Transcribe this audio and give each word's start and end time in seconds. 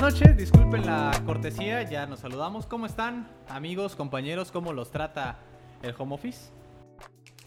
buenas 0.00 0.18
noches, 0.18 0.36
disculpen 0.36 0.86
la 0.86 1.22
cortesía, 1.26 1.82
ya 1.82 2.06
nos 2.06 2.20
saludamos. 2.20 2.64
¿Cómo 2.64 2.86
están, 2.86 3.28
amigos, 3.48 3.96
compañeros? 3.96 4.50
¿Cómo 4.50 4.72
los 4.72 4.90
trata 4.90 5.38
el 5.82 5.94
home 5.98 6.14
office? 6.14 6.50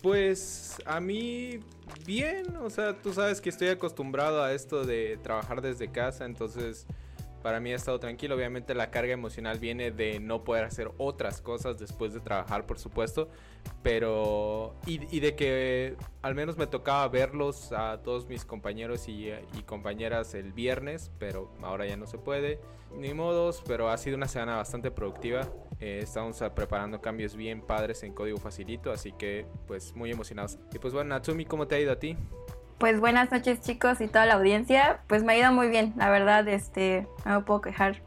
Pues 0.04 0.77
a 0.86 1.00
mí 1.00 1.62
bien, 2.05 2.55
o 2.58 2.70
sea, 2.70 3.02
tú 3.02 3.12
sabes 3.12 3.41
que 3.41 3.50
estoy 3.50 3.70
acostumbrado 3.70 4.44
a 4.44 4.54
esto 4.54 4.86
de 4.86 5.18
trabajar 5.23 5.62
desde 5.62 5.89
casa, 5.89 6.26
entonces 6.26 6.86
para 7.44 7.60
mí 7.60 7.71
ha 7.73 7.75
estado 7.75 8.00
tranquilo. 8.00 8.36
Obviamente 8.36 8.73
la 8.73 8.89
carga 8.89 9.14
emocional 9.14 9.59
viene 9.59 9.91
de 9.91 10.20
no 10.20 10.44
poder 10.44 10.64
hacer 10.64 10.91
otras 10.98 11.41
cosas 11.41 11.77
después 11.77 12.14
de 12.14 12.21
trabajar, 12.21 12.66
por 12.66 12.80
supuesto. 12.80 13.30
Pero... 13.84 14.76
Y, 14.88 15.20
de 15.20 15.36
que 15.36 15.95
al 16.22 16.34
menos 16.36 16.58
me 16.58 16.66
tocaba 16.66 17.08
verlos 17.09 17.72
a 17.73 18.02
todos 18.02 18.27
mis 18.27 18.45
compañeros 18.45 19.08
y, 19.08 19.31
compañeras 19.66 20.34
el 20.34 20.53
viernes, 20.53 21.12
pero 21.20 21.52
ahora 21.62 21.86
ya 21.86 21.98
no 21.98 22.08
se 22.08 22.17
puede. 22.17 22.59
Ni 22.98 23.14
modos, 23.14 23.62
pero 23.67 23.89
ha 23.89 23.98
sido 23.98 24.16
una 24.16 24.28
semana 24.28 24.55
bastante 24.55 24.89
productiva. 24.89 25.50
Eh, 25.80 26.00
estamos 26.02 26.41
preparando 26.55 27.02
cambios 27.02 27.36
bien 27.36 27.62
padres 27.62 28.03
en 28.03 28.14
código 28.14 28.38
facilito, 28.38 28.91
así 28.91 29.12
que 29.12 29.45
pues 29.67 29.94
muy 29.95 30.12
emocionados. 30.12 30.59
Y 30.73 30.80
pues 30.80 30.94
bueno, 30.94 31.09
Natsumi, 31.09 31.45
¿cómo 31.45 31.67
te 31.67 31.75
ha 31.75 31.80
ido 31.80 31.91
a 31.91 32.00
ti? 32.00 32.16
Pues 32.84 33.00
buenas 33.00 33.32
noches 33.32 33.62
chicos 33.62 34.02
y 34.02 34.10
toda 34.10 34.26
la 34.26 34.34
audiencia. 34.34 35.00
Pues 35.08 35.23
me 35.23 35.32
ha 35.32 35.38
ido 35.38 35.54
muy 35.54 35.70
bien, 35.70 35.94
la 35.96 36.10
verdad, 36.10 36.46
este, 36.50 37.08
no 37.23 37.46
puedo 37.46 37.62
quejar 37.62 38.02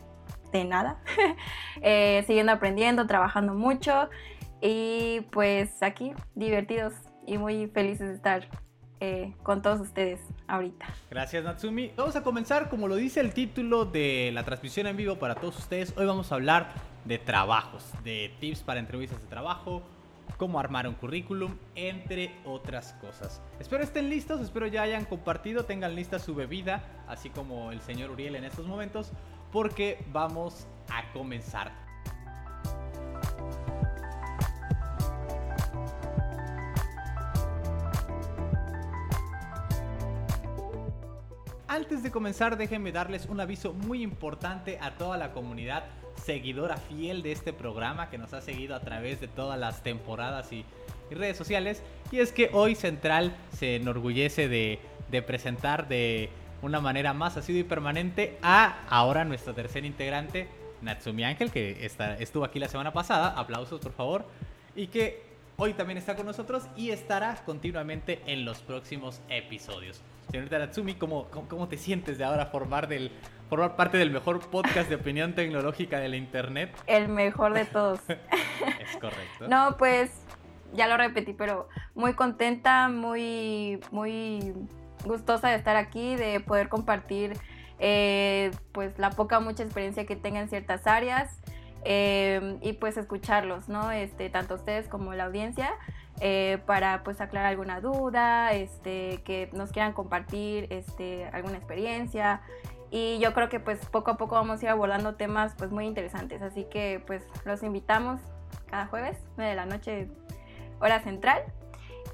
de 0.52 0.66
nada. 0.66 1.00
eh, 1.80 2.22
siguiendo 2.26 2.52
aprendiendo, 2.52 3.06
trabajando 3.06 3.54
mucho 3.54 4.10
y 4.60 5.22
pues 5.32 5.82
aquí 5.82 6.12
divertidos 6.34 6.92
y 7.26 7.38
muy 7.38 7.68
felices 7.68 8.08
de 8.08 8.14
estar 8.16 8.48
eh, 9.00 9.32
con 9.42 9.62
todos 9.62 9.80
ustedes 9.80 10.20
ahorita. 10.46 10.84
Gracias 11.10 11.42
Natsumi. 11.42 11.92
Vamos 11.96 12.14
a 12.14 12.22
comenzar 12.22 12.68
como 12.68 12.86
lo 12.86 12.96
dice 12.96 13.20
el 13.20 13.32
título 13.32 13.86
de 13.86 14.30
la 14.34 14.44
transmisión 14.44 14.86
en 14.88 14.98
vivo 14.98 15.16
para 15.16 15.36
todos 15.36 15.56
ustedes. 15.56 15.94
Hoy 15.96 16.04
vamos 16.04 16.32
a 16.32 16.34
hablar 16.34 16.74
de 17.06 17.16
trabajos, 17.16 17.92
de 18.04 18.30
tips 18.40 18.60
para 18.60 18.78
entrevistas 18.78 19.22
de 19.22 19.26
trabajo, 19.28 19.82
cómo 20.36 20.58
armar 20.58 20.86
un 20.86 20.94
currículum, 20.94 21.56
entre 21.74 22.34
otras 22.44 22.92
cosas. 22.94 23.40
Espero 23.58 23.82
estén 23.82 24.10
listos, 24.10 24.40
espero 24.40 24.66
ya 24.66 24.82
hayan 24.82 25.04
compartido, 25.04 25.64
tengan 25.64 25.94
lista 25.94 26.18
su 26.18 26.34
bebida, 26.34 26.84
así 27.08 27.30
como 27.30 27.72
el 27.72 27.80
señor 27.80 28.10
Uriel 28.10 28.36
en 28.36 28.44
estos 28.44 28.66
momentos, 28.66 29.12
porque 29.52 30.04
vamos 30.12 30.66
a 30.90 31.12
comenzar. 31.12 31.72
Antes 41.68 42.02
de 42.02 42.10
comenzar, 42.10 42.56
déjenme 42.56 42.90
darles 42.90 43.26
un 43.26 43.40
aviso 43.40 43.74
muy 43.74 44.02
importante 44.02 44.78
a 44.80 44.92
toda 44.96 45.18
la 45.18 45.32
comunidad 45.32 45.84
seguidora 46.24 46.76
fiel 46.76 47.22
de 47.22 47.32
este 47.32 47.52
programa 47.52 48.10
que 48.10 48.18
nos 48.18 48.32
ha 48.32 48.40
seguido 48.40 48.74
a 48.74 48.80
través 48.80 49.20
de 49.20 49.28
todas 49.28 49.58
las 49.58 49.82
temporadas 49.82 50.52
y, 50.52 50.64
redes 51.10 51.36
sociales. 51.36 51.82
Y 52.10 52.18
es 52.18 52.32
que 52.32 52.50
hoy 52.52 52.74
Central 52.74 53.36
se 53.52 53.76
enorgullece 53.76 54.48
de, 54.48 54.80
presentar 55.22 55.86
de 55.86 56.30
una 56.62 56.80
manera 56.80 57.12
más 57.12 57.36
asidua 57.36 57.60
y 57.60 57.64
permanente 57.64 58.38
a 58.42 58.84
ahora 58.88 59.24
nuestro 59.24 59.54
tercer 59.54 59.84
integrante, 59.84 60.48
Natsumi 60.82 61.22
Ángel, 61.22 61.52
que 61.52 61.88
estuvo 62.18 62.44
aquí 62.44 62.58
la 62.58 62.68
semana 62.68 62.92
pasada. 62.92 63.28
Aplausos, 63.38 63.80
por 63.80 63.92
favor. 63.92 64.26
Y 64.74 64.88
que 64.88 65.22
hoy 65.56 65.74
también 65.74 65.96
está 65.96 66.16
con 66.16 66.26
nosotros 66.26 66.64
y 66.76 66.90
estará 66.90 67.36
continuamente 67.44 68.20
en 68.26 68.44
los 68.44 68.58
próximos 68.58 69.20
episodios. 69.28 70.02
Señorita 70.30 70.58
Natsumi, 70.58 70.94
¿cómo, 70.94 71.28
cómo, 71.48 71.68
te 71.68 71.78
sientes 71.78 72.18
de 72.18 72.24
ahora 72.24 72.46
formar, 72.46 72.88
del, 72.88 73.12
formar 73.48 73.76
parte 73.76 73.98
del 73.98 74.10
mejor 74.10 74.40
podcast 74.40 74.88
de 74.88 74.96
opinión 74.96 75.34
tecnológica 75.34 75.98
de 76.00 76.08
la 76.08 76.16
Internet? 76.16 76.76
El 76.86 77.08
mejor 77.08 77.54
de 77.54 77.64
todos. 77.64 78.00
es 78.08 78.96
correcto. 79.00 79.48
No, 79.48 79.76
pues 79.76 80.10
ya 80.72 80.86
lo 80.86 80.96
repetí, 80.96 81.32
pero 81.32 81.68
muy 81.94 82.14
contenta, 82.14 82.88
muy, 82.88 83.80
muy 83.90 84.54
gustosa 85.04 85.48
de 85.48 85.56
estar 85.56 85.76
aquí, 85.76 86.16
de 86.16 86.40
poder 86.40 86.68
compartir 86.68 87.34
eh, 87.78 88.50
pues 88.72 88.98
la 88.98 89.10
poca 89.10 89.38
mucha 89.40 89.62
experiencia 89.62 90.06
que 90.06 90.16
tenga 90.16 90.40
en 90.40 90.48
ciertas 90.48 90.86
áreas 90.86 91.30
eh, 91.84 92.58
y 92.62 92.72
pues 92.74 92.96
escucharlos, 92.96 93.68
¿no? 93.68 93.92
Este, 93.92 94.28
tanto 94.30 94.54
ustedes 94.54 94.88
como 94.88 95.14
la 95.14 95.24
audiencia. 95.24 95.72
Eh, 96.20 96.58
para 96.64 97.02
pues 97.04 97.20
aclarar 97.20 97.50
alguna 97.50 97.82
duda, 97.82 98.54
este, 98.54 99.20
que 99.24 99.50
nos 99.52 99.70
quieran 99.70 99.92
compartir 99.92 100.66
este, 100.70 101.26
alguna 101.26 101.58
experiencia. 101.58 102.40
Y 102.90 103.18
yo 103.18 103.34
creo 103.34 103.48
que 103.48 103.60
pues 103.60 103.84
poco 103.86 104.12
a 104.12 104.16
poco 104.16 104.34
vamos 104.36 104.60
a 104.60 104.64
ir 104.64 104.70
abordando 104.70 105.16
temas 105.16 105.54
pues 105.56 105.70
muy 105.70 105.86
interesantes. 105.86 106.42
Así 106.42 106.64
que 106.64 107.02
pues 107.06 107.26
los 107.44 107.62
invitamos 107.62 108.20
cada 108.66 108.86
jueves, 108.86 109.18
9 109.36 109.50
de 109.50 109.56
la 109.56 109.66
noche, 109.66 110.08
hora 110.80 111.00
central. 111.00 111.42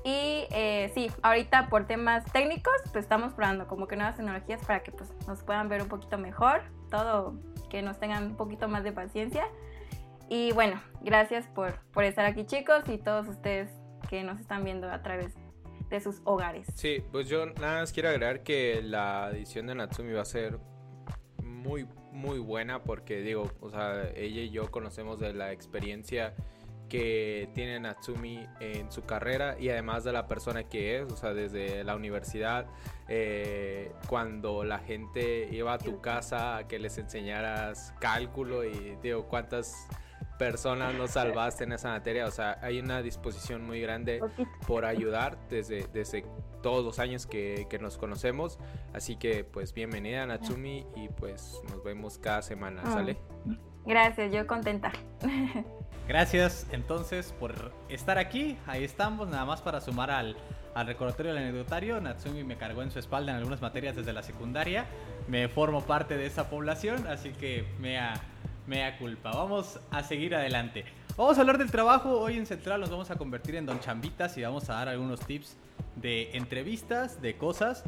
Y 0.04 0.46
eh, 0.50 0.90
sí, 0.94 1.10
ahorita 1.22 1.68
por 1.68 1.86
temas 1.86 2.24
técnicos, 2.32 2.74
pues 2.90 3.04
estamos 3.04 3.34
probando 3.34 3.68
como 3.68 3.86
que 3.86 3.96
nuevas 3.96 4.16
tecnologías 4.16 4.64
para 4.66 4.82
que 4.82 4.90
pues 4.90 5.12
nos 5.28 5.42
puedan 5.42 5.68
ver 5.68 5.82
un 5.82 5.88
poquito 5.88 6.18
mejor, 6.18 6.62
todo, 6.90 7.34
que 7.70 7.82
nos 7.82 8.00
tengan 8.00 8.24
un 8.24 8.36
poquito 8.36 8.68
más 8.68 8.82
de 8.82 8.92
paciencia. 8.92 9.44
Y 10.28 10.52
bueno, 10.52 10.80
gracias 11.02 11.46
por, 11.48 11.78
por 11.92 12.04
estar 12.04 12.24
aquí 12.24 12.44
chicos 12.46 12.88
y 12.88 12.98
todos 12.98 13.28
ustedes 13.28 13.70
que 14.08 14.24
nos 14.24 14.40
están 14.40 14.64
viendo 14.64 14.90
a 14.90 15.02
través 15.02 15.34
de 15.92 16.00
sus 16.00 16.20
hogares. 16.24 16.66
Sí, 16.74 17.02
pues 17.12 17.28
yo 17.28 17.46
nada 17.46 17.80
más 17.80 17.92
quiero 17.92 18.08
agregar 18.08 18.42
que 18.42 18.80
la 18.82 19.30
edición 19.32 19.66
de 19.66 19.74
Natsumi 19.74 20.12
va 20.12 20.22
a 20.22 20.24
ser 20.24 20.58
muy, 21.42 21.86
muy 22.10 22.38
buena 22.38 22.82
porque 22.82 23.20
digo, 23.20 23.52
o 23.60 23.70
sea, 23.70 24.10
ella 24.16 24.40
y 24.40 24.50
yo 24.50 24.70
conocemos 24.70 25.20
de 25.20 25.34
la 25.34 25.52
experiencia 25.52 26.34
que 26.88 27.48
tiene 27.54 27.80
Natsumi 27.80 28.46
en 28.60 28.90
su 28.90 29.04
carrera 29.04 29.56
y 29.58 29.70
además 29.70 30.04
de 30.04 30.12
la 30.12 30.26
persona 30.26 30.64
que 30.64 30.98
es, 30.98 31.12
o 31.12 31.16
sea, 31.16 31.32
desde 31.32 31.84
la 31.84 31.94
universidad, 31.96 32.66
eh, 33.08 33.92
cuando 34.08 34.64
la 34.64 34.78
gente 34.78 35.48
iba 35.52 35.74
a 35.74 35.78
tu 35.78 36.00
casa 36.00 36.56
a 36.58 36.68
que 36.68 36.78
les 36.78 36.98
enseñaras 36.98 37.94
cálculo 37.98 38.64
y 38.64 38.96
digo, 39.02 39.26
cuántas 39.26 39.88
personas 40.38 40.94
nos 40.94 41.12
salvaste 41.12 41.64
en 41.64 41.72
esa 41.72 41.90
materia. 41.90 42.26
O 42.26 42.30
sea, 42.30 42.58
hay 42.62 42.78
una 42.78 43.02
disposición 43.02 43.64
muy 43.64 43.80
grande 43.80 44.20
por 44.66 44.84
ayudar 44.84 45.38
desde, 45.48 45.86
desde 45.92 46.24
todos 46.62 46.84
los 46.84 46.98
años 46.98 47.26
que, 47.26 47.66
que 47.68 47.78
nos 47.78 47.98
conocemos. 47.98 48.58
Así 48.92 49.16
que, 49.16 49.44
pues, 49.44 49.72
bienvenida 49.72 50.26
Natsumi 50.26 50.86
y 50.96 51.08
pues 51.08 51.60
nos 51.70 51.82
vemos 51.84 52.18
cada 52.18 52.42
semana, 52.42 52.82
ah. 52.84 52.92
¿sale? 52.92 53.16
Gracias, 53.84 54.32
yo 54.32 54.46
contenta. 54.46 54.92
Gracias 56.08 56.66
entonces 56.72 57.32
por 57.38 57.72
estar 57.88 58.18
aquí. 58.18 58.58
Ahí 58.66 58.84
estamos, 58.84 59.28
nada 59.28 59.44
más 59.44 59.62
para 59.62 59.80
sumar 59.80 60.10
al, 60.10 60.36
al 60.74 60.86
recordatorio 60.86 61.32
del 61.32 61.42
anecdotario. 61.42 62.00
Natsumi 62.00 62.44
me 62.44 62.56
cargó 62.56 62.82
en 62.82 62.90
su 62.90 62.98
espalda 62.98 63.32
en 63.32 63.38
algunas 63.38 63.60
materias 63.60 63.96
desde 63.96 64.12
la 64.12 64.22
secundaria. 64.22 64.86
Me 65.28 65.48
formo 65.48 65.82
parte 65.82 66.16
de 66.16 66.26
esa 66.26 66.50
población, 66.50 67.06
así 67.06 67.30
que 67.30 67.64
me 67.78 67.98
ha 67.98 68.14
Mea 68.66 68.96
culpa. 68.96 69.32
Vamos 69.32 69.80
a 69.90 70.02
seguir 70.02 70.34
adelante. 70.34 70.84
Vamos 71.16 71.36
a 71.36 71.40
hablar 71.40 71.58
del 71.58 71.70
trabajo. 71.70 72.20
Hoy 72.20 72.38
en 72.38 72.46
Central 72.46 72.80
nos 72.80 72.90
vamos 72.90 73.10
a 73.10 73.16
convertir 73.16 73.56
en 73.56 73.66
Don 73.66 73.80
Chambitas 73.80 74.36
y 74.38 74.42
vamos 74.42 74.70
a 74.70 74.74
dar 74.74 74.88
algunos 74.88 75.20
tips 75.20 75.56
de 75.96 76.30
entrevistas, 76.36 77.20
de 77.20 77.36
cosas. 77.36 77.84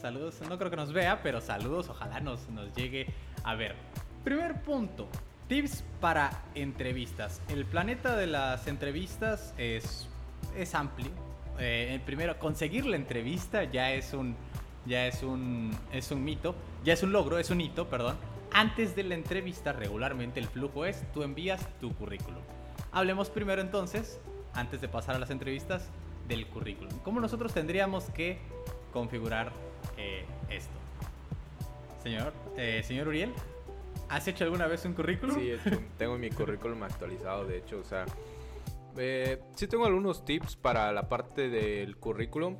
Saludos, 0.00 0.40
no 0.48 0.58
creo 0.58 0.70
que 0.70 0.76
nos 0.76 0.92
vea, 0.92 1.22
pero 1.22 1.40
saludos, 1.40 1.88
ojalá 1.88 2.20
nos, 2.20 2.48
nos 2.50 2.74
llegue 2.74 3.06
a 3.44 3.54
ver. 3.54 3.76
Primer 4.24 4.60
punto, 4.62 5.08
tips 5.48 5.84
para 6.00 6.30
entrevistas. 6.54 7.40
El 7.48 7.64
planeta 7.64 8.16
de 8.16 8.26
las 8.26 8.66
entrevistas 8.66 9.54
es, 9.56 10.08
es 10.56 10.74
amplio. 10.74 11.10
Eh, 11.58 12.00
primero, 12.04 12.38
conseguir 12.38 12.84
la 12.84 12.96
entrevista 12.96 13.64
ya 13.64 13.92
es 13.92 14.12
un, 14.12 14.36
ya 14.84 15.06
es 15.06 15.22
un, 15.22 15.74
es 15.92 16.10
un 16.10 16.22
mito, 16.24 16.54
ya 16.84 16.92
es 16.92 17.02
un 17.02 17.12
logro, 17.12 17.38
es 17.38 17.50
un 17.50 17.60
hito, 17.60 17.88
perdón 17.88 18.16
antes 18.54 18.94
de 18.96 19.02
la 19.02 19.16
entrevista, 19.16 19.72
regularmente 19.72 20.40
el 20.40 20.46
flujo 20.46 20.86
es 20.86 21.02
tú 21.12 21.22
envías 21.22 21.68
tu 21.80 21.92
currículum. 21.94 22.40
Hablemos 22.92 23.28
primero 23.28 23.60
entonces, 23.60 24.20
antes 24.54 24.80
de 24.80 24.88
pasar 24.88 25.16
a 25.16 25.18
las 25.18 25.30
entrevistas, 25.30 25.90
del 26.28 26.46
currículum. 26.46 26.96
¿Cómo 27.00 27.20
nosotros 27.20 27.52
tendríamos 27.52 28.04
que 28.06 28.38
configurar 28.92 29.52
eh, 29.98 30.24
esto? 30.48 30.72
Señor, 32.02 32.32
eh, 32.56 32.82
señor 32.84 33.08
Uriel, 33.08 33.32
¿has 34.08 34.26
hecho 34.28 34.44
alguna 34.44 34.66
vez 34.68 34.84
un 34.84 34.94
currículum? 34.94 35.36
Sí, 35.36 35.52
tengo 35.98 36.16
mi 36.16 36.30
currículum 36.30 36.82
actualizado, 36.84 37.44
de 37.44 37.58
hecho, 37.58 37.80
o 37.80 37.84
sea, 37.84 38.06
eh, 38.96 39.42
sí 39.56 39.66
tengo 39.66 39.84
algunos 39.84 40.24
tips 40.24 40.56
para 40.56 40.92
la 40.92 41.08
parte 41.08 41.48
del 41.48 41.96
currículum. 41.96 42.56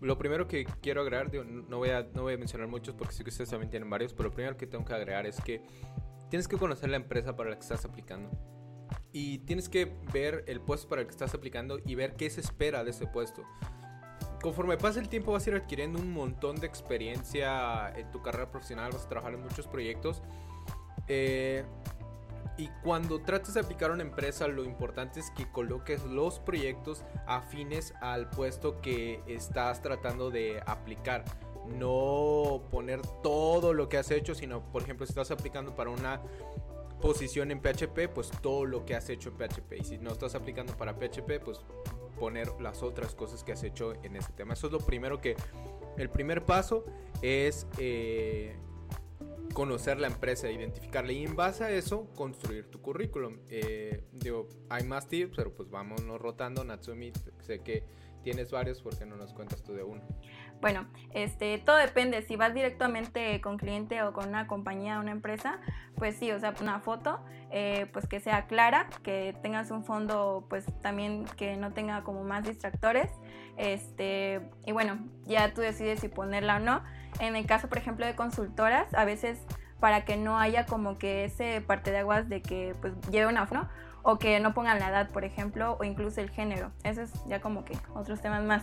Lo 0.00 0.18
primero 0.18 0.46
que 0.46 0.66
quiero 0.82 1.00
agregar, 1.00 1.32
no, 1.32 1.78
voy 1.78 1.90
a, 1.90 2.02
no 2.14 2.22
voy 2.22 2.34
a 2.34 2.38
mencionar 2.38 2.68
muchos 2.68 2.94
porque 2.94 3.14
sé 3.14 3.24
que 3.24 3.30
ustedes 3.30 3.50
también 3.50 3.70
tienen 3.70 3.88
varios, 3.88 4.12
pero 4.12 4.28
lo 4.28 4.34
primero 4.34 4.56
que 4.56 4.66
tengo 4.66 4.84
que 4.84 4.92
agregar 4.92 5.26
es 5.26 5.40
que 5.40 5.62
tienes 6.28 6.48
que 6.48 6.56
conocer 6.56 6.90
la 6.90 6.96
empresa 6.96 7.34
para 7.36 7.50
la 7.50 7.56
que 7.56 7.62
estás 7.62 7.84
aplicando. 7.84 8.30
Y 9.12 9.38
tienes 9.38 9.68
que 9.68 9.96
ver 10.12 10.44
el 10.46 10.60
puesto 10.60 10.88
para 10.88 11.00
el 11.00 11.06
que 11.06 11.12
estás 11.12 11.34
aplicando 11.34 11.80
y 11.84 11.94
ver 11.94 12.14
qué 12.16 12.28
se 12.28 12.40
espera 12.40 12.84
de 12.84 12.90
ese 12.90 13.06
puesto. 13.06 13.42
conforme 14.42 14.76
pasa 14.76 15.00
el 15.00 15.08
tiempo 15.08 15.32
vas 15.32 15.46
a 15.46 15.50
ir 15.50 15.56
adquiriendo 15.56 15.98
un 15.98 16.12
montón 16.12 16.56
de 16.56 16.66
experiencia 16.66 17.88
en 17.96 18.10
tu 18.10 18.22
carrera 18.22 18.50
profesional, 18.50 18.92
vas 18.92 19.06
a 19.06 19.08
trabajar 19.08 19.34
en 19.34 19.42
muchos 19.42 19.66
proyectos. 19.66 20.22
Eh, 21.08 21.64
y 22.58 22.68
cuando 22.82 23.20
trates 23.20 23.54
de 23.54 23.60
aplicar 23.60 23.90
a 23.90 23.94
una 23.94 24.02
empresa, 24.02 24.48
lo 24.48 24.64
importante 24.64 25.20
es 25.20 25.30
que 25.30 25.50
coloques 25.50 26.02
los 26.04 26.38
proyectos 26.38 27.04
afines 27.26 27.92
al 28.00 28.30
puesto 28.30 28.80
que 28.80 29.22
estás 29.26 29.82
tratando 29.82 30.30
de 30.30 30.62
aplicar. 30.66 31.24
No 31.66 32.62
poner 32.70 33.02
todo 33.22 33.74
lo 33.74 33.88
que 33.88 33.98
has 33.98 34.10
hecho, 34.10 34.34
sino, 34.34 34.62
por 34.72 34.82
ejemplo, 34.82 35.04
si 35.04 35.10
estás 35.10 35.30
aplicando 35.30 35.74
para 35.74 35.90
una 35.90 36.22
posición 37.00 37.50
en 37.50 37.60
PHP, 37.60 38.08
pues 38.14 38.30
todo 38.40 38.64
lo 38.64 38.86
que 38.86 38.94
has 38.94 39.08
hecho 39.10 39.30
en 39.30 39.36
PHP. 39.36 39.72
Y 39.80 39.84
si 39.84 39.98
no 39.98 40.12
estás 40.12 40.34
aplicando 40.34 40.76
para 40.76 40.94
PHP, 40.94 41.40
pues 41.44 41.60
poner 42.18 42.48
las 42.60 42.82
otras 42.82 43.14
cosas 43.14 43.44
que 43.44 43.52
has 43.52 43.62
hecho 43.62 43.92
en 44.02 44.16
ese 44.16 44.32
tema. 44.32 44.54
Eso 44.54 44.68
es 44.68 44.72
lo 44.72 44.80
primero 44.80 45.20
que... 45.20 45.36
El 45.98 46.10
primer 46.10 46.44
paso 46.44 46.84
es 47.22 47.66
eh, 47.78 48.54
conocer 49.56 49.98
la 49.98 50.08
empresa, 50.08 50.50
identificarla 50.50 51.12
y 51.12 51.24
en 51.24 51.34
base 51.34 51.64
a 51.64 51.70
eso 51.70 52.12
construir 52.14 52.70
tu 52.70 52.82
currículum. 52.82 53.38
Eh, 53.48 54.04
digo, 54.12 54.50
hay 54.68 54.84
más 54.84 55.08
tips, 55.08 55.34
pero 55.34 55.54
pues 55.54 55.70
vámonos 55.70 56.20
rotando. 56.20 56.62
Natsumi, 56.62 57.10
sé 57.40 57.60
que 57.60 57.82
tienes 58.22 58.50
varios, 58.50 58.82
porque 58.82 59.06
no 59.06 59.16
nos 59.16 59.32
cuentas 59.32 59.62
tú 59.62 59.72
de 59.72 59.82
uno? 59.82 60.02
Bueno, 60.60 60.86
este, 61.14 61.56
todo 61.56 61.76
depende. 61.78 62.20
Si 62.20 62.36
vas 62.36 62.52
directamente 62.52 63.40
con 63.40 63.56
cliente 63.56 64.02
o 64.02 64.12
con 64.12 64.28
una 64.28 64.46
compañía 64.46 65.00
una 65.00 65.12
empresa, 65.12 65.58
pues 65.94 66.16
sí, 66.16 66.30
o 66.32 66.38
sea, 66.38 66.52
una 66.60 66.80
foto, 66.80 67.24
eh, 67.50 67.86
pues 67.94 68.06
que 68.06 68.20
sea 68.20 68.46
clara, 68.48 68.90
que 69.02 69.34
tengas 69.40 69.70
un 69.70 69.84
fondo, 69.84 70.44
pues 70.50 70.66
también 70.82 71.24
que 71.38 71.56
no 71.56 71.72
tenga 71.72 72.02
como 72.02 72.24
más 72.24 72.44
distractores. 72.44 73.10
Este, 73.56 74.50
y 74.66 74.72
bueno, 74.72 74.98
ya 75.24 75.54
tú 75.54 75.62
decides 75.62 76.00
si 76.00 76.08
ponerla 76.08 76.56
o 76.56 76.60
no. 76.60 76.84
En 77.20 77.36
el 77.36 77.46
caso, 77.46 77.68
por 77.68 77.78
ejemplo, 77.78 78.06
de 78.06 78.14
consultoras, 78.14 78.92
a 78.94 79.04
veces 79.04 79.38
para 79.80 80.04
que 80.04 80.16
no 80.16 80.38
haya 80.38 80.66
como 80.66 80.98
que 80.98 81.24
ese 81.24 81.60
parte 81.60 81.90
de 81.90 81.98
aguas 81.98 82.28
de 82.28 82.42
que 82.42 82.74
pues 82.80 82.94
lleve 83.10 83.26
una 83.26 83.46
foto 83.46 83.68
o 84.02 84.18
que 84.18 84.38
no 84.40 84.54
pongan 84.54 84.78
la 84.78 84.88
edad, 84.88 85.10
por 85.10 85.24
ejemplo, 85.24 85.76
o 85.80 85.84
incluso 85.84 86.20
el 86.20 86.30
género. 86.30 86.70
Eso 86.84 87.02
es 87.02 87.12
ya 87.26 87.40
como 87.40 87.64
que 87.64 87.76
otros 87.94 88.20
temas 88.20 88.42
más 88.44 88.62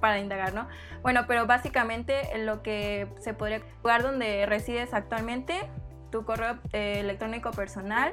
para 0.00 0.18
indagar, 0.18 0.52
¿no? 0.52 0.68
Bueno, 1.02 1.24
pero 1.26 1.46
básicamente 1.46 2.28
lo 2.38 2.62
que 2.62 3.08
se 3.20 3.34
podría 3.34 3.60
lugar 3.82 4.02
donde 4.02 4.46
resides 4.46 4.92
actualmente, 4.92 5.60
tu 6.10 6.24
correo 6.24 6.58
eh, 6.72 7.00
electrónico 7.00 7.52
personal, 7.52 8.12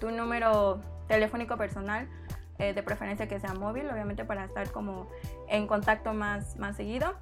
tu 0.00 0.10
número 0.10 0.80
telefónico 1.08 1.56
personal, 1.56 2.08
eh, 2.58 2.72
de 2.72 2.82
preferencia 2.82 3.28
que 3.28 3.38
sea 3.38 3.54
móvil, 3.54 3.88
obviamente 3.90 4.24
para 4.24 4.44
estar 4.44 4.70
como 4.70 5.08
en 5.48 5.66
contacto 5.66 6.14
más, 6.14 6.56
más 6.56 6.76
seguido. 6.76 7.14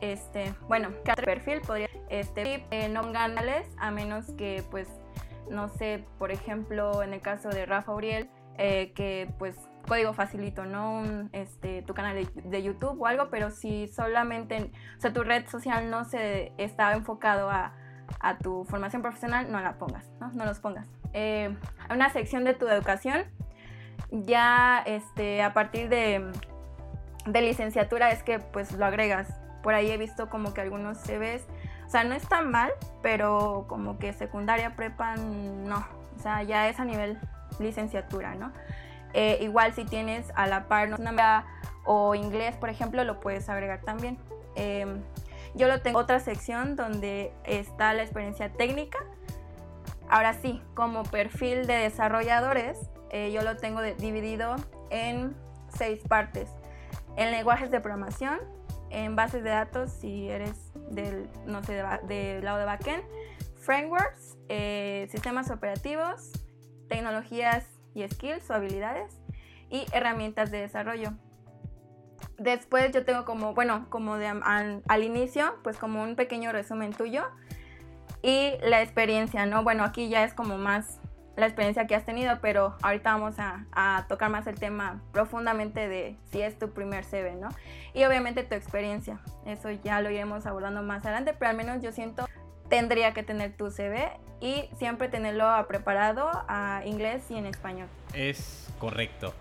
Este, 0.00 0.54
bueno, 0.68 0.90
cada 1.04 1.22
perfil 1.22 1.60
podría, 1.62 1.88
este, 2.10 2.66
eh, 2.70 2.88
no 2.88 3.12
ganales 3.12 3.66
a 3.78 3.90
menos 3.90 4.30
que, 4.32 4.62
pues, 4.70 4.88
no 5.50 5.68
sé, 5.68 6.04
por 6.18 6.32
ejemplo, 6.32 7.02
en 7.02 7.14
el 7.14 7.20
caso 7.20 7.48
de 7.48 7.66
Rafa 7.66 7.92
Uriel, 7.92 8.28
eh, 8.58 8.92
que 8.94 9.28
pues 9.38 9.56
código 9.86 10.14
facilito, 10.14 10.64
¿no? 10.64 11.02
este, 11.32 11.82
tu 11.82 11.94
canal 11.94 12.26
de, 12.34 12.62
YouTube 12.62 13.00
o 13.00 13.06
algo, 13.06 13.28
pero 13.30 13.50
si 13.50 13.86
solamente, 13.88 14.70
o 14.96 15.00
sea, 15.00 15.12
tu 15.12 15.22
red 15.22 15.46
social 15.46 15.90
no 15.90 16.04
se 16.04 16.52
está 16.56 16.92
enfocado 16.94 17.50
a, 17.50 17.74
a 18.18 18.38
tu 18.38 18.64
formación 18.64 19.02
profesional, 19.02 19.52
no 19.52 19.60
la 19.60 19.78
pongas, 19.78 20.08
¿no? 20.20 20.32
No 20.32 20.44
los 20.44 20.58
pongas. 20.58 20.86
Eh, 21.12 21.54
una 21.90 22.10
sección 22.10 22.44
de 22.44 22.54
tu 22.54 22.66
educación, 22.66 23.24
ya 24.10 24.82
este, 24.86 25.42
a 25.42 25.52
partir 25.52 25.88
de, 25.88 26.32
de 27.26 27.40
licenciatura 27.42 28.10
es 28.10 28.22
que 28.22 28.38
pues 28.38 28.72
lo 28.72 28.86
agregas 28.86 29.28
por 29.66 29.74
ahí 29.74 29.90
he 29.90 29.96
visto 29.96 30.30
como 30.30 30.54
que 30.54 30.60
algunos 30.60 30.98
CVs, 30.98 31.42
o 31.84 31.90
sea, 31.90 32.04
no 32.04 32.14
está 32.14 32.40
mal, 32.40 32.70
pero 33.02 33.64
como 33.66 33.98
que 33.98 34.12
secundaria, 34.12 34.76
prepa, 34.76 35.16
no. 35.16 35.84
O 36.16 36.22
sea, 36.22 36.44
ya 36.44 36.68
es 36.68 36.78
a 36.78 36.84
nivel 36.84 37.18
licenciatura, 37.58 38.36
¿no? 38.36 38.52
Eh, 39.12 39.38
igual 39.40 39.72
si 39.72 39.84
tienes 39.84 40.30
a 40.36 40.46
la 40.46 40.68
par 40.68 40.94
una 40.94 41.46
o 41.84 42.14
inglés, 42.14 42.54
por 42.54 42.68
ejemplo, 42.70 43.02
lo 43.02 43.18
puedes 43.18 43.48
agregar 43.48 43.80
también. 43.80 44.18
Em, 44.54 45.02
yo 45.56 45.66
lo 45.66 45.82
tengo 45.82 45.98
otra 45.98 46.20
sección 46.20 46.76
donde 46.76 47.32
está 47.42 47.92
la 47.92 48.04
experiencia 48.04 48.52
técnica. 48.52 49.00
Ahora 50.08 50.34
sí, 50.34 50.62
como 50.74 51.02
perfil 51.02 51.66
de 51.66 51.74
desarrolladores, 51.74 52.78
eh, 53.10 53.32
yo 53.32 53.42
lo 53.42 53.56
tengo 53.56 53.82
dividido 53.82 54.54
en 54.90 55.34
seis 55.76 56.04
partes. 56.06 56.48
En 57.16 57.32
lenguajes 57.32 57.72
de 57.72 57.80
programación, 57.80 58.38
en 58.90 59.16
bases 59.16 59.42
de 59.42 59.50
datos 59.50 59.90
si 59.90 60.28
eres 60.28 60.72
del, 60.90 61.28
no 61.46 61.62
sé, 61.62 61.82
del 62.08 62.44
lado 62.44 62.58
de 62.58 62.64
backend, 62.64 63.02
frameworks, 63.56 64.36
eh, 64.48 65.08
sistemas 65.10 65.50
operativos, 65.50 66.32
tecnologías 66.88 67.66
y 67.94 68.06
skills 68.08 68.48
o 68.50 68.54
habilidades 68.54 69.18
y 69.70 69.86
herramientas 69.92 70.50
de 70.50 70.58
desarrollo. 70.58 71.12
Después 72.38 72.92
yo 72.92 73.04
tengo 73.04 73.24
como, 73.24 73.54
bueno, 73.54 73.86
como 73.88 74.16
de, 74.16 74.26
al, 74.26 74.82
al, 74.86 75.02
inicio, 75.02 75.54
pues 75.62 75.78
como 75.78 76.02
un 76.02 76.16
pequeño 76.16 76.52
resumen 76.52 76.92
tuyo 76.92 77.24
y 78.22 78.52
la 78.62 78.82
experiencia, 78.82 79.46
¿no? 79.46 79.62
Bueno, 79.64 79.84
aquí 79.84 80.08
ya 80.08 80.24
es 80.24 80.34
como 80.34 80.58
más 80.58 81.00
la 81.36 81.46
experiencia 81.46 81.86
que 81.86 81.94
has 81.94 82.04
tenido, 82.04 82.38
pero 82.40 82.74
ahorita 82.82 83.12
vamos 83.12 83.36
a, 83.38 84.06
tocar 84.08 84.30
más 84.30 84.46
el 84.46 84.58
tema 84.58 85.00
profundamente 85.12 85.88
de 85.88 86.16
si 86.30 86.40
es 86.40 86.58
tu 86.58 86.70
primer 86.70 87.04
CV, 87.04 87.34
¿no? 87.34 87.48
Y 87.94 88.04
obviamente 88.04 88.42
tu 88.42 88.54
experiencia, 88.54 89.20
eso 89.44 89.70
ya 89.70 90.00
lo 90.00 90.10
iremos 90.10 90.46
abordando 90.46 90.82
más 90.82 91.04
adelante, 91.04 91.34
pero 91.38 91.50
al 91.50 91.56
menos 91.56 91.82
yo 91.82 91.92
siento 91.92 92.26
tendría 92.68 93.14
que 93.14 93.22
tener 93.22 93.56
tu 93.56 93.70
CV 93.70 94.10
y 94.40 94.68
siempre 94.76 95.08
tenerlo 95.08 95.46
preparado 95.68 96.28
a 96.48 96.82
inglés 96.84 97.30
y 97.30 97.36
en 97.36 97.46
español. 97.46 97.88
Es 98.12 98.68
correcto. 98.78 99.34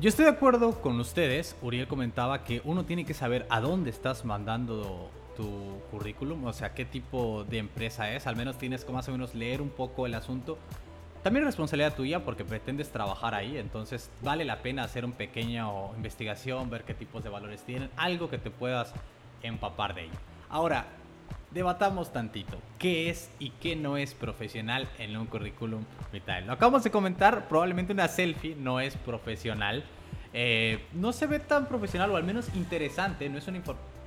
Yo 0.00 0.08
estoy 0.08 0.24
de 0.24 0.32
acuerdo 0.32 0.80
con 0.80 0.98
ustedes. 0.98 1.54
Uriel 1.62 1.86
comentaba 1.86 2.42
que 2.42 2.60
uno 2.64 2.84
tiene 2.84 3.04
que 3.04 3.14
saber 3.14 3.46
a 3.50 3.60
dónde 3.60 3.90
estás 3.90 4.24
mandando 4.24 5.10
tu 5.36 5.80
currículum, 5.90 6.44
o 6.44 6.52
sea, 6.52 6.74
qué 6.74 6.84
tipo 6.84 7.44
de 7.44 7.58
empresa 7.58 8.12
es. 8.12 8.26
Al 8.26 8.36
menos 8.36 8.58
tienes 8.58 8.84
que 8.84 8.92
más 8.92 9.08
o 9.08 9.12
menos 9.12 9.34
leer 9.34 9.62
un 9.62 9.70
poco 9.70 10.06
el 10.06 10.14
asunto 10.14 10.58
también 11.24 11.44
es 11.44 11.46
responsabilidad 11.46 11.94
tuya 11.94 12.22
porque 12.22 12.44
pretendes 12.44 12.90
trabajar 12.90 13.34
ahí, 13.34 13.56
entonces 13.56 14.10
vale 14.20 14.44
la 14.44 14.60
pena 14.60 14.84
hacer 14.84 15.06
un 15.06 15.12
pequeño 15.12 15.94
investigación, 15.96 16.68
ver 16.68 16.84
qué 16.84 16.92
tipos 16.92 17.24
de 17.24 17.30
valores 17.30 17.62
tienen, 17.62 17.88
algo 17.96 18.28
que 18.28 18.36
te 18.36 18.50
puedas 18.50 18.92
empapar 19.42 19.94
de 19.94 20.02
ello. 20.02 20.18
Ahora, 20.50 20.84
debatamos 21.50 22.12
tantito, 22.12 22.58
¿qué 22.78 23.08
es 23.08 23.30
y 23.38 23.50
qué 23.52 23.74
no 23.74 23.96
es 23.96 24.12
profesional 24.12 24.86
en 24.98 25.16
un 25.16 25.24
currículum 25.24 25.86
vitae? 26.12 26.42
Lo 26.42 26.52
acabamos 26.52 26.84
de 26.84 26.90
comentar, 26.90 27.48
probablemente 27.48 27.94
una 27.94 28.06
selfie 28.08 28.54
no 28.54 28.78
es 28.78 28.94
profesional, 28.94 29.82
eh, 30.34 30.84
no 30.92 31.14
se 31.14 31.26
ve 31.26 31.40
tan 31.40 31.68
profesional 31.68 32.10
o 32.10 32.16
al 32.16 32.24
menos 32.24 32.54
interesante, 32.54 33.30
no 33.30 33.38
es 33.38 33.48
un 33.48 33.62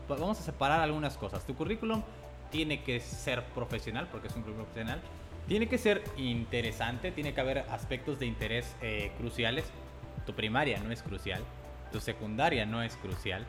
vamos 0.07 0.39
a 0.39 0.43
separar 0.43 0.81
algunas 0.81 1.17
cosas. 1.17 1.43
Tu 1.47 1.55
currículum 1.55 2.03
tiene 2.51 2.83
que 2.83 2.99
ser 2.99 3.43
profesional 3.43 4.07
porque 4.11 4.27
es 4.27 4.35
un 4.35 4.43
currículum 4.43 4.67
profesional 4.67 5.01
tiene 5.47 5.67
que 5.67 5.77
ser 5.77 6.03
interesante, 6.17 7.11
tiene 7.11 7.33
que 7.33 7.41
haber 7.41 7.59
aspectos 7.69 8.19
de 8.19 8.25
interés 8.25 8.75
eh, 8.81 9.11
cruciales. 9.17 9.65
Tu 10.25 10.33
primaria 10.33 10.79
no 10.79 10.91
es 10.91 11.01
crucial, 11.01 11.41
tu 11.91 11.99
secundaria 12.01 12.65
no 12.65 12.83
es 12.83 12.95
crucial, 12.97 13.45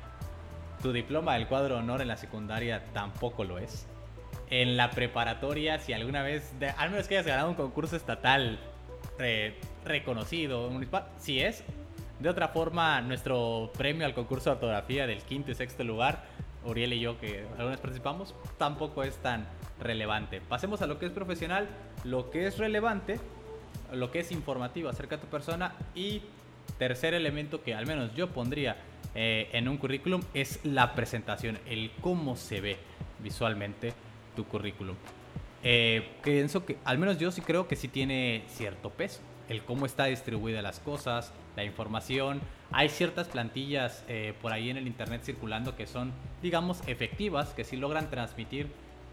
tu 0.80 0.92
diploma 0.92 1.34
del 1.34 1.48
cuadro 1.48 1.74
de 1.74 1.80
honor 1.80 2.02
en 2.02 2.08
la 2.08 2.16
secundaria 2.16 2.84
tampoco 2.92 3.44
lo 3.44 3.58
es. 3.58 3.86
En 4.50 4.76
la 4.76 4.90
preparatoria, 4.90 5.78
si 5.80 5.92
alguna 5.92 6.22
vez, 6.22 6.54
al 6.76 6.90
menos 6.90 7.08
que 7.08 7.16
hayas 7.16 7.26
ganado 7.26 7.48
un 7.48 7.56
concurso 7.56 7.96
estatal 7.96 8.58
reconocido, 9.84 10.70
municipal, 10.70 11.08
si 11.18 11.40
es. 11.40 11.64
De 12.20 12.28
otra 12.28 12.48
forma, 12.48 13.00
nuestro 13.00 13.70
premio 13.76 14.06
al 14.06 14.14
concurso 14.14 14.50
de 14.50 14.54
ortografía 14.54 15.06
del 15.06 15.22
quinto 15.22 15.50
y 15.50 15.54
sexto 15.54 15.84
lugar, 15.84 16.24
Uriel 16.64 16.92
y 16.92 17.00
yo, 17.00 17.18
que 17.18 17.46
algunas 17.56 17.80
participamos, 17.80 18.34
tampoco 18.56 19.02
es 19.02 19.16
tan 19.18 19.46
relevante. 19.80 20.40
Pasemos 20.40 20.82
a 20.82 20.86
lo 20.86 20.98
que 20.98 21.06
es 21.06 21.12
profesional, 21.12 21.68
lo 22.04 22.30
que 22.30 22.46
es 22.46 22.58
relevante, 22.58 23.18
lo 23.92 24.10
que 24.10 24.20
es 24.20 24.32
informativo 24.32 24.88
acerca 24.88 25.16
de 25.16 25.22
tu 25.22 25.28
persona 25.28 25.74
y 25.94 26.22
tercer 26.78 27.14
elemento 27.14 27.62
que 27.62 27.74
al 27.74 27.86
menos 27.86 28.14
yo 28.14 28.28
pondría 28.28 28.76
eh, 29.14 29.48
en 29.52 29.68
un 29.68 29.78
currículum 29.78 30.22
es 30.34 30.60
la 30.64 30.94
presentación, 30.94 31.58
el 31.66 31.90
cómo 32.00 32.36
se 32.36 32.60
ve 32.60 32.76
visualmente 33.22 33.92
tu 34.36 34.44
currículum. 34.44 34.96
Eh, 35.64 36.08
pienso 36.22 36.64
que, 36.64 36.76
al 36.84 36.98
menos 36.98 37.18
yo 37.18 37.32
sí 37.32 37.40
creo 37.40 37.66
que 37.66 37.74
sí 37.74 37.88
tiene 37.88 38.44
cierto 38.48 38.90
peso, 38.90 39.20
el 39.48 39.62
cómo 39.64 39.86
está 39.86 40.04
distribuida 40.04 40.62
las 40.62 40.78
cosas, 40.78 41.32
la 41.56 41.64
información. 41.64 42.40
Hay 42.70 42.90
ciertas 42.90 43.28
plantillas 43.28 44.04
eh, 44.08 44.34
por 44.40 44.52
ahí 44.52 44.70
en 44.70 44.76
el 44.76 44.86
internet 44.86 45.22
circulando 45.24 45.74
que 45.74 45.86
son, 45.86 46.12
digamos, 46.42 46.86
efectivas, 46.86 47.54
que 47.54 47.64
sí 47.64 47.76
logran 47.76 48.10
transmitir 48.10 48.68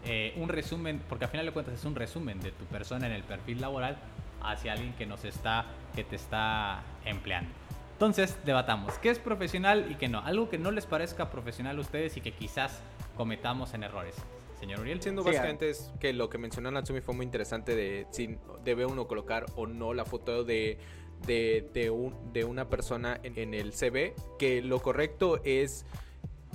eh, 0.06 0.32
un 0.36 0.48
resumen, 0.48 1.00
porque 1.08 1.24
al 1.26 1.30
final 1.30 1.44
de 1.46 1.52
cuentas 1.52 1.74
es 1.74 1.84
un 1.84 1.94
resumen 1.94 2.40
de 2.40 2.52
tu 2.52 2.64
persona 2.64 3.06
en 3.06 3.12
el 3.12 3.22
perfil 3.24 3.60
laboral 3.60 3.98
hacia 4.42 4.72
alguien 4.72 4.94
que 4.94 5.04
nos 5.06 5.24
está, 5.24 5.66
que 5.94 6.04
te 6.04 6.16
está 6.16 6.82
empleando. 7.04 7.50
Entonces, 7.92 8.36
debatamos, 8.44 8.98
¿qué 8.98 9.10
es 9.10 9.18
profesional 9.18 9.86
y 9.90 9.94
qué 9.96 10.08
no? 10.08 10.20
Algo 10.20 10.48
que 10.48 10.58
no 10.58 10.70
les 10.70 10.86
parezca 10.86 11.30
profesional 11.30 11.78
a 11.78 11.80
ustedes 11.80 12.16
y 12.16 12.20
que 12.20 12.32
quizás 12.32 12.80
cometamos 13.16 13.74
en 13.74 13.82
errores. 13.82 14.14
Señor 14.60 14.80
Uriel. 14.80 15.02
Siendo 15.02 15.22
Sí, 15.22 15.28
básicamente 15.28 15.68
es 15.70 15.92
que 16.00 16.12
lo 16.14 16.30
que 16.30 16.38
mencionó 16.38 16.70
Natsumi 16.70 17.00
fue 17.02 17.14
muy 17.14 17.24
interesante 17.26 17.74
de 17.76 18.06
si 18.10 18.38
debe 18.64 18.86
uno 18.86 19.06
colocar 19.06 19.44
o 19.54 19.66
no 19.66 19.92
la 19.92 20.04
foto 20.06 20.44
de, 20.44 20.78
de, 21.26 21.68
de 21.74 21.90
un- 21.90 22.32
de 22.32 22.44
una 22.44 22.68
persona 22.68 23.18
en, 23.22 23.38
en 23.38 23.52
el 23.54 23.72
CV, 23.72 24.14
que 24.38 24.62
lo 24.62 24.80
correcto 24.80 25.40
es 25.44 25.84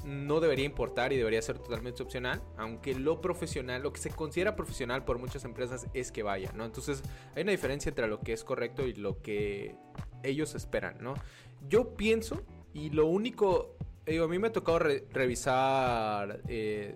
no 0.05 0.39
debería 0.39 0.65
importar 0.65 1.13
y 1.13 1.17
debería 1.17 1.41
ser 1.41 1.59
totalmente 1.59 2.01
opcional, 2.03 2.41
aunque 2.57 2.95
lo 2.95 3.21
profesional, 3.21 3.83
lo 3.83 3.93
que 3.93 3.99
se 3.99 4.09
considera 4.09 4.55
profesional 4.55 5.03
por 5.05 5.17
muchas 5.19 5.45
empresas 5.45 5.87
es 5.93 6.11
que 6.11 6.23
vaya, 6.23 6.51
¿no? 6.53 6.65
Entonces 6.65 7.03
hay 7.35 7.43
una 7.43 7.51
diferencia 7.51 7.89
entre 7.89 8.07
lo 8.07 8.19
que 8.19 8.33
es 8.33 8.43
correcto 8.43 8.87
y 8.87 8.93
lo 8.93 9.21
que 9.21 9.75
ellos 10.23 10.55
esperan, 10.55 10.97
¿no? 11.01 11.13
Yo 11.69 11.95
pienso, 11.95 12.41
y 12.73 12.89
lo 12.89 13.05
único, 13.05 13.75
digo, 14.05 14.25
a 14.25 14.27
mí 14.27 14.39
me 14.39 14.47
ha 14.47 14.51
tocado 14.51 14.79
re- 14.79 15.05
revisar 15.11 16.41
eh, 16.47 16.95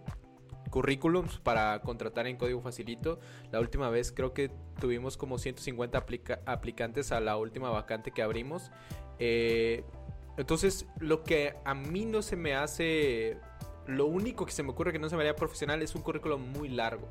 currículums 0.72 1.38
para 1.40 1.80
contratar 1.82 2.28
en 2.28 2.38
código 2.38 2.62
facilito. 2.62 3.20
La 3.52 3.60
última 3.60 3.90
vez 3.90 4.12
creo 4.12 4.34
que 4.34 4.52
tuvimos 4.80 5.16
como 5.18 5.38
150 5.38 5.98
aplica- 5.98 6.42
aplicantes 6.46 7.12
a 7.12 7.20
la 7.20 7.38
última 7.38 7.70
vacante 7.70 8.12
que 8.12 8.22
abrimos. 8.22 8.72
Eh, 9.20 9.84
entonces, 10.38 10.86
lo 11.00 11.24
que 11.24 11.56
a 11.64 11.74
mí 11.74 12.06
no 12.06 12.22
se 12.22 12.36
me 12.36 12.56
hace, 12.56 13.38
lo 13.88 14.06
único 14.06 14.46
que 14.46 14.52
se 14.52 14.64
me 14.64 14.72
ocurre 14.72 14.92
que 14.92 15.00
no 15.00 15.10
se 15.10 15.16
me 15.16 15.22
haría 15.22 15.36
profesional 15.36 15.82
es 15.82 15.96
un 15.96 16.02
currículum 16.02 16.52
muy 16.52 16.70
largo. 16.70 17.10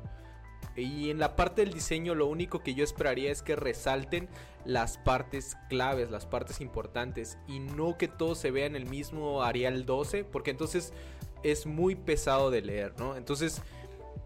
Y 0.75 1.09
en 1.09 1.19
la 1.19 1.35
parte 1.35 1.61
del 1.63 1.73
diseño 1.73 2.15
lo 2.15 2.27
único 2.27 2.59
que 2.59 2.73
yo 2.73 2.83
esperaría 2.83 3.31
es 3.31 3.41
que 3.41 3.55
resalten 3.55 4.27
las 4.65 4.97
partes 4.97 5.55
claves, 5.69 6.11
las 6.11 6.25
partes 6.25 6.59
importantes 6.59 7.37
y 7.47 7.59
no 7.59 7.97
que 7.97 8.09
todo 8.09 8.35
se 8.35 8.51
vea 8.51 8.65
en 8.65 8.75
el 8.75 8.85
mismo 8.85 9.41
Arial 9.41 9.85
12, 9.85 10.25
porque 10.25 10.51
entonces 10.51 10.91
es 11.43 11.65
muy 11.65 11.95
pesado 11.95 12.51
de 12.51 12.61
leer, 12.61 12.93
¿no? 12.97 13.15
Entonces 13.15 13.61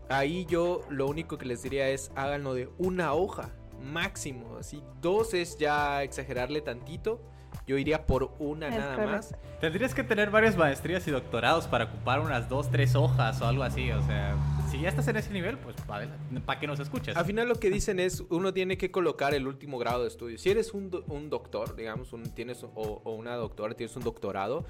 ahí 0.09 0.45
yo 0.45 0.81
lo 0.89 1.07
único 1.07 1.37
que 1.37 1.45
les 1.45 1.61
diría 1.61 1.89
es 1.89 2.11
háganlo 2.15 2.55
de 2.55 2.69
una 2.79 3.13
hoja 3.13 3.53
máximo, 3.79 4.57
así 4.57 4.81
dos 5.01 5.33
es 5.33 5.57
ya 5.57 6.03
exagerarle 6.03 6.61
tantito. 6.61 7.21
Yo 7.69 7.77
iría 7.77 8.07
por 8.07 8.31
una 8.39 8.69
Es 8.69 8.75
nada 8.79 8.95
correcto. 8.95 9.15
más. 9.15 9.35
Tendrías 9.61 9.93
que 9.93 10.03
tener 10.03 10.31
varias 10.31 10.57
maestrías 10.57 11.07
y 11.07 11.11
doctorados 11.11 11.67
para 11.67 11.83
ocupar 11.85 12.19
unas 12.19 12.49
dos, 12.49 12.71
tres 12.71 12.95
hojas 12.95 13.39
o 13.43 13.45
algo 13.45 13.61
así. 13.61 13.91
O 13.91 14.01
sea, 14.07 14.35
si 14.71 14.81
ya 14.81 14.89
estás 14.89 15.07
en 15.07 15.17
ese 15.17 15.31
nivel, 15.31 15.59
pues 15.59 15.75
para 15.85 16.59
que 16.59 16.65
nos 16.65 16.79
escuches. 16.79 17.15
Al 17.15 17.25
final 17.25 17.47
lo 17.47 17.59
que 17.59 17.69
dicen 17.69 17.99
es, 17.99 18.23
uno 18.31 18.55
tiene 18.55 18.75
que 18.79 18.89
colocar 18.89 19.35
el 19.35 19.45
último 19.45 19.77
grado 19.77 20.01
de 20.01 20.07
estudio. 20.07 20.39
Si 20.39 20.49
eres 20.49 20.73
un, 20.73 20.89
do- 20.89 21.03
un 21.09 21.29
doctor, 21.29 21.75
digamos, 21.75 22.11
un, 22.11 22.23
tienes, 22.33 22.63
o, 22.63 22.69
o 22.73 23.13
una 23.13 23.35
doctora, 23.35 23.75
tienes 23.75 23.95
un 23.95 24.03
doctorado, 24.03 24.65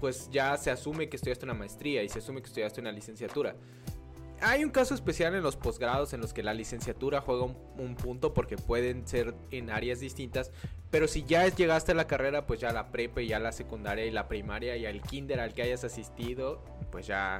pues 0.00 0.28
ya 0.32 0.56
se 0.56 0.72
asume 0.72 1.08
que 1.08 1.14
estudiaste 1.14 1.44
una 1.44 1.54
maestría 1.54 2.02
y 2.02 2.08
se 2.08 2.18
asume 2.18 2.40
que 2.40 2.48
estudiaste 2.48 2.80
una 2.80 2.90
licenciatura. 2.90 3.54
Hay 4.40 4.64
un 4.64 4.70
caso 4.70 4.94
especial 4.94 5.34
en 5.34 5.42
los 5.42 5.56
posgrados 5.56 6.12
en 6.12 6.20
los 6.20 6.32
que 6.32 6.42
la 6.42 6.52
licenciatura 6.52 7.20
juega 7.20 7.44
un, 7.44 7.56
un 7.78 7.96
punto 7.96 8.34
porque 8.34 8.56
pueden 8.56 9.06
ser 9.06 9.34
en 9.50 9.70
áreas 9.70 10.00
distintas, 10.00 10.50
pero 10.90 11.08
si 11.08 11.24
ya 11.24 11.48
llegaste 11.48 11.92
a 11.92 11.94
la 11.94 12.06
carrera, 12.06 12.46
pues 12.46 12.60
ya 12.60 12.72
la 12.72 12.90
prepa 12.90 13.22
y 13.22 13.28
ya 13.28 13.38
la 13.38 13.52
secundaria 13.52 14.04
y 14.04 14.10
la 14.10 14.28
primaria 14.28 14.76
y 14.76 14.84
el 14.84 15.00
kinder 15.00 15.40
al 15.40 15.54
que 15.54 15.62
hayas 15.62 15.84
asistido, 15.84 16.62
pues 16.90 17.06
ya, 17.06 17.38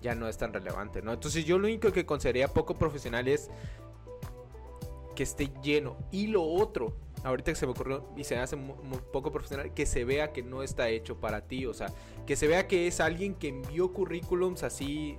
ya 0.00 0.14
no 0.14 0.28
es 0.28 0.38
tan 0.38 0.52
relevante, 0.52 1.02
¿no? 1.02 1.12
Entonces 1.12 1.44
yo 1.44 1.58
lo 1.58 1.66
único 1.66 1.92
que 1.92 2.06
consideraría 2.06 2.48
poco 2.48 2.74
profesional 2.74 3.28
es 3.28 3.50
que 5.18 5.24
esté 5.24 5.50
lleno. 5.62 5.96
Y 6.12 6.28
lo 6.28 6.44
otro, 6.44 6.94
ahorita 7.24 7.52
que 7.52 7.56
se 7.56 7.66
me 7.66 7.72
ocurrió 7.72 8.08
y 8.16 8.24
se 8.24 8.38
hace 8.38 8.56
poco 9.12 9.32
profesional, 9.32 9.74
que 9.74 9.84
se 9.84 10.04
vea 10.04 10.32
que 10.32 10.42
no 10.42 10.62
está 10.62 10.88
hecho 10.88 11.18
para 11.18 11.40
ti. 11.42 11.66
O 11.66 11.74
sea, 11.74 11.88
que 12.24 12.36
se 12.36 12.46
vea 12.46 12.68
que 12.68 12.86
es 12.86 13.00
alguien 13.00 13.34
que 13.34 13.48
envió 13.48 13.92
currículums 13.92 14.62
así 14.62 15.18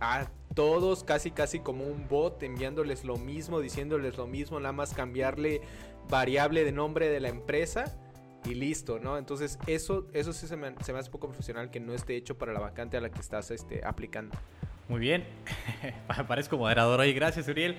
a 0.00 0.28
todos, 0.54 1.04
casi 1.04 1.30
casi 1.30 1.60
como 1.60 1.84
un 1.84 2.08
bot, 2.08 2.42
enviándoles 2.42 3.04
lo 3.04 3.16
mismo, 3.16 3.60
diciéndoles 3.60 4.16
lo 4.16 4.26
mismo, 4.26 4.58
nada 4.60 4.72
más 4.72 4.94
cambiarle 4.94 5.62
variable 6.08 6.64
de 6.64 6.72
nombre 6.72 7.08
de 7.08 7.20
la 7.20 7.28
empresa. 7.28 7.96
Y 8.44 8.54
listo, 8.54 8.98
¿no? 8.98 9.18
Entonces 9.18 9.58
eso, 9.66 10.06
eso 10.14 10.32
sí 10.32 10.46
se 10.46 10.56
me, 10.56 10.74
se 10.82 10.94
me 10.94 10.98
hace 10.98 11.10
poco 11.10 11.28
profesional 11.28 11.70
que 11.70 11.78
no 11.78 11.92
esté 11.92 12.16
hecho 12.16 12.38
para 12.38 12.54
la 12.54 12.60
vacante 12.60 12.96
a 12.96 13.00
la 13.02 13.10
que 13.10 13.20
estás 13.20 13.50
este, 13.50 13.84
aplicando. 13.84 14.34
Muy 14.88 14.98
bien. 14.98 15.26
Parezco 16.28 16.56
moderador 16.56 17.00
hoy. 17.00 17.12
Gracias, 17.12 17.46
Uriel. 17.48 17.76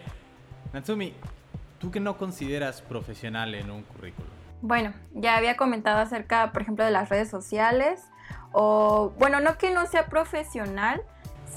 Natsumi, 0.72 1.14
¿tú 1.80 1.90
qué 1.90 2.00
no 2.00 2.18
consideras 2.18 2.82
profesional 2.82 3.56
en 3.56 3.72
un 3.72 3.82
currículum? 3.84 4.30
Bueno, 4.62 4.94
ya 5.14 5.36
había 5.36 5.58
comentado 5.58 6.00
acerca, 6.00 6.52
por 6.52 6.62
ejemplo, 6.62 6.86
de 6.86 6.92
las 6.92 7.10
redes 7.10 7.30
sociales. 7.30 8.02
O, 8.54 9.14
bueno, 9.18 9.40
no 9.40 9.58
que 9.58 9.72
no 9.72 9.86
sea 9.88 10.06
profesional, 10.06 11.02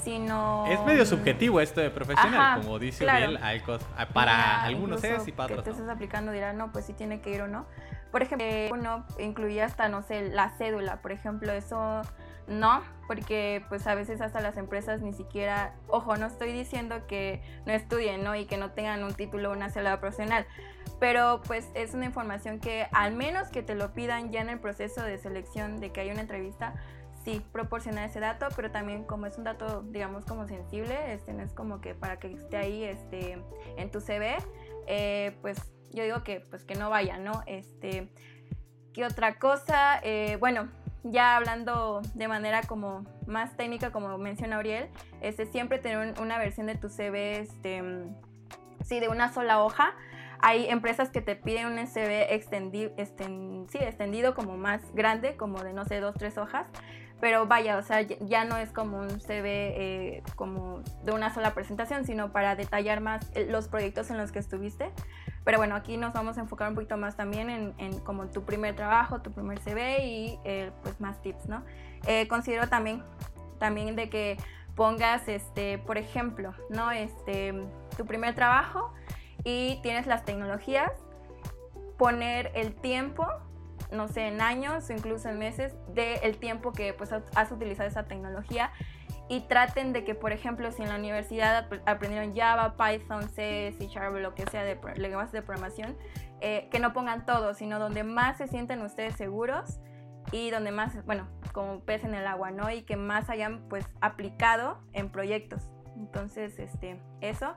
sino... 0.03 0.65
Es 0.67 0.83
medio 0.85 1.05
subjetivo 1.05 1.59
esto 1.61 1.81
de 1.81 1.89
profesional, 1.89 2.39
Ajá, 2.39 2.57
como 2.61 2.77
dice 2.79 3.03
claro. 3.03 3.25
Uriel. 3.27 3.43
Hay 3.43 3.59
cos- 3.61 3.85
ah, 3.97 4.07
para 4.07 4.31
Ya, 4.31 4.63
algunos 4.63 5.03
es 5.03 5.27
y 5.27 5.31
para 5.31 5.47
que 5.47 5.53
otros 5.53 5.63
te 5.65 5.71
no. 5.71 5.77
estás 5.77 5.95
aplicando 5.95 6.31
dirán, 6.31 6.57
no, 6.57 6.71
pues 6.71 6.85
sí 6.85 6.93
tiene 6.93 7.21
que 7.21 7.31
ir 7.31 7.41
o 7.41 7.47
no. 7.47 7.65
Por 8.11 8.21
ejemplo, 8.21 8.47
eh, 8.47 8.69
uno 8.71 9.05
incluía 9.19 9.65
hasta, 9.65 9.89
no 9.89 10.01
sé, 10.01 10.29
la 10.29 10.49
cédula, 10.57 10.97
por 11.01 11.11
ejemplo, 11.11 11.51
eso 11.51 12.01
no, 12.47 12.81
porque 13.07 13.65
pues 13.69 13.85
a 13.87 13.95
veces 13.95 14.21
hasta 14.21 14.39
las 14.39 14.55
empresas 14.57 15.01
ni 15.01 15.11
siquiera, 15.13 15.73
ojo, 15.87 16.15
no 16.15 16.27
estoy 16.27 16.53
diciendo 16.53 17.07
que 17.07 17.41
no 17.65 17.73
estudien, 17.73 18.23
¿no? 18.23 18.35
Y 18.35 18.45
que 18.45 18.57
no 18.57 18.71
tengan 18.71 19.03
un 19.03 19.13
título 19.13 19.49
o 19.49 19.53
una 19.53 19.69
cédula 19.69 19.99
profesional, 19.99 20.45
pero 20.99 21.41
pues 21.45 21.67
es 21.73 21.93
una 21.93 22.05
información 22.05 22.59
que 22.59 22.87
al 22.93 23.13
menos 23.13 23.49
que 23.49 23.63
te 23.63 23.75
lo 23.75 23.93
pidan 23.93 24.31
ya 24.31 24.41
en 24.41 24.49
el 24.49 24.59
proceso 24.59 25.01
de 25.01 25.17
selección 25.17 25.79
de 25.81 25.91
que 25.91 26.01
hay 26.01 26.11
una 26.11 26.21
entrevista, 26.21 26.73
sí, 27.25 27.43
proporciona 27.51 28.05
ese 28.05 28.19
dato, 28.21 28.47
pero 28.55 28.71
también 28.71 29.03
como 29.03 29.25
es 29.25 29.37
un 29.37 29.43
dato, 29.43 29.81
digamos, 29.81 30.23
como 30.25 30.47
sensible, 30.47 31.13
este, 31.13 31.33
no 31.33 31.43
es 31.43 31.51
como 31.53 31.81
que 31.81 31.93
para 31.95 32.17
que 32.19 32.31
esté 32.31 32.55
ahí 32.57 32.83
este, 32.83 33.37
en 33.77 33.91
tu 33.91 33.99
CV, 33.99 34.37
eh, 34.87 35.35
pues 35.41 35.57
yo 35.91 36.03
digo 36.03 36.23
que, 36.23 36.39
pues, 36.41 36.63
que 36.63 36.75
no 36.75 36.89
vaya, 36.89 37.17
¿no? 37.17 37.41
Este, 37.47 38.09
¿Qué 38.93 39.03
otra 39.03 39.39
cosa? 39.39 39.99
Eh, 40.03 40.37
bueno, 40.39 40.69
ya 41.03 41.35
hablando 41.35 42.01
de 42.13 42.27
manera 42.29 42.61
como 42.61 43.03
más 43.27 43.57
técnica, 43.57 43.91
como 43.91 44.17
menciona 44.17 44.55
Auriel, 44.55 44.87
este, 45.21 45.45
siempre 45.45 45.79
tener 45.79 45.97
un- 45.97 46.21
una 46.23 46.37
versión 46.37 46.67
de 46.67 46.75
tu 46.75 46.87
CV, 46.89 47.39
este, 47.39 47.83
sí, 48.83 48.99
de 49.01 49.09
una 49.09 49.33
sola 49.33 49.61
hoja. 49.63 49.93
Hay 50.39 50.67
empresas 50.67 51.09
que 51.09 51.21
te 51.21 51.35
piden 51.35 51.67
un 51.67 51.87
CV 51.87 52.27
extendi- 52.31 52.93
exten- 52.95 53.67
sí, 53.69 53.79
extendido 53.79 54.33
como 54.35 54.57
más 54.57 54.81
grande, 54.93 55.35
como 55.37 55.63
de, 55.63 55.73
no 55.73 55.85
sé, 55.85 55.99
dos, 55.99 56.15
tres 56.15 56.37
hojas. 56.37 56.67
Pero 57.21 57.47
vaya, 57.47 57.77
o 57.77 57.81
sea, 57.81 58.01
ya- 58.01 58.43
no 58.45 58.57
es 58.57 58.71
como 58.71 58.99
un 58.99 59.19
CV 59.21 59.47
eh, 59.47 60.23
como 60.35 60.81
de 61.03 61.13
una 61.13 61.33
sola 61.33 61.53
presentación, 61.53 62.05
sino 62.05 62.31
para 62.31 62.55
detallar 62.55 62.99
más 63.01 63.31
eh, 63.35 63.47
los 63.49 63.67
proyectos 63.67 64.09
en 64.11 64.17
los 64.17 64.31
que 64.31 64.39
estuviste. 64.39 64.91
Pero 65.43 65.57
bueno, 65.57 65.75
aquí 65.75 65.95
nos 65.97 66.11
vamos 66.13 66.37
a 66.37 66.41
enfocar 66.41 66.69
un 66.69 66.75
poquito 66.75 66.97
más 66.97 67.15
también 67.15 67.49
en, 67.49 67.73
en 67.77 67.99
como 67.99 68.27
tu 68.27 68.43
primer 68.43 68.75
trabajo, 68.75 69.21
tu 69.21 69.31
primer 69.31 69.59
CV 69.59 70.05
y 70.05 70.39
eh, 70.43 70.71
pues 70.83 70.99
más 70.99 71.21
tips, 71.21 71.47
¿no? 71.47 71.63
Eh, 72.07 72.27
considero 72.27 72.67
también, 72.67 73.03
también 73.59 73.95
de 73.95 74.09
que 74.09 74.37
pongas, 74.75 75.27
este, 75.29 75.77
por 75.77 75.97
ejemplo, 75.97 76.53
¿no? 76.69 76.91
Este, 76.91 77.53
tu 77.95 78.05
primer 78.05 78.35
trabajo 78.35 78.91
y 79.43 79.79
tienes 79.83 80.05
las 80.07 80.25
tecnologías, 80.25 80.91
poner 81.97 82.51
el 82.55 82.73
tiempo, 82.75 83.25
no 83.91 84.07
sé, 84.07 84.27
en 84.27 84.41
años 84.41 84.89
o 84.89 84.93
incluso 84.93 85.29
en 85.29 85.37
meses, 85.39 85.75
de 85.93 86.15
el 86.15 86.37
tiempo 86.37 86.71
que 86.71 86.93
pues 86.93 87.11
has- 87.11 87.51
utilizado 87.51 87.87
esa 87.87 88.03
tecnología 88.05 88.71
y 89.27 89.41
traten 89.41 89.91
de 89.93 90.03
que, 90.03 90.13
por 90.15 90.31
ejemplo, 90.31 90.71
si 90.71 90.83
en 90.83 90.89
la 90.89 90.95
universidad 90.95 91.57
ap- 91.57 91.87
aprendieron 91.87 92.35
Java, 92.35 92.75
Python, 92.77 93.27
C, 93.29 93.73
C 93.77 93.87
Sharp, 93.87 94.15
lo 94.17 94.35
que 94.35 94.45
sea 94.47 94.63
de 94.63 94.77
lenguajes 94.97 95.31
de 95.31 95.41
programación, 95.41 95.97
eh, 96.41 96.67
que 96.71 96.79
no 96.79 96.93
pongan 96.93 97.25
todo, 97.25 97.53
sino 97.53 97.79
donde 97.79 98.03
más 98.03 98.37
se 98.37 98.47
sienten 98.47 98.81
ustedes 98.81 99.15
seguros 99.15 99.79
y 100.31 100.49
donde 100.51 100.71
más, 100.71 101.03
bueno, 101.05 101.27
como 101.53 101.79
pez 101.81 102.03
en 102.03 102.13
el 102.13 102.27
agua, 102.27 102.51
¿no? 102.51 102.69
Y 102.69 102.83
que 102.83 102.97
más 102.97 103.29
hayan 103.29 103.67
pues 103.69 103.87
aplicado 104.01 104.79
en 104.93 105.09
proyectos. 105.09 105.69
Entonces, 105.95 106.59
este, 106.59 106.99
eso. 107.21 107.55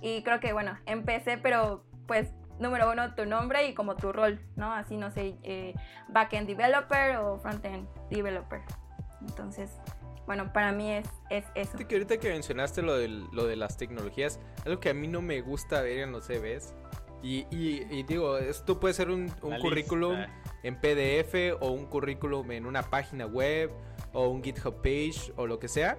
Y 0.00 0.22
creo 0.22 0.38
que, 0.40 0.52
bueno, 0.52 0.78
empecé, 0.86 1.36
pero 1.38 1.84
pues 2.06 2.32
número 2.60 2.90
uno, 2.92 3.14
tu 3.14 3.26
nombre 3.26 3.66
y 3.66 3.74
como 3.74 3.96
tu 3.96 4.12
rol, 4.12 4.40
¿no? 4.56 4.72
Así, 4.72 4.96
no 4.96 5.10
sé, 5.10 5.36
eh, 5.42 5.74
backend 6.08 6.46
developer 6.46 7.16
o 7.16 7.38
frontend 7.40 7.88
developer. 8.10 8.60
Entonces, 9.22 9.70
bueno, 10.26 10.52
para 10.52 10.70
mí 10.72 10.92
es, 10.92 11.08
es 11.30 11.44
eso. 11.54 11.76
Que 11.78 11.94
ahorita 11.96 12.18
que 12.18 12.28
mencionaste 12.30 12.82
lo, 12.82 12.96
del- 12.96 13.26
lo 13.32 13.46
de 13.46 13.56
las 13.56 13.76
tecnologías, 13.76 14.38
algo 14.64 14.78
que 14.80 14.90
a 14.90 14.94
mí 14.94 15.08
no 15.08 15.20
me 15.22 15.40
gusta 15.40 15.80
ver 15.82 15.98
en 16.00 16.12
los 16.12 16.26
CVs, 16.26 16.74
y, 17.22 17.46
y- 17.50 17.86
y 17.90 18.02
digo, 18.04 18.38
esto 18.38 18.80
puede 18.80 18.94
ser 18.94 19.10
un, 19.10 19.30
un 19.42 19.58
currículum 19.60 20.16
lista. 20.16 20.32
en 20.62 20.76
PDF 20.80 21.54
o 21.60 21.70
un 21.70 21.84
currículum 21.86 22.50
en 22.52 22.64
una 22.64 22.82
página 22.82 23.26
web 23.26 23.70
o 24.12 24.28
un 24.28 24.42
GitHub 24.42 24.76
page 24.76 25.32
o 25.36 25.46
lo 25.46 25.58
que 25.58 25.68
sea. 25.68 25.98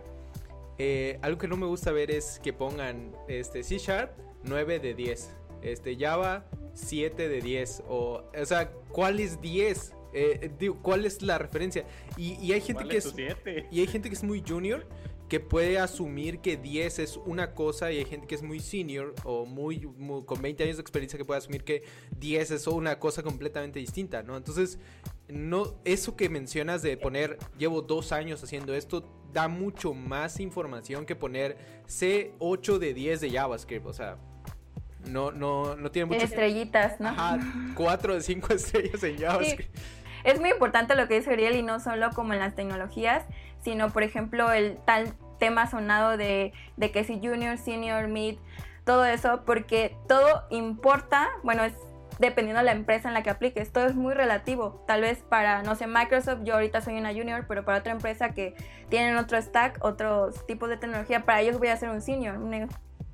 Eh, 0.80 1.20
algo 1.22 1.38
que 1.38 1.48
no 1.48 1.58
me 1.58 1.68
gusta 1.68 1.92
ver 1.92 2.10
es 2.10 2.40
que 2.40 2.54
pongan 2.54 3.12
este 3.28 3.62
C 3.62 3.78
Sharp 3.78 4.12
9 4.44 4.80
de 4.80 4.96
10, 4.96 5.36
este 5.62 5.96
Java 5.96 6.46
7 6.74 7.28
de 7.30 7.42
10 7.42 7.84
o 7.88 8.24
o 8.40 8.46
sea, 8.46 8.72
¿cuál 8.90 9.20
es 9.20 9.42
10? 9.42 9.94
Eh, 10.14 10.52
digo, 10.60 10.80
¿cuál 10.82 11.06
es 11.06 11.22
la 11.22 11.38
referencia? 11.38 11.86
Y, 12.18 12.34
y 12.34 12.52
hay 12.52 12.62
gente 12.62 12.84
¿Cuál 12.84 12.90
que 12.90 12.98
es 12.98 13.12
siete? 13.16 13.68
Y 13.72 13.80
hay 13.80 13.88
gente 13.88 14.10
que 14.10 14.16
es 14.16 14.24
muy 14.24 14.44
junior 14.46 14.86
que 15.30 15.40
puede 15.40 15.80
asumir 15.80 16.40
que 16.40 16.58
10 16.58 17.00
es 17.00 17.16
una 17.16 17.54
cosa 17.54 17.90
y 17.94 18.00
hay 18.00 18.04
gente 18.06 18.28
que 18.28 18.36
es 18.36 18.44
muy 18.44 18.60
senior 18.60 19.16
o 19.24 19.46
muy, 19.46 19.88
muy- 19.98 20.26
con 20.26 20.42
20 20.42 20.62
años 20.66 20.76
de 20.76 20.82
experiencia 20.82 21.18
que 21.18 21.24
puede 21.24 21.38
asumir 21.38 21.64
que 21.64 21.84
10 22.18 22.52
es 22.52 22.68
una 22.68 23.00
cosa 23.00 23.24
completamente 23.24 23.80
distinta, 23.80 24.24
¿no? 24.24 24.36
Entonces, 24.36 24.78
no 25.30 25.80
eso 25.86 26.18
que 26.18 26.28
mencionas 26.28 26.82
de 26.82 26.98
poner 26.98 27.38
llevo 27.58 27.82
dos 27.82 28.12
años 28.12 28.44
haciendo 28.44 28.74
esto 28.76 29.10
da 29.32 29.48
mucho 29.48 29.94
más 29.94 30.42
información 30.42 31.06
que 31.06 31.16
poner 31.16 31.56
C8 31.88 32.78
de 32.80 32.94
10 32.94 33.22
de 33.22 33.30
JavaScript, 33.32 33.86
o 33.86 33.94
sea, 33.94 34.18
no 35.06 35.32
no 35.32 35.76
no 35.76 35.92
tiene 35.92 36.08
mucho 36.08 36.24
Estrellitas, 36.24 37.00
¿no? 37.00 37.10
Ajá, 37.10 37.40
4 37.76 38.16
de 38.16 38.22
5 38.22 38.54
estrellas 38.54 39.04
en 39.04 39.18
JavaScript. 39.18 39.78
Es 40.24 40.40
muy 40.40 40.52
importante 40.52 40.96
lo 40.96 41.08
que 41.08 41.16
dice 41.16 41.34
Uriel 41.34 41.56
y 41.56 41.64
no 41.64 41.80
solo 41.80 42.12
como 42.12 42.34
en 42.34 42.40
las 42.40 42.56
tecnologías, 42.56 43.26
sino 43.64 43.90
por 43.90 44.04
ejemplo 44.04 44.52
el 44.52 44.78
tal 44.86 45.14
tema 45.40 45.68
sonado 45.68 46.18
de, 46.18 46.54
de 46.78 46.92
que 46.92 47.04
si 47.04 47.20
junior, 47.20 47.58
senior, 47.58 48.08
mid, 48.08 48.38
todo 48.86 49.06
eso, 49.06 49.44
porque 49.46 49.98
todo 50.08 50.44
importa, 50.50 51.30
bueno, 51.44 51.64
es 51.64 51.74
dependiendo 52.22 52.60
de 52.60 52.66
la 52.66 52.72
empresa 52.72 53.08
en 53.08 53.16
la 53.16 53.24
que 53.24 53.32
apliques, 53.32 53.72
todo 53.72 53.88
es 53.88 53.96
muy 53.96 54.14
relativo. 54.14 54.84
Tal 54.88 55.02
vez 55.02 55.24
para, 55.28 55.64
no 55.64 55.76
sé, 55.76 55.88
Microsoft, 55.88 56.42
yo 56.44 56.54
ahorita 56.54 56.82
soy 56.82 56.98
una 56.98 57.10
junior, 57.10 57.46
pero 57.48 57.66
para 57.66 57.80
otra 57.80 57.92
empresa 57.92 58.34
que 58.34 58.54
tienen 58.90 59.18
otro 59.18 59.42
stack, 59.42 59.84
otros 59.84 60.46
tipos 60.46 60.70
de 60.70 60.78
tecnología, 60.78 61.26
para 61.26 61.42
ellos 61.42 61.58
voy 61.58 61.70
a 61.70 61.78
ser 61.78 61.90
un 61.90 62.02
senior. 62.02 62.38
Un, 62.38 62.70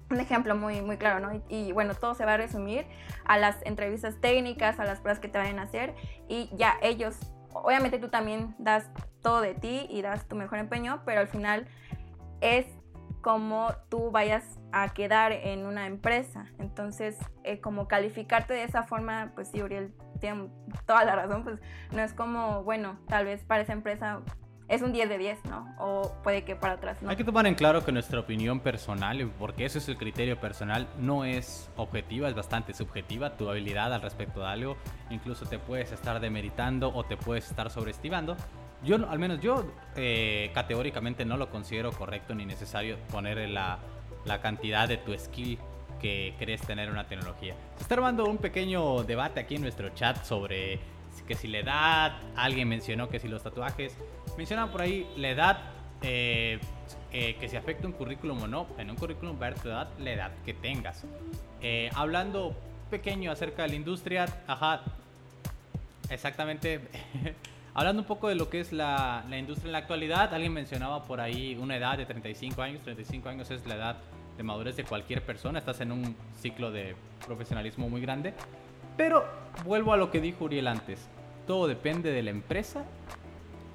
un 0.10 0.20
ejemplo 0.20 0.56
muy, 0.56 0.82
muy 0.82 0.98
claro, 0.98 1.20
¿no? 1.20 1.42
Y, 1.50 1.72
bueno, 1.72 1.94
todo 1.96 2.16
se 2.16 2.26
va 2.26 2.34
a 2.34 2.38
resumir 2.38 2.86
a 3.26 3.38
las 3.38 3.58
entrevistas 3.66 4.20
técnicas, 4.22 4.80
a 4.80 4.86
las 4.86 5.00
pruebas 5.00 5.20
que 5.20 5.28
te 5.28 5.38
vayan 5.38 5.60
a 5.60 5.64
hacer 5.64 5.96
y 6.28 6.50
ya 6.56 6.78
ellos, 6.82 7.18
obviamente 7.54 8.00
tú 8.00 8.10
también 8.10 8.56
das 8.58 8.90
todo 9.22 9.42
de 9.42 9.54
ti 9.54 9.88
y 9.90 10.02
das 10.02 10.28
tu 10.28 10.36
mejor 10.36 10.60
empeño, 10.60 11.02
pero 11.06 11.20
al 11.20 11.28
final 11.28 11.68
es 12.42 12.66
como 13.22 13.70
tú 13.90 14.12
vayas 14.12 14.60
a 14.72 14.90
quedar 14.90 15.32
en 15.34 15.66
una 15.66 15.86
empresa. 15.86 16.46
Entonces, 16.60 17.18
eh, 17.44 17.60
como 17.60 17.88
calificarte 17.88 18.54
de 18.54 18.64
esa 18.64 18.84
forma, 18.84 19.32
pues 19.36 19.50
sí, 19.50 19.62
Uriel 19.62 19.94
tiene 20.22 20.50
toda 20.86 21.04
la 21.04 21.16
razón, 21.16 21.44
pues 21.44 21.60
no 21.92 22.02
es 22.02 22.14
como, 22.14 22.64
bueno, 22.64 22.98
tal 23.08 23.26
vez 23.26 23.44
para 23.44 23.64
esa 23.64 23.74
empresa 23.74 24.22
es 24.68 24.82
un 24.82 24.92
10 24.92 25.10
de 25.10 25.18
10, 25.18 25.46
¿no? 25.46 25.74
O 25.80 26.14
puede 26.24 26.44
que 26.44 26.56
para 26.56 26.74
atrás, 26.74 27.02
¿no? 27.02 27.10
Hay 27.10 27.16
que 27.16 27.24
tomar 27.24 27.48
en 27.48 27.56
claro 27.56 27.86
que 27.86 27.92
nuestra 27.92 28.20
opinión 28.20 28.60
personal, 28.60 29.32
porque 29.40 29.66
eso 29.66 29.78
es 29.78 29.88
el 29.88 29.98
criterio 29.98 30.40
personal, 30.40 30.88
no 31.00 31.24
es 31.24 31.70
objetiva, 31.78 32.28
es 32.28 32.36
bastante 32.36 32.74
subjetiva. 32.74 33.38
Tu 33.38 33.50
habilidad 33.50 33.94
al 33.94 34.02
respecto 34.02 34.42
de 34.42 34.48
algo, 34.48 34.78
incluso 35.10 35.46
te 35.46 35.58
puedes 35.58 35.92
estar 35.92 36.20
demeritando 36.20 36.94
o 36.94 37.04
te 37.06 37.16
puedes 37.16 37.50
estar 37.50 37.70
sobreestimando. 37.70 38.36
Yo, 38.84 38.98
al 39.10 39.20
menos 39.20 39.40
yo, 39.40 39.66
eh, 39.96 40.52
categóricamente 40.54 41.26
no 41.26 41.38
lo 41.38 41.50
considero 41.50 41.92
correcto 41.92 42.36
ni 42.36 42.46
necesario 42.46 42.98
poner 43.12 43.50
la, 43.50 43.80
la 44.26 44.42
cantidad 44.42 44.88
de 44.88 44.98
tu 44.98 45.18
skill 45.18 45.58
que 46.00 46.36
crees 46.38 46.62
tener 46.62 46.88
en 46.88 46.92
una 46.92 47.08
tecnología. 47.08 47.56
Se 47.78 47.84
está 47.84 47.96
armando 47.96 48.26
un 48.26 48.38
pequeño 48.38 49.04
debate 49.04 49.40
aquí 49.40 49.56
en 49.56 49.62
nuestro 49.62 49.90
chat 49.90 50.24
sobre 50.24 50.80
que 51.28 51.36
si 51.36 51.48
la 51.48 51.60
edad, 51.60 52.18
alguien 52.36 52.68
mencionó 52.68 53.10
que 53.10 53.20
si 53.20 53.28
los 53.28 53.44
tatuajes, 53.44 53.96
mencionaban 54.38 54.72
por 54.72 54.82
ahí 54.82 55.08
la 55.18 55.30
edad, 55.30 55.60
eh, 56.02 56.60
eh, 57.12 57.36
que 57.40 57.50
si 57.50 57.56
afecta 57.56 57.86
un 57.86 57.94
currículum 57.94 58.42
o 58.44 58.48
no, 58.48 58.68
en 58.78 58.90
un 58.90 58.96
currículum 58.96 59.38
va 59.40 59.48
a 59.48 59.54
tu 59.54 59.68
edad, 59.68 59.90
la 60.00 60.12
edad 60.12 60.32
que 60.46 60.54
tengas. 60.54 61.04
Eh, 61.62 61.90
hablando 61.94 62.56
pequeño 62.90 63.32
acerca 63.32 63.64
de 63.64 63.70
la 63.70 63.76
industria, 63.76 64.26
ajá, 64.48 64.82
exactamente. 66.10 66.82
Hablando 67.74 68.02
un 68.02 68.08
poco 68.08 68.28
de 68.28 68.34
lo 68.34 68.50
que 68.50 68.60
es 68.60 68.74
la, 68.74 69.24
la 69.30 69.38
industria 69.38 69.68
en 69.68 69.74
la 69.74 69.78
actualidad, 69.78 70.34
alguien 70.34 70.52
mencionaba 70.52 71.04
por 71.04 71.22
ahí 71.22 71.56
una 71.62 71.78
edad 71.78 71.96
de 71.96 72.08
35 72.08 72.60
años. 72.64 72.82
35 72.82 73.30
años 73.30 73.52
es 73.52 73.68
la 73.68 73.76
edad 73.76 73.98
de 74.36 74.42
madurez 74.42 74.76
de 74.78 74.84
cualquier 74.84 75.22
persona. 75.22 75.60
Estás 75.60 75.82
en 75.82 75.92
un 75.92 76.16
ciclo 76.42 76.72
de 76.72 76.96
profesionalismo 77.28 77.88
muy 77.88 78.02
grande. 78.02 78.34
Pero 78.98 79.24
vuelvo 79.64 79.94
a 79.94 79.98
lo 79.98 80.10
que 80.10 80.20
dijo 80.20 80.46
Uriel 80.46 80.68
antes. 80.68 81.08
Todo 81.48 81.68
depende 81.68 82.12
de 82.12 82.22
la 82.22 82.30
empresa 82.30 82.86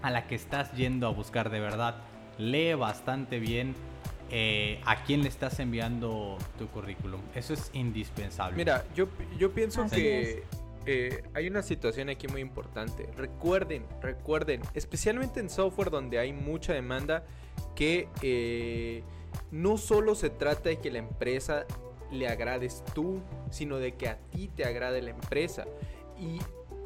a 0.02 0.10
la 0.10 0.26
que 0.26 0.34
estás 0.34 0.72
yendo 0.74 1.06
a 1.06 1.10
buscar 1.10 1.50
de 1.50 1.58
verdad. 1.58 1.96
Lee 2.38 2.74
bastante 2.74 3.40
bien 3.40 3.74
eh, 4.30 4.80
a 4.84 5.04
quién 5.04 5.22
le 5.22 5.28
estás 5.28 5.58
enviando 5.58 6.38
tu 6.58 6.68
currículum. 6.68 7.20
Eso 7.34 7.54
es 7.54 7.70
indispensable. 7.72 8.56
Mira, 8.56 8.84
yo, 8.94 9.08
yo 9.38 9.52
pienso 9.52 9.82
Así 9.82 9.96
que 9.96 10.44
eh, 10.86 11.22
hay 11.34 11.46
una 11.48 11.62
situación 11.62 12.08
aquí 12.08 12.28
muy 12.28 12.40
importante. 12.40 13.08
Recuerden, 13.16 13.84
recuerden, 14.00 14.62
especialmente 14.74 15.40
en 15.40 15.48
software 15.48 15.90
donde 15.90 16.18
hay 16.18 16.32
mucha 16.32 16.72
demanda, 16.72 17.24
que 17.74 18.08
eh, 18.22 19.02
no 19.50 19.78
solo 19.78 20.14
se 20.14 20.30
trata 20.30 20.68
de 20.68 20.78
que 20.78 20.90
la 20.90 20.98
empresa 20.98 21.66
le 22.10 22.28
agrades 22.28 22.84
tú, 22.94 23.22
sino 23.50 23.78
de 23.78 23.92
que 23.92 24.08
a 24.08 24.18
ti 24.30 24.48
te 24.48 24.64
agrade 24.64 25.00
la 25.02 25.10
empresa. 25.10 25.64
Y, 26.18 26.38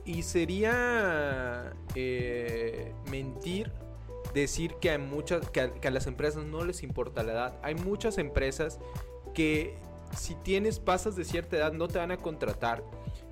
y 0.06 0.22
sería 0.22 1.74
eh, 1.94 2.94
mentir 3.10 3.72
decir 4.32 4.74
que, 4.80 4.90
hay 4.90 4.98
muchas, 4.98 5.50
que 5.50 5.60
a, 5.60 5.74
que 5.74 5.88
a 5.88 5.90
las 5.90 6.06
empresas 6.06 6.44
no 6.44 6.64
les 6.64 6.82
importa 6.82 7.22
la 7.22 7.32
edad. 7.32 7.60
Hay 7.62 7.74
muchas 7.74 8.18
empresas 8.18 8.78
que 9.34 9.76
si 10.16 10.34
tienes, 10.36 10.78
pasas 10.78 11.16
de 11.16 11.24
cierta 11.24 11.56
edad, 11.56 11.72
no 11.72 11.88
te 11.88 11.98
van 11.98 12.12
a 12.12 12.16
contratar. 12.16 12.84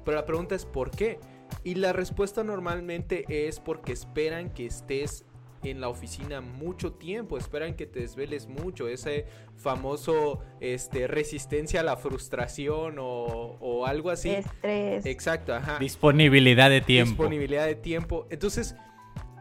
Pero 0.04 0.16
la 0.16 0.26
pregunta 0.26 0.54
es 0.54 0.66
¿por 0.66 0.90
qué? 0.90 1.20
Y 1.62 1.76
la 1.76 1.92
respuesta 1.92 2.42
normalmente 2.42 3.24
es 3.28 3.60
porque 3.60 3.92
esperan 3.92 4.52
que 4.52 4.66
estés 4.66 5.24
en 5.70 5.80
la 5.80 5.88
oficina 5.88 6.40
mucho 6.40 6.92
tiempo, 6.92 7.38
esperan 7.38 7.74
que 7.74 7.86
te 7.86 8.00
desveles 8.00 8.46
mucho, 8.46 8.88
ese 8.88 9.26
famoso 9.56 10.40
este, 10.60 11.06
resistencia 11.06 11.80
a 11.80 11.82
la 11.82 11.96
frustración 11.96 12.98
o, 12.98 13.56
o 13.60 13.86
algo 13.86 14.10
así. 14.10 14.30
Estrés. 14.30 15.06
Exacto, 15.06 15.54
ajá. 15.54 15.78
Disponibilidad 15.78 16.70
de 16.70 16.80
tiempo. 16.80 17.10
Disponibilidad 17.10 17.66
de 17.66 17.74
tiempo. 17.74 18.26
Entonces, 18.30 18.76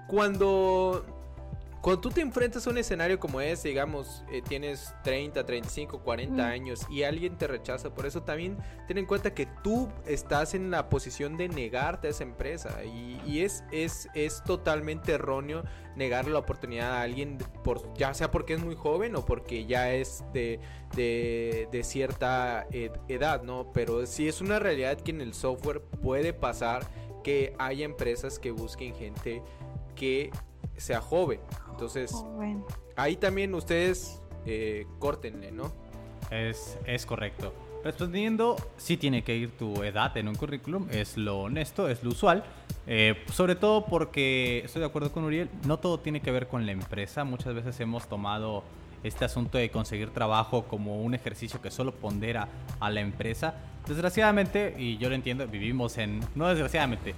cuando, 0.07 1.05
cuando 1.83 1.99
tú 1.99 2.09
te 2.11 2.21
enfrentas 2.21 2.65
a 2.65 2.69
un 2.69 2.77
escenario 2.77 3.19
como 3.19 3.41
ese, 3.41 3.67
digamos, 3.67 4.23
eh, 4.31 4.41
tienes 4.41 4.95
30, 5.03 5.45
35, 5.45 5.99
40 5.99 6.33
Mm. 6.33 6.39
años 6.39 6.87
y 6.89 7.03
alguien 7.03 7.37
te 7.37 7.45
rechaza 7.45 7.93
por 7.93 8.05
eso, 8.05 8.23
también 8.23 8.57
ten 8.87 8.97
en 8.97 9.05
cuenta 9.05 9.33
que 9.35 9.47
tú 9.63 9.89
estás 10.07 10.53
en 10.53 10.71
la 10.71 10.87
posición 10.89 11.35
de 11.35 11.49
negarte 11.49 12.07
a 12.07 12.11
esa 12.11 12.23
empresa 12.23 12.85
y, 12.85 13.19
y 13.25 13.41
es, 13.41 13.65
es, 13.73 14.07
es 14.15 14.41
totalmente 14.45 15.11
erróneo 15.11 15.63
negarle 15.97 16.31
la 16.31 16.39
oportunidad 16.39 16.89
a 16.93 17.01
alguien, 17.01 17.37
por, 17.65 17.93
ya 17.95 18.13
sea 18.13 18.31
porque 18.31 18.53
es 18.53 18.63
muy 18.63 18.75
joven 18.75 19.17
o 19.17 19.25
porque 19.25 19.65
ya 19.65 19.91
es 19.93 20.23
de, 20.31 20.61
de, 20.95 21.67
de 21.69 21.83
cierta 21.83 22.65
ed- 22.71 22.97
edad, 23.09 23.43
¿no? 23.43 23.71
Pero 23.73 24.05
sí 24.05 24.29
es 24.29 24.39
una 24.39 24.57
realidad 24.57 24.97
que 25.01 25.11
en 25.11 25.19
el 25.19 25.33
software 25.33 25.81
puede 25.81 26.31
pasar 26.33 26.87
que 27.25 27.53
haya 27.59 27.83
empresas 27.83 28.39
que 28.39 28.51
busquen 28.51 28.95
gente 28.95 29.41
que 29.95 30.31
sea 30.77 31.01
joven. 31.01 31.39
Entonces, 31.73 32.11
Oh, 32.13 32.23
bueno. 32.35 32.65
ahí 32.95 33.15
también 33.15 33.53
ustedes 33.55 34.21
eh, 34.45 34.85
córtenle, 34.99 35.51
¿no? 35.51 35.71
Es, 36.31 36.77
es 36.85 37.05
correcto. 37.05 37.53
Respondiendo, 37.83 38.55
sí 38.77 38.95
tiene 38.95 39.23
que 39.23 39.35
ir 39.35 39.57
tu 39.57 39.83
edad 39.83 40.15
en 40.15 40.29
un 40.29 40.35
currículum, 40.35 40.87
es 40.89 41.17
lo 41.17 41.39
honesto, 41.41 41.89
es 41.89 42.01
lo 42.03 42.11
usual. 42.11 42.43
Eh, 42.87 43.15
sobre 43.31 43.55
todo 43.55 43.85
porque 43.85 44.61
estoy 44.63 44.81
de 44.81 44.85
acuerdo 44.85 45.11
con 45.11 45.23
Uriel, 45.25 45.49
no 45.65 45.79
todo 45.79 45.99
tiene 45.99 46.21
que 46.21 46.31
ver 46.31 46.47
con 46.47 46.65
la 46.65 46.71
empresa. 46.71 47.23
Muchas 47.25 47.53
veces 47.53 47.77
hemos 47.81 48.07
tomado 48.07 48.63
este 49.03 49.25
asunto 49.25 49.57
de 49.57 49.69
conseguir 49.69 50.11
trabajo 50.11 50.63
como 50.63 51.01
un 51.01 51.13
ejercicio 51.13 51.61
que 51.61 51.71
solo 51.71 51.91
pondera 51.93 52.47
a 52.79 52.89
la 52.89 53.01
empresa. 53.01 53.55
Desgraciadamente, 53.85 54.75
y 54.77 54.97
yo 54.97 55.09
lo 55.09 55.15
entiendo, 55.15 55.45
vivimos 55.47 55.97
en... 55.97 56.21
No 56.35 56.47
desgraciadamente, 56.47 57.13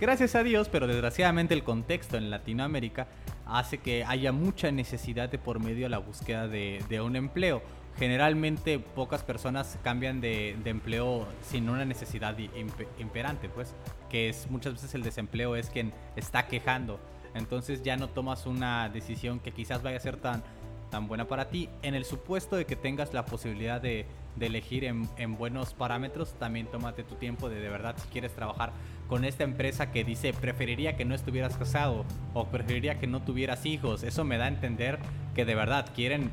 gracias 0.00 0.34
a 0.34 0.42
Dios, 0.42 0.68
pero 0.68 0.86
desgraciadamente 0.86 1.54
el 1.54 1.64
contexto 1.64 2.16
en 2.16 2.30
Latinoamérica 2.30 3.06
hace 3.46 3.78
que 3.78 4.04
haya 4.04 4.32
mucha 4.32 4.70
necesidad 4.70 5.28
de 5.28 5.38
por 5.38 5.60
medio 5.60 5.86
de 5.86 5.90
la 5.90 5.98
búsqueda 5.98 6.48
de, 6.48 6.82
de 6.88 7.00
un 7.00 7.16
empleo. 7.16 7.62
Generalmente 7.98 8.78
pocas 8.78 9.24
personas 9.24 9.76
cambian 9.82 10.20
de, 10.20 10.56
de 10.62 10.70
empleo 10.70 11.26
sin 11.42 11.68
una 11.68 11.84
necesidad 11.84 12.36
imp- 12.38 12.86
imperante, 12.98 13.48
pues, 13.48 13.74
que 14.08 14.28
es 14.28 14.48
muchas 14.50 14.74
veces 14.74 14.94
el 14.94 15.02
desempleo 15.02 15.56
es 15.56 15.68
quien 15.68 15.92
está 16.14 16.46
quejando. 16.46 17.00
Entonces 17.34 17.82
ya 17.82 17.96
no 17.96 18.08
tomas 18.08 18.46
una 18.46 18.88
decisión 18.88 19.40
que 19.40 19.50
quizás 19.52 19.82
vaya 19.82 19.96
a 19.96 20.00
ser 20.00 20.16
tan, 20.16 20.44
tan 20.90 21.08
buena 21.08 21.26
para 21.26 21.48
ti. 21.48 21.68
En 21.82 21.94
el 21.94 22.04
supuesto 22.04 22.54
de 22.56 22.66
que 22.66 22.76
tengas 22.76 23.12
la 23.12 23.26
posibilidad 23.26 23.80
de, 23.80 24.06
de 24.36 24.46
elegir 24.46 24.84
en, 24.84 25.08
en 25.16 25.36
buenos 25.36 25.74
parámetros, 25.74 26.34
también 26.38 26.66
tómate 26.66 27.02
tu 27.02 27.16
tiempo 27.16 27.48
de 27.48 27.60
de 27.60 27.68
verdad 27.68 27.96
si 27.98 28.06
quieres 28.08 28.32
trabajar 28.32 28.72
con 29.08 29.24
esta 29.24 29.44
empresa 29.44 29.90
que 29.90 30.04
dice 30.04 30.32
preferiría 30.32 30.96
que 30.96 31.04
no 31.04 31.14
estuvieras 31.14 31.56
casado 31.56 32.04
o 32.34 32.46
preferiría 32.46 32.98
que 33.00 33.06
no 33.06 33.22
tuvieras 33.22 33.66
hijos. 33.66 34.02
Eso 34.02 34.24
me 34.24 34.38
da 34.38 34.44
a 34.44 34.48
entender 34.48 34.98
que 35.34 35.44
de 35.44 35.54
verdad 35.54 35.86
quieren... 35.94 36.30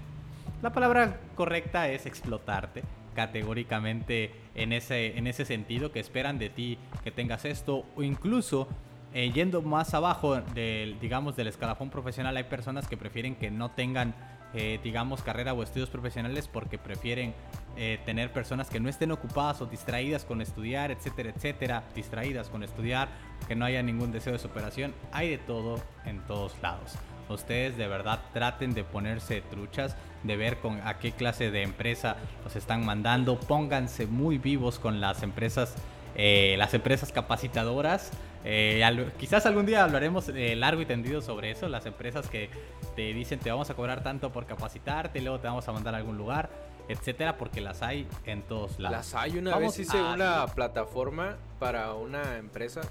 La 0.62 0.74
palabra 0.74 1.20
correcta 1.36 1.90
es 1.90 2.06
explotarte 2.06 2.84
categóricamente 3.16 4.32
en 4.56 4.74
ese, 4.74 5.18
en 5.18 5.26
ese 5.28 5.46
sentido, 5.46 5.92
que 5.92 6.00
esperan 6.00 6.38
de 6.38 6.50
ti 6.50 6.78
que 7.04 7.12
tengas 7.12 7.46
esto 7.46 7.86
o 7.96 8.04
incluso 8.04 8.68
eh, 9.14 9.32
yendo 9.34 9.62
más 9.62 9.94
abajo 9.94 10.42
del, 10.42 11.00
digamos, 11.00 11.38
del 11.38 11.48
escalafón 11.48 11.90
profesional, 11.90 12.36
hay 12.36 12.44
personas 12.44 12.86
que 12.86 12.98
prefieren 12.98 13.36
que 13.36 13.50
no 13.50 13.72
tengan, 13.72 14.14
eh, 14.54 14.78
digamos, 14.84 15.24
carrera 15.24 15.54
o 15.54 15.64
estudios 15.64 15.90
profesionales 15.90 16.50
porque 16.52 16.78
prefieren 16.78 17.34
eh, 17.78 18.00
tener 18.06 18.32
personas 18.32 18.70
que 18.70 18.80
no 18.80 18.90
estén 18.90 19.12
ocupadas 19.12 19.62
o 19.62 19.66
distraídas 19.66 20.26
con 20.26 20.42
estudiar, 20.42 20.92
etcétera, 20.92 21.32
etcétera, 21.36 21.84
distraídas 21.94 22.50
con 22.50 22.64
estudiar, 22.64 23.10
que 23.48 23.56
no 23.56 23.66
haya 23.66 23.82
ningún 23.84 24.12
deseo 24.12 24.34
de 24.34 24.40
superación. 24.40 24.94
Hay 25.12 25.30
de 25.30 25.38
todo 25.38 25.80
en 26.06 26.20
todos 26.22 26.54
lados. 26.62 26.94
Ustedes 27.28 27.76
de 27.78 27.88
verdad 27.88 28.20
traten 28.34 28.74
de 28.74 28.84
ponerse 28.84 29.42
truchas, 29.42 29.96
de 30.24 30.38
ver 30.38 30.58
con 30.60 30.80
a 30.86 31.00
qué 31.00 31.12
clase 31.12 31.52
de 31.52 31.64
empresa 31.64 32.18
los 32.44 32.56
están 32.56 32.86
mandando. 32.86 33.40
Pónganse 33.40 34.06
muy 34.06 34.38
vivos 34.38 34.78
con 34.78 35.02
las 35.02 35.24
empresas, 35.24 35.76
las 36.16 36.74
empresas 36.76 37.12
capacitadoras. 37.12 38.12
Eh, 38.48 39.12
quizás 39.18 39.48
algún 39.48 39.66
día 39.66 39.84
hablaremos 39.84 40.30
eh, 40.30 40.56
largo 40.56 40.80
y 40.80 40.86
tendido 40.86 41.20
sobre 41.20 41.50
eso, 41.50 41.68
las 41.68 41.88
empresas 41.88 42.30
que 42.30 42.52
te 42.96 43.12
dicen 43.12 43.40
te 43.40 43.50
vamos 43.50 43.72
a 43.72 43.74
cobrar 43.74 44.04
tanto 44.04 44.32
por 44.32 44.46
capacitarte, 44.46 45.20
luego 45.20 45.40
te 45.40 45.48
vamos 45.48 45.68
a 45.68 45.72
mandar 45.72 45.96
a 45.96 45.98
algún 45.98 46.16
lugar, 46.16 46.52
etcétera, 46.88 47.38
porque 47.38 47.62
las 47.62 47.82
hay 47.82 48.08
en 48.26 48.42
todos 48.44 48.80
lados. 48.80 48.98
Las 48.98 49.16
hay, 49.16 49.38
una 49.38 49.58
vez 49.58 49.78
hice 49.80 50.02
una 50.02 50.46
plataforma 50.48 51.38
para 51.60 51.94
una 51.94 52.38
empresa, 52.38 52.82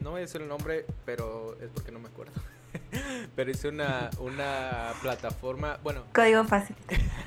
no 0.00 0.10
voy 0.12 0.18
a 0.18 0.20
decir 0.22 0.42
el 0.42 0.48
nombre, 0.48 0.86
pero 1.04 1.56
es 1.60 1.70
porque 1.70 1.92
no 1.92 1.98
me 1.98 2.08
acuerdo. 2.08 2.32
pero 3.36 3.50
hice 3.50 3.68
una, 3.68 4.10
una 4.18 4.92
plataforma, 5.00 5.78
bueno. 5.82 6.04
Código 6.12 6.44
fácil. 6.44 6.76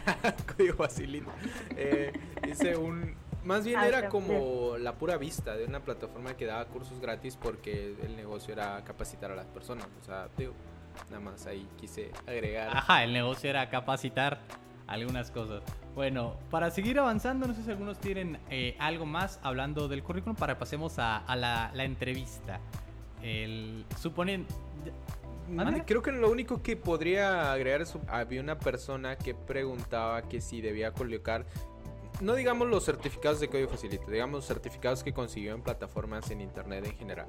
código 0.57 0.75
facilito. 0.75 1.31
Eh, 1.75 2.11
hice 2.47 2.75
un, 2.75 3.15
más 3.47 3.63
bien 3.63 3.79
ah, 3.79 3.87
era 3.87 4.09
como 4.09 4.77
la 4.77 4.95
pura 4.95 5.17
vista 5.17 5.55
de 5.55 5.65
una 5.65 5.79
plataforma 5.79 6.35
que 6.35 6.45
daba 6.45 6.65
cursos 6.65 6.99
gratis 6.99 7.37
porque 7.41 7.95
el 8.03 8.17
negocio 8.17 8.53
era 8.53 8.83
capacitar 8.83 9.31
a 9.31 9.35
las 9.35 9.47
personas. 9.47 9.87
O 10.01 10.05
sea, 10.05 10.27
digo, 10.37 10.53
nada 11.09 11.21
más 11.21 11.45
ahí 11.45 11.65
quise 11.77 12.11
agregar. 12.25 12.75
Ajá, 12.75 13.05
el 13.05 13.13
negocio 13.13 13.49
era 13.49 13.69
capacitar 13.69 14.39
algunas 14.87 15.31
cosas. 15.31 15.63
Bueno, 15.95 16.37
para 16.49 16.71
seguir 16.71 16.99
avanzando, 16.99 17.47
no 17.47 17.53
sé 17.53 17.63
si 17.63 17.71
algunos 17.71 17.99
tienen 17.99 18.39
eh, 18.49 18.75
algo 18.79 19.05
más 19.05 19.39
hablando 19.43 19.87
del 19.87 20.03
currículum 20.03 20.35
para 20.35 20.57
pasemos 20.57 20.95
a, 20.97 21.23
la, 21.35 21.71
entrevista. 21.83 22.59
El, 23.21 23.85
suponen... 23.99 24.45
Creo 25.85 26.01
que 26.01 26.11
lo 26.11 26.29
único 26.29 26.61
que 26.61 26.75
podría 26.75 27.53
agregar 27.53 27.81
es 27.81 27.93
había 28.07 28.41
una 28.41 28.59
persona 28.59 29.17
que 29.17 29.33
preguntaba 29.33 30.23
que 30.23 30.41
si 30.41 30.59
debía 30.59 30.91
colocar 30.91 31.45
no 32.21 32.35
digamos 32.35 32.67
los 32.67 32.85
certificados 32.85 33.39
de 33.39 33.47
código 33.47 33.69
facilito, 33.69 34.09
digamos 34.09 34.45
certificados 34.45 35.03
que 35.03 35.13
consiguió 35.13 35.53
en 35.53 35.61
plataformas 35.61 36.29
en 36.31 36.41
internet 36.41 36.85
en 36.85 36.97
general. 36.97 37.27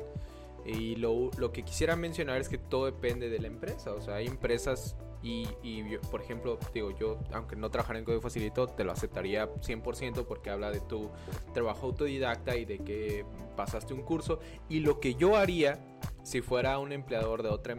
Y 0.64 0.96
lo, 0.96 1.30
que 1.52 1.62
quisiera 1.62 1.96
mencionar 1.96 2.40
es 2.40 2.48
que 2.48 2.58
todo 2.58 2.86
depende 2.86 3.30
de 3.30 3.38
la 3.38 3.46
empresa. 3.46 3.92
O 3.92 4.00
sea, 4.00 4.16
hay 4.16 4.26
empresas 4.26 4.96
y, 5.22 5.96
por 6.10 6.20
ejemplo, 6.20 6.58
digo, 6.72 6.96
yo, 6.96 7.18
aunque 7.32 7.56
no 7.56 7.70
trabajara 7.70 7.98
en 7.98 8.04
código 8.04 8.22
facilito, 8.22 8.68
te 8.68 8.84
lo 8.84 8.92
aceptaría 8.92 9.52
100% 9.52 10.26
porque 10.26 10.50
habla 10.50 10.70
de 10.70 10.80
tu 10.80 11.10
trabajo 11.52 11.86
autodidacta 11.86 12.56
y 12.56 12.64
de 12.64 12.78
que 12.78 13.24
pasaste 13.56 13.94
un 13.94 14.02
curso. 14.02 14.38
Y 14.68 14.80
lo 14.80 15.00
que 15.00 15.14
yo 15.14 15.36
haría 15.36 15.80
si 16.22 16.40
fuera 16.40 16.78
un 16.78 16.92
empleador 16.92 17.42
de 17.42 17.48
otra 17.48 17.76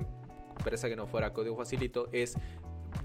empresa 0.58 0.90
que 0.90 0.96
no 0.96 1.08
fuera 1.08 1.34
código 1.34 1.56
facilito 1.56 2.10
es 2.12 2.36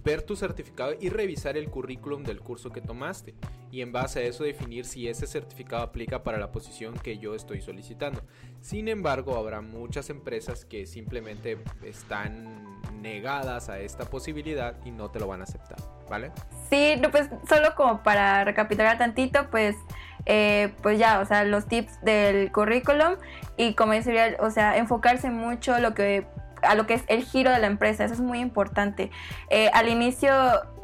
ver 0.02 0.22
tu 0.22 0.36
certificado 0.36 0.94
y 0.98 1.10
revisar 1.10 1.56
el 1.56 1.70
currículum 1.70 2.22
del 2.22 2.40
curso 2.40 2.70
que 2.70 2.80
tomaste 2.80 3.34
y 3.70 3.82
en 3.82 3.92
base 3.92 4.20
a 4.20 4.22
eso 4.22 4.44
definir 4.44 4.84
si 4.84 5.08
ese 5.08 5.26
certificado 5.26 5.82
aplica 5.82 6.22
para 6.22 6.38
la 6.38 6.52
posición 6.52 6.94
que 6.94 7.18
yo 7.18 7.34
estoy 7.34 7.60
solicitando. 7.60 8.22
Sin 8.60 8.88
embargo, 8.88 9.36
habrá 9.36 9.60
muchas 9.60 10.10
empresas 10.10 10.64
que 10.64 10.86
simplemente 10.86 11.58
están 11.82 12.63
negadas 13.04 13.68
a 13.68 13.78
esta 13.78 14.06
posibilidad 14.06 14.74
y 14.84 14.90
no 14.90 15.10
te 15.10 15.20
lo 15.20 15.28
van 15.28 15.42
a 15.42 15.44
aceptar, 15.44 15.76
¿vale? 16.08 16.32
Sí, 16.70 17.00
pues 17.12 17.28
solo 17.46 17.74
como 17.76 18.02
para 18.02 18.44
recapitular 18.44 18.96
tantito, 18.96 19.50
pues 19.50 19.76
eh, 20.24 20.72
pues 20.82 20.98
ya, 20.98 21.20
o 21.20 21.26
sea, 21.26 21.44
los 21.44 21.66
tips 21.66 22.00
del 22.00 22.50
currículum 22.50 23.16
y 23.58 23.74
como 23.74 23.92
decía, 23.92 24.36
o 24.40 24.50
sea, 24.50 24.78
enfocarse 24.78 25.30
mucho 25.30 25.78
lo 25.78 25.94
que 25.94 26.26
a 26.62 26.74
lo 26.74 26.86
que 26.86 26.94
es 26.94 27.04
el 27.08 27.24
giro 27.24 27.50
de 27.50 27.58
la 27.58 27.66
empresa. 27.66 28.06
Eso 28.06 28.14
es 28.14 28.20
muy 28.20 28.40
importante. 28.40 29.10
Eh, 29.50 29.68
al 29.74 29.88
inicio, 29.88 30.32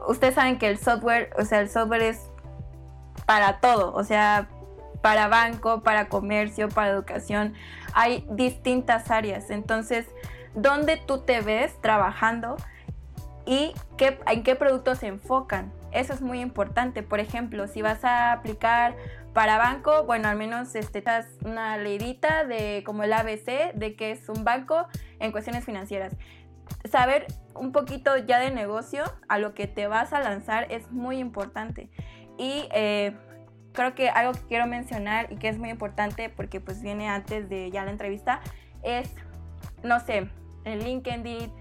ustedes 0.06 0.34
saben 0.34 0.58
que 0.58 0.68
el 0.68 0.78
software, 0.78 1.30
o 1.38 1.44
sea, 1.46 1.60
el 1.60 1.70
software 1.70 2.02
es 2.02 2.20
para 3.24 3.60
todo, 3.60 3.94
o 3.94 4.04
sea, 4.04 4.46
para 5.00 5.28
banco, 5.28 5.82
para 5.82 6.10
comercio, 6.10 6.68
para 6.68 6.90
educación. 6.90 7.54
Hay 7.94 8.26
distintas 8.30 9.10
áreas. 9.10 9.48
Entonces, 9.48 10.06
¿dónde 10.54 10.96
tú 10.96 11.18
te 11.18 11.40
ves 11.40 11.80
trabajando 11.80 12.56
y 13.46 13.72
qué, 13.96 14.18
en 14.26 14.42
qué 14.42 14.54
productos 14.56 14.98
se 14.98 15.08
enfocan? 15.08 15.72
Eso 15.92 16.12
es 16.12 16.20
muy 16.20 16.40
importante. 16.40 17.02
Por 17.02 17.20
ejemplo, 17.20 17.66
si 17.66 17.82
vas 17.82 18.04
a 18.04 18.32
aplicar 18.32 18.96
para 19.32 19.58
banco, 19.58 20.04
bueno, 20.04 20.28
al 20.28 20.36
menos 20.36 20.74
este, 20.74 21.02
una 21.44 21.76
leidita 21.76 22.44
de 22.44 22.82
como 22.84 23.02
el 23.02 23.12
ABC 23.12 23.74
de 23.74 23.94
que 23.96 24.12
es 24.12 24.28
un 24.28 24.44
banco 24.44 24.86
en 25.18 25.32
cuestiones 25.32 25.64
financieras. 25.64 26.16
Saber 26.90 27.26
un 27.54 27.72
poquito 27.72 28.16
ya 28.16 28.38
de 28.38 28.50
negocio 28.50 29.04
a 29.28 29.38
lo 29.38 29.54
que 29.54 29.66
te 29.66 29.86
vas 29.86 30.12
a 30.12 30.20
lanzar 30.20 30.66
es 30.70 30.90
muy 30.90 31.18
importante. 31.18 31.90
Y 32.38 32.68
eh, 32.72 33.16
creo 33.72 33.94
que 33.94 34.08
algo 34.08 34.32
que 34.32 34.46
quiero 34.48 34.66
mencionar 34.66 35.32
y 35.32 35.36
que 35.36 35.48
es 35.48 35.58
muy 35.58 35.70
importante 35.70 36.28
porque 36.30 36.60
pues 36.60 36.82
viene 36.82 37.08
antes 37.08 37.48
de 37.48 37.70
ya 37.70 37.84
la 37.84 37.90
entrevista 37.90 38.40
es, 38.82 39.14
no 39.82 40.00
sé, 40.00 40.30
en 40.64 40.78
LinkedIn 40.80 41.52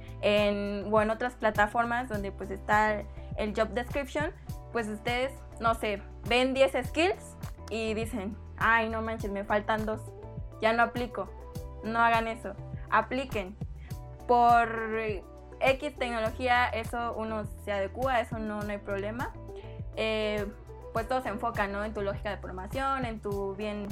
o 0.92 1.02
en 1.02 1.10
otras 1.10 1.36
plataformas 1.36 2.10
donde 2.10 2.32
pues 2.32 2.52
está 2.52 3.04
el 3.38 3.54
job 3.56 3.70
description, 3.70 4.32
pues 4.72 4.88
ustedes, 4.88 5.32
no 5.60 5.74
sé, 5.76 6.02
ven 6.28 6.54
10 6.54 6.88
skills 6.88 7.38
y 7.70 7.94
dicen, 7.94 8.36
ay, 8.58 8.90
no 8.90 9.02
manches, 9.02 9.32
me 9.32 9.44
faltan 9.44 9.86
dos, 9.86 10.02
ya 10.62 10.74
no 10.74 10.84
aplico. 10.84 11.30
No 11.84 12.00
hagan 12.00 12.28
eso, 12.28 12.54
apliquen. 12.90 13.56
Por 14.28 14.92
X 15.62 15.96
tecnología, 15.98 16.68
eso 16.68 17.16
uno 17.18 17.46
se 17.64 17.72
adecua, 17.72 18.20
eso 18.20 18.38
no, 18.38 18.62
no 18.62 18.72
hay 18.72 18.78
problema. 18.78 19.34
Eh, 19.96 20.46
pues 20.94 21.08
todo 21.08 21.22
se 21.22 21.30
enfoca 21.30 21.68
¿no? 21.68 21.84
en 21.84 21.94
tu 21.94 22.02
lógica 22.02 22.30
de 22.30 22.38
formación, 22.38 23.06
en 23.06 23.22
tu 23.22 23.56
bien 23.56 23.88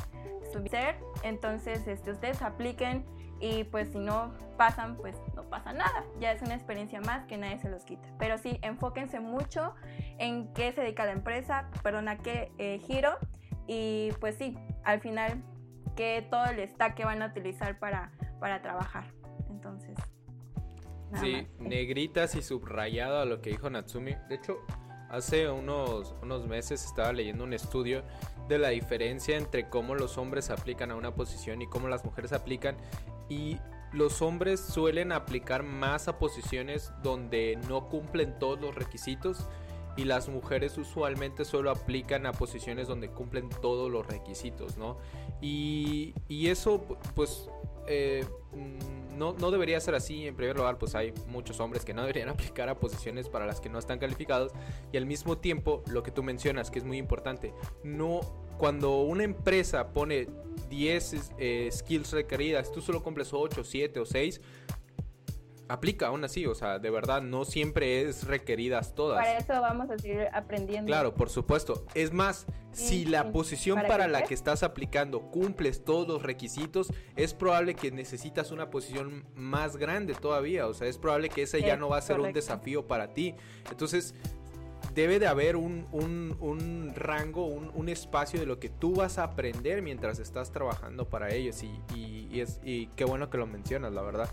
ser. 0.70 0.98
Entonces, 1.24 1.88
este, 1.88 2.12
ustedes 2.12 2.42
apliquen 2.42 3.06
y 3.40 3.64
pues 3.66 3.90
si 3.90 4.00
no 4.00 4.34
pasan, 4.58 4.96
pues 4.98 5.16
no 5.36 5.44
pasa 5.44 5.74
nada. 5.74 6.04
Ya 6.20 6.32
es 6.32 6.42
una 6.42 6.56
experiencia 6.56 7.02
más 7.02 7.26
que 7.26 7.38
nadie 7.38 7.60
se 7.60 7.70
los 7.70 7.84
quita. 7.84 8.08
Pero 8.20 8.38
sí, 8.38 8.60
enfóquense 8.62 9.20
mucho 9.20 9.76
en 10.18 10.54
qué 10.54 10.72
se 10.72 10.82
dedica 10.82 11.06
la 11.06 11.12
empresa, 11.12 11.70
perdón, 11.84 12.08
a 12.08 12.18
qué 12.18 12.52
eh, 12.58 12.80
giro 12.80 13.18
y 13.68 14.12
pues 14.20 14.36
sí, 14.36 14.58
al 14.84 15.02
final 15.02 15.44
que 15.96 16.26
todo 16.30 16.46
el 16.46 16.68
stack 16.68 16.96
que 16.96 17.06
van 17.06 17.22
a 17.22 17.28
utilizar 17.28 17.78
para, 17.80 18.12
para 18.40 18.62
trabajar. 18.62 19.06
Entonces. 19.50 19.98
Sí, 21.16 21.48
negritas 21.60 22.36
y 22.36 22.42
subrayado 22.42 23.20
a 23.20 23.26
lo 23.26 23.42
que 23.42 23.52
dijo 23.52 23.70
Natsumi. 23.70 24.16
De 24.28 24.36
hecho, 24.36 24.58
hace 25.10 25.50
unos, 25.50 26.16
unos 26.22 26.48
meses 26.48 26.84
estaba 26.84 27.14
leyendo 27.14 27.44
un 27.44 27.54
estudio 27.54 28.04
de 28.48 28.58
la 28.58 28.70
diferencia 28.70 29.38
entre 29.38 29.70
cómo 29.70 29.96
los 29.96 30.18
hombres 30.18 30.50
aplican 30.50 30.92
a 30.92 30.96
una 30.96 31.14
posición 31.14 31.62
y 31.62 31.68
cómo 31.68 31.88
las 31.88 32.06
mujeres 32.06 32.34
aplican. 32.34 32.78
Y 33.30 33.58
los 33.94 34.22
hombres 34.22 34.60
suelen 34.60 35.12
aplicar 35.12 35.64
más 35.64 36.08
a 36.08 36.20
posiciones 36.20 36.92
donde 37.04 37.58
no 37.68 37.88
cumplen 37.90 38.38
todos 38.40 38.60
los 38.60 38.76
requisitos 38.76 39.48
y 39.98 40.04
las 40.04 40.30
mujeres 40.30 40.78
usualmente 40.78 41.44
solo 41.44 41.72
aplican 41.72 42.28
a 42.28 42.32
posiciones 42.32 42.88
donde 42.88 43.10
cumplen 43.10 43.50
todos 43.62 43.92
los 43.92 44.06
requisitos, 44.06 44.78
¿no? 44.78 44.98
Y, 45.42 46.14
eso, 46.30 46.86
pues, 47.16 47.50
eh, 47.88 48.24
mm, 48.54 48.97
no, 49.18 49.34
no, 49.34 49.52
debería 49.52 49.80
ser 49.80 49.96
así. 49.96 50.28
En 50.28 50.36
primer 50.36 50.56
lugar, 50.56 50.78
pues 50.78 50.96
hay 50.96 51.14
muchos 51.28 51.60
hombres 51.60 51.84
que 51.84 51.94
no 51.94 52.02
deberían 52.02 52.30
aplicar 52.30 52.70
a 52.70 52.80
posiciones 52.80 53.30
para 53.30 53.46
las 53.46 53.60
que 53.60 53.70
no 53.70 53.80
están 53.80 54.00
calificados. 54.00 54.52
Y 54.92 54.98
al 54.98 55.06
mismo 55.06 55.38
tiempo, 55.38 55.84
lo 55.90 56.04
que 56.04 56.12
tú 56.12 56.24
mencionas, 56.24 56.72
que 56.72 56.80
es 56.80 56.86
muy 56.86 56.98
importante, 56.98 57.54
no, 57.84 58.22
cuando 58.58 59.02
una 59.02 59.24
empresa 59.24 59.92
pone 59.94 60.28
10 60.70 61.32
eh, 61.38 61.70
skills 61.72 62.12
requeridas, 62.12 62.72
tú 62.72 62.82
solo 62.82 63.04
cumples 63.04 63.34
8, 63.34 63.64
7 63.64 64.00
o 64.00 64.06
6, 64.06 64.42
aplica 65.70 66.08
aún 66.08 66.24
así, 66.24 66.46
o 66.46 66.56
sea, 66.56 66.80
de 66.80 66.90
verdad 66.90 67.22
no 67.22 67.46
siempre 67.46 68.02
es 68.02 68.26
requeridas 68.26 68.96
todas. 68.96 69.18
Para 69.18 69.38
eso 69.38 69.62
vamos 69.62 69.90
a 69.90 69.98
seguir 69.98 70.28
aprendiendo. 70.34 70.88
Claro, 70.88 71.14
por 71.14 71.30
supuesto. 71.30 71.86
Es 71.94 72.14
más, 72.14 72.46
si 72.72 73.06
la 73.06 73.32
posición 73.32 73.82
para, 73.88 74.08
la 74.08 74.24
que 74.24 74.34
estás 74.34 74.64
aplicando 74.64 75.30
cumples 75.32 75.84
todos 75.84 76.08
los 76.08 76.24
requisitos, 76.24 76.94
es 77.16 77.34
probable 77.34 77.76
que 77.76 77.92
necesitas 77.92 78.52
una 78.52 78.70
posición 78.70 79.26
más 79.36 79.78
grande 79.78 80.14
todavía, 80.14 80.68
o 80.68 80.74
sea, 80.74 80.88
es 80.88 80.98
probable 80.98 81.30
que 81.30 81.44
ese 81.44 81.62
ya 81.62 81.78
no 81.78 81.90
va 81.90 81.98
a 81.98 82.02
ser 82.02 82.20
un 82.20 82.34
desafío 82.34 82.88
para 82.88 83.14
ti. 83.14 83.36
Entonces, 83.70 84.16
debe 84.94 85.20
de 85.20 85.28
haber 85.28 85.56
un, 85.56 85.88
un, 85.92 86.94
rango, 86.96 87.46
un, 87.46 87.90
espacio 87.90 88.40
de 88.40 88.46
lo 88.46 88.60
que 88.60 88.70
tú 88.70 88.96
vas 88.96 89.18
a 89.18 89.24
aprender 89.24 89.82
mientras 89.82 90.20
estás 90.20 90.52
trabajando 90.52 91.08
para 91.08 91.34
ellos 91.34 91.64
y, 91.64 91.70
y 91.96 92.18
y, 92.30 92.42
es, 92.42 92.60
y 92.64 92.88
qué 92.88 93.06
bueno 93.06 93.30
que 93.30 93.38
lo 93.38 93.48
mencionas, 93.48 93.94
la 93.94 94.02
verdad. 94.02 94.30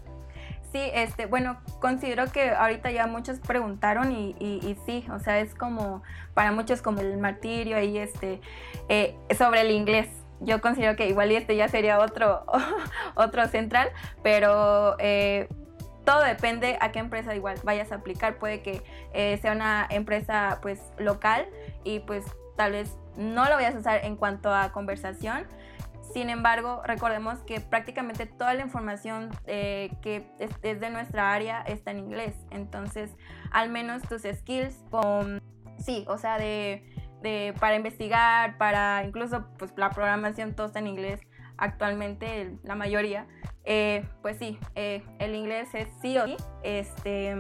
Sí, 0.74 0.90
este, 0.92 1.26
bueno, 1.26 1.56
considero 1.78 2.32
que 2.32 2.50
ahorita 2.50 2.90
ya 2.90 3.06
muchos 3.06 3.38
preguntaron 3.38 4.10
y, 4.10 4.34
y, 4.40 4.76
sí, 4.84 5.06
o 5.08 5.20
sea, 5.20 5.38
es 5.38 5.54
como 5.54 6.02
para 6.34 6.50
muchos 6.50 6.82
como 6.82 6.98
el 6.98 7.16
martirio 7.16 7.80
y 7.80 7.96
este, 7.96 8.40
eh, 8.88 9.16
sobre 9.38 9.60
el 9.60 9.70
inglés. 9.70 10.08
Yo 10.40 10.60
considero 10.60 10.96
que 10.96 11.08
igual 11.08 11.30
y 11.30 11.37
este 11.37 11.54
ya 11.54 11.68
sería 11.68 12.00
otro, 12.00 12.44
otro 13.14 13.46
central, 13.46 13.90
pero 14.24 14.96
eh, 14.98 15.46
todo 16.04 16.24
depende 16.24 16.76
a 16.80 16.90
qué 16.90 16.98
empresa 16.98 17.37
igual 17.37 17.56
vayas 17.62 17.92
a 17.92 17.94
aplicar. 17.94 18.38
Puede 18.38 18.60
que 18.60 18.82
eh, 19.12 19.38
sea 19.40 19.52
una 19.52 19.87
empresa 19.88 20.58
pues 20.60 20.80
local 20.98 21.46
y 21.84 22.00
pues 22.00 22.24
tal 22.56 22.72
vez 22.72 22.96
no 23.16 23.44
lo 23.44 23.54
vayas 23.54 23.76
a 23.76 23.78
usar 23.78 24.04
en 24.04 24.16
cuanto 24.16 24.52
a 24.52 24.72
conversación. 24.72 25.46
Sin 26.12 26.30
embargo, 26.30 26.82
recordemos 26.84 27.40
que 27.40 27.60
prácticamente 27.60 28.26
toda 28.26 28.54
la 28.54 28.62
información 28.62 29.30
eh, 29.46 29.90
que 30.02 30.30
es, 30.38 30.80
de 30.80 30.90
nuestra 30.90 31.32
área 31.32 31.62
está 31.62 31.90
en 31.90 31.98
inglés. 31.98 32.36
Entonces, 32.50 33.16
al 33.50 33.70
menos 33.70 34.02
tus 34.02 34.22
skills 34.22 34.84
con, 34.90 35.42
sí, 35.78 36.04
o 36.08 36.18
sea, 36.18 36.38
de, 36.38 36.84
de, 37.22 37.54
para 37.58 37.76
investigar, 37.76 38.58
para 38.58 39.04
incluso 39.04 39.46
pues 39.58 39.72
la 39.76 39.90
programación, 39.90 40.54
todo 40.54 40.68
está 40.68 40.78
en 40.78 40.86
inglés 40.86 41.20
actualmente, 41.56 42.58
la 42.62 42.74
mayoría. 42.74 43.26
Eh, 43.64 44.04
pues 44.22 44.38
sí, 44.38 44.58
eh, 44.74 45.02
el 45.18 45.34
inglés 45.34 45.68
es 45.74 45.88
sí 46.02 46.16
o 46.18 46.26
sí. 46.26 46.36
Este, 46.62 47.34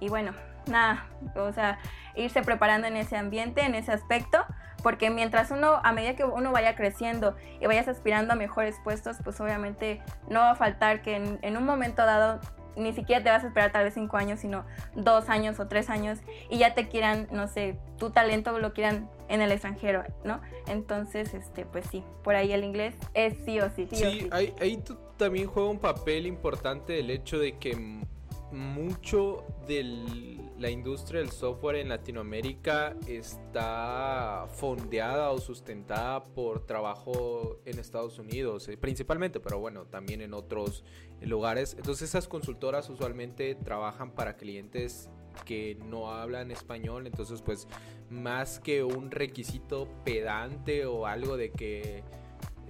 y 0.00 0.08
bueno, 0.08 0.32
nada, 0.68 1.06
o 1.36 1.52
sea, 1.52 1.78
irse 2.14 2.42
preparando 2.42 2.86
en 2.86 2.96
ese 2.96 3.16
ambiente, 3.16 3.62
en 3.62 3.74
ese 3.74 3.92
aspecto, 3.92 4.44
porque 4.82 5.10
mientras 5.10 5.50
uno, 5.50 5.80
a 5.82 5.92
medida 5.92 6.14
que 6.14 6.24
uno 6.24 6.52
vaya 6.52 6.76
creciendo 6.76 7.36
y 7.60 7.66
vayas 7.66 7.88
aspirando 7.88 8.32
a 8.32 8.36
mejores 8.36 8.76
puestos, 8.84 9.16
pues 9.24 9.40
obviamente 9.40 10.00
no 10.28 10.40
va 10.40 10.52
a 10.52 10.54
faltar 10.54 11.02
que 11.02 11.38
en, 11.42 11.56
un 11.56 11.64
momento 11.64 12.04
dado 12.04 12.40
ni 12.76 12.92
siquiera 12.92 13.24
te 13.24 13.30
vas 13.30 13.42
a 13.42 13.48
esperar 13.48 13.72
tal 13.72 13.84
vez 13.84 13.94
cinco 13.94 14.16
años, 14.16 14.38
sino 14.38 14.64
dos 14.94 15.28
años 15.28 15.58
o 15.58 15.66
tres 15.66 15.90
años 15.90 16.20
y 16.48 16.58
ya 16.58 16.74
te 16.74 16.88
quieran, 16.88 17.26
no 17.32 17.48
sé, 17.48 17.76
tu 17.98 18.10
talento 18.10 18.56
lo 18.60 18.72
quieran 18.72 19.10
en 19.28 19.40
el 19.40 19.50
extranjero, 19.50 20.04
¿no? 20.22 20.40
Entonces, 20.68 21.34
este, 21.34 21.66
pues 21.66 21.86
sí, 21.90 22.04
por 22.22 22.36
ahí 22.36 22.52
el 22.52 22.62
inglés 22.62 22.94
es 23.14 23.36
sí 23.44 23.58
o 23.58 23.68
sí. 23.70 23.88
Sí, 23.90 23.96
sí, 23.96 24.28
Ahí, 24.30 24.54
ahí 24.60 24.80
también 25.16 25.48
juega 25.48 25.68
un 25.68 25.80
papel 25.80 26.26
importante 26.28 27.00
el 27.00 27.10
hecho 27.10 27.40
de 27.40 27.58
que 27.58 28.04
mucho 28.52 29.44
de 29.66 30.38
la 30.58 30.70
industria 30.70 31.20
del 31.20 31.30
software 31.30 31.76
en 31.76 31.88
Latinoamérica 31.88 32.96
está 33.06 34.46
fondeada 34.54 35.30
o 35.30 35.38
sustentada 35.38 36.24
por 36.24 36.66
trabajo 36.66 37.60
en 37.64 37.78
Estados 37.78 38.18
Unidos, 38.18 38.68
eh, 38.68 38.76
principalmente, 38.76 39.40
pero 39.40 39.58
bueno, 39.58 39.86
también 39.86 40.20
en 40.22 40.34
otros 40.34 40.84
lugares. 41.20 41.74
Entonces 41.78 42.08
esas 42.08 42.28
consultoras 42.28 42.88
usualmente 42.88 43.54
trabajan 43.54 44.12
para 44.12 44.36
clientes 44.36 45.10
que 45.44 45.76
no 45.86 46.10
hablan 46.10 46.50
español, 46.50 47.06
entonces 47.06 47.42
pues 47.42 47.68
más 48.10 48.58
que 48.58 48.82
un 48.82 49.10
requisito 49.10 49.88
pedante 50.04 50.86
o 50.86 51.06
algo 51.06 51.36
de 51.36 51.50
que 51.52 52.02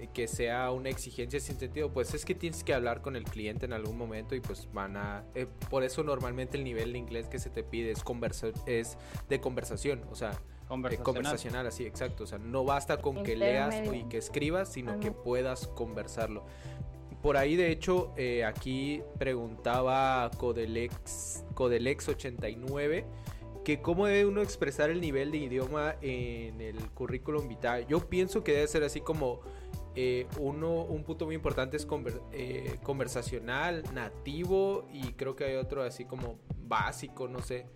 que 0.07 0.27
sea 0.27 0.71
una 0.71 0.89
exigencia 0.89 1.39
sin 1.39 1.59
sentido, 1.59 1.91
pues 1.91 2.13
es 2.13 2.25
que 2.25 2.35
tienes 2.35 2.63
que 2.63 2.73
hablar 2.73 3.01
con 3.01 3.15
el 3.15 3.25
cliente 3.25 3.65
en 3.65 3.73
algún 3.73 3.97
momento 3.97 4.35
y 4.35 4.39
pues 4.39 4.67
van 4.73 4.97
a... 4.97 5.25
Eh, 5.35 5.47
por 5.69 5.83
eso 5.83 6.03
normalmente 6.03 6.57
el 6.57 6.63
nivel 6.63 6.93
de 6.93 6.99
inglés 6.99 7.27
que 7.27 7.39
se 7.39 7.49
te 7.49 7.63
pide 7.63 7.91
es, 7.91 8.03
conversa 8.03 8.47
es 8.65 8.97
de 9.27 9.39
conversación, 9.41 10.03
o 10.09 10.15
sea, 10.15 10.31
conversacional. 11.03 11.67
así, 11.67 11.85
exacto. 11.85 12.23
O 12.23 12.27
sea, 12.27 12.37
no 12.37 12.63
basta 12.63 12.97
con 12.97 13.23
que 13.23 13.35
leas 13.35 13.75
y 13.93 14.03
que 14.03 14.17
escribas, 14.17 14.71
sino 14.71 14.99
que 14.99 15.11
puedas 15.11 15.67
conversarlo. 15.67 16.45
Por 17.21 17.35
ahí, 17.35 17.57
de 17.57 17.71
hecho, 17.71 18.13
eh, 18.15 18.45
aquí 18.45 19.01
preguntaba 19.17 20.31
Codelex, 20.37 21.43
Codelex89 21.53 23.05
que 23.65 23.81
cómo 23.81 24.05
debe 24.05 24.25
uno 24.25 24.41
expresar 24.41 24.89
el 24.89 25.01
nivel 25.01 25.31
de 25.31 25.37
idioma 25.37 25.95
en 26.01 26.61
el 26.61 26.77
currículum 26.91 27.47
vitae. 27.47 27.85
Yo 27.87 27.99
pienso 28.07 28.43
que 28.43 28.53
debe 28.53 28.67
ser 28.67 28.83
así 28.83 29.01
como 29.01 29.41
eh, 29.95 30.27
uno, 30.37 30.83
un 30.83 31.03
punto 31.03 31.25
muy 31.25 31.35
importante 31.35 31.77
es 31.77 31.87
eh, 32.31 32.79
conversacional, 32.83 33.83
nativo 33.93 34.87
y 34.93 35.13
creo 35.13 35.35
que 35.35 35.45
hay 35.45 35.55
otro 35.55 35.83
así 35.83 36.05
como 36.05 36.39
básico, 36.57 37.27
no 37.27 37.41
sé. 37.41 37.67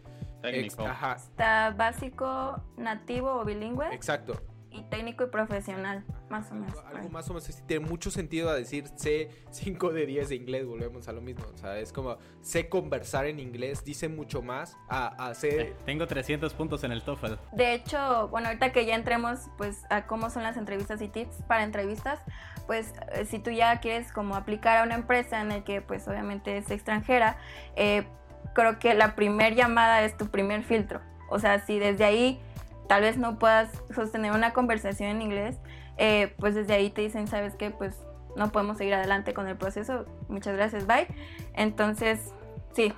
Técnico. 0.41 0.85
Está 0.85 1.71
básico, 1.71 2.61
nativo 2.77 3.31
o 3.31 3.45
bilingüe. 3.45 3.93
Exacto 3.93 4.52
y 4.73 4.83
técnico 4.83 5.23
y 5.23 5.27
profesional, 5.27 6.03
más 6.29 6.51
o 6.51 6.55
menos. 6.55 6.77
Algo, 6.85 7.09
más 7.09 7.29
o 7.29 7.33
menos, 7.33 7.63
tiene 7.65 7.85
mucho 7.85 8.11
sentido 8.11 8.49
a 8.49 8.55
decir 8.55 8.89
sé 8.95 9.29
5 9.51 9.91
de 9.91 10.05
10 10.05 10.29
de 10.29 10.35
inglés, 10.35 10.65
volvemos 10.65 11.07
a 11.07 11.13
lo 11.13 11.21
mismo. 11.21 11.45
O 11.53 11.57
sea, 11.57 11.77
es 11.79 11.93
como 11.93 12.17
sé 12.41 12.69
conversar 12.69 13.25
en 13.25 13.39
inglés, 13.39 13.83
dice 13.85 14.09
mucho 14.09 14.41
más 14.41 14.75
a, 14.89 15.07
hacer... 15.27 15.61
Eh, 15.61 15.75
tengo 15.85 16.07
300 16.07 16.53
puntos 16.53 16.83
en 16.83 16.91
el 16.91 17.03
TOEFL. 17.03 17.33
De 17.51 17.73
hecho, 17.73 18.27
bueno, 18.29 18.47
ahorita 18.47 18.71
que 18.71 18.85
ya 18.85 18.95
entremos 18.95 19.41
pues 19.57 19.83
a 19.89 20.07
cómo 20.07 20.29
son 20.29 20.43
las 20.43 20.57
entrevistas 20.57 21.01
y 21.01 21.07
tips 21.07 21.43
para 21.47 21.63
entrevistas, 21.63 22.19
pues 22.67 22.93
eh, 23.13 23.25
si 23.25 23.39
tú 23.39 23.51
ya 23.51 23.79
quieres 23.79 24.11
como 24.11 24.35
aplicar 24.35 24.79
a 24.79 24.83
una 24.83 24.95
empresa 24.95 25.41
en 25.41 25.51
el 25.51 25.63
que 25.63 25.81
pues 25.81 26.07
obviamente 26.07 26.57
es 26.57 26.71
extranjera, 26.71 27.37
eh, 27.75 28.05
creo 28.53 28.79
que 28.79 28.93
la 28.93 29.15
primer 29.15 29.55
llamada 29.55 30.03
es 30.03 30.17
tu 30.17 30.27
primer 30.27 30.63
filtro. 30.63 31.01
O 31.29 31.39
sea, 31.39 31.65
si 31.65 31.79
desde 31.79 32.03
ahí 32.03 32.39
tal 32.87 33.01
vez 33.01 33.17
no 33.17 33.39
puedas 33.39 33.69
sostener 33.93 34.31
una 34.31 34.53
conversación 34.53 35.09
en 35.09 35.21
inglés, 35.21 35.57
eh, 35.97 36.33
pues 36.37 36.55
desde 36.55 36.73
ahí 36.73 36.89
te 36.89 37.01
dicen, 37.01 37.27
¿sabes 37.27 37.55
qué? 37.55 37.71
Pues 37.71 37.95
no 38.35 38.51
podemos 38.51 38.77
seguir 38.77 38.93
adelante 38.93 39.33
con 39.33 39.47
el 39.47 39.57
proceso. 39.57 40.05
Muchas 40.27 40.55
gracias, 40.55 40.87
bye. 40.87 41.07
Entonces, 41.53 42.33
sí, 42.73 42.93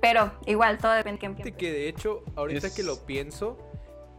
pero 0.00 0.32
igual 0.46 0.78
todo 0.78 0.92
depende 0.92 1.26
de 1.26 1.34
quién. 1.34 1.56
Que 1.56 1.72
de 1.72 1.88
hecho, 1.88 2.22
ahorita 2.36 2.72
que 2.74 2.82
lo 2.82 3.04
pienso, 3.04 3.58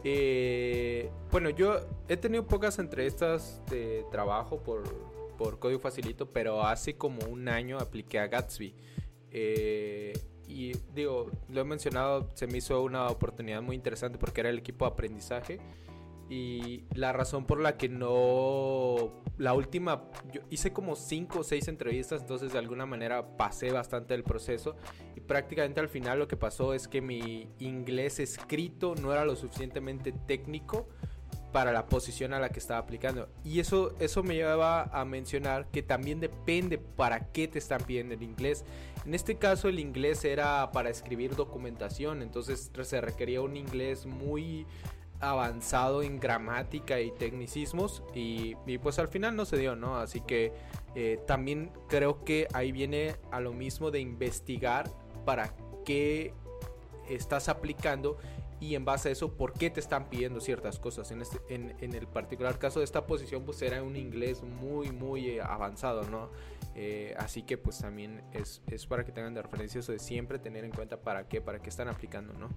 eh, 0.04 1.10
bueno, 1.30 1.50
yo 1.50 1.76
he 2.08 2.16
tenido 2.16 2.46
pocas 2.46 2.78
entrevistas 2.78 3.62
de 3.68 4.04
trabajo 4.10 4.62
por, 4.62 4.82
por 5.36 5.58
Código 5.58 5.80
Facilito, 5.80 6.30
pero 6.32 6.62
hace 6.62 6.96
como 6.96 7.24
un 7.26 7.48
año 7.48 7.78
apliqué 7.78 8.18
a 8.18 8.26
Gatsby. 8.28 8.74
Eh, 9.30 10.12
y 10.52 10.72
digo, 10.94 11.30
lo 11.48 11.60
he 11.60 11.64
mencionado, 11.64 12.28
se 12.34 12.46
me 12.46 12.58
hizo 12.58 12.82
una 12.82 13.08
oportunidad 13.08 13.62
muy 13.62 13.74
interesante 13.76 14.18
porque 14.18 14.42
era 14.42 14.50
el 14.50 14.58
equipo 14.58 14.84
de 14.84 14.92
aprendizaje. 14.92 15.60
Y 16.28 16.84
la 16.94 17.12
razón 17.12 17.44
por 17.44 17.60
la 17.60 17.76
que 17.76 17.88
no. 17.90 19.22
La 19.36 19.52
última. 19.52 20.04
Yo 20.32 20.40
hice 20.48 20.72
como 20.72 20.96
5 20.96 21.40
o 21.40 21.44
6 21.44 21.68
entrevistas, 21.68 22.22
entonces 22.22 22.52
de 22.52 22.58
alguna 22.58 22.86
manera 22.86 23.36
pasé 23.36 23.70
bastante 23.70 24.14
el 24.14 24.24
proceso. 24.24 24.76
Y 25.14 25.20
prácticamente 25.20 25.80
al 25.80 25.88
final 25.88 26.18
lo 26.18 26.28
que 26.28 26.38
pasó 26.38 26.72
es 26.72 26.88
que 26.88 27.02
mi 27.02 27.50
inglés 27.58 28.18
escrito 28.18 28.94
no 28.94 29.12
era 29.12 29.26
lo 29.26 29.36
suficientemente 29.36 30.12
técnico 30.12 30.88
para 31.52 31.70
la 31.70 31.86
posición 31.86 32.32
a 32.32 32.40
la 32.40 32.48
que 32.48 32.58
estaba 32.58 32.80
aplicando. 32.80 33.28
Y 33.44 33.60
eso, 33.60 33.94
eso 34.00 34.22
me 34.22 34.34
lleva 34.34 34.84
a 34.84 35.04
mencionar 35.04 35.70
que 35.70 35.82
también 35.82 36.18
depende 36.18 36.78
para 36.78 37.30
qué 37.30 37.46
te 37.46 37.58
están 37.58 37.82
pidiendo 37.82 38.14
el 38.14 38.22
inglés. 38.22 38.64
En 39.04 39.14
este 39.14 39.36
caso 39.36 39.68
el 39.68 39.78
inglés 39.78 40.24
era 40.24 40.70
para 40.72 40.90
escribir 40.90 41.34
documentación, 41.34 42.22
entonces 42.22 42.70
se 42.82 43.00
requería 43.00 43.40
un 43.40 43.56
inglés 43.56 44.06
muy 44.06 44.66
avanzado 45.20 46.02
en 46.02 46.18
gramática 46.18 47.00
y 47.00 47.12
tecnicismos 47.12 48.02
y, 48.12 48.56
pues 48.78 48.98
al 48.98 49.08
final 49.08 49.36
no 49.36 49.44
se 49.44 49.56
dio, 49.56 49.76
¿no? 49.76 49.96
Así 49.96 50.20
que 50.20 50.52
eh, 50.96 51.20
también 51.26 51.70
creo 51.88 52.24
que 52.24 52.48
ahí 52.52 52.72
viene 52.72 53.14
a 53.30 53.40
lo 53.40 53.52
mismo 53.52 53.90
de 53.90 54.00
investigar 54.00 54.90
para 55.24 55.54
qué 55.84 56.34
estás 57.08 57.48
aplicando 57.48 58.18
y 58.62 58.76
en 58.76 58.84
base 58.84 59.08
a 59.08 59.12
eso 59.12 59.32
por 59.36 59.54
qué 59.54 59.70
te 59.70 59.80
están 59.80 60.08
pidiendo 60.08 60.40
ciertas 60.40 60.78
cosas. 60.78 61.10
En, 61.10 61.20
este, 61.20 61.40
en, 61.52 61.74
en 61.80 61.94
el 61.94 62.06
particular 62.06 62.60
caso 62.60 62.78
de 62.78 62.84
esta 62.84 63.08
posición 63.08 63.44
pues 63.44 63.60
era 63.60 63.82
un 63.82 63.96
inglés 63.96 64.44
muy 64.44 64.92
muy 64.92 65.30
eh, 65.30 65.42
avanzado, 65.42 66.04
¿no? 66.08 66.30
Eh, 66.76 67.12
así 67.18 67.42
que 67.42 67.58
pues 67.58 67.80
también 67.80 68.22
es, 68.32 68.62
es, 68.68 68.86
para 68.86 69.04
que 69.04 69.10
tengan 69.10 69.34
de 69.34 69.42
referencia 69.42 69.80
eso 69.80 69.90
de 69.90 69.98
siempre 69.98 70.38
tener 70.38 70.64
en 70.64 70.70
cuenta 70.70 71.00
para 71.00 71.28
qué, 71.28 71.40
para 71.40 71.60
qué 71.60 71.70
están 71.70 71.88
aplicando, 71.88 72.34
¿no? 72.34 72.50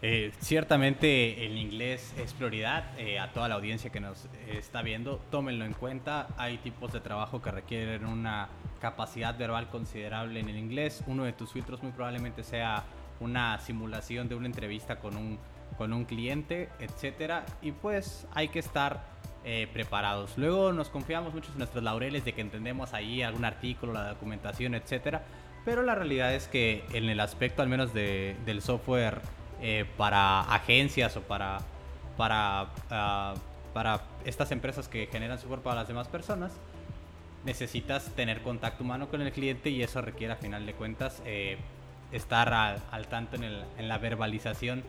Eh, 0.00 0.32
ciertamente 0.40 1.44
el 1.44 1.58
inglés 1.58 2.14
es 2.18 2.32
prioridad 2.32 2.98
eh, 2.98 3.18
a 3.18 3.32
toda 3.32 3.48
la 3.48 3.56
audiencia 3.56 3.90
que 3.90 4.00
nos 4.00 4.28
está 4.48 4.80
viendo. 4.80 5.20
Tómenlo 5.30 5.66
en 5.66 5.74
cuenta. 5.74 6.28
Hay 6.38 6.58
tipos 6.58 6.94
de 6.94 7.00
trabajo 7.00 7.42
que 7.42 7.50
requieren 7.50 8.06
una 8.06 8.48
capacidad 8.80 9.36
verbal 9.36 9.68
considerable 9.68 10.40
en 10.40 10.48
el 10.48 10.56
inglés. 10.56 11.04
Uno 11.06 11.24
de 11.24 11.34
tus 11.34 11.52
filtros 11.52 11.82
muy 11.82 11.92
probablemente 11.92 12.42
sea 12.42 12.84
una 13.20 13.58
simulación 13.58 14.28
de 14.28 14.34
una 14.34 14.46
entrevista 14.46 14.96
con 14.96 15.16
un, 15.16 15.38
con 15.78 15.92
un 15.92 16.04
cliente, 16.04 16.68
etcétera. 16.80 17.44
Y 17.62 17.72
pues 17.72 18.26
hay 18.34 18.48
que 18.48 18.58
estar 18.58 19.04
eh, 19.44 19.68
preparados. 19.72 20.36
Luego 20.36 20.72
nos 20.72 20.88
confiamos 20.88 21.32
mucho 21.32 21.52
en 21.52 21.58
nuestros 21.58 21.84
laureles 21.84 22.24
de 22.24 22.32
que 22.32 22.40
entendemos 22.40 22.94
ahí 22.94 23.22
algún 23.22 23.44
artículo, 23.44 23.92
la 23.92 24.08
documentación, 24.08 24.74
etcétera. 24.74 25.22
Pero 25.64 25.82
la 25.82 25.94
realidad 25.94 26.34
es 26.34 26.48
que 26.48 26.84
en 26.92 27.08
el 27.08 27.20
aspecto 27.20 27.62
al 27.62 27.68
menos 27.68 27.92
de, 27.94 28.36
del 28.44 28.62
software 28.62 29.20
eh, 29.60 29.84
para 29.96 30.40
agencias 30.42 31.16
o 31.16 31.22
para, 31.22 31.58
para, 32.16 32.68
ah, 32.90 33.34
para 33.72 34.00
estas 34.24 34.50
empresas 34.52 34.88
que 34.88 35.06
generan 35.06 35.38
software 35.38 35.60
para 35.60 35.76
las 35.76 35.88
demás 35.88 36.08
personas, 36.08 36.52
necesitas 37.44 38.10
tener 38.16 38.42
contacto 38.42 38.84
humano 38.84 39.08
con 39.08 39.22
el 39.22 39.32
cliente 39.32 39.70
y 39.70 39.82
eso 39.82 40.02
requiere 40.02 40.34
a 40.34 40.36
final 40.36 40.66
de 40.66 40.74
cuentas 40.74 41.22
eh, 41.24 41.56
estar 42.16 42.52
al, 42.52 43.06
tanto 43.08 43.36
en, 43.36 43.44
en 43.44 43.88
la 43.88 43.98
verbalización 43.98 44.82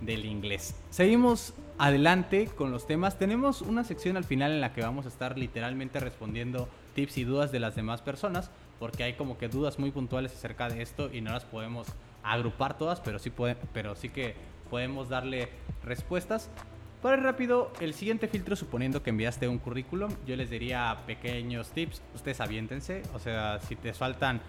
del 0.00 0.24
inglés. 0.24 0.74
Seguimos 0.90 1.54
adelante 1.78 2.46
con 2.46 2.70
los 2.70 2.86
temas. 2.86 3.18
Tenemos 3.18 3.62
una 3.62 3.84
sección 3.84 4.16
al 4.16 4.24
final 4.24 4.52
en 4.52 4.60
la 4.60 4.72
que 4.72 4.82
vamos 4.82 5.06
a 5.06 5.08
estar 5.08 5.38
literalmente 5.38 6.00
respondiendo 6.00 6.68
tips 6.94 7.18
y 7.18 7.24
dudas 7.24 7.52
de 7.52 7.60
las 7.60 7.76
demás 7.76 8.02
personas, 8.02 8.50
porque 8.78 9.04
hay 9.04 9.14
como 9.14 9.38
que 9.38 9.48
dudas 9.48 9.78
muy 9.78 9.90
puntuales 9.90 10.32
acerca 10.32 10.68
de 10.68 10.82
esto 10.82 11.10
y 11.12 11.20
no 11.20 11.32
las 11.32 11.44
podemos 11.44 11.86
agrupar 12.22 12.76
todas, 12.76 13.00
pero 13.00 13.18
sí, 13.18 13.30
puede, 13.30 13.56
pero 13.72 13.94
sí 13.94 14.08
que 14.08 14.34
podemos 14.70 15.08
darle 15.08 15.48
respuestas. 15.84 16.50
Para 17.02 17.18
ir 17.18 17.22
rápido, 17.22 17.70
el 17.80 17.94
siguiente 17.94 18.26
filtro, 18.26 18.56
suponiendo 18.56 19.02
que 19.02 19.10
enviaste 19.10 19.46
un 19.46 19.58
currículum, 19.58 20.10
yo 20.26 20.34
les 20.34 20.50
diría 20.50 21.02
pequeños 21.06 21.70
tips. 21.70 22.02
Ustedes 22.14 22.40
aviéntense. 22.40 23.02
O 23.14 23.18
sea, 23.18 23.60
si 23.60 23.76
te 23.76 23.92
faltan, 23.92 24.40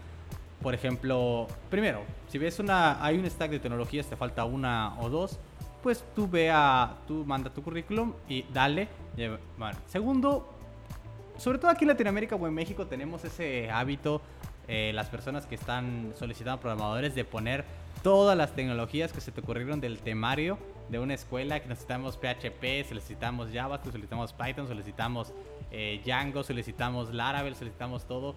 por 0.61 0.73
ejemplo, 0.73 1.47
primero, 1.69 2.03
si 2.29 2.37
ves 2.37 2.59
una, 2.59 3.03
hay 3.03 3.17
un 3.17 3.29
stack 3.29 3.51
de 3.51 3.59
tecnologías, 3.59 4.07
te 4.07 4.15
falta 4.15 4.45
una 4.45 4.99
o 4.99 5.09
dos, 5.09 5.39
pues 5.83 6.03
tú 6.15 6.27
vea, 6.27 6.95
tú 7.07 7.23
manda 7.25 7.49
tu 7.49 7.63
currículum 7.63 8.13
y 8.27 8.43
dale. 8.53 8.87
Segundo, 9.87 10.47
sobre 11.37 11.59
todo 11.59 11.71
aquí 11.71 11.85
en 11.85 11.89
Latinoamérica 11.89 12.35
o 12.35 12.47
en 12.47 12.53
México 12.53 12.87
tenemos 12.87 13.23
ese 13.23 13.69
hábito, 13.69 14.21
eh, 14.67 14.91
las 14.93 15.07
personas 15.07 15.45
que 15.45 15.55
están 15.55 16.13
solicitando 16.15 16.59
programadores, 16.59 17.15
de 17.15 17.23
poner 17.23 17.63
todas 18.03 18.37
las 18.37 18.53
tecnologías 18.53 19.13
que 19.13 19.21
se 19.21 19.31
te 19.31 19.41
ocurrieron 19.41 19.79
del 19.79 19.99
temario 19.99 20.57
de 20.89 20.99
una 20.99 21.13
escuela, 21.13 21.59
que 21.59 21.67
necesitamos 21.67 22.17
PHP, 22.17 22.87
solicitamos 22.87 23.49
Java, 23.53 23.79
solicitamos 23.83 24.33
Python, 24.33 24.67
solicitamos 24.67 25.33
eh, 25.71 26.01
Django, 26.05 26.43
solicitamos 26.43 27.13
Laravel, 27.13 27.55
solicitamos 27.55 28.07
todo. 28.07 28.35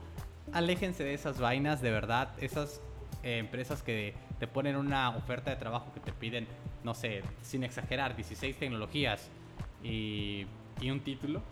Aléjense 0.52 1.04
de 1.04 1.14
esas 1.14 1.38
vainas, 1.38 1.80
de 1.80 1.90
verdad, 1.90 2.30
esas 2.40 2.80
eh, 3.22 3.38
empresas 3.38 3.82
que 3.82 4.14
te 4.40 4.46
ponen 4.46 4.76
una 4.76 5.10
oferta 5.10 5.50
de 5.50 5.56
trabajo 5.56 5.92
que 5.92 6.00
te 6.00 6.12
piden, 6.12 6.48
no 6.82 6.94
sé, 6.94 7.22
sin 7.42 7.62
exagerar, 7.62 8.16
16 8.16 8.56
tecnologías 8.56 9.28
y, 9.82 10.46
un 10.82 11.00
título 11.00 11.42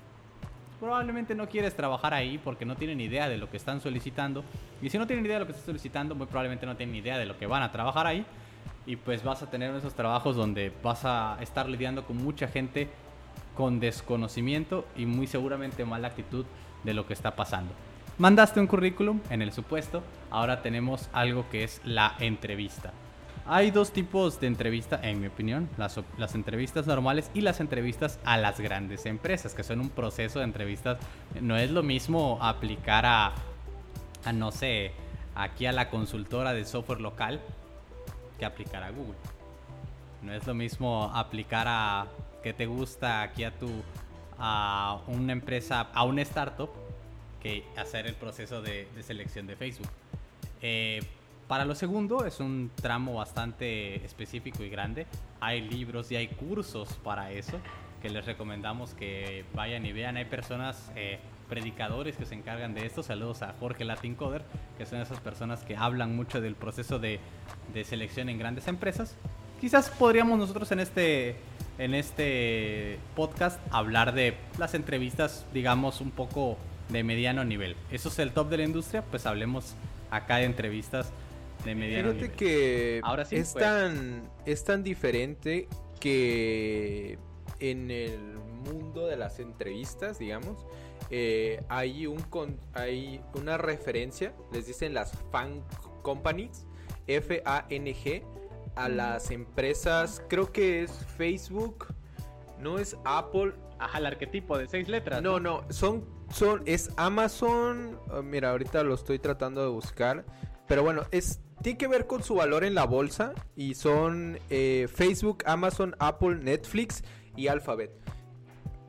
probablemente 0.81 1.35
no 1.35 1.49
quieres 1.49 1.77
trabajar 1.77 2.15
ahí 2.15 2.39
porque 2.39 2.65
no 2.65 2.77
tienen 2.77 3.01
idea 3.01 3.29
de 3.29 3.37
lo 3.37 3.51
que 3.51 3.57
están 3.57 3.81
solicitando. 3.81 4.45
Y 4.81 4.89
si 4.89 4.97
no 4.97 5.07
tienen 5.07 5.27
idea 5.27 5.35
de 5.35 5.41
lo 5.41 5.47
que 5.47 5.53
están 5.53 5.67
solicitando, 5.67 6.15
muy 6.15 6.27
probablemente 6.27 6.67
no 6.67 6.77
tienen 6.77 6.95
idea 6.95 7.19
de 7.19 7.27
lo 7.27 7.37
que 7.37 7.47
van 7.47 7.63
a 7.63 7.73
trabajar 7.73 8.07
ahí. 8.07 8.25
Y 8.87 8.95
pues 8.97 9.25
vas 9.25 9.43
a 9.43 9.51
tener 9.51 9.75
esos 9.75 9.95
trabajos 9.95 10.37
donde 10.37 10.73
vas 10.83 11.05
a 11.05 11.37
estar 11.41 11.69
lidiando 11.69 12.07
con 12.07 12.17
mucha 12.17 12.47
gente 12.47 12.89
con 13.57 13.81
desconocimiento 13.81 14.87
y 14.97 15.05
muy 15.05 15.27
seguramente 15.27 15.85
mala 15.85 16.09
actitud 16.09 16.47
de 16.85 16.95
lo 16.95 17.07
que 17.07 17.13
está 17.13 17.35
pasando. 17.35 17.75
Mandaste 18.19 18.59
un 18.59 18.67
currículum 18.67 19.21
en 19.31 19.43
el 19.43 19.53
supuesto, 19.53 20.03
ahora 20.33 20.61
tenemos 20.61 21.09
algo 21.13 21.49
que 21.51 21.63
es 21.63 21.81
la 21.85 22.17
entrevista. 22.19 22.93
Hay 23.47 23.71
dos 23.71 23.93
tipos 23.93 24.41
de 24.41 24.49
entrevista, 24.49 24.99
en 25.05 25.21
mi 25.21 25.29
opinión, 25.29 25.69
las, 25.79 26.01
las, 26.19 26.35
entrevistas 26.35 26.89
normales 26.89 27.31
y 27.33 27.43
las 27.43 27.61
entrevistas 27.61 28.19
a 28.25 28.37
las 28.37 28.59
grandes 28.59 29.07
empresas, 29.07 29.55
que 29.55 29.63
son 29.63 29.81
un 29.81 29.89
proceso 29.89 30.41
de 30.41 30.47
entrevistas. 30.47 30.99
No 31.41 31.57
es 31.57 31.71
lo 31.71 31.85
mismo 31.85 32.41
aplicar 32.43 33.07
a, 33.07 33.33
no 34.35 34.51
sé, 34.51 34.91
aquí 35.37 35.67
a 35.67 35.73
la 35.73 35.89
consultora 35.89 36.53
de 36.55 36.65
software 36.65 37.01
local 37.01 37.41
que 38.37 38.45
aplicar 38.45 38.83
a 38.83 38.91
Google. 38.91 39.15
No 40.23 40.33
es 40.33 40.45
lo 40.45 40.55
mismo 40.55 41.05
aplicar 41.15 41.67
a 41.69 42.07
que 42.43 42.53
te 42.53 42.67
gusta 42.67 43.23
aquí 43.23 43.45
a 43.45 43.57
tu 43.57 43.71
a 44.41 45.01
una 45.07 45.33
empresa, 45.33 45.89
a 45.93 46.03
una 46.03 46.23
startup, 46.23 46.71
que 47.43 47.65
hacer 47.77 48.07
el 48.07 48.15
proceso 48.15 48.63
de, 48.63 48.89
de 48.95 49.03
selección 49.03 49.47
de 49.47 49.57
Facebook. 49.57 49.89
Eh, 50.63 51.01
para 51.47 51.65
lo 51.65 51.75
segundo 51.75 52.27
es 52.27 52.41
un 52.41 52.71
tramo 52.75 53.15
bastante 53.15 54.05
específico 54.05 54.63
y 54.63 54.69
grande. 54.69 55.07
Hay 55.41 55.63
libros 55.63 56.13
y 56.13 56.17
hay 56.17 56.29
cursos 56.29 56.99
para 57.03 57.33
eso 57.33 57.59
que 58.03 58.11
les 58.11 58.27
recomendamos 58.27 58.95
que 58.95 59.45
vayan 59.55 59.87
y 59.87 59.93
vean. 59.93 60.17
Hay 60.17 60.27
personas, 60.27 60.93
eh, 60.95 61.19
predicadores 61.49 62.17
que 62.17 62.27
se 62.27 62.35
encargan 62.35 62.75
de 62.75 62.87
esto. 62.87 63.03
Saludos 63.03 63.43
a 63.43 63.55
Jorge 63.59 63.85
Latincoder, 63.85 64.43
que 64.77 64.87
son 64.87 65.01
esas 65.01 65.21
personas 65.21 65.65
que 65.65 65.77
hablan 65.77 66.15
mucho 66.15 66.41
del 66.41 66.55
proceso 66.55 66.99
de, 66.99 67.19
de 67.73 67.85
selección 67.85 68.29
en 68.29 68.39
grandes 68.39 68.69
empresas. 68.69 69.17
Quizás 69.61 69.91
podríamos 69.91 70.39
nosotros 70.39 70.71
en 70.71 70.81
este, 70.81 71.37
en 71.79 71.95
este 71.95 72.99
podcast 73.17 73.59
hablar 73.73 74.13
de 74.13 74.37
las 74.59 74.75
entrevistas, 74.75 75.47
digamos, 75.53 76.01
un 76.01 76.11
poco 76.11 76.57
de 76.89 77.05
mediano 77.05 77.45
nivel. 77.45 77.77
Eso 77.91 78.09
es 78.09 78.19
el 78.19 78.33
top 78.33 78.49
de 78.49 78.59
la 78.59 78.65
industria, 78.65 79.03
pues 79.03 79.27
hablemos 79.27 79.75
acá 80.11 80.37
de 80.37 80.45
entrevistas 80.45 81.13
de 81.65 81.75
mediano 81.75 82.13
Fíjate 82.13 82.33
que 82.33 83.01
Ahora 83.03 83.25
sí, 83.25 83.37
es, 83.37 83.53
tan, 83.55 84.23
es 84.47 84.65
tan 84.65 84.83
diferente 84.83 85.69
que 86.01 87.19
en 87.61 87.91
el 87.91 88.39
mundo 88.65 89.07
de 89.07 89.17
las 89.17 89.41
entrevistas, 89.41 90.19
digamos, 90.19 90.67
eh, 91.11 91.63
hay, 91.69 92.07
un 92.07 92.25
hay 92.75 93.21
una 93.35 93.57
referencia, 93.57 94.33
les 94.53 94.67
dicen 94.67 94.95
las 94.95 95.13
fan 95.31 95.63
companies, 96.03 96.67
F-A-N-G, 97.07 98.23
a 98.77 98.89
las 98.89 99.31
empresas, 99.31 100.23
creo 100.29 100.53
que 100.53 100.83
es 100.83 101.05
Facebook, 101.17 101.87
no 102.61 102.79
es 102.79 102.97
Apple. 103.05 103.55
Ajá, 103.79 103.99
el 103.99 104.07
arquetipo 104.07 104.59
de 104.59 104.67
seis 104.67 104.89
letras. 104.89 105.23
No, 105.23 105.41
no, 105.41 105.65
son, 105.71 106.05
son, 106.31 106.63
es 106.67 106.91
Amazon, 106.97 107.99
oh, 108.11 108.23
mira, 108.23 108.51
ahorita 108.51 108.83
lo 108.83 108.95
estoy 108.95 109.19
tratando 109.19 109.63
de 109.63 109.69
buscar, 109.69 110.25
pero 110.67 110.83
bueno, 110.83 111.03
es 111.11 111.41
tiene 111.63 111.79
que 111.79 111.89
ver 111.89 112.07
con 112.07 112.23
su 112.23 112.35
valor 112.35 112.65
en 112.65 112.75
la 112.75 112.85
bolsa 112.85 113.33
y 113.57 113.75
son 113.75 114.39
eh, 114.49 114.89
Facebook, 114.93 115.43
Amazon, 115.47 115.97
Apple, 115.99 116.37
Netflix 116.37 117.03
y 117.37 117.49
Alphabet. 117.49 117.91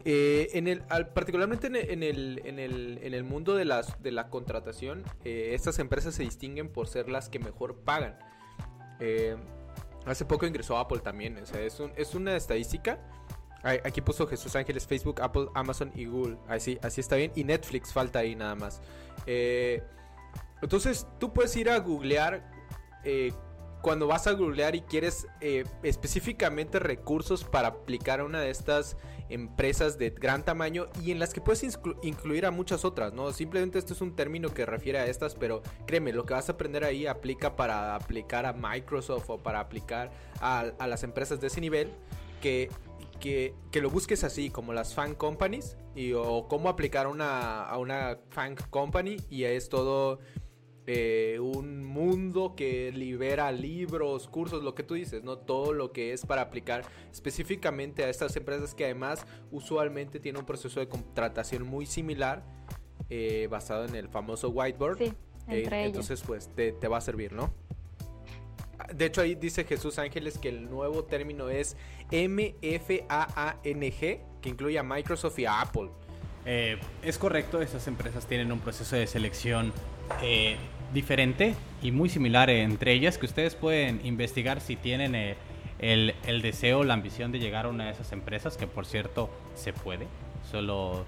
Eh, 0.05 0.49
en 0.53 0.67
el, 0.67 0.81
particularmente 1.13 1.67
en 1.67 1.75
el, 1.75 2.41
en, 2.45 3.13
el, 3.13 3.23
mundo 3.23 3.55
de, 3.55 3.65
las, 3.65 4.01
de 4.01 4.11
la 4.11 4.29
contratación, 4.29 5.03
eh, 5.25 5.51
estas 5.53 5.79
empresas 5.79 6.15
se 6.15 6.23
distinguen 6.23 6.69
por 6.69 6.87
ser 6.87 7.09
las 7.09 7.29
que 7.29 7.39
mejor 7.39 7.79
pagan. 7.79 8.17
hace 10.05 10.25
poco 10.25 10.45
ingresó 10.45 10.77
Apple 10.77 10.99
también, 10.99 11.37
es, 11.37 11.51
es 11.95 12.15
una 12.15 12.35
estadística. 12.35 12.99
Aquí 13.63 14.01
puso 14.01 14.25
Jesús 14.27 14.55
Ángeles, 14.55 14.87
Facebook, 14.87 15.21
Apple, 15.21 15.47
Amazon 15.53 15.91
y 15.95 16.05
Google. 16.05 16.37
Así, 16.47 16.79
así 16.81 17.01
está 17.01 17.15
bien. 17.15 17.31
Y 17.35 17.43
Netflix 17.43 17.91
falta 17.91 18.19
ahí 18.19 18.35
nada 18.35 18.55
más. 18.55 18.81
entonces 20.61 21.07
tú 21.19 21.33
puedes 21.33 21.55
ir 21.55 21.69
a 21.69 21.79
googlear 21.79 22.43
eh, 23.03 23.31
cuando 23.81 24.07
vas 24.07 24.27
a 24.27 24.33
googlear 24.33 24.75
y 24.75 24.81
quieres 24.81 25.27
eh, 25.39 25.63
específicamente 25.83 26.79
recursos 26.79 27.45
para 27.45 27.69
aplicar 27.69 28.19
a 28.19 28.25
una 28.25 28.41
de 28.41 28.49
estas 28.49 28.97
empresas 29.29 29.97
de 29.97 30.09
gran 30.09 30.43
tamaño 30.43 30.87
y 31.01 31.11
en 31.11 31.19
las 31.19 31.33
que 31.33 31.39
puedes 31.39 31.63
incluir 32.01 32.45
a 32.45 32.51
muchas 32.51 32.83
otras, 32.83 33.13
¿no? 33.13 33.31
Simplemente 33.31 33.79
esto 33.79 33.93
es 33.93 34.01
un 34.01 34.15
término 34.15 34.53
que 34.53 34.65
refiere 34.65 34.99
a 34.99 35.05
estas, 35.05 35.35
pero 35.35 35.61
créeme, 35.85 36.11
lo 36.11 36.25
que 36.25 36.33
vas 36.33 36.49
a 36.49 36.53
aprender 36.53 36.83
ahí 36.83 37.07
aplica 37.07 37.55
para 37.55 37.95
aplicar 37.95 38.45
a 38.45 38.53
Microsoft 38.53 39.29
o 39.29 39.37
para 39.37 39.59
aplicar 39.59 40.11
a, 40.41 40.73
las 40.85 41.03
empresas 41.03 41.39
de 41.39 41.47
ese 41.47 41.61
nivel 41.61 41.89
que, 42.41 42.69
que, 43.19 43.53
lo 43.73 43.89
busques 43.89 44.23
así, 44.23 44.49
como 44.49 44.73
las 44.73 44.93
fan 44.93 45.15
companies 45.15 45.77
y, 45.95 46.13
o 46.13 46.47
cómo 46.47 46.69
aplicar 46.69 47.07
una, 47.07 47.63
a 47.63 47.77
una 47.77 48.19
fan 48.29 48.55
company 48.69 49.17
y 49.29 49.43
es 49.43 49.69
todo 49.69 50.19
eh, 50.91 51.37
un 51.39 51.85
mundo 51.85 52.55
que 52.55 52.91
libera 52.91 53.51
libros, 53.51 54.27
cursos, 54.27 54.63
lo 54.63 54.73
que 54.73 54.81
tú 54.81 54.95
dices, 54.95 55.23
¿no? 55.23 55.37
Todo 55.37 55.71
lo 55.71 55.91
que 55.91 56.13
es 56.13 56.25
para 56.25 56.41
aplicar 56.41 56.83
específicamente 57.11 58.03
a 58.03 58.09
estas 58.09 58.35
empresas 58.35 58.73
que 58.73 58.85
además 58.85 59.23
usualmente 59.51 60.19
tienen 60.19 60.39
un 60.39 60.47
proceso 60.47 60.79
de 60.79 60.87
contratación 60.87 61.61
muy 61.61 61.85
similar, 61.85 62.43
eh, 63.09 63.47
basado 63.51 63.85
en 63.85 63.93
el 63.95 64.09
famoso 64.09 64.49
whiteboard. 64.49 64.97
Sí, 64.97 65.13
entre 65.47 65.83
eh, 65.83 65.85
entonces, 65.85 66.23
pues 66.25 66.49
te, 66.55 66.71
te 66.71 66.87
va 66.87 66.97
a 66.97 67.01
servir, 67.01 67.33
¿no? 67.33 67.53
De 68.93 69.05
hecho, 69.05 69.21
ahí 69.21 69.35
dice 69.35 69.65
Jesús 69.65 69.99
Ángeles 69.99 70.39
que 70.39 70.49
el 70.49 70.69
nuevo 70.69 71.03
término 71.03 71.49
es 71.49 71.77
MFAANG, 72.11 73.59
que 74.41 74.49
incluye 74.49 74.79
a 74.79 74.83
Microsoft 74.83 75.39
y 75.39 75.45
a 75.45 75.61
Apple. 75.61 75.89
es 76.45 77.17
correcto, 77.17 77.61
esas 77.61 77.87
empresas 77.87 78.25
tienen 78.25 78.51
un 78.51 78.59
proceso 78.59 78.95
de 78.95 79.07
selección 79.07 79.71
eh, 80.21 80.57
diferente 80.93 81.55
y 81.83 81.91
muy 81.91 82.09
similar 82.09 82.49
entre 82.49 82.93
ellas 82.93 83.17
que 83.19 83.27
ustedes 83.27 83.53
pueden 83.53 84.01
investigar 84.03 84.59
si 84.59 84.75
tienen 84.75 85.13
eh, 85.13 85.35
el, 85.77 86.15
el, 86.25 86.41
deseo, 86.41 86.83
la 86.83 86.95
ambición 86.95 87.31
de 87.31 87.39
llegar 87.39 87.65
a 87.65 87.69
una 87.69 87.85
de 87.85 87.91
esas 87.91 88.11
empresas, 88.11 88.57
que 88.57 88.65
por 88.65 88.85
cierto 88.85 89.29
se 89.55 89.71
puede, 89.71 90.07
solo 90.49 91.05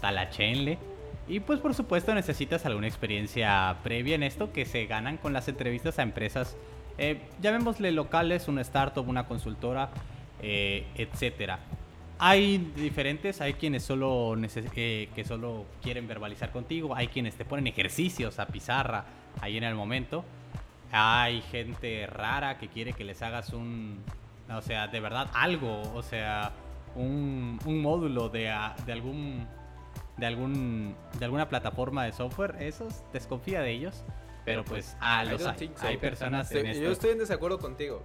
talachenle. 0.00 0.78
Y 1.28 1.40
pues 1.40 1.60
por 1.60 1.72
supuesto 1.74 2.14
necesitas 2.14 2.66
alguna 2.66 2.88
experiencia 2.88 3.76
previa 3.82 4.16
en 4.16 4.22
esto 4.22 4.52
que 4.52 4.66
se 4.66 4.86
ganan 4.86 5.16
con 5.16 5.32
las 5.32 5.48
entrevistas 5.48 5.98
a 5.98 6.02
empresas, 6.02 6.56
eh, 6.98 7.20
llamémosle 7.40 7.90
locales, 7.92 8.48
una 8.48 8.60
startup, 8.60 9.08
una 9.08 9.26
consultora, 9.26 9.90
eh, 10.42 10.86
etcétera. 10.96 11.60
hay 12.18 12.58
diferentes, 12.76 13.40
hay 13.40 13.54
quienes 13.54 13.82
solo 13.82 14.36
eh, 14.74 15.08
que 15.14 15.24
solo 15.24 15.64
quieren 15.82 16.06
verbalizar 16.06 16.50
contigo, 16.52 16.94
hay 16.94 17.08
quienes 17.08 17.36
te 17.36 17.44
ponen 17.44 17.66
ejercicios 17.66 18.38
a 18.38 18.46
pizarra 18.46 19.04
ahí 19.40 19.56
en 19.56 19.64
el 19.64 19.74
momento. 19.74 20.24
Hay 20.90 21.40
gente 21.42 22.06
rara 22.06 22.58
que 22.58 22.68
quiere 22.68 22.92
que 22.92 23.04
les 23.04 23.22
hagas 23.22 23.54
un, 23.54 24.02
o 24.50 24.60
sea, 24.60 24.88
de 24.88 25.00
verdad 25.00 25.30
algo, 25.32 25.80
o 25.94 26.02
sea, 26.02 26.52
un, 26.94 27.58
módulo 27.64 28.28
de, 28.28 28.52
de 28.84 28.92
algún 28.92 29.46
de 30.16 30.26
algún 30.26 30.94
de 31.18 31.24
alguna 31.24 31.48
plataforma 31.48 32.04
de 32.04 32.12
software, 32.12 32.56
esos 32.60 33.02
desconfía 33.12 33.62
de 33.62 33.70
ellos, 33.70 34.04
pero 34.44 34.64
pues 34.64 34.96
ah, 35.00 35.24
los 35.24 35.44
hay, 35.46 35.72
hay 35.80 35.96
personas 35.96 36.50
Yo 36.50 36.92
estoy 36.92 37.10
en 37.10 37.18
desacuerdo 37.18 37.58
contigo. 37.58 38.04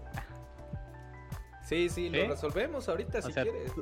Sí, 1.68 1.90
sí, 1.90 2.10
lo 2.10 2.30
resolvemos 2.30 2.88
ahorita 2.88 3.22
si 3.22 3.34
quieres. 3.34 3.74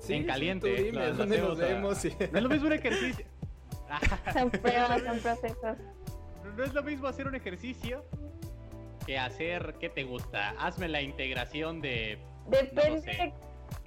Sí, 0.00 0.14
en 0.14 0.26
caliente. 0.26 0.90
¿dónde 1.16 1.38
nos 1.38 1.56
vemos? 1.56 2.04
No 2.04 2.38
es 2.38 2.42
lo 2.42 2.48
mismo 2.48 2.66
un 2.66 2.72
ejercicio. 2.72 3.24
son 4.32 4.50
pruebas, 4.50 5.02
son 5.02 5.18
procesos. 5.20 5.78
No 6.56 6.64
es 6.64 6.74
lo 6.74 6.82
mismo 6.82 7.06
hacer 7.06 7.28
un 7.28 7.36
ejercicio 7.36 8.04
que 9.06 9.18
hacer, 9.18 9.76
¿qué 9.78 9.88
te 9.88 10.02
gusta? 10.02 10.50
Hazme 10.58 10.88
la 10.88 11.00
integración 11.00 11.80
de... 11.80 12.18
Depende 12.48 13.32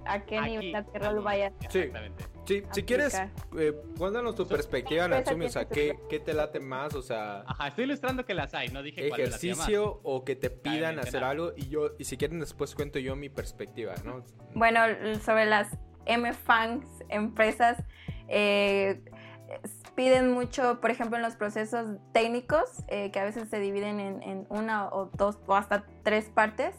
a 0.06 0.24
qué 0.24 0.40
nivel 0.40 0.72
de 0.72 1.00
rol 1.00 1.22
vayas. 1.22 1.52
Sí. 1.70 1.80
Exactamente. 1.80 2.24
Sí, 2.46 2.64
si 2.72 2.84
quieres, 2.84 3.20
eh, 3.58 3.74
cuéntanos 3.98 4.36
tu 4.36 4.48
perspectiva, 4.48 5.08
Natsumi, 5.08 5.46
o 5.46 5.50
sea, 5.50 5.68
¿qué, 5.68 5.98
¿qué, 6.10 6.20
te 6.20 6.34
late 6.34 6.60
más? 6.60 6.94
O 6.94 7.02
sea... 7.02 7.44
Ajá, 7.48 7.70
estoy 7.70 7.86
ilustrando 7.86 8.26
que 8.26 8.34
las 8.34 8.54
hay, 8.54 8.70
no 8.70 8.84
dije 8.84 9.08
Ejercicio 9.08 10.00
o 10.04 10.24
que 10.24 10.36
te 10.36 10.50
pidan 10.50 11.00
hacer 11.00 11.24
algo 11.24 11.54
y 11.56 11.70
yo, 11.70 11.92
y 11.98 12.04
si 12.04 12.18
quieren 12.18 12.40
después 12.40 12.76
cuento 12.76 13.00
yo 13.00 13.16
mi 13.16 13.30
perspectiva, 13.30 13.96
¿no? 14.04 14.24
Bueno, 14.54 14.82
sobre 15.24 15.46
las 15.46 15.76
M-Fangs, 16.06 16.86
empresas, 17.10 17.84
eh, 18.28 19.02
piden 19.96 20.32
mucho, 20.32 20.82
por 20.82 20.92
ejemplo, 20.92 21.18
en 21.18 21.24
los 21.24 21.36
procesos 21.36 21.98
técnicos, 22.14 22.84
eh, 22.88 23.12
que 23.12 23.20
a 23.20 23.26
veces 23.26 23.50
se 23.50 23.60
dividen 23.60 24.00
en, 24.00 24.22
en, 24.24 24.46
una 24.50 24.88
o 24.90 25.10
dos 25.14 25.38
o 25.48 25.56
hasta 25.56 25.86
tres 26.04 26.26
partes. 26.26 26.76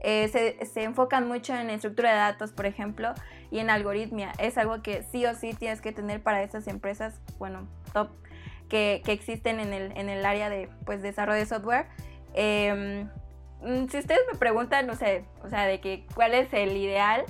Eh, 0.00 0.28
se, 0.28 0.64
se, 0.64 0.84
enfocan 0.84 1.26
mucho 1.26 1.54
en 1.56 1.70
estructura 1.70 2.10
de 2.10 2.18
datos, 2.18 2.52
por 2.52 2.66
ejemplo, 2.66 3.14
y 3.50 3.58
en 3.58 3.70
algoritmia. 3.70 4.32
Es 4.38 4.58
algo 4.58 4.82
que 4.82 5.02
sí 5.04 5.24
o 5.26 5.34
sí 5.34 5.54
tienes 5.54 5.80
que 5.80 5.92
tener 5.92 6.22
para 6.22 6.42
esas 6.42 6.66
empresas, 6.66 7.20
bueno, 7.38 7.68
top, 7.92 8.10
que, 8.68 9.02
que 9.04 9.12
existen 9.12 9.60
en 9.60 9.72
el, 9.72 9.96
en 9.96 10.08
el, 10.08 10.24
área 10.26 10.50
de 10.50 10.68
pues, 10.84 11.02
desarrollo 11.02 11.38
de 11.38 11.46
software. 11.46 11.86
Em, 12.34 13.08
mm, 13.62 13.88
si 13.88 13.98
ustedes 13.98 14.20
me 14.30 14.38
preguntan, 14.38 14.86
no 14.86 14.94
sé, 14.94 15.24
o 15.42 15.48
sea, 15.48 15.66
de 15.66 15.80
que 15.80 16.06
cuál 16.14 16.34
es 16.34 16.52
el 16.52 16.76
ideal, 16.76 17.24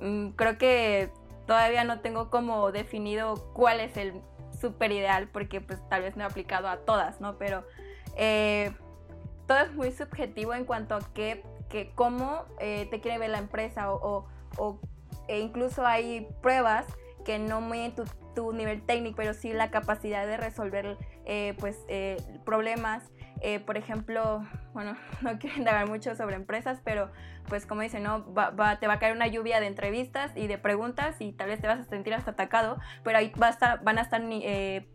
mm, 0.00 0.30
creo 0.30 0.58
que 0.58 1.10
todavía 1.46 1.84
no 1.84 2.00
tengo 2.00 2.30
como 2.30 2.72
definido 2.72 3.52
cuál 3.52 3.80
es 3.80 3.96
el 3.96 4.14
super 4.58 4.92
ideal, 4.92 5.28
porque 5.28 5.60
pues 5.60 5.78
tal 5.90 6.02
vez 6.02 6.16
no 6.16 6.22
he 6.22 6.26
aplicado 6.26 6.68
a 6.68 6.78
todas, 6.78 7.20
¿no? 7.20 7.36
Pero 7.36 7.64
eh, 8.16 8.72
todo 9.46 9.58
es 9.58 9.72
muy 9.74 9.92
subjetivo 9.92 10.54
en 10.54 10.64
cuanto 10.64 10.94
a 10.94 11.00
qué 11.12 11.42
que 11.74 11.90
cómo 11.96 12.44
eh, 12.60 12.86
te 12.88 13.00
quiere 13.00 13.18
ver 13.18 13.30
la 13.30 13.38
empresa 13.38 13.92
o, 13.92 14.26
e 15.28 15.40
incluso 15.40 15.86
hay 15.86 16.28
pruebas 16.42 16.86
que 17.24 17.38
no 17.38 17.60
miden 17.60 17.94
tu, 17.94 18.04
tu, 18.34 18.52
nivel 18.52 18.82
técnico, 18.82 19.16
pero 19.16 19.34
sí 19.34 19.52
la 19.52 19.70
capacidad 19.70 20.26
de 20.26 20.36
resolver 20.36 20.98
eh, 21.24 21.54
pues, 21.58 21.78
eh, 21.88 22.16
problemas. 22.44 23.10
por 23.66 23.76
ejemplo, 23.76 24.44
bueno, 24.72 24.96
no 25.22 25.38
quiero 25.38 25.56
indagar 25.56 25.88
mucho 25.88 26.14
sobre 26.14 26.36
empresas, 26.36 26.80
pero 26.84 27.10
pues 27.48 27.66
como 27.66 27.82
dicen, 27.82 28.02
¿no? 28.02 28.32
Va, 28.34 28.78
te 28.78 28.86
va 28.86 28.94
a 28.94 28.98
caer 28.98 29.14
una 29.14 29.26
lluvia 29.26 29.60
de 29.60 29.66
entrevistas 29.66 30.32
y 30.34 30.46
de 30.46 30.56
preguntas 30.56 31.20
y 31.20 31.32
tal 31.32 31.48
vez 31.48 31.60
te 31.60 31.66
vas 31.66 31.80
a 31.80 31.84
sentir 31.84 32.14
hasta 32.14 32.30
atacado, 32.30 32.78
pero 33.02 33.18
ahí 33.18 33.32
va 33.40 33.48
a 33.48 33.76
van 33.76 33.98
a 33.98 34.02
estar, 34.02 34.22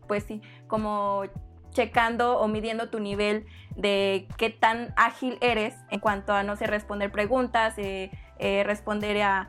pues 0.08 0.24
sí, 0.24 0.42
como 0.66 1.24
checando 1.70 2.38
o 2.38 2.48
midiendo 2.48 2.90
tu 2.90 3.00
nivel 3.00 3.46
de 3.76 4.28
qué 4.36 4.50
tan 4.50 4.92
ágil 4.96 5.38
eres 5.40 5.74
en 5.90 6.00
cuanto 6.00 6.32
a, 6.32 6.42
no 6.42 6.56
sé, 6.56 6.66
responder 6.66 7.10
preguntas, 7.10 7.74
eh, 7.78 8.10
eh, 8.40 8.64
responder 8.64 9.20
a, 9.22 9.48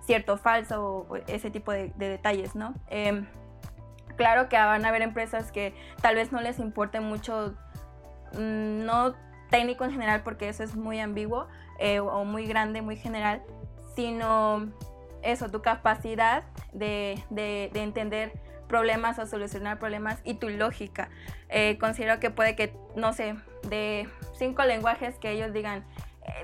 cierto 0.00 0.36
falso 0.36 1.06
o 1.08 1.16
ese 1.26 1.50
tipo 1.50 1.70
de, 1.70 1.92
detalles, 1.96 2.54
¿no? 2.54 2.74
Em, 2.88 3.26
claro 4.16 4.48
que 4.48 4.56
van 4.56 4.84
a 4.84 4.88
haber 4.88 5.02
empresas 5.02 5.52
que 5.52 5.74
tal 6.00 6.16
vez 6.16 6.32
no 6.32 6.40
les 6.40 6.58
importe 6.58 7.00
mucho, 7.00 7.54
mm, 8.32 8.84
no 8.84 9.14
técnico 9.50 9.84
en 9.84 9.92
general, 9.92 10.22
porque 10.22 10.48
eso 10.48 10.64
es 10.64 10.74
muy 10.74 10.98
ambiguo 10.98 11.46
eh, 11.78 12.00
o 12.00 12.24
muy 12.24 12.46
grande, 12.46 12.82
muy 12.82 12.96
general, 12.96 13.42
sino 13.94 14.72
eso, 15.22 15.50
tu 15.50 15.62
capacidad 15.62 16.44
de, 16.72 17.22
de 17.30 17.70
entender 17.74 18.32
problemas 18.72 19.18
o 19.18 19.26
solucionar 19.26 19.78
problemas 19.78 20.18
y 20.24 20.34
tu 20.34 20.48
lógica. 20.48 21.10
Eh, 21.50 21.76
considero 21.78 22.18
que 22.18 22.30
puede 22.30 22.56
que, 22.56 22.74
no 22.96 23.12
sé, 23.12 23.36
de 23.68 24.08
cinco 24.38 24.64
lenguajes 24.64 25.18
que 25.18 25.30
ellos 25.30 25.52
digan, 25.52 25.84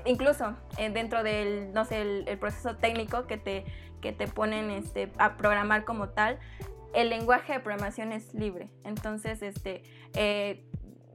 incluso 0.05 0.55
eh, 0.77 0.89
dentro 0.89 1.23
del, 1.23 1.73
no 1.73 1.85
sé, 1.85 2.01
el, 2.01 2.37
proceso 2.37 2.75
técnico 2.77 3.27
que 3.27 3.37
te, 3.37 3.65
que 4.01 4.11
te 4.11 4.27
ponen 4.27 4.69
este, 4.71 5.11
a 5.17 5.37
programar 5.37 5.85
como 5.85 6.09
tal, 6.09 6.39
el 6.93 7.09
lenguaje 7.09 7.53
de 7.53 7.59
programación 7.59 8.11
es 8.11 8.33
libre. 8.33 8.69
Entonces, 8.83 9.41
este, 9.41 9.83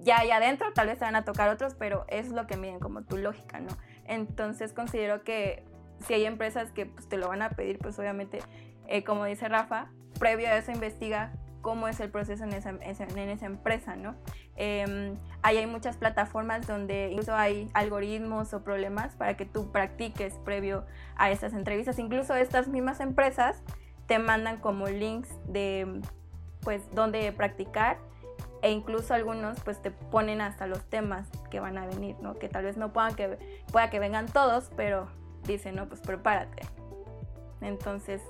ya 0.00 0.20
ahí 0.20 0.30
adentro 0.30 0.72
tal 0.72 0.86
vez 0.86 0.98
se 0.98 1.04
van 1.04 1.16
a 1.16 1.24
tocar 1.24 1.48
otros, 1.48 1.74
pero 1.74 2.04
es 2.08 2.28
lo 2.28 2.46
que 2.46 2.56
miden 2.56 2.78
como 2.78 3.02
tu 3.02 3.16
lógica, 3.16 3.60
¿no? 3.60 3.76
Entonces 4.04 4.72
considero 4.72 5.24
que 5.24 5.64
si 6.06 6.14
hay 6.14 6.26
empresas 6.26 6.70
que 6.70 6.86
pues, 6.86 7.08
te 7.08 7.16
lo 7.16 7.28
van 7.28 7.42
a 7.42 7.50
pedir, 7.50 7.78
pues 7.78 7.98
obviamente, 7.98 8.40
como 9.06 9.24
dice 9.24 9.48
Rafa, 9.48 9.88
previo 10.18 10.48
a 10.48 10.56
eso 10.56 10.70
investiga 10.70 11.32
cómo 11.64 11.88
es 11.88 11.98
el 11.98 12.10
proceso 12.10 12.44
en 12.44 12.52
esa, 12.52 12.70
en 12.70 13.28
esa 13.30 13.46
empresa, 13.46 13.96
¿no? 13.96 14.14
Eh, 14.54 15.14
hay 15.40 15.66
muchas 15.66 15.96
plataformas 15.96 16.66
donde 16.66 17.08
incluso 17.10 17.34
hay 17.34 17.70
algoritmos 17.72 18.52
o 18.52 18.62
problemas 18.62 19.14
para 19.14 19.34
que 19.38 19.46
tú 19.46 19.72
practiques 19.72 20.34
previo 20.44 20.84
a 21.16 21.30
esas 21.30 21.54
entrevistas. 21.54 21.98
Incluso 21.98 22.34
estas 22.34 22.68
mismas 22.68 23.00
empresas 23.00 23.62
te 24.06 24.18
mandan 24.18 24.58
como 24.58 24.88
links 24.88 25.30
de, 25.48 26.02
pues, 26.60 26.82
dónde 26.92 27.32
practicar 27.32 27.96
e 28.60 28.70
incluso 28.70 29.14
algunos 29.14 29.58
pues 29.60 29.80
te 29.80 29.90
ponen 29.90 30.42
hasta 30.42 30.66
los 30.66 30.84
temas 30.84 31.28
que 31.50 31.60
van 31.60 31.78
a 31.78 31.86
venir, 31.86 32.16
¿no? 32.20 32.34
Que 32.34 32.50
tal 32.50 32.64
vez 32.64 32.76
no 32.76 32.92
puedan 32.92 33.14
que, 33.14 33.38
pueda 33.72 33.88
que 33.88 34.00
vengan 34.00 34.26
todos, 34.26 34.70
pero 34.76 35.08
dicen, 35.46 35.76
no, 35.76 35.88
pues 35.88 36.02
prepárate. 36.02 36.62
Entonces, 37.62 38.20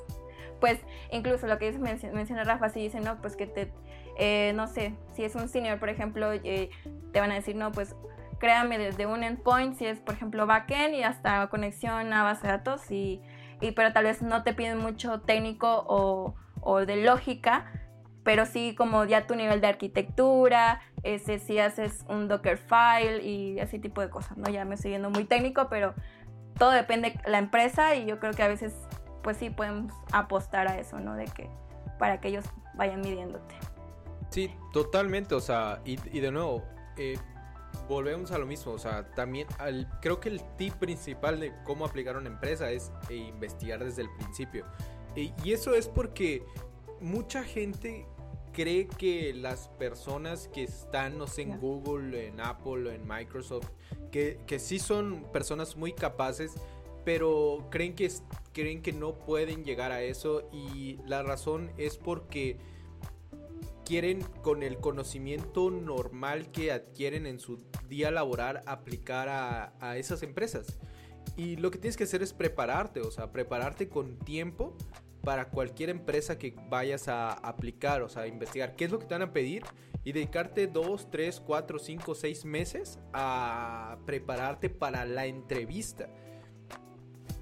pues 0.65 0.81
incluso 1.13 1.47
lo 1.47 1.59
que 1.59 1.71
menciona 2.15 2.43
Rafa, 2.43 2.71
si 2.71 2.81
dicen, 2.81 3.05
no, 3.05 3.21
pues 3.21 3.37
que 3.37 3.47
te, 3.47 3.71
eh, 4.17 4.55
no 4.55 4.67
sé, 4.67 4.95
si 5.13 5.23
es 5.23 5.35
un 5.35 5.51
senior, 5.51 5.79
por 5.79 5.91
ejemplo, 5.91 6.33
eh, 6.33 6.71
te 7.13 7.21
van 7.21 7.31
a 7.33 7.35
decir, 7.35 7.55
no, 7.55 7.71
pues 7.71 7.95
créame 8.39 8.79
desde 8.79 9.05
un 9.05 9.25
endpoint, 9.25 9.77
si 9.77 9.85
es, 9.85 10.01
por 10.01 10.15
ejemplo, 10.15 10.47
backend 10.47 10.95
y 10.95 11.03
hasta 11.03 11.47
conexión 11.49 12.11
a 12.15 12.23
base 12.23 12.47
de 12.47 12.49
datos, 12.49 12.91
y, 12.91 13.21
y 13.61 13.73
pero 13.73 13.93
tal 13.93 14.05
vez 14.05 14.23
no 14.23 14.43
te 14.43 14.55
piden 14.55 14.79
mucho 14.79 15.21
técnico 15.21 15.85
o, 15.87 16.35
o, 16.63 16.87
de 16.87 16.97
lógica, 16.97 17.71
pero 18.23 18.47
sí 18.47 18.75
como 18.75 19.05
ya 19.05 19.27
tu 19.27 19.35
nivel 19.35 19.61
de 19.61 19.67
arquitectura, 19.67 20.81
ese, 21.03 21.41
si 21.41 21.59
haces 21.59 22.07
un 22.09 22.27
Dockerfile 22.27 23.23
y 23.23 23.59
ese 23.59 23.79
tipo 23.79 24.01
de 24.01 24.09
cosas, 24.09 24.39
¿no? 24.39 24.49
Ya 24.51 24.65
me 24.65 24.77
estoy 24.77 24.93
yendo 24.93 25.11
muy 25.11 25.25
técnico, 25.25 25.69
pero 25.69 25.93
todo 26.59 26.71
depende 26.71 27.11
de 27.11 27.31
la 27.31 27.37
empresa 27.37 27.95
y 27.97 28.07
yo 28.07 28.19
creo 28.19 28.33
que 28.33 28.43
a 28.43 28.49
veces 28.49 28.75
pues 29.25 29.39
sí 29.39 29.51
podemos 29.51 29.93
apostar 30.13 30.69
a 30.69 30.79
eso, 30.79 31.01
¿no? 31.01 31.17
De 31.17 31.25
que 31.25 31.51
para 31.99 32.21
que 32.21 32.29
ellos 32.29 32.45
vayan 32.75 33.01
midiéndote. 33.01 33.57
Sí, 34.31 34.55
totalmente, 34.73 35.35
o 35.35 35.41
sea, 35.41 35.81
y, 35.85 35.97
de 35.97 36.31
nuevo, 36.31 36.63
eh, 36.97 37.19
volvemos 37.89 38.31
a 38.31 38.39
lo 38.39 38.47
mismo, 38.47 38.73
o 38.73 38.79
sea, 38.79 39.11
también 39.15 39.47
creo 40.01 40.21
que 40.21 40.29
el 40.29 40.43
tip 40.57 40.75
principal 40.75 41.41
de 41.41 41.53
cómo 41.65 41.85
aplicar 41.85 42.17
una 42.17 42.29
empresa 42.29 42.71
es 42.71 42.93
eh, 43.09 43.17
investigar 43.17 43.83
desde 43.83 44.03
el 44.03 44.11
principio. 44.17 44.67
y 45.17 45.53
eso 45.53 45.75
es 45.75 45.89
porque 45.89 46.45
mucha 47.01 47.45
gente 47.45 48.07
cree 48.55 48.87
que 48.87 49.35
las 49.35 49.69
personas 49.69 50.49
que 50.49 50.63
están, 50.63 51.19
no 51.19 51.27
sé, 51.27 51.43
en 51.43 51.59
Google, 51.59 52.29
en 52.29 52.41
Apple, 52.41 52.95
en 52.95 53.07
Microsoft, 53.07 53.69
que, 54.11 54.41
que 54.47 54.59
sí 54.59 54.79
son 54.79 55.25
personas 55.33 55.77
muy 55.77 55.93
capaces, 55.93 56.55
pero 57.05 57.67
creen 57.71 57.95
que, 57.95 58.11
creen 58.55 58.81
que 58.81 58.93
no 58.93 59.19
pueden 59.19 59.65
llegar 59.65 59.93
a 59.93 60.03
eso 60.03 60.49
y 60.51 60.99
la 61.07 61.23
razón 61.23 61.71
es 61.77 61.99
porque 61.99 62.57
quieren 63.85 64.23
con 64.43 64.63
el 64.63 64.79
conocimiento 64.79 65.71
normal 65.71 66.51
que 66.51 66.73
adquieren 66.73 67.27
en 67.27 67.39
su 67.39 67.59
día 67.89 68.11
laboral 68.11 68.63
aplicar 68.67 69.29
a, 69.29 69.97
esas 69.99 70.23
empresas. 70.23 70.79
Y 71.37 71.57
lo 71.57 71.71
que 71.71 71.79
tienes 71.79 71.97
que 71.97 72.05
hacer 72.05 72.23
es 72.23 72.33
prepararte, 72.33 73.01
o 73.01 73.11
sea, 73.11 73.33
prepararte 73.33 73.89
con 73.89 74.19
tiempo 74.19 74.77
para 75.23 75.49
cualquier 75.49 75.91
empresa 75.91 76.39
que 76.39 76.55
vayas 76.71 77.09
a 77.09 77.33
aplicar, 77.33 78.03
o 78.03 78.09
sea, 78.09 78.27
investigar 78.27 78.77
qué 78.77 78.85
es 78.85 78.91
lo 78.91 78.99
que 78.99 79.07
te 79.07 79.15
van 79.15 79.23
a 79.23 79.33
pedir 79.33 79.65
y 80.05 80.13
dedicarte 80.13 80.67
dos, 80.67 81.11
tres, 81.11 81.41
cuatro, 81.41 81.79
cinco, 81.79 82.15
seis 82.15 82.45
meses 82.45 82.99
a 83.13 83.99
prepararte 84.05 84.69
para 84.71 85.05
la 85.07 85.27
entrevista. 85.27 86.09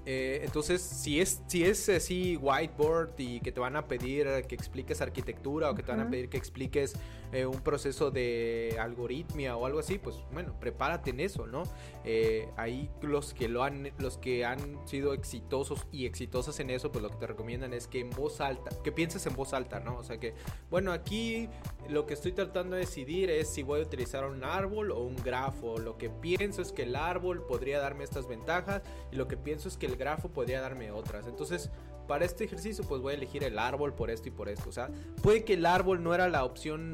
Eh, 0.05 0.41
entonces, 0.43 0.81
si 0.81 1.21
es, 1.21 1.41
si 1.47 1.63
es 1.63 1.87
así 1.89 2.37
whiteboard 2.37 3.13
y 3.17 3.39
que 3.39 3.51
te 3.51 3.59
van 3.59 3.75
a 3.75 3.87
pedir 3.87 4.27
que 4.47 4.55
expliques 4.55 5.01
arquitectura 5.01 5.69
o 5.69 5.75
que 5.75 5.83
te 5.83 5.91
van 5.91 6.01
a 6.01 6.09
pedir 6.09 6.29
que 6.29 6.37
expliques 6.37 6.95
eh, 7.33 7.45
un 7.45 7.61
proceso 7.61 8.11
de 8.11 8.77
algoritmia 8.79 9.57
o 9.57 9.65
algo 9.65 9.79
así, 9.79 9.97
pues 9.97 10.17
bueno, 10.31 10.55
prepárate 10.59 11.09
en 11.09 11.19
eso, 11.19 11.47
¿no? 11.47 11.63
Eh, 12.05 12.47
ahí 12.57 12.89
los 13.01 13.33
que 13.33 13.47
lo 13.47 13.63
han, 13.63 13.91
los 13.97 14.17
que 14.17 14.45
han 14.45 14.85
sido 14.87 15.13
exitosos 15.13 15.87
y 15.91 16.05
exitosas 16.05 16.59
en 16.59 16.69
eso, 16.69 16.91
pues 16.91 17.01
lo 17.01 17.09
que 17.09 17.15
te 17.15 17.27
recomiendan 17.27 17.73
es 17.73 17.87
que 17.87 17.99
en 17.99 18.11
voz 18.11 18.39
alta, 18.39 18.69
que 18.83 18.91
pienses 18.91 19.25
en 19.25 19.35
voz 19.35 19.53
alta, 19.53 19.79
¿no? 19.79 19.97
O 19.97 20.03
sea 20.03 20.19
que, 20.19 20.35
bueno, 20.69 20.91
aquí 20.91 21.49
lo 21.89 22.05
que 22.05 22.13
estoy 22.13 22.33
tratando 22.33 22.75
de 22.75 22.81
decidir 22.81 23.29
es 23.29 23.49
si 23.49 23.63
voy 23.63 23.79
a 23.81 23.83
utilizar 23.83 24.25
un 24.25 24.43
árbol 24.43 24.91
o 24.91 24.99
un 24.99 25.15
grafo. 25.15 25.79
Lo 25.79 25.97
que 25.97 26.09
pienso 26.09 26.61
es 26.61 26.71
que 26.71 26.83
el 26.83 26.95
árbol 26.95 27.45
podría 27.47 27.79
darme 27.79 28.03
estas 28.03 28.27
ventajas 28.27 28.83
y 29.11 29.15
lo 29.15 29.27
que 29.27 29.37
pienso 29.37 29.67
es 29.67 29.77
que 29.77 29.85
el 29.85 29.95
grafo 29.95 30.29
podría 30.29 30.61
darme 30.61 30.91
otras. 30.91 31.27
Entonces, 31.27 31.71
para 32.07 32.25
este 32.25 32.43
ejercicio, 32.43 32.83
pues 32.83 33.01
voy 33.01 33.13
a 33.13 33.17
elegir 33.17 33.43
el 33.43 33.57
árbol 33.57 33.93
por 33.93 34.09
esto 34.09 34.27
y 34.27 34.31
por 34.31 34.49
esto. 34.49 34.69
O 34.69 34.73
sea, 34.73 34.89
puede 35.21 35.43
que 35.43 35.53
el 35.53 35.65
árbol 35.65 36.03
no 36.03 36.13
era 36.13 36.27
la 36.29 36.43
opción 36.43 36.93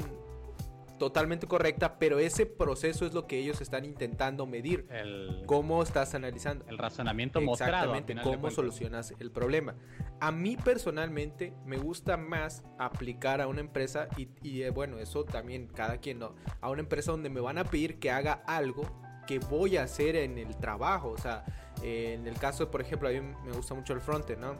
totalmente 0.99 1.47
correcta, 1.47 1.97
pero 1.97 2.19
ese 2.19 2.45
proceso 2.45 3.05
es 3.07 3.13
lo 3.13 3.25
que 3.25 3.39
ellos 3.39 3.61
están 3.61 3.85
intentando 3.85 4.45
medir. 4.45 4.85
El, 4.91 5.43
cómo 5.47 5.81
estás 5.81 6.13
analizando. 6.13 6.65
El 6.67 6.77
razonamiento 6.77 7.41
mostrado. 7.41 7.95
Exactamente, 7.95 8.21
cómo 8.21 8.51
solucionas 8.51 9.15
el 9.19 9.31
problema. 9.31 9.75
A 10.19 10.31
mí 10.31 10.57
personalmente 10.57 11.53
me 11.65 11.77
gusta 11.77 12.17
más 12.17 12.63
aplicar 12.77 13.41
a 13.41 13.47
una 13.47 13.61
empresa 13.61 14.07
y, 14.17 14.61
eh, 14.61 14.69
bueno, 14.69 14.99
eso 14.99 15.23
también 15.23 15.67
cada 15.67 15.97
quien 15.97 16.19
no, 16.19 16.35
a 16.61 16.69
una 16.69 16.81
empresa 16.81 17.11
donde 17.11 17.29
me 17.29 17.39
van 17.39 17.57
a 17.57 17.63
pedir 17.63 17.97
que 17.97 18.11
haga 18.11 18.43
algo 18.45 18.83
que 19.25 19.39
voy 19.39 19.77
a 19.77 19.83
hacer 19.83 20.15
en 20.15 20.37
el 20.37 20.57
trabajo. 20.57 21.09
O 21.09 21.17
sea, 21.17 21.45
en 21.81 22.27
el 22.27 22.37
caso, 22.37 22.69
por 22.69 22.81
ejemplo, 22.81 23.07
a 23.07 23.11
mí 23.11 23.21
me 23.21 23.51
gusta 23.53 23.73
mucho 23.73 23.93
el 23.93 24.01
frontend, 24.01 24.41
¿no? 24.41 24.55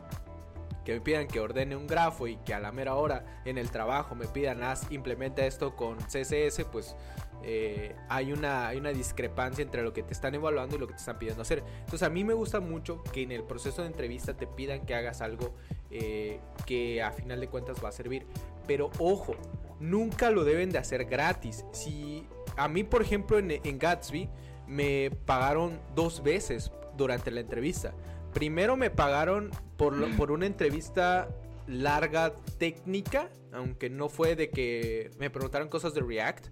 Que 0.84 0.94
me 0.94 1.00
pidan 1.00 1.26
que 1.26 1.40
ordene 1.40 1.76
un 1.76 1.86
grafo 1.86 2.26
y 2.26 2.36
que 2.38 2.54
a 2.54 2.60
la 2.60 2.72
mera 2.72 2.94
hora 2.94 3.24
en 3.44 3.58
el 3.58 3.70
trabajo 3.70 4.14
me 4.14 4.26
pidan, 4.26 4.62
haz, 4.62 4.90
implementa 4.90 5.44
esto 5.44 5.76
con 5.76 5.98
CSS, 5.98 6.64
pues 6.70 6.96
eh, 7.42 7.96
hay, 8.08 8.32
una, 8.32 8.68
hay 8.68 8.78
una 8.78 8.90
discrepancia 8.90 9.62
entre 9.62 9.82
lo 9.82 9.92
que 9.92 10.02
te 10.02 10.12
están 10.12 10.34
evaluando 10.34 10.76
y 10.76 10.78
lo 10.78 10.86
que 10.86 10.94
te 10.94 11.00
están 11.00 11.18
pidiendo 11.18 11.42
hacer. 11.42 11.62
Entonces 11.80 12.02
a 12.02 12.10
mí 12.10 12.24
me 12.24 12.34
gusta 12.34 12.60
mucho 12.60 13.02
que 13.12 13.22
en 13.22 13.32
el 13.32 13.42
proceso 13.44 13.82
de 13.82 13.88
entrevista 13.88 14.34
te 14.34 14.46
pidan 14.46 14.84
que 14.84 14.94
hagas 14.94 15.20
algo 15.20 15.54
eh, 15.90 16.40
que 16.66 17.02
a 17.02 17.12
final 17.12 17.40
de 17.40 17.48
cuentas 17.48 17.82
va 17.82 17.88
a 17.88 17.92
servir. 17.92 18.26
Pero 18.66 18.90
ojo, 18.98 19.34
nunca 19.78 20.30
lo 20.30 20.44
deben 20.44 20.70
de 20.70 20.78
hacer 20.78 21.06
gratis. 21.06 21.64
Si 21.72 22.26
a 22.56 22.68
mí, 22.68 22.84
por 22.84 23.02
ejemplo, 23.02 23.38
en, 23.38 23.50
en 23.50 23.78
Gatsby 23.78 24.28
me 24.66 25.10
pagaron 25.26 25.80
dos 25.94 26.22
veces 26.22 26.70
durante 26.96 27.30
la 27.30 27.40
entrevista. 27.40 27.94
Primero 28.32 28.76
me 28.76 28.90
pagaron 28.90 29.50
por, 29.76 30.16
por 30.16 30.30
una 30.30 30.46
entrevista 30.46 31.28
larga 31.70 32.34
técnica, 32.58 33.30
aunque 33.52 33.88
no 33.88 34.08
fue 34.08 34.36
de 34.36 34.50
que 34.50 35.10
me 35.18 35.30
preguntaron 35.30 35.68
cosas 35.68 35.94
de 35.94 36.02
React. 36.02 36.48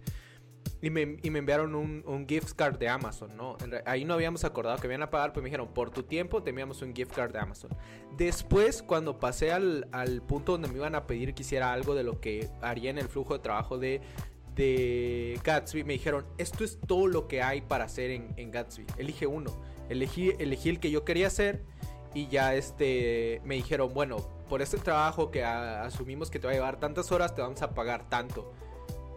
Y 0.80 0.90
me, 0.90 1.18
enviaron 1.24 1.74
un, 1.74 2.26
gift 2.28 2.52
card 2.52 2.78
de 2.78 2.88
Amazon, 2.88 3.36
¿no? 3.36 3.56
Ahí 3.84 4.04
no 4.04 4.14
habíamos 4.14 4.44
acordado 4.44 4.78
que 4.78 4.86
me 4.86 4.94
iban 4.94 5.02
a 5.02 5.10
pagar, 5.10 5.32
pero 5.32 5.42
me 5.42 5.48
dijeron, 5.48 5.74
por 5.74 5.90
tu 5.90 6.04
tiempo 6.04 6.40
te 6.44 6.50
enviamos 6.50 6.82
un 6.82 6.94
gift 6.94 7.12
card 7.12 7.32
de 7.32 7.40
Amazon. 7.40 7.70
Después, 8.16 8.80
cuando 8.80 9.18
pasé 9.18 9.50
al, 9.50 9.88
punto 10.28 10.52
donde 10.52 10.68
me 10.68 10.74
iban 10.74 10.94
a 10.94 11.08
pedir 11.08 11.34
que 11.34 11.42
hiciera 11.42 11.72
algo 11.72 11.96
de 11.96 12.04
lo 12.04 12.20
que 12.20 12.48
haría 12.62 12.90
en 12.90 12.98
el 12.98 13.08
flujo 13.08 13.34
de 13.34 13.40
trabajo 13.40 13.76
de, 13.76 14.02
de 14.54 15.40
Gatsby, 15.42 15.82
me 15.82 15.94
dijeron, 15.94 16.24
esto 16.38 16.62
es 16.62 16.78
todo 16.86 17.08
lo 17.08 17.26
que 17.26 17.42
hay 17.42 17.60
para 17.60 17.86
hacer 17.86 18.12
en 18.12 18.50
Gatsby. 18.52 18.86
Elige 18.98 19.26
uno. 19.26 19.50
Elegí, 19.88 20.32
elegí 20.38 20.68
el 20.68 20.80
que 20.80 20.90
yo 20.90 21.04
quería 21.04 21.26
hacer 21.26 21.64
y 22.14 22.28
ya 22.28 22.54
este 22.54 23.40
me 23.44 23.54
dijeron, 23.54 23.92
bueno, 23.92 24.16
por 24.48 24.62
este 24.62 24.78
trabajo 24.78 25.30
que 25.30 25.44
asumimos 25.44 26.30
que 26.30 26.38
te 26.38 26.46
va 26.46 26.52
a 26.52 26.56
llevar 26.56 26.80
tantas 26.80 27.12
horas, 27.12 27.34
te 27.34 27.42
vamos 27.42 27.62
a 27.62 27.74
pagar 27.74 28.08
tanto. 28.08 28.52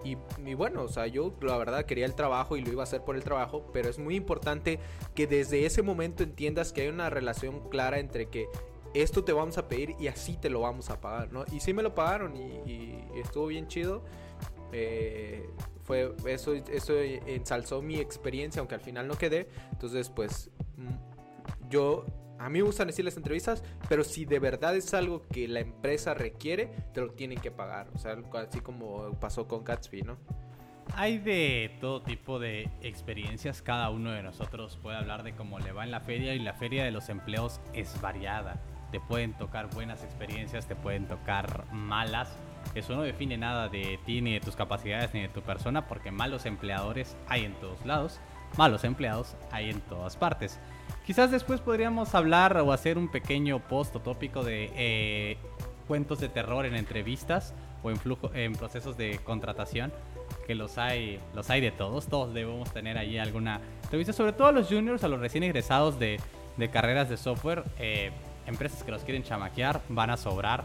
Y, 0.04 0.16
bueno, 0.56 0.82
o 0.82 0.88
sea, 0.88 1.06
yo 1.06 1.32
la 1.42 1.58
verdad 1.58 1.86
quería 1.86 2.06
el 2.06 2.16
trabajo 2.16 2.58
y 2.58 2.62
lo 2.62 2.72
iba 2.72 2.82
a 2.82 2.86
hacer 2.86 3.04
por 3.04 3.16
el 3.16 3.24
trabajo, 3.24 3.70
pero 3.72 3.88
es 3.88 4.00
muy 4.00 4.16
importante 4.16 4.80
que 5.14 5.28
desde 5.28 5.66
ese 5.66 5.84
momento 5.84 6.24
entiendas 6.24 6.74
que 6.74 6.82
hay 6.82 6.88
una 6.88 7.12
relación 7.12 7.70
clara 7.70 8.00
entre 8.00 8.26
que 8.28 8.48
esto 8.96 9.24
te 9.24 9.32
vamos 9.32 9.60
a 9.60 9.68
pedir 9.68 9.96
y 10.00 10.08
así 10.08 10.38
te 10.38 10.50
lo 10.50 10.62
vamos 10.62 10.90
a 10.90 11.00
pagar, 11.00 11.32
¿no? 11.32 11.46
Y 11.52 11.60
sí 11.60 11.72
me 11.74 11.84
lo 11.84 11.94
pagaron 11.94 12.36
y, 12.36 13.04
estuvo 13.16 13.46
bien 13.48 13.68
chido. 13.68 14.04
Eh, 14.72 15.48
fue 15.84 16.14
eso, 16.26 16.54
eso 16.54 16.94
ensalzó 17.00 17.82
mi 17.82 17.98
experiencia, 17.98 18.60
aunque 18.60 18.76
al 18.76 18.82
final 18.82 19.08
no 19.08 19.18
quedé. 19.18 19.50
Entonces, 19.72 20.10
pues 20.10 20.50
mm, 20.78 21.70
yo 21.70 22.06
a 22.42 22.50
mí 22.50 22.60
me 22.60 22.64
gustan 22.64 22.88
decir 22.88 23.06
las 23.06 23.18
entrevistas, 23.18 23.64
pero 23.88 24.04
si 24.04 24.26
de 24.26 24.40
verdad 24.40 24.76
es 24.76 24.94
algo 24.96 25.22
que 25.28 25.48
la 25.48 25.60
empresa 25.60 26.16
requiere, 26.16 26.74
te 26.92 27.02
lo 27.02 27.12
tienen 27.12 27.40
que 27.40 27.52
pagar. 27.52 27.88
O 27.94 28.00
sea, 28.00 28.18
así 28.34 28.62
como 28.62 29.12
pasó 29.20 29.48
con 29.48 29.64
Gatsby, 29.64 30.02
¿no? 30.02 30.18
Hay 30.96 31.20
de 31.20 31.78
todo 31.80 32.02
tipo 32.02 32.40
de 32.40 32.70
experiencias. 32.82 33.62
Cada 33.62 33.92
uno 33.92 34.12
de 34.12 34.24
nosotros 34.24 34.80
puede 34.82 34.98
hablar 34.98 35.22
de 35.22 35.34
cómo 35.34 35.60
le 35.60 35.72
va 35.72 35.84
en 35.84 35.92
la 35.92 36.02
feria 36.02 36.34
y 36.34 36.40
la 36.40 36.54
feria 36.54 36.84
de 36.84 36.92
los 36.92 37.10
empleos 37.10 37.62
es 37.74 38.02
variada. 38.02 38.60
Te 38.92 39.00
pueden 39.00 39.34
tocar 39.38 39.70
buenas 39.74 40.04
experiencias, 40.04 40.68
te 40.68 40.76
pueden 40.76 41.08
tocar 41.08 41.72
malas. 41.72 42.36
Eso 42.76 42.96
no 42.96 43.02
define 43.02 43.38
nada 43.38 43.70
de 43.70 44.00
ti, 44.06 44.22
ni 44.22 44.34
de 44.34 44.40
tus 44.40 44.56
capacidades, 44.56 45.14
ni 45.14 45.22
de 45.22 45.30
tu 45.30 45.42
persona, 45.42 45.88
porque 45.88 46.12
malos 46.12 46.46
empleadores 46.46 47.16
hay 47.28 47.46
en 47.46 47.54
todos 47.56 47.86
lados, 47.86 48.20
malos 48.58 48.84
empleados 48.84 49.36
hay 49.52 49.70
en 49.70 49.82
todas 49.82 50.16
partes. 50.16 50.60
Quizás 51.06 51.32
después 51.32 51.60
podríamos 51.62 52.16
hablar 52.16 52.58
o 52.58 52.72
hacer 52.72 52.98
un 52.98 53.10
pequeño 53.10 53.60
post 53.60 53.96
o 53.96 54.00
tópico 54.00 54.44
de 54.44 54.72
eh, 54.76 55.38
cuentos 55.88 56.20
de 56.20 56.30
terror 56.30 56.66
en 56.66 56.76
entrevistas 56.76 57.54
o 57.84 57.90
en, 57.90 57.98
flujo, 57.98 58.32
en 58.34 58.54
procesos 58.54 58.98
de 58.98 59.20
contratación, 59.24 59.92
que 60.48 60.56
los 60.56 60.78
hay, 60.78 61.20
los 61.36 61.50
hay 61.50 61.60
de 61.62 61.72
todos, 61.72 62.08
todos 62.08 62.34
debemos 62.34 62.72
tener 62.72 62.98
ahí 62.98 63.18
alguna 63.18 63.60
entrevista, 63.84 64.14
sobre 64.14 64.34
todo 64.34 64.48
a 64.48 64.52
los 64.52 64.68
juniors, 64.68 65.04
a 65.04 65.08
los 65.08 65.20
recién 65.20 65.44
egresados 65.44 66.00
de, 66.00 66.20
de 66.58 66.70
carreras 66.70 67.10
de 67.10 67.18
software, 67.18 67.64
eh, 67.80 68.12
empresas 68.46 68.84
que 68.84 68.92
los 68.92 69.04
quieren 69.04 69.24
chamaquear, 69.24 69.82
van 69.90 70.12
a 70.12 70.18
sobrar 70.18 70.64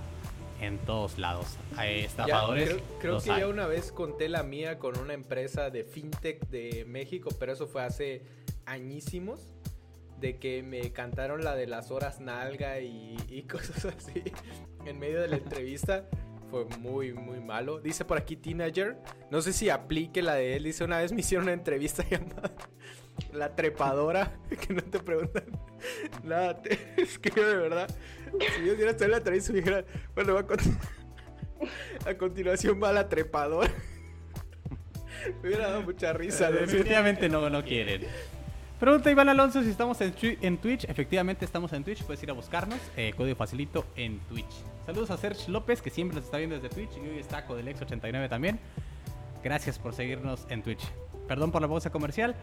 en 0.61 0.79
todos 0.79 1.19
lados. 1.19 1.57
Hay 1.77 2.01
estafadores. 2.01 2.77
creo, 3.01 3.19
que 3.19 3.27
ya 3.27 3.47
una 3.49 3.67
vez 3.67 3.93
conté 3.93 4.29
la 4.29 4.43
mía 4.43 4.79
con 4.79 4.99
una 4.99 5.15
empresa 5.15 5.71
de 5.71 5.85
fintech 5.85 6.49
de 6.49 6.85
México, 6.87 7.31
pero 7.39 7.53
eso 7.53 7.67
fue 7.67 7.83
hace 7.83 8.23
añísimos. 8.65 9.53
De 10.21 10.39
que 10.39 10.63
me 10.63 10.93
cantaron 10.93 11.45
la 11.45 11.55
de 11.55 11.67
las 11.67 11.91
horas 11.91 12.21
nalga 12.21 12.81
y, 12.81 13.19
y 13.29 13.43
cosas 13.47 13.85
así 13.85 14.23
en 14.87 14.99
medio 14.99 15.21
de 15.21 15.29
la 15.29 15.37
entrevista. 15.37 16.09
Fue 16.51 16.65
muy, 16.79 17.13
muy 17.13 17.41
malo. 17.41 17.81
Dice 17.81 18.05
por 18.05 18.19
aquí 18.19 18.37
Teenager. 18.37 18.97
No 19.31 19.43
sé 19.43 19.53
si 19.53 19.69
aplique 19.69 20.23
la 20.23 20.35
de 20.35 20.57
él. 20.57 20.65
Dice 20.65 20.85
una 20.85 20.99
vez 20.99 21.13
me 21.13 21.21
hicieron 21.21 21.45
una 21.45 21.53
entrevista 21.53 22.05
llamada 22.11 22.53
La 23.33 23.55
trepadora. 23.55 24.39
Que 24.67 24.73
no 24.73 24.83
te 24.83 25.01
preguntan 25.01 25.45
nada. 26.25 26.61
es 26.97 27.19
que 27.19 27.31
de 27.31 27.57
verdad. 27.57 27.89
Si 28.31 28.67
yo 28.67 28.75
hubiera 28.75 28.91
estado 28.91 29.17
en 29.17 29.25
la 29.25 29.31
me 29.31 29.57
dijera, 29.57 29.85
bueno, 30.15 30.35
va 30.35 30.41
a, 30.41 32.11
a 32.11 32.19
continuación 32.19 32.83
va 32.83 32.93
la 32.93 33.09
trepadora. 33.09 33.71
me 35.43 35.49
hubiera 35.49 35.69
dado 35.69 35.83
mucha 35.83 36.13
risa. 36.13 36.51
Definitivamente 36.51 37.29
no, 37.29 37.49
no 37.51 37.65
quieren. 37.65 38.03
Pregunta 38.79 39.11
Iván 39.11 39.31
Alonso 39.31 39.63
si 39.63 39.71
estamos 39.71 39.99
en, 40.03 40.15
en, 40.21 40.59
Twitch. 40.59 40.85
Efectivamente 40.85 41.47
estamos 41.47 41.73
en 41.73 41.83
Twitch. 41.83 42.03
Puedes 42.03 42.23
ir 42.23 42.31
a 42.31 42.35
buscarnos. 42.35 42.79
Eh, 42.97 43.15
código 43.17 43.35
facilito 43.35 43.87
en 43.97 44.19
Twitch. 44.29 44.53
Saludos 44.85 45.11
a 45.11 45.17
Serge 45.17 45.51
López 45.51 45.81
que 45.81 45.89
siempre 45.89 46.17
nos 46.17 46.27
está 46.27 46.37
viendo 46.37 46.61
desde 46.61 46.69
Twitch. 46.69 46.91
Y 46.99 47.09
hoy 47.09 47.19
está 47.19 47.47
Codelex 47.47 47.81
89 47.81 48.29
también. 48.29 48.61
Gracias 49.43 49.79
por 49.79 49.95
seguirnos 49.95 50.47
en 50.51 50.63
Twitch. 50.63 50.83
Perdón 51.27 51.53
por 51.53 51.63
la 51.63 51.69
pausa 51.69 51.91
comercial. 51.91 52.35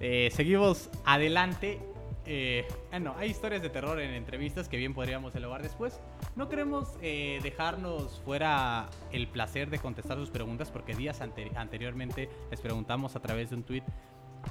Eh, 0.00 0.30
seguimos 0.32 0.88
adelante. 1.04 1.78
Eh, 2.24 2.66
ah, 2.92 3.14
hay 3.18 3.30
historias 3.30 3.62
de 3.62 3.68
terror 3.68 4.00
en 4.00 4.10
entrevistas 4.14 4.68
que 4.68 4.76
bien 4.76 4.94
podríamos 4.94 5.34
elevar 5.34 5.62
después. 5.62 6.00
No 6.36 6.48
queremos 6.48 6.96
eh, 7.02 7.40
dejarnos 7.42 8.20
fuera 8.24 8.88
el 9.10 9.26
placer 9.28 9.70
de 9.70 9.78
contestar 9.78 10.18
sus 10.18 10.30
preguntas 10.30 10.70
porque 10.70 10.94
días 10.94 11.20
anteriormente 11.20 12.28
les 12.50 12.60
preguntamos 12.60 13.16
a 13.16 13.20
través 13.20 13.50
de 13.50 13.56
un 13.56 13.62
tweet 13.64 13.82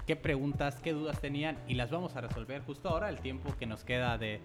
qué 0.05 0.15
preguntas, 0.15 0.80
qué 0.82 0.93
dudas 0.93 1.19
tenían 1.19 1.57
y 1.67 1.76
las 1.76 1.91
vamos 1.91 2.15
a 2.15 2.22
resolver 2.22 2.61
justo 2.63 2.89
ahora. 2.89 3.09
El 3.09 3.19
tiempo 3.19 3.55
que 3.57 3.65
nos 3.65 3.84
queda 3.84 4.17
de... 4.17 4.41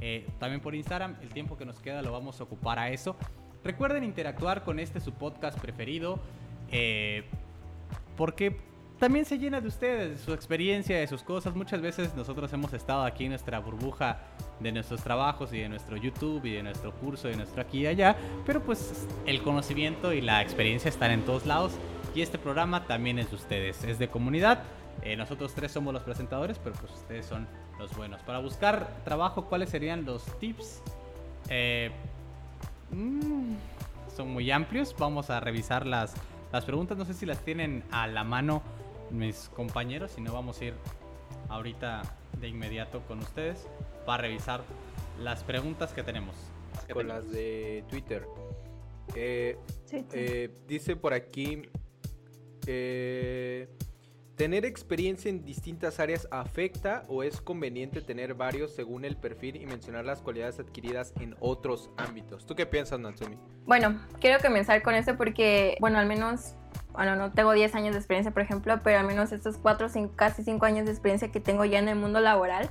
Eh, 0.00 0.26
también 0.38 0.60
por 0.60 0.74
Instagram, 0.74 1.16
el 1.22 1.28
tiempo 1.30 1.56
que 1.56 1.64
nos 1.64 1.78
queda 1.80 2.02
lo 2.02 2.12
vamos 2.12 2.40
a 2.40 2.44
ocupar 2.44 2.78
a 2.78 2.90
eso. 2.90 3.16
Recuerden 3.62 4.04
interactuar 4.04 4.64
con 4.64 4.78
este 4.78 5.00
su 5.00 5.12
podcast 5.12 5.58
preferido. 5.58 6.18
Eh, 6.70 7.24
porque 8.16 8.56
también 8.98 9.24
se 9.24 9.38
llena 9.38 9.60
de 9.60 9.68
ustedes, 9.68 10.10
de 10.10 10.24
su 10.24 10.32
experiencia, 10.32 10.98
de 10.98 11.06
sus 11.06 11.22
cosas. 11.22 11.54
Muchas 11.54 11.80
veces 11.80 12.14
nosotros 12.14 12.52
hemos 12.52 12.72
estado 12.72 13.04
aquí 13.04 13.24
en 13.24 13.30
nuestra 13.30 13.58
burbuja 13.58 14.18
de 14.60 14.70
nuestros 14.70 15.02
trabajos 15.02 15.52
y 15.52 15.58
de 15.58 15.68
nuestro 15.68 15.96
YouTube 15.96 16.44
y 16.44 16.52
de 16.52 16.62
nuestro 16.62 16.92
curso 16.92 17.28
y 17.28 17.32
de 17.32 17.38
nuestro 17.38 17.60
aquí 17.60 17.80
y 17.80 17.86
allá. 17.86 18.16
Pero 18.46 18.62
pues 18.62 19.06
el 19.26 19.42
conocimiento 19.42 20.12
y 20.12 20.20
la 20.20 20.42
experiencia 20.42 20.88
están 20.88 21.10
en 21.10 21.24
todos 21.24 21.44
lados 21.44 21.72
Y 22.14 22.22
este 22.22 22.38
programa 22.38 22.86
también 22.86 23.18
es 23.18 23.30
de 23.30 23.36
ustedes, 23.36 23.82
es 23.82 23.98
de 23.98 24.08
comunidad. 24.08 24.62
Eh, 25.02 25.16
nosotros 25.16 25.52
tres 25.54 25.72
somos 25.72 25.92
los 25.92 26.04
presentadores, 26.04 26.60
pero 26.62 26.76
pues 26.76 26.92
ustedes 26.92 27.26
son 27.26 27.48
los 27.78 27.94
buenos. 27.96 28.22
Para 28.22 28.38
buscar 28.38 28.88
trabajo, 29.04 29.46
¿cuáles 29.46 29.70
serían 29.70 30.04
los 30.04 30.24
tips? 30.38 30.80
Eh, 31.48 31.90
mm, 32.92 33.54
son 34.16 34.30
muy 34.30 34.52
amplios. 34.52 34.94
Vamos 34.96 35.30
a 35.30 35.40
revisar 35.40 35.84
las, 35.84 36.14
las 36.52 36.64
preguntas. 36.64 36.96
No 36.96 37.04
sé 37.04 37.14
si 37.14 37.26
las 37.26 37.40
tienen 37.40 37.82
a 37.90 38.06
la 38.06 38.22
mano 38.22 38.62
mis 39.14 39.48
compañeros. 39.50 40.12
Si 40.12 40.20
no, 40.20 40.32
vamos 40.32 40.60
a 40.60 40.64
ir 40.66 40.74
ahorita 41.48 42.02
de 42.40 42.48
inmediato 42.48 43.00
con 43.06 43.20
ustedes 43.20 43.66
para 44.04 44.22
revisar 44.22 44.62
las 45.20 45.44
preguntas 45.44 45.92
que 45.92 46.02
tenemos. 46.02 46.34
Con 46.92 47.08
las 47.08 47.30
de 47.30 47.84
Twitter. 47.88 48.26
Eh, 49.14 49.56
eh, 50.12 50.50
dice 50.66 50.96
por 50.96 51.14
aquí, 51.14 51.62
eh, 52.66 53.68
¿tener 54.34 54.64
experiencia 54.64 55.28
en 55.28 55.44
distintas 55.44 56.00
áreas 56.00 56.26
afecta 56.30 57.04
o 57.08 57.22
es 57.22 57.40
conveniente 57.40 58.00
tener 58.00 58.34
varios 58.34 58.74
según 58.74 59.04
el 59.04 59.16
perfil 59.16 59.56
y 59.56 59.66
mencionar 59.66 60.04
las 60.04 60.20
cualidades 60.20 60.58
adquiridas 60.58 61.12
en 61.20 61.36
otros 61.40 61.90
ámbitos? 61.96 62.44
¿Tú 62.44 62.54
qué 62.54 62.66
piensas, 62.66 62.98
Natsumi? 62.98 63.36
Bueno, 63.66 64.00
quiero 64.20 64.42
comenzar 64.42 64.82
con 64.82 64.94
esto 64.94 65.16
porque, 65.16 65.76
bueno, 65.80 65.98
al 65.98 66.06
menos 66.06 66.54
bueno, 66.94 67.16
no 67.16 67.32
tengo 67.32 67.52
10 67.52 67.74
años 67.74 67.92
de 67.92 67.98
experiencia, 67.98 68.32
por 68.32 68.42
ejemplo, 68.42 68.80
pero 68.82 69.00
al 69.00 69.06
menos 69.06 69.32
estos 69.32 69.58
4, 69.58 69.88
casi 70.14 70.44
5 70.44 70.64
años 70.64 70.86
de 70.86 70.92
experiencia 70.92 71.30
que 71.30 71.40
tengo 71.40 71.64
ya 71.64 71.80
en 71.80 71.88
el 71.88 71.96
mundo 71.96 72.20
laboral, 72.20 72.70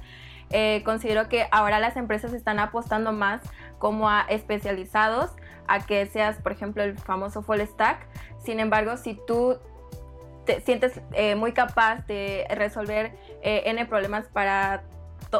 eh, 0.50 0.82
considero 0.86 1.28
que 1.28 1.48
ahora 1.52 1.80
las 1.80 1.98
empresas 1.98 2.34
están 2.34 2.60
apostando 2.60 3.12
más 3.12 3.42
como 3.80 4.10
a 4.10 4.22
especializados, 4.30 5.32
a 5.68 5.86
que 5.86 6.06
seas, 6.06 6.38
por 6.38 6.54
ejemplo, 6.54 6.84
el 6.84 6.98
famoso 6.98 7.42
full 7.42 7.60
stack. 7.62 8.08
Sin 8.44 8.60
embargo, 8.60 8.96
si 8.98 9.20
tú 9.28 9.58
te 10.46 10.62
sientes 10.62 11.02
eh, 11.14 11.36
muy 11.36 11.54
capaz 11.54 12.06
de 12.08 12.46
resolver 12.52 13.14
eh, 13.42 13.64
N 13.66 13.86
problemas 13.86 14.28
para 14.28 14.84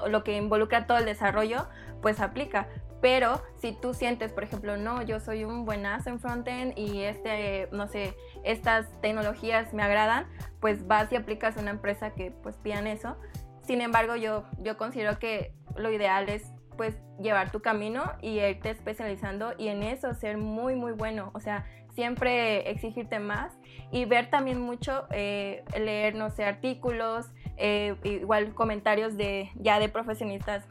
lo 0.08 0.24
que 0.24 0.36
involucra 0.36 0.88
todo 0.88 0.98
el 0.98 1.06
desarrollo, 1.06 1.68
pues 2.02 2.20
aplica. 2.20 2.68
Pero 3.04 3.42
si 3.58 3.74
tú 3.74 3.94
sientes, 3.94 4.32
por 4.32 4.46
ejemplo, 4.46 4.78
no, 4.78 5.02
yo 5.02 5.20
soy 5.20 5.44
un 5.44 5.66
buenazo 5.66 6.10
en 6.10 6.22
frontend 6.22 6.72
y 6.78 7.02
este, 7.02 7.68
no 7.74 7.90
sé, 7.90 8.16
estas 8.46 8.90
tecnologías 9.02 9.74
me 9.74 9.84
agradan, 9.84 10.26
pues 10.62 10.88
vas 10.88 11.12
y 11.12 11.18
aplicas 11.18 11.58
a 11.58 11.60
una 11.60 11.72
empresa 11.72 12.12
que 12.12 12.32
pues 12.32 12.56
pidan 12.56 12.88
eso. 12.88 13.18
Sin 13.62 13.82
embargo, 13.82 14.16
yo, 14.16 14.46
yo 14.60 14.78
considero 14.78 15.20
que 15.20 15.54
lo 15.76 15.92
ideal 15.92 16.30
es 16.30 16.54
pues 16.78 16.96
llevar 17.20 17.52
tu 17.52 17.60
camino 17.60 18.10
y 18.22 18.40
irte 18.40 18.70
especializando 18.70 19.52
y 19.58 19.68
en 19.68 19.84
eso 19.84 20.14
ser 20.14 20.38
muy 20.38 20.76
muy 20.76 20.94
bueno, 20.94 21.32
o 21.34 21.42
sea, 21.42 21.66
siempre 21.90 22.72
exigirte 22.72 23.20
más 23.20 23.52
y 23.92 24.06
ver 24.06 24.30
también 24.30 24.62
mucho, 24.62 25.08
eh, 25.12 25.66
leer, 25.78 26.16
no 26.16 26.30
sé, 26.30 26.46
artículos, 26.46 27.34
eh, 27.58 27.98
igual 28.06 28.54
comentarios 28.54 29.18
de 29.18 29.52
ya 29.56 29.80
de 29.80 29.90
profesionistas 29.90 30.66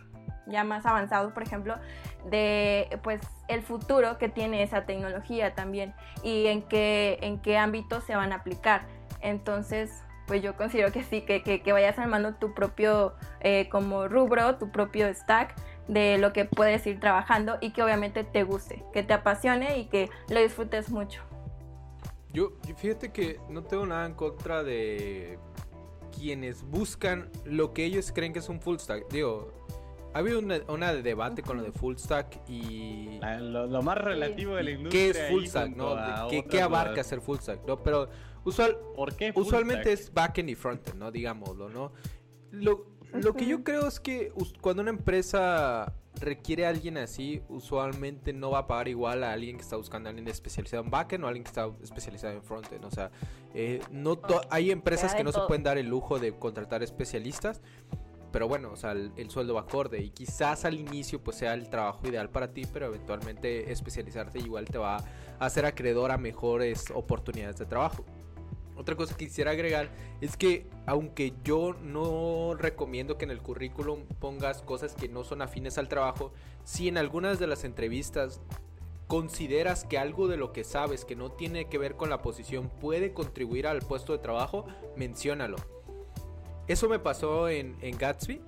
ya 0.47 0.65
más 0.65 0.87
avanzados, 0.87 1.33
por 1.33 1.43
ejemplo, 1.43 1.77
de 2.31 2.99
pues 3.03 3.21
el 3.49 3.63
futuro 3.63 4.19
que 4.19 4.29
tiene 4.29 4.63
esa 4.63 4.85
tecnología 4.85 5.55
también 5.55 5.95
y 6.23 6.47
en 6.47 6.63
qué, 6.63 7.19
en 7.23 7.41
qué 7.41 7.59
ámbitos 7.59 8.05
se 8.05 8.17
van 8.17 8.33
a 8.33 8.37
aplicar. 8.37 8.83
Entonces, 9.21 10.03
pues 10.27 10.43
yo 10.43 10.57
considero 10.57 10.93
que 10.93 11.03
sí, 11.03 11.23
que, 11.23 11.43
que, 11.43 11.73
vayas 11.73 11.99
armando 11.99 12.35
tu 12.35 12.55
propio 12.55 13.15
eh, 13.41 13.69
como 13.71 14.09
rubro, 14.09 14.57
tu 14.57 14.71
propio 14.71 15.13
stack 15.13 15.55
de 15.89 16.19
lo 16.19 16.33
que 16.33 16.45
puedes 16.45 16.87
ir 16.87 17.01
trabajando 17.01 17.59
y 17.61 17.73
que 17.73 17.83
obviamente 17.83 18.25
te 18.25 18.45
guste, 18.45 18.85
que 18.93 19.03
te 19.03 19.13
apasione 19.15 19.79
y 19.79 19.87
que 19.87 20.09
lo 20.29 20.41
disfrutes 20.41 20.91
mucho. 20.91 21.23
Yo, 22.33 22.53
fíjate 22.77 23.13
que 23.13 23.39
no 23.51 23.63
tengo 23.63 23.85
nada 23.85 24.07
en 24.07 24.15
contra 24.15 24.63
de 24.63 25.39
quienes 26.17 26.63
buscan 26.63 27.29
lo 27.45 27.75
que 27.75 27.85
ellos 27.85 28.13
creen 28.13 28.33
que 28.33 28.39
es 28.39 28.49
un 28.49 28.61
full 28.61 28.79
stack. 28.79 29.09
Digo, 29.11 29.53
ha 30.15 30.19
habido 30.19 30.41
una, 30.41 30.93
debate 30.95 31.43
con 31.43 31.57
lo 31.59 31.63
de 31.63 31.73
full 31.73 31.97
stack 31.97 32.49
y... 32.49 33.19
lo, 33.41 33.83
más 33.83 33.99
relativo 33.99 34.55
de 34.57 34.63
la 34.63 34.71
industria. 34.71 35.13
¿Qué 35.13 35.19
es 35.19 35.31
full 35.31 35.45
stack? 35.47 35.77
¿no? 35.77 35.97
¿Qué, 36.29 36.61
abarca 36.61 37.03
ser 37.03 37.21
full 37.21 37.39
stack? 37.39 37.67
¿no? 37.67 37.83
Pero 37.83 38.09
usual, 38.45 38.77
usualmente 39.35 39.93
es 39.93 40.13
backend 40.13 40.51
y 40.51 40.55
frontend, 40.55 40.99
¿no? 40.99 41.11
Digámoslo, 41.11 41.69
¿no? 41.69 41.93
Lo, 42.51 42.87
lo 43.13 43.35
que 43.35 43.47
yo 43.47 43.65
creo 43.65 43.87
es 43.87 44.01
que 44.01 44.33
cuando 44.61 44.83
una 44.83 44.91
empresa 44.91 45.95
requiere 46.21 46.67
a 46.67 46.69
alguien 46.69 46.99
así, 46.99 47.43
usualmente 47.49 48.33
no 48.33 48.51
va 48.51 48.61
a 48.61 48.67
pagar 48.67 48.89
igual 48.89 49.25
a 49.25 49.33
alguien 49.33 49.57
que 49.57 49.63
está 49.63 49.77
buscando 49.77 50.09
a 50.09 50.11
alguien 50.11 50.29
especializado 50.29 50.83
en 50.85 50.91
backend 50.91 51.25
o 51.25 51.27
a 51.27 51.31
alguien 51.31 51.45
que 51.45 51.49
está 51.49 51.71
especializado 51.83 52.35
en 52.35 52.43
frontend. 52.43 52.85
O 52.85 52.91
sea, 52.91 53.11
eh, 53.55 53.81
no 53.91 54.19
hay 54.51 54.71
empresas 54.71 55.15
que 55.15 55.25
no 55.25 55.33
se 55.33 55.41
pueden 55.41 55.63
dar 55.63 55.79
el 55.79 55.87
lujo 55.87 56.19
de 56.19 56.33
contratar 56.39 56.83
especialistas 56.83 57.61
pero 58.33 58.49
bueno, 58.49 58.71
o 58.73 58.77
sea, 58.77 58.93
el, 58.93 59.31
sueldo 59.31 59.55
va 59.55 59.61
acorde 59.61 60.03
y 60.03 60.11
quizás 60.11 60.65
al 60.65 60.75
inicio 60.75 61.23
pues 61.23 61.37
sea 61.37 61.53
el 61.53 61.69
trabajo 61.69 62.09
ideal 62.09 62.31
para 62.31 62.53
ti, 62.53 62.63
pero 62.73 62.87
eventualmente 62.87 63.71
especializarte 63.71 64.39
igual 64.39 64.65
te 64.65 64.79
va 64.79 64.97
a 64.97 65.05
hacer 65.39 65.67
acreedor 65.67 66.11
a 66.11 66.19
mejores 66.19 66.91
oportunidades 66.95 67.59
de 67.59 67.67
trabajo. 67.67 68.05
Otra 68.75 68.97
cosa 68.97 69.15
que 69.15 69.27
quisiera 69.27 69.51
agregar 69.51 69.91
es 70.23 70.39
que 70.39 70.67
aunque 70.87 71.35
yo 71.45 71.75
no 71.75 72.55
recomiendo 72.55 73.19
que 73.19 73.27
en 73.27 73.31
el 73.31 73.43
currículum 73.43 74.07
pongas 74.19 74.63
cosas 74.63 74.95
que 74.95 75.09
no 75.09 75.25
son 75.25 75.43
afines 75.43 75.77
al 75.77 75.89
trabajo, 75.89 76.33
si 76.65 76.89
en 76.89 76.97
algunas 76.97 77.39
de 77.39 77.47
las 77.47 77.65
entrevistas 77.65 78.41
consideras 79.09 79.85
que 79.85 79.99
algo 79.99 80.27
de 80.27 80.39
lo 80.39 80.53
que 80.53 80.65
sabes 80.65 81.05
que 81.05 81.17
no 81.17 81.31
tiene 81.31 81.67
que 81.69 81.77
ver 81.77 81.97
con 81.97 82.09
la 82.09 82.23
posición 82.23 82.71
puede 82.81 83.13
contribuir 83.13 83.67
al 83.67 83.83
puesto 83.83 84.15
de 84.15 84.21
trabajo, 84.21 84.65
menciónalo 84.97 85.82
eso 86.73 86.89
me 86.89 86.99
pasó 86.99 87.49
en, 87.49 87.77
Gatsby. 87.99 88.41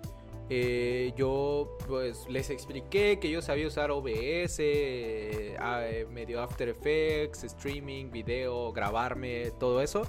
Eh, 0.50 1.14
yo 1.16 1.78
pues 1.88 2.26
les 2.28 2.50
expliqué 2.50 3.18
que 3.18 3.30
yo 3.30 3.40
sabía 3.40 3.66
usar 3.66 3.90
OBS, 3.90 4.58
eh, 4.58 5.56
eh, 5.58 6.06
medio 6.10 6.42
After 6.42 6.68
Effects, 6.68 7.44
streaming, 7.44 8.10
video, 8.10 8.72
grabarme, 8.72 9.52
todo 9.58 9.80
eso. 9.80 10.02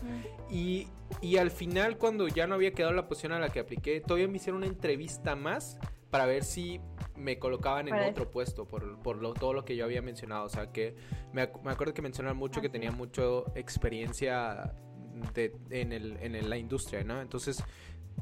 y, 0.49 0.87
al 1.39 1.51
final 1.51 1.97
cuando 1.97 2.27
ya 2.27 2.47
no 2.47 2.55
había 2.55 2.73
quedado 2.73 2.93
la 2.93 3.07
posición 3.07 3.31
a 3.31 3.39
la 3.39 3.49
que 3.49 3.59
apliqué, 3.59 4.01
todavía 4.01 4.27
me 4.27 4.37
hicieron 4.37 4.57
una 4.57 4.67
entrevista 4.67 5.35
más 5.35 5.77
para 6.09 6.25
ver 6.25 6.43
si 6.43 6.79
me 7.15 7.39
colocaban 7.39 7.87
en 7.87 7.95
otro 7.95 8.31
puesto 8.31 8.65
por, 8.67 8.99
todo 9.33 9.53
lo 9.53 9.65
que 9.65 9.75
yo 9.75 9.85
había 9.85 10.01
mencionado. 10.01 10.45
O 10.45 10.49
sea 10.49 10.71
que 10.71 10.95
me, 11.33 11.41
acuerdo 11.41 11.93
que 11.93 12.01
mencionaron 12.01 12.37
mucho 12.37 12.61
que 12.61 12.69
tenía 12.69 12.91
mucha 12.91 13.23
experiencia 13.55 14.73
en, 15.69 15.91
el, 15.91 16.17
en 16.21 16.49
la 16.49 16.57
industria, 16.57 17.03
¿no? 17.03 17.21
Entonces 17.21 17.63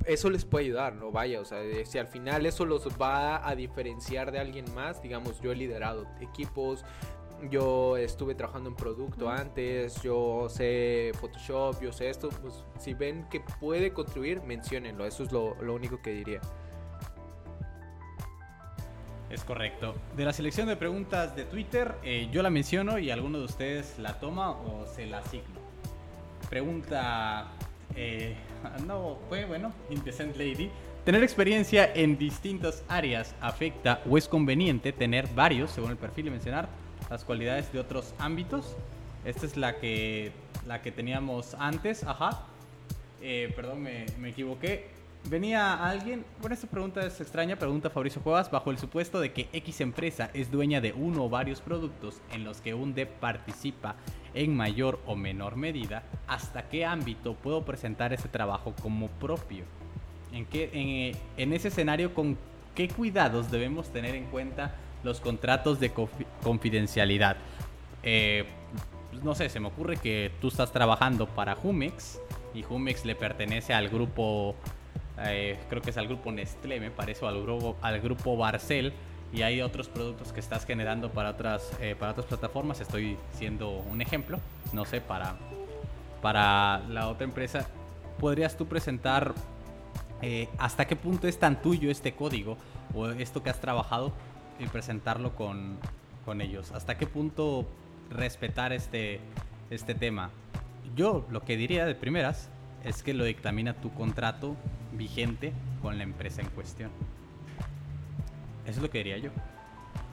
eso 0.05 0.29
les 0.29 0.45
puede 0.45 0.65
ayudar, 0.65 0.95
¿no? 0.95 1.11
Vaya, 1.11 1.39
o 1.39 1.45
sea, 1.45 1.59
si 1.85 1.97
al 1.97 2.07
final 2.07 2.45
eso 2.45 2.65
los 2.65 2.87
va 3.01 3.47
a 3.47 3.55
diferenciar 3.55 4.31
de 4.31 4.39
alguien 4.39 4.65
más, 4.73 5.01
digamos, 5.01 5.39
yo 5.41 5.51
he 5.51 5.55
liderado 5.55 6.07
equipos, 6.19 6.83
yo 7.49 7.97
estuve 7.97 8.35
trabajando 8.35 8.69
en 8.69 8.75
producto 8.75 9.29
antes, 9.29 10.01
yo 10.01 10.47
sé 10.49 11.11
Photoshop, 11.19 11.81
yo 11.81 11.91
sé 11.91 12.09
esto, 12.09 12.29
pues 12.29 12.63
si 12.79 12.93
ven 12.93 13.27
que 13.29 13.41
puede 13.59 13.91
contribuir, 13.91 14.41
menciónenlo, 14.41 15.05
eso 15.05 15.23
es 15.23 15.31
lo, 15.31 15.55
único 15.73 16.01
que 16.01 16.11
diría. 16.11 16.41
Es 19.29 19.43
correcto. 19.43 19.95
De 20.15 20.25
la 20.25 20.33
selección 20.33 20.67
de 20.67 20.75
preguntas 20.75 21.35
de 21.35 21.45
Twitter, 21.45 21.95
eh, 22.03 22.29
yo 22.31 22.43
la 22.43 22.51
menciono 22.51 22.99
y 22.99 23.09
alguno 23.09 23.39
de 23.39 23.45
ustedes 23.45 23.97
la 23.97 24.19
toma 24.19 24.51
o 24.51 24.85
se 24.85 25.07
la 25.07 25.19
asigno. 25.19 25.59
Pregunta 26.49 27.49
eh, 27.95 28.35
no, 28.85 29.17
fue 29.29 29.45
bueno, 29.45 29.71
Indecent 29.89 30.35
Lady. 30.35 30.69
Tener 31.05 31.21
experiencia 31.21 31.91
en 31.93 32.17
distintas 32.17 32.83
áreas 32.87 33.35
afecta 33.41 34.01
o 34.09 34.17
es 34.17 34.27
conveniente 34.27 34.93
tener 34.93 35.27
varios, 35.35 35.71
según 35.71 35.91
el 35.91 35.97
perfil, 35.97 36.27
y 36.27 36.29
mencionar 36.29 36.69
las 37.09 37.25
cualidades 37.25 37.71
de 37.73 37.79
otros 37.79 38.13
ámbitos. 38.19 38.75
Esta 39.25 39.45
es 39.45 39.57
la 39.57 39.77
que, 39.77 40.31
la 40.65 40.81
que 40.81 40.91
teníamos 40.91 41.55
antes, 41.59 42.03
ajá. 42.03 42.43
Eh, 43.21 43.51
perdón, 43.55 43.83
me, 43.83 44.05
me 44.19 44.29
equivoqué. 44.29 44.87
Venía 45.29 45.87
alguien, 45.87 46.25
bueno, 46.41 46.53
esta 46.53 46.67
pregunta 46.67 47.05
es 47.05 47.21
extraña, 47.21 47.55
pregunta 47.55 47.89
Fabricio 47.89 48.21
Cuevas, 48.21 48.51
bajo 48.51 48.71
el 48.71 48.77
supuesto 48.77 49.21
de 49.21 49.31
que 49.31 49.47
X 49.53 49.79
empresa 49.79 50.29
es 50.33 50.51
dueña 50.51 50.81
de 50.81 50.91
uno 50.91 51.25
o 51.25 51.29
varios 51.29 51.61
productos 51.61 52.21
en 52.33 52.43
los 52.43 52.59
que 52.59 52.73
un 52.73 52.93
DEP 52.93 53.09
participa 53.19 53.95
en 54.33 54.55
mayor 54.55 54.99
o 55.05 55.15
menor 55.15 55.55
medida, 55.55 56.03
¿hasta 56.27 56.69
qué 56.69 56.85
ámbito 56.85 57.35
puedo 57.35 57.63
presentar 57.63 58.13
ese 58.13 58.27
trabajo 58.29 58.73
como 58.81 59.07
propio? 59.07 59.65
¿En, 60.31 60.45
qué, 60.45 61.15
en, 61.37 61.53
ese 61.53 61.67
escenario, 61.67 62.13
¿con 62.13 62.37
qué 62.75 62.87
cuidados 62.87 63.51
debemos 63.51 63.89
tener 63.89 64.15
en 64.15 64.25
cuenta 64.25 64.75
los 65.03 65.19
contratos 65.19 65.79
de 65.79 65.91
confidencialidad? 66.41 67.37
Eh, 68.01 68.45
pues, 69.11 69.23
no 69.23 69.35
sé, 69.35 69.49
se 69.49 69.59
me 69.59 69.67
ocurre 69.67 69.97
que 69.97 70.31
tú 70.41 70.47
estás 70.47 70.71
trabajando 70.71 71.27
para 71.27 71.55
Jumex 71.55 72.19
y 72.53 72.63
Jumex 72.63 73.05
le 73.05 73.15
pertenece 73.15 73.73
al 73.73 73.89
grupo 73.89 74.55
eh, 75.19 75.59
creo 75.69 75.81
que 75.81 75.91
es 75.91 75.97
al 75.97 76.07
grupo 76.07 76.31
Nestlé, 76.31 76.79
me 76.79 76.91
parece, 76.91 77.25
o 77.25 77.27
al 77.27 77.41
grupo, 77.41 77.77
al 77.81 77.99
grupo 78.01 78.35
Barcel. 78.35 78.93
Y 79.33 79.41
hay 79.41 79.61
otros 79.61 79.89
productos 79.89 80.31
que 80.31 80.39
estás 80.39 80.65
generando 80.65 81.09
para 81.09 81.31
otras, 81.31 81.71
eh, 81.81 81.95
para 81.99 82.11
otras 82.11 82.27
plataformas. 82.27 82.79
Estoy 82.81 83.17
siendo 83.33 83.71
un 83.71 83.99
ejemplo, 84.01 84.39
no 84.73 84.85
sé, 84.85 85.01
para, 85.01 85.35
para 86.21 86.79
la 86.89 87.07
otra 87.07 87.25
empresa, 87.25 87.67
¿podrías 88.19 88.55
tú 88.55 88.67
presentar 88.67 89.33
eh, 90.21 90.47
hasta 90.59 90.85
qué 90.85 90.95
punto 90.95 91.27
es 91.27 91.39
tan 91.39 91.61
tuyo 91.61 91.89
este 91.89 92.13
código 92.13 92.57
o 92.93 93.07
esto 93.09 93.41
que 93.41 93.49
has 93.49 93.59
trabajado 93.59 94.13
y 94.59 94.67
presentarlo 94.67 95.35
con, 95.35 95.77
con 96.25 96.39
ellos? 96.39 96.71
¿Hasta 96.71 96.97
qué 96.97 97.07
punto 97.07 97.65
respetar 98.11 98.71
este, 98.71 99.19
este 99.71 99.95
tema? 99.95 100.29
Yo 100.95 101.25
lo 101.31 101.43
que 101.43 101.57
diría 101.57 101.87
de 101.87 101.95
primeras 101.95 102.49
es 102.83 103.01
que 103.01 103.15
lo 103.15 103.23
dictamina 103.23 103.73
tu 103.73 103.91
contrato 103.93 104.55
vigente 104.91 105.53
con 105.81 105.97
la 105.97 106.03
empresa 106.03 106.41
en 106.41 106.49
cuestión. 106.49 106.91
Eso 108.65 108.77
es 108.77 108.81
lo 108.81 108.89
que 108.89 108.99
diría 108.99 109.17
yo. 109.17 109.29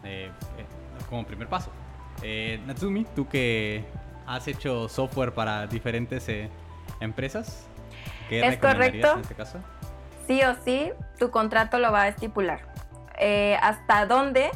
Eh, 0.04 0.30
eh, 0.58 0.64
como 1.08 1.24
primer 1.24 1.48
paso. 1.48 1.70
Eh, 2.22 2.60
Natsumi, 2.66 3.04
tú 3.16 3.28
que 3.28 3.84
has 4.26 4.46
hecho 4.48 4.88
software 4.88 5.32
para 5.32 5.66
diferentes 5.66 6.26
empresas, 7.00 7.66
¿qué 8.28 8.46
¿Es 8.46 8.58
correcto? 8.58 9.14
en 9.14 9.20
este 9.20 9.34
caso? 9.34 9.58
Sí 10.26 10.42
o 10.42 10.54
sí, 10.64 10.92
tu 11.18 11.30
contrato 11.30 11.78
lo 11.78 11.90
va 11.90 12.02
a 12.02 12.08
estipular. 12.08 12.60
¿Hasta 13.60 14.06
dónde? 14.06 14.50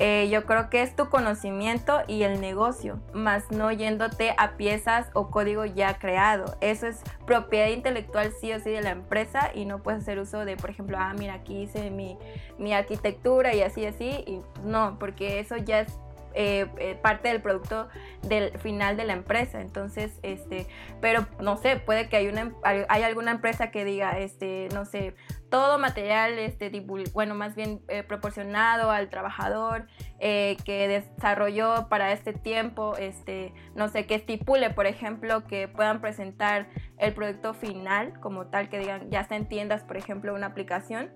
Eh, 0.00 0.28
yo 0.30 0.44
creo 0.46 0.70
que 0.70 0.82
es 0.82 0.94
tu 0.94 1.08
conocimiento 1.08 2.02
y 2.06 2.22
el 2.22 2.40
negocio, 2.40 3.00
más 3.12 3.50
no 3.50 3.72
yéndote 3.72 4.32
a 4.38 4.56
piezas 4.56 5.08
o 5.12 5.28
código 5.28 5.64
ya 5.64 5.98
creado. 5.98 6.56
Eso 6.60 6.86
es 6.86 7.02
propiedad 7.26 7.66
intelectual 7.66 8.32
sí 8.40 8.52
o 8.52 8.60
sí 8.60 8.70
de 8.70 8.80
la 8.80 8.90
empresa 8.90 9.50
y 9.52 9.64
no 9.64 9.82
puedes 9.82 10.02
hacer 10.02 10.20
uso 10.20 10.44
de, 10.44 10.56
por 10.56 10.70
ejemplo, 10.70 10.96
ah, 11.00 11.14
mira, 11.18 11.34
aquí 11.34 11.62
hice 11.62 11.90
mi, 11.90 12.16
mi 12.58 12.72
arquitectura 12.72 13.54
y 13.54 13.62
así, 13.62 13.86
así. 13.86 14.22
Y 14.24 14.40
no, 14.64 14.98
porque 15.00 15.40
eso 15.40 15.56
ya 15.56 15.80
es 15.80 15.98
eh, 16.40 16.70
eh, 16.78 16.94
parte 16.94 17.30
del 17.30 17.42
producto 17.42 17.88
del 18.22 18.56
final 18.60 18.96
de 18.96 19.04
la 19.04 19.14
empresa. 19.14 19.60
Entonces, 19.60 20.20
este, 20.22 20.68
pero 21.00 21.26
no 21.40 21.56
sé, 21.56 21.78
puede 21.78 22.08
que 22.08 22.16
hay 22.16 22.28
una 22.28 22.52
hay 22.62 23.02
alguna 23.02 23.32
empresa 23.32 23.72
que 23.72 23.84
diga, 23.84 24.16
este, 24.20 24.68
no 24.72 24.84
sé, 24.84 25.16
todo 25.50 25.80
material, 25.80 26.38
este, 26.38 26.70
bueno, 27.12 27.34
más 27.34 27.56
bien 27.56 27.80
eh, 27.88 28.04
proporcionado 28.04 28.92
al 28.92 29.08
trabajador 29.08 29.88
que 30.20 30.86
desarrolló 31.16 31.88
para 31.88 32.12
este 32.12 32.32
tiempo, 32.32 32.96
este, 32.96 33.52
no 33.74 33.88
sé, 33.88 34.06
que 34.06 34.14
estipule, 34.14 34.70
por 34.70 34.86
ejemplo, 34.86 35.44
que 35.44 35.66
puedan 35.66 36.00
presentar 36.00 36.68
el 36.98 37.14
producto 37.14 37.52
final 37.52 38.20
como 38.20 38.46
tal, 38.46 38.68
que 38.68 38.78
digan, 38.78 39.10
ya 39.10 39.22
está 39.22 39.34
en 39.34 39.48
tiendas, 39.48 39.82
por 39.82 39.96
ejemplo, 39.96 40.36
una 40.36 40.46
aplicación, 40.46 41.10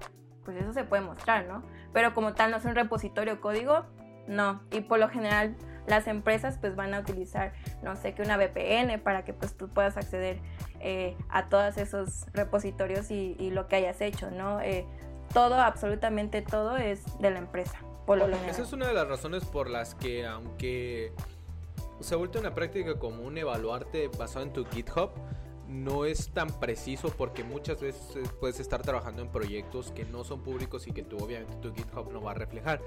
pues 0.45 0.57
eso 0.57 0.73
se 0.73 0.83
puede 0.83 1.03
mostrar, 1.03 1.47
¿no? 1.47 1.62
Pero 1.93 2.12
como 2.12 2.35
tal 2.35 2.51
no 2.51 2.57
es 2.57 2.64
un 2.64 2.75
repositorio 2.75 3.41
código, 3.41 3.87
no, 4.33 4.62
y 4.70 4.80
por 4.80 4.99
lo 4.99 5.09
general 5.09 5.55
las 5.87 6.07
empresas 6.07 6.59
pues 6.59 6.76
van 6.76 6.95
a 6.95 7.01
utilizar, 7.01 7.53
no 7.83 7.97
sé, 7.97 8.14
que 8.14 8.22
una 8.22 8.37
VPN 8.37 9.01
para 9.01 9.24
que 9.24 9.33
pues 9.33 9.55
tú 9.57 9.68
puedas 9.68 9.97
acceder 9.97 10.39
eh, 10.80 11.16
a 11.28 11.49
todos 11.49 11.76
esos 11.76 12.26
repositorios 12.33 13.11
y, 13.11 13.51
lo 13.51 13.68
que 13.68 13.76
hayas 13.76 14.01
hecho, 14.01 14.30
¿no? 14.30 14.61
Eh, 14.61 14.87
todo, 15.33 15.57
absolutamente 15.57 16.43
todo 16.43 16.76
es 16.76 17.03
de 17.20 17.30
la 17.30 17.39
empresa, 17.39 17.78
por 18.07 18.18
lo 18.18 18.26
general. 18.26 18.49
Esa 18.49 18.62
es 18.62 18.72
una 18.72 18.87
de 18.87 18.95
las 18.95 19.09
razones 19.09 19.45
por 19.45 19.68
las 19.68 19.95
que 19.95 20.26
aunque 20.26 21.12
se 22.01 22.14
ha 22.14 22.16
vuelto 22.16 22.41
una 22.41 22.55
práctica 22.55 22.99
común 22.99 23.37
evaluarte 23.39 24.09
basado 24.09 24.45
en 24.45 24.53
tu 24.53 24.64
GitHub, 24.66 25.11
no 25.68 26.05
es 26.05 26.30
tan 26.30 26.49
preciso 26.61 27.09
porque 27.16 27.45
muchas 27.45 27.80
veces 27.80 28.28
puedes 28.41 28.61
estar 28.61 28.83
trabajando 28.83 29.22
en 29.22 29.28
proyectos 29.28 29.91
que 29.93 30.05
no 30.05 30.22
son 30.22 30.43
públicos 30.43 30.87
y 30.87 30.93
que 30.93 31.03
tú 31.03 31.16
obviamente 31.18 31.57
tu 31.57 31.74
GitHub 31.74 32.12
no 32.12 32.22
va 32.22 32.33
a 32.33 32.35
reflejar 32.35 32.80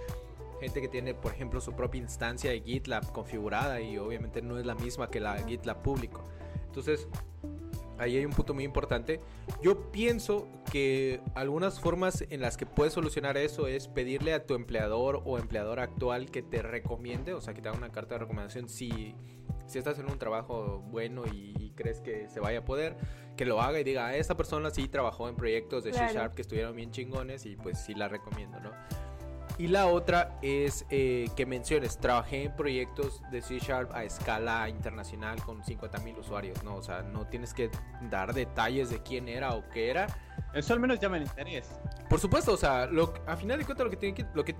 gente 0.59 0.81
que 0.81 0.87
tiene, 0.87 1.13
por 1.13 1.33
ejemplo, 1.33 1.61
su 1.61 1.73
propia 1.73 2.01
instancia 2.01 2.51
de 2.51 2.61
GitLab 2.61 3.11
configurada 3.11 3.81
y 3.81 3.97
obviamente 3.97 4.41
no 4.41 4.57
es 4.57 4.65
la 4.65 4.75
misma 4.75 5.09
que 5.09 5.19
la 5.19 5.37
GitLab 5.43 5.81
público. 5.81 6.23
Entonces, 6.67 7.07
ahí 7.97 8.17
hay 8.17 8.25
un 8.25 8.33
punto 8.33 8.53
muy 8.53 8.63
importante. 8.63 9.19
Yo 9.61 9.91
pienso 9.91 10.47
que 10.71 11.21
algunas 11.33 11.79
formas 11.79 12.23
en 12.29 12.41
las 12.41 12.57
que 12.57 12.65
puedes 12.65 12.93
solucionar 12.93 13.37
eso 13.37 13.67
es 13.67 13.87
pedirle 13.87 14.33
a 14.33 14.45
tu 14.45 14.55
empleador 14.55 15.21
o 15.25 15.37
empleador 15.37 15.79
actual 15.79 16.29
que 16.31 16.41
te 16.41 16.61
recomiende, 16.61 17.33
o 17.33 17.41
sea, 17.41 17.53
que 17.53 17.61
te 17.61 17.69
haga 17.69 17.77
una 17.77 17.91
carta 17.91 18.15
de 18.15 18.19
recomendación 18.19 18.67
si, 18.67 19.15
si 19.67 19.77
estás 19.77 19.99
en 19.99 20.09
un 20.09 20.17
trabajo 20.17 20.83
bueno 20.89 21.23
y, 21.31 21.53
crees 21.75 21.99
que 21.99 22.29
se 22.29 22.39
vaya 22.39 22.59
a 22.59 22.63
poder, 22.63 22.95
que 23.35 23.43
lo 23.43 23.61
haga 23.61 23.77
y 23.81 23.83
diga, 23.83 24.07
ah, 24.07 24.15
esta 24.15 24.37
persona 24.37 24.69
sí 24.69 24.87
trabajó 24.87 25.27
en 25.27 25.35
proyectos 25.35 25.83
de 25.83 25.91
C 25.91 25.99
Sharp 26.13 26.33
que 26.33 26.41
estuvieron 26.41 26.73
bien 26.73 26.91
chingones 26.91 27.45
y 27.45 27.57
pues 27.57 27.83
sí 27.83 27.93
la 27.93 28.07
recomiendo, 28.07 28.61
¿no? 28.61 28.71
Y 29.57 29.67
la 29.67 29.87
otra 29.87 30.37
es 30.41 30.85
eh, 30.89 31.29
que 31.35 31.45
menciones, 31.45 31.97
trabajé 31.97 32.43
en 32.43 32.55
proyectos 32.55 33.21
de 33.31 33.41
C 33.41 33.59
Sharp 33.59 33.93
a 33.93 34.03
escala 34.03 34.67
internacional 34.67 35.41
con 35.41 35.63
50 35.63 35.99
mil 35.99 36.17
usuarios, 36.17 36.61
¿no? 36.63 36.75
O 36.75 36.83
sea, 36.83 37.03
no 37.03 37.25
tienes 37.25 37.53
que 37.53 37.69
dar 38.09 38.33
detalles 38.33 38.89
de 38.89 39.01
quién 39.01 39.29
era 39.29 39.53
o 39.53 39.63
qué 39.69 39.89
era. 39.89 40.07
Eso 40.53 40.73
al 40.73 40.79
menos 40.79 40.99
llama 40.99 41.17
el 41.17 41.23
interés. 41.23 41.69
Por 42.09 42.19
supuesto, 42.19 42.53
o 42.53 42.57
sea, 42.57 42.85
lo, 42.87 43.13
a 43.25 43.37
final 43.37 43.57
de 43.57 43.65
cuentas 43.65 43.85
lo 43.85 43.89
que, 43.89 43.97
tiene 43.97 44.13
que, 44.13 44.25
lo 44.33 44.43
que, 44.43 44.55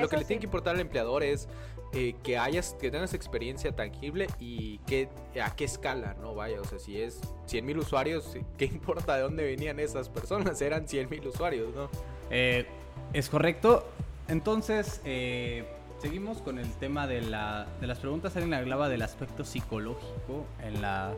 lo 0.00 0.08
que 0.08 0.16
le 0.16 0.24
tiene 0.24 0.40
que 0.40 0.46
importar 0.46 0.74
al 0.74 0.80
empleador 0.80 1.22
es 1.22 1.48
eh, 1.92 2.16
que 2.24 2.36
hayas, 2.36 2.74
que 2.74 2.90
tengas 2.90 3.14
experiencia 3.14 3.70
tangible 3.70 4.26
y 4.40 4.78
que, 4.78 5.08
a 5.40 5.54
qué 5.54 5.64
escala, 5.64 6.16
¿no? 6.20 6.34
Vaya, 6.34 6.60
o 6.60 6.64
sea, 6.64 6.80
si 6.80 7.00
es 7.00 7.20
100 7.46 7.64
mil 7.64 7.78
usuarios, 7.78 8.36
¿qué 8.58 8.64
importa 8.64 9.14
de 9.14 9.22
dónde 9.22 9.44
venían 9.44 9.78
esas 9.78 10.08
personas? 10.08 10.60
Eran 10.60 10.88
100 10.88 11.08
mil 11.08 11.28
usuarios, 11.28 11.72
¿no? 11.72 11.88
Eh, 12.30 12.66
es 13.12 13.28
correcto. 13.28 13.86
Entonces, 14.28 15.00
eh, 15.04 15.64
seguimos 16.00 16.38
con 16.38 16.58
el 16.58 16.70
tema 16.74 17.06
de, 17.06 17.20
la, 17.20 17.66
de 17.80 17.86
las 17.86 17.98
preguntas. 17.98 18.34
Alguien 18.36 18.54
hablaba 18.54 18.88
del 18.88 19.02
aspecto 19.02 19.44
psicológico 19.44 20.46
en, 20.62 20.80
la, 20.80 21.12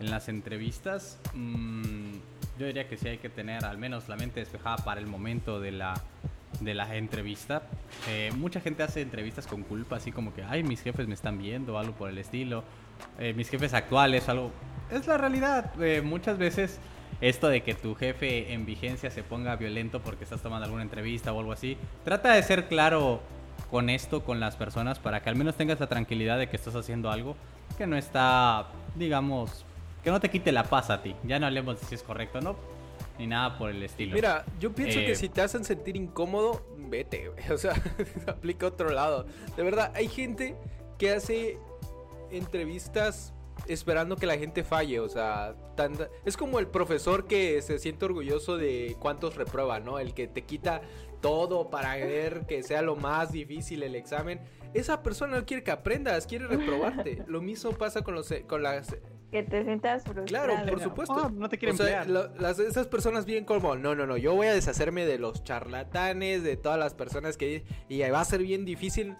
en 0.00 0.10
las 0.10 0.28
entrevistas. 0.28 1.18
Mm, 1.34 2.14
yo 2.58 2.66
diría 2.66 2.88
que 2.88 2.96
sí 2.96 3.08
hay 3.08 3.18
que 3.18 3.28
tener 3.28 3.64
al 3.64 3.78
menos 3.78 4.08
la 4.08 4.16
mente 4.16 4.40
despejada 4.40 4.76
para 4.78 5.00
el 5.00 5.06
momento 5.06 5.60
de 5.60 5.72
la, 5.72 5.94
de 6.60 6.74
la 6.74 6.94
entrevista. 6.94 7.62
Eh, 8.08 8.30
mucha 8.36 8.60
gente 8.60 8.84
hace 8.84 9.02
entrevistas 9.02 9.46
con 9.46 9.62
culpa, 9.62 9.96
así 9.96 10.12
como 10.12 10.32
que, 10.32 10.44
ay, 10.44 10.62
mis 10.62 10.80
jefes 10.80 11.08
me 11.08 11.14
están 11.14 11.38
viendo, 11.38 11.76
algo 11.78 11.92
por 11.94 12.08
el 12.08 12.18
estilo. 12.18 12.62
Eh, 13.18 13.32
mis 13.34 13.48
jefes 13.48 13.74
actuales, 13.74 14.28
algo... 14.28 14.52
Es 14.90 15.06
la 15.06 15.18
realidad. 15.18 15.74
muchas 16.02 16.38
veces 16.38 16.78
esto 17.20 17.48
de 17.48 17.62
que 17.62 17.74
tu 17.74 17.94
jefe 17.94 18.52
en 18.52 18.64
vigencia 18.64 19.10
se 19.10 19.22
ponga 19.22 19.56
violento 19.56 20.00
porque 20.00 20.24
estás 20.24 20.40
tomando 20.40 20.64
alguna 20.64 20.82
entrevista 20.82 21.32
o 21.32 21.40
algo 21.40 21.52
así. 21.52 21.76
Trata 22.04 22.32
de 22.32 22.42
ser 22.42 22.68
claro 22.68 23.20
con 23.70 23.90
esto, 23.90 24.24
con 24.24 24.40
las 24.40 24.56
personas, 24.56 24.98
para 24.98 25.22
que 25.22 25.28
al 25.28 25.36
menos 25.36 25.56
tengas 25.56 25.80
la 25.80 25.88
tranquilidad 25.88 26.38
de 26.38 26.48
que 26.48 26.56
estás 26.56 26.74
haciendo 26.74 27.10
algo 27.10 27.36
que 27.76 27.86
no 27.86 27.96
está, 27.96 28.68
digamos, 28.94 29.64
que 30.02 30.10
no 30.10 30.20
te 30.20 30.30
quite 30.30 30.52
la 30.52 30.64
paz 30.64 30.90
a 30.90 31.02
ti. 31.02 31.14
Ya 31.24 31.38
no 31.38 31.46
hablemos 31.46 31.80
de 31.80 31.86
si 31.86 31.94
es 31.94 32.02
correcto 32.02 32.38
o 32.38 32.40
no, 32.40 32.56
ni 33.18 33.26
nada 33.26 33.58
por 33.58 33.70
el 33.70 33.82
estilo. 33.82 34.14
Mira, 34.14 34.44
yo 34.58 34.72
pienso 34.72 34.98
que 34.98 35.12
eh, 35.12 35.16
si 35.16 35.28
te 35.28 35.42
hacen 35.42 35.64
sentir 35.64 35.96
incómodo, 35.96 36.64
vete, 36.76 37.30
O 37.52 37.58
sea, 37.58 37.74
aplica 38.26 38.66
otro 38.66 38.90
lado. 38.90 39.26
De 39.56 39.62
verdad, 39.62 39.92
hay 39.94 40.08
gente 40.08 40.56
que 40.98 41.12
hace 41.12 41.58
entrevistas 42.30 43.32
esperando 43.66 44.16
que 44.16 44.26
la 44.26 44.38
gente 44.38 44.64
falle, 44.64 45.00
o 45.00 45.08
sea, 45.08 45.54
es 46.24 46.36
como 46.36 46.58
el 46.58 46.68
profesor 46.68 47.26
que 47.26 47.60
se 47.62 47.78
siente 47.78 48.04
orgulloso 48.04 48.56
de 48.56 48.96
cuántos 49.00 49.36
reprueba, 49.36 49.80
¿no? 49.80 49.98
El 49.98 50.14
que 50.14 50.26
te 50.26 50.42
quita 50.42 50.80
todo 51.20 51.70
para 51.70 51.96
ver 51.96 52.46
que 52.46 52.62
sea 52.62 52.82
lo 52.82 52.96
más 52.96 53.32
difícil 53.32 53.82
el 53.82 53.94
examen. 53.94 54.40
Esa 54.74 55.02
persona 55.02 55.38
no 55.38 55.46
quiere 55.46 55.62
que 55.62 55.70
aprendas, 55.70 56.26
quiere 56.26 56.46
reprobarte. 56.48 57.24
Lo 57.26 57.40
mismo 57.40 57.72
pasa 57.72 58.02
con 58.02 58.14
los 58.14 58.32
con 58.46 58.62
las 58.62 58.96
que 59.30 59.42
te 59.42 59.62
sientas 59.62 60.04
frustrado. 60.04 60.26
Claro, 60.26 60.70
por 60.70 60.80
supuesto. 60.80 61.14
Oh, 61.14 61.30
no 61.30 61.48
te 61.48 61.58
quieren 61.58 61.78
o 61.78 61.84
sea, 61.84 62.04
las, 62.06 62.58
esas 62.58 62.86
personas 62.86 63.26
vienen 63.26 63.44
como, 63.44 63.76
no, 63.76 63.94
no, 63.94 64.06
no, 64.06 64.16
yo 64.16 64.34
voy 64.34 64.46
a 64.46 64.54
deshacerme 64.54 65.04
de 65.04 65.18
los 65.18 65.44
charlatanes, 65.44 66.42
de 66.42 66.56
todas 66.56 66.78
las 66.78 66.94
personas 66.94 67.36
que... 67.36 67.64
Y 67.90 68.00
va 68.00 68.20
a 68.20 68.24
ser 68.24 68.42
bien 68.42 68.64
difícil 68.64 69.16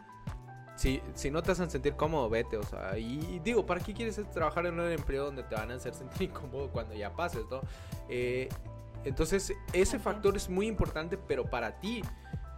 si, 0.79 1.03
si 1.15 1.31
no 1.31 1.43
te 1.43 1.51
hacen 1.51 1.69
sentir 1.69 1.95
cómodo, 1.95 2.31
vete, 2.31 2.57
o 2.57 2.63
sea, 2.63 2.97
y, 2.97 3.41
digo, 3.43 3.67
¿para 3.67 3.81
qué 3.81 3.93
quieres 3.93 4.21
trabajar 4.31 4.65
en 4.67 4.79
un 4.79 4.89
empleo 4.89 5.25
donde 5.25 5.43
te 5.43 5.57
van 5.57 5.73
a 5.73 5.75
hacer 5.75 5.93
sentir 5.93 6.23
incómodo 6.31 6.69
cuando 6.69 6.95
ya 6.95 7.11
pases, 7.11 7.43
no? 7.51 7.61
Eh, 8.09 8.49
entonces, 9.05 9.53
ese 9.73 9.99
factor 9.99 10.37
es 10.37 10.49
muy 10.49 10.69
importante, 10.69 11.19
pero 11.19 11.45
para 11.45 11.81
ti, 11.81 12.03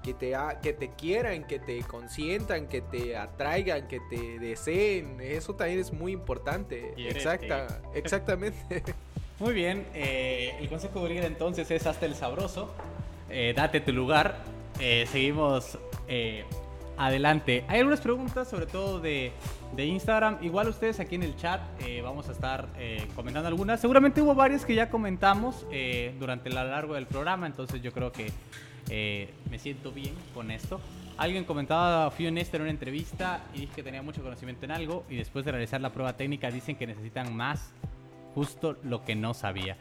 que 0.03 0.13
te, 0.13 0.37
que 0.63 0.75
te 0.75 0.91
quieran, 0.91 1.45
que 1.45 1.59
te 1.59 1.83
consientan, 1.83 2.67
que 2.67 2.83
te 2.83 3.17
atraigan, 3.17 3.89
que 3.89 4.01
te 4.11 4.39
deseen, 4.39 5.19
eso 5.23 5.55
también 5.55 5.79
es 5.79 5.91
muy 5.91 6.13
importante. 6.13 6.93
Exacta, 6.99 7.81
exactamente. 7.95 8.83
Muy 9.39 9.55
bien, 9.55 9.87
eh, 9.95 10.55
el 10.61 10.69
consejo 10.69 11.09
de 11.09 11.25
entonces 11.25 11.71
es 11.71 11.87
hasta 11.87 12.05
el 12.05 12.15
sabroso, 12.15 12.71
eh, 13.31 13.55
date 13.57 13.81
tu 13.81 13.91
lugar, 13.91 14.37
seguimos 14.79 15.79
adelante. 17.01 17.65
Hay 17.67 17.79
algunas 17.79 18.03
preguntas, 18.03 18.49
sobre 18.49 18.67
todo 18.67 19.01
de, 19.01 19.33
Instagram. 19.79 20.37
Igual 20.43 20.69
ustedes 20.69 21.01
aquí 21.01 21.15
en 21.15 21.23
el 21.23 21.35
chat 21.37 21.63
eh, 21.81 22.03
vamos 22.03 22.29
a 22.29 22.33
estar 22.33 22.69
eh, 22.79 23.09
comentando 23.17 23.49
algunas. 23.49 23.81
Seguramente 23.81 24.21
hubo 24.21 24.35
varias 24.35 24.67
que 24.67 24.75
ya 24.75 24.91
comentamos 24.91 25.67
eh, 25.73 26.15
durante 26.21 26.51
la 26.51 26.63
largo 26.65 26.95
del 26.95 27.07
programa, 27.07 27.47
entonces 27.47 27.81
yo 27.81 27.93
creo 27.93 28.13
que 28.13 28.31
me 29.51 29.59
siento 29.59 29.93
bien 29.93 30.15
con 30.35 30.51
esto. 30.51 30.81
Alguien 31.17 31.45
comentaba, 31.45 32.11
fui 32.11 32.27
honesto 32.27 32.57
en 32.57 32.63
una 32.63 32.71
entrevista 32.71 33.45
y 33.55 33.61
dije 33.61 33.73
que 33.77 33.83
tenía 33.85 34.03
mucho 34.03 34.21
conocimiento 34.21 34.65
en 34.65 34.73
algo 34.73 35.05
y 35.09 35.17
después 35.17 35.45
de 35.45 35.53
realizar 35.53 35.81
la 35.81 35.91
prueba 35.91 36.17
técnica 36.17 36.51
dicen 36.51 36.77
que 36.77 36.87
necesitan 36.87 37.35
más 37.35 37.73
justo 38.35 38.77
lo 38.83 39.05
que 39.05 39.15
no 39.15 39.33
sabía. 39.33 39.77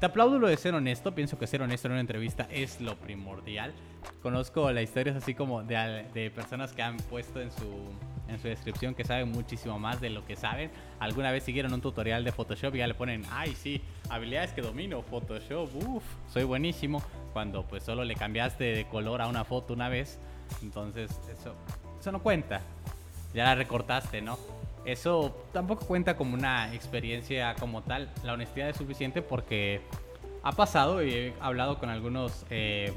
Te 0.00 0.06
aplaudo 0.06 0.38
lo 0.38 0.48
de 0.48 0.56
ser 0.56 0.74
honesto, 0.74 1.14
pienso 1.14 1.38
que 1.38 1.46
ser 1.46 1.62
honesto 1.62 1.88
en 1.88 1.92
una 1.92 2.00
entrevista 2.00 2.46
es 2.50 2.80
lo 2.80 2.96
primordial. 2.96 3.72
Conozco 4.22 4.70
la 4.72 4.82
historias 4.82 5.16
así 5.16 5.34
como 5.34 5.62
de, 5.62 6.06
de 6.12 6.30
personas 6.30 6.72
que 6.72 6.82
han 6.82 6.96
puesto 6.96 7.40
en 7.40 7.50
su, 7.52 7.90
en 8.28 8.38
su 8.38 8.48
descripción 8.48 8.94
que 8.94 9.04
saben 9.04 9.30
muchísimo 9.30 9.78
más 9.78 10.00
de 10.00 10.10
lo 10.10 10.26
que 10.26 10.36
saben. 10.36 10.70
Alguna 10.98 11.30
vez 11.30 11.44
siguieron 11.44 11.72
un 11.72 11.80
tutorial 11.80 12.24
de 12.24 12.32
Photoshop 12.32 12.74
y 12.74 12.78
ya 12.78 12.86
le 12.86 12.94
ponen, 12.94 13.22
ay 13.30 13.54
sí, 13.54 13.82
habilidades 14.08 14.52
que 14.52 14.62
domino, 14.62 15.02
Photoshop, 15.02 15.70
uff, 15.74 16.04
soy 16.28 16.44
buenísimo. 16.44 17.02
Cuando 17.32 17.66
pues 17.66 17.82
solo 17.82 18.04
le 18.04 18.14
cambiaste 18.14 18.64
de 18.64 18.86
color 18.86 19.22
a 19.22 19.28
una 19.28 19.44
foto 19.44 19.74
una 19.74 19.88
vez. 19.88 20.18
Entonces 20.62 21.10
eso, 21.30 21.54
eso 21.98 22.12
no 22.12 22.22
cuenta. 22.22 22.60
Ya 23.32 23.44
la 23.44 23.54
recortaste, 23.54 24.22
¿no? 24.22 24.38
Eso 24.84 25.34
tampoco 25.52 25.86
cuenta 25.86 26.16
como 26.16 26.34
una 26.34 26.74
experiencia 26.74 27.54
como 27.54 27.82
tal. 27.82 28.10
La 28.22 28.34
honestidad 28.34 28.68
es 28.68 28.76
suficiente 28.76 29.22
porque 29.22 29.80
ha 30.42 30.52
pasado 30.52 31.02
y 31.02 31.10
he 31.10 31.34
hablado 31.40 31.78
con 31.78 31.88
algunos 31.88 32.44
eh, 32.50 32.92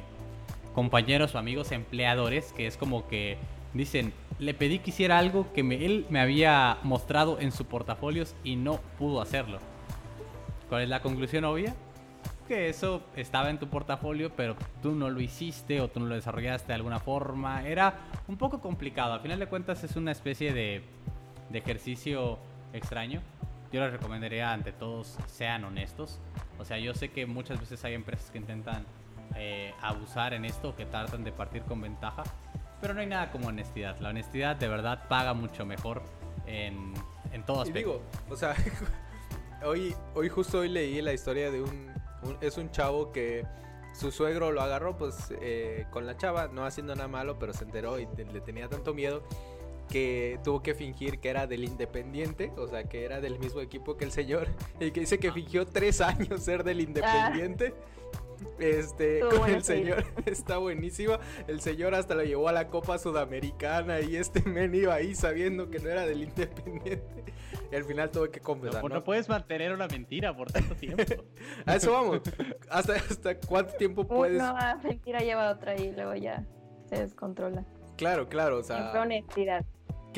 compañeros 0.76 1.34
o 1.34 1.38
amigos 1.38 1.72
empleadores 1.72 2.52
que 2.52 2.68
es 2.68 2.76
como 2.76 3.08
que 3.08 3.38
dicen, 3.74 4.14
le 4.40 4.54
pedí 4.54 4.80
que 4.80 4.90
hiciera 4.90 5.18
algo 5.18 5.52
que 5.54 5.62
él 5.62 6.06
me 6.10 6.20
había 6.20 6.78
mostrado 6.84 7.40
en 7.40 7.52
su 7.52 7.66
portafolios 7.66 8.36
y 8.44 8.58
no 8.58 8.80
pudo 9.00 9.22
hacerlo. 9.22 9.60
¿Cuál 10.70 10.84
es 10.84 10.90
la 10.90 11.02
conclusión 11.02 11.46
obvia? 11.46 11.74
Que 12.48 12.70
eso 12.70 13.02
estaba 13.16 13.50
en 13.50 13.60
tu 13.60 13.68
portafolio, 13.68 14.32
pero 14.36 14.56
tú 14.82 14.94
no 14.94 15.10
lo 15.10 15.22
hiciste 15.22 15.82
o 15.82 15.90
tú 15.90 16.00
no 16.00 16.08
lo 16.08 16.16
desarrollaste 16.16 16.68
de 16.68 16.74
alguna 16.74 17.00
forma. 17.00 17.66
Era 17.66 18.00
un 18.28 18.38
poco 18.38 18.60
complicado. 18.60 19.14
Al 19.14 19.22
final 19.22 19.40
de 19.40 19.48
cuentas 19.48 19.84
es 19.84 19.96
una 19.96 20.12
especie 20.12 20.54
de 20.54 20.84
de 21.50 21.60
ejercicio 21.60 22.40
extraño, 22.74 23.22
yo 23.72 23.82
les 23.82 23.92
recomendaría 23.92 24.52
ante 24.52 24.72
todos 24.72 25.18
sean 25.28 25.64
honestos. 25.66 26.20
O 26.60 26.66
sea, 26.66 26.78
yo 26.78 26.94
sé 26.94 27.10
que 27.10 27.26
muchas 27.26 27.60
veces 27.60 27.84
hay 27.84 27.94
empresas 27.94 28.32
que 28.32 28.38
intentan 28.38 28.86
eh, 29.36 29.74
abusar 29.82 30.34
en 30.34 30.46
esto, 30.46 30.76
que 30.76 30.86
tratan 30.86 31.24
de 31.24 31.32
partir 31.32 31.64
con 31.64 31.82
ventaja, 31.82 32.24
pero 32.82 32.94
no 32.94 33.02
hay 33.02 33.08
nada 33.08 33.32
como 33.32 33.48
honestidad. 33.48 34.00
La 34.00 34.10
honestidad 34.10 34.56
de 34.56 34.68
verdad 34.68 35.08
paga 35.08 35.34
mucho 35.34 35.66
mejor 35.66 36.02
en, 36.46 36.94
en 37.32 37.44
todo 37.44 37.62
aspecto. 37.62 37.80
Y 37.80 37.84
digo, 37.84 38.02
o 38.30 38.36
sea, 38.36 38.56
hoy, 39.66 39.94
hoy 40.16 40.30
justo 40.30 40.60
hoy 40.60 40.70
leí 40.70 41.02
la 41.02 41.14
historia 41.14 41.52
de 41.52 41.62
un, 41.62 41.92
es 42.42 42.58
un 42.58 42.72
chavo 42.72 43.12
que 43.12 43.46
su 43.94 44.12
suegro 44.12 44.52
lo 44.52 44.62
agarró 44.62 44.96
pues 44.98 45.34
eh, 45.42 45.86
con 45.90 46.06
la 46.06 46.16
chava, 46.18 46.48
no 46.48 46.66
haciendo 46.66 46.96
nada 46.96 47.08
malo, 47.08 47.38
pero 47.40 47.54
se 47.54 47.64
enteró 47.64 48.00
y 48.00 48.08
le 48.16 48.42
tenía 48.42 48.70
tanto 48.70 48.94
miedo 48.94 49.24
que 49.88 50.40
tuvo 50.44 50.62
que 50.62 50.74
fingir 50.76 51.20
que 51.20 51.30
era 51.30 51.48
del 51.48 51.64
Independiente, 51.64 52.52
o 52.58 52.68
sea, 52.68 52.84
que 52.84 53.04
era 53.06 53.22
del 53.22 53.40
mismo 53.40 53.62
equipo 53.62 53.98
que 53.98 54.06
el 54.06 54.12
señor, 54.12 54.48
y 54.80 54.92
que 54.92 55.00
dice 55.02 55.20
que 55.20 55.32
fingió 55.32 55.66
tres 55.66 56.02
años 56.02 56.42
ser 56.42 56.64
del 56.64 56.82
Independiente. 56.82 57.74
Este, 58.60 59.22
con 59.22 59.50
el 59.50 59.64
señor 59.64 60.06
está 60.26 60.58
buenísima. 60.58 61.20
El 61.48 61.60
señor 61.60 61.96
hasta 61.96 62.14
lo 62.14 62.24
llevó 62.24 62.48
a 62.48 62.52
la 62.52 62.68
Copa 62.68 63.00
Sudamericana 63.00 64.00
y 64.02 64.16
este 64.16 64.42
men 64.42 64.76
iba 64.76 64.94
ahí 64.94 65.16
sabiendo 65.16 65.70
que 65.70 65.80
no 65.80 65.90
era 65.90 66.06
del 66.06 66.24
Independiente. 66.24 67.24
Y 67.72 67.76
al 67.76 67.84
final 67.84 68.12
tuve 68.12 68.30
que 68.30 68.40
confesar. 68.40 68.84
No, 68.88 69.04
puedes 69.04 69.28
mantener 69.28 69.74
una 69.74 69.88
mentira 69.88 70.36
por 70.36 70.52
tanto 70.52 70.76
tiempo. 70.76 71.04
a 71.66 71.76
eso 71.76 71.92
vamos. 71.92 72.22
¿Hasta, 72.70 72.94
hasta 72.96 73.40
cuánto 73.40 73.74
tiempo 73.74 74.08
puedes? 74.08 74.38
Una 74.38 74.80
mentira 74.84 75.20
lleva 75.20 75.52
otra 75.52 75.76
y 75.76 75.92
luego 75.92 76.16
ya 76.16 76.46
se 76.86 76.98
descontrola. 76.98 77.66
Claro, 77.98 78.30
claro, 78.30 78.60
o 78.60 78.64
sea. 78.64 78.92
honestidad. 79.02 79.66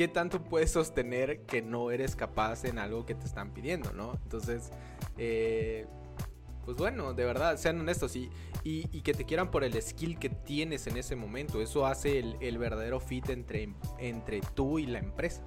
¿Qué 0.00 0.08
tanto 0.08 0.42
puedes 0.42 0.70
sostener 0.70 1.42
que 1.42 1.60
no 1.60 1.90
eres 1.90 2.16
capaz 2.16 2.64
en 2.64 2.78
algo 2.78 3.04
que 3.04 3.14
te 3.14 3.26
están 3.26 3.52
pidiendo, 3.52 3.92
¿no? 3.92 4.14
Entonces, 4.22 4.70
eh, 5.18 5.86
pues 6.64 6.78
bueno, 6.78 7.12
de 7.12 7.26
verdad, 7.26 7.58
sean 7.58 7.78
honestos 7.78 8.16
y, 8.16 8.30
y, 8.64 9.02
que 9.02 9.12
te 9.12 9.26
quieran 9.26 9.50
por 9.50 9.62
el 9.62 9.74
skill 9.82 10.18
que 10.18 10.30
tienes 10.30 10.86
en 10.86 10.96
ese 10.96 11.16
momento. 11.16 11.60
Eso 11.60 11.84
hace 11.84 12.18
el, 12.18 12.56
verdadero 12.56 12.98
fit 12.98 13.28
entre, 13.28 14.40
tú 14.54 14.78
y 14.78 14.86
la 14.86 15.00
empresa. 15.00 15.42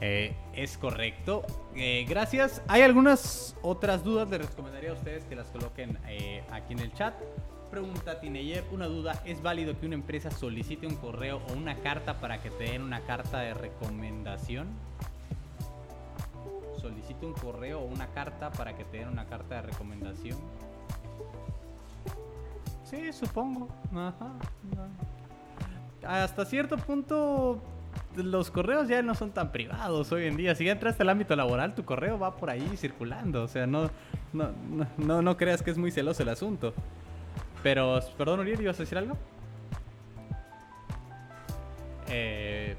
Eh, 0.00 0.36
es 0.54 0.78
correcto. 0.78 1.42
Eh, 1.74 2.06
gracias. 2.08 2.62
Hay 2.68 2.82
algunas 2.82 3.56
otras 3.62 4.04
dudas. 4.04 4.30
Les 4.30 4.40
recomendaría 4.40 4.90
a 4.90 4.94
ustedes 4.94 5.24
que 5.24 5.34
las 5.34 5.48
coloquen 5.48 5.98
aquí 6.52 6.74
en 6.74 6.78
el 6.78 6.92
chat 6.92 7.14
pregunta 7.74 8.20
Tineyev 8.20 8.72
una 8.72 8.86
duda. 8.86 9.20
¿Es 9.24 9.42
válido 9.42 9.76
que 9.76 9.86
una 9.86 9.96
empresa 9.96 10.30
solicite 10.30 10.86
un 10.86 10.94
correo 10.94 11.42
o 11.48 11.54
una 11.54 11.74
carta 11.80 12.20
para 12.20 12.40
que 12.40 12.48
te 12.48 12.64
den 12.70 12.82
una 12.82 13.00
carta 13.00 13.40
de 13.40 13.52
recomendación? 13.52 14.68
Solicite 16.80 17.26
un 17.26 17.32
correo 17.32 17.80
o 17.80 17.84
una 17.84 18.06
carta 18.12 18.52
para 18.52 18.76
que 18.76 18.84
te 18.84 18.98
den 18.98 19.08
una 19.08 19.26
carta 19.26 19.56
de 19.56 19.62
recomendación. 19.62 20.38
Sí, 22.84 23.12
supongo. 23.12 23.68
Hasta 26.06 26.44
cierto 26.44 26.76
punto 26.76 27.60
los 28.14 28.52
correos 28.52 28.86
ya 28.86 29.02
no 29.02 29.16
son 29.16 29.32
tan 29.32 29.50
privados 29.50 30.12
hoy 30.12 30.26
en 30.26 30.36
día. 30.36 30.54
Si 30.54 30.64
ya 30.64 30.70
entraste 30.70 31.02
al 31.02 31.08
ámbito 31.08 31.34
laboral, 31.34 31.74
tu 31.74 31.84
correo 31.84 32.20
va 32.20 32.36
por 32.36 32.50
ahí 32.50 32.76
circulando. 32.76 33.42
O 33.42 33.48
sea, 33.48 33.66
no, 33.66 33.90
no, 34.32 34.50
no, 34.96 35.22
no 35.22 35.36
creas 35.36 35.60
que 35.60 35.72
es 35.72 35.78
muy 35.78 35.90
celoso 35.90 36.22
el 36.22 36.28
asunto. 36.28 36.72
Pero, 37.64 37.98
perdón, 38.18 38.40
Uriel, 38.40 38.60
¿ibas 38.60 38.76
a 38.76 38.82
decir 38.82 38.98
algo? 38.98 39.16
Eh, 42.08 42.76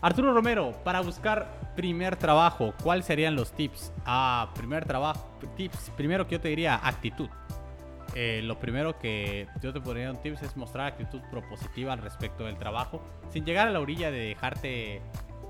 Arturo 0.00 0.32
Romero, 0.32 0.72
para 0.82 1.02
buscar 1.02 1.60
primer 1.76 2.16
trabajo, 2.16 2.72
¿cuáles 2.82 3.04
serían 3.04 3.36
los 3.36 3.52
tips? 3.52 3.92
Ah, 4.06 4.50
primer 4.54 4.86
trabajo, 4.86 5.28
tips. 5.56 5.90
Primero 5.94 6.26
que 6.26 6.36
yo 6.36 6.40
te 6.40 6.48
diría, 6.48 6.80
actitud. 6.82 7.28
Eh, 8.14 8.40
lo 8.42 8.58
primero 8.58 8.98
que 8.98 9.46
yo 9.62 9.74
te 9.74 9.80
podría 9.82 10.06
dar 10.06 10.14
un 10.14 10.22
tips 10.22 10.42
es 10.42 10.56
mostrar 10.56 10.86
actitud 10.86 11.20
propositiva 11.30 11.92
al 11.92 11.98
respecto 11.98 12.44
del 12.44 12.56
trabajo, 12.56 13.02
sin 13.28 13.44
llegar 13.44 13.68
a 13.68 13.70
la 13.70 13.80
orilla 13.80 14.10
de 14.10 14.20
dejarte, 14.20 15.02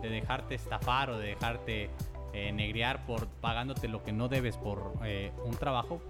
de 0.03 0.09
dejarte 0.09 0.57
estafar 0.57 1.11
o 1.11 1.19
de 1.19 1.29
dejarte 1.29 1.91
eh, 2.33 2.51
negrear 2.51 3.07
por 3.07 3.29
pagándote 3.41 3.87
lo 3.87 4.03
que 4.03 4.11
no 4.11 4.27
debes 4.27 4.57
por 4.57 4.95
eh, 5.05 5.31
un 5.45 5.55
trabajo. 5.55 6.03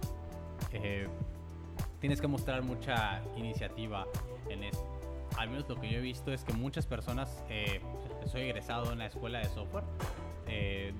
Eh, 2.05 2.07
tienes 2.07 2.21
que 2.21 2.27
mostrar 2.27 2.61
mucha 2.61 3.23
iniciativa 3.35 4.05
en 4.47 4.63
esto. 4.63 4.85
Al 5.37 5.49
menos 5.49 5.67
lo 5.67 5.81
que 5.81 5.89
yo 5.89 5.97
he 5.97 6.01
visto 6.01 6.31
es 6.31 6.43
que 6.43 6.53
muchas 6.53 6.85
personas, 6.85 7.43
eh, 7.49 7.81
soy 8.31 8.41
egresado 8.41 8.91
en 8.91 8.99
la 8.99 9.07
escuela 9.07 9.39
de 9.39 9.45
software, 9.45 9.83
eh, 10.47 10.93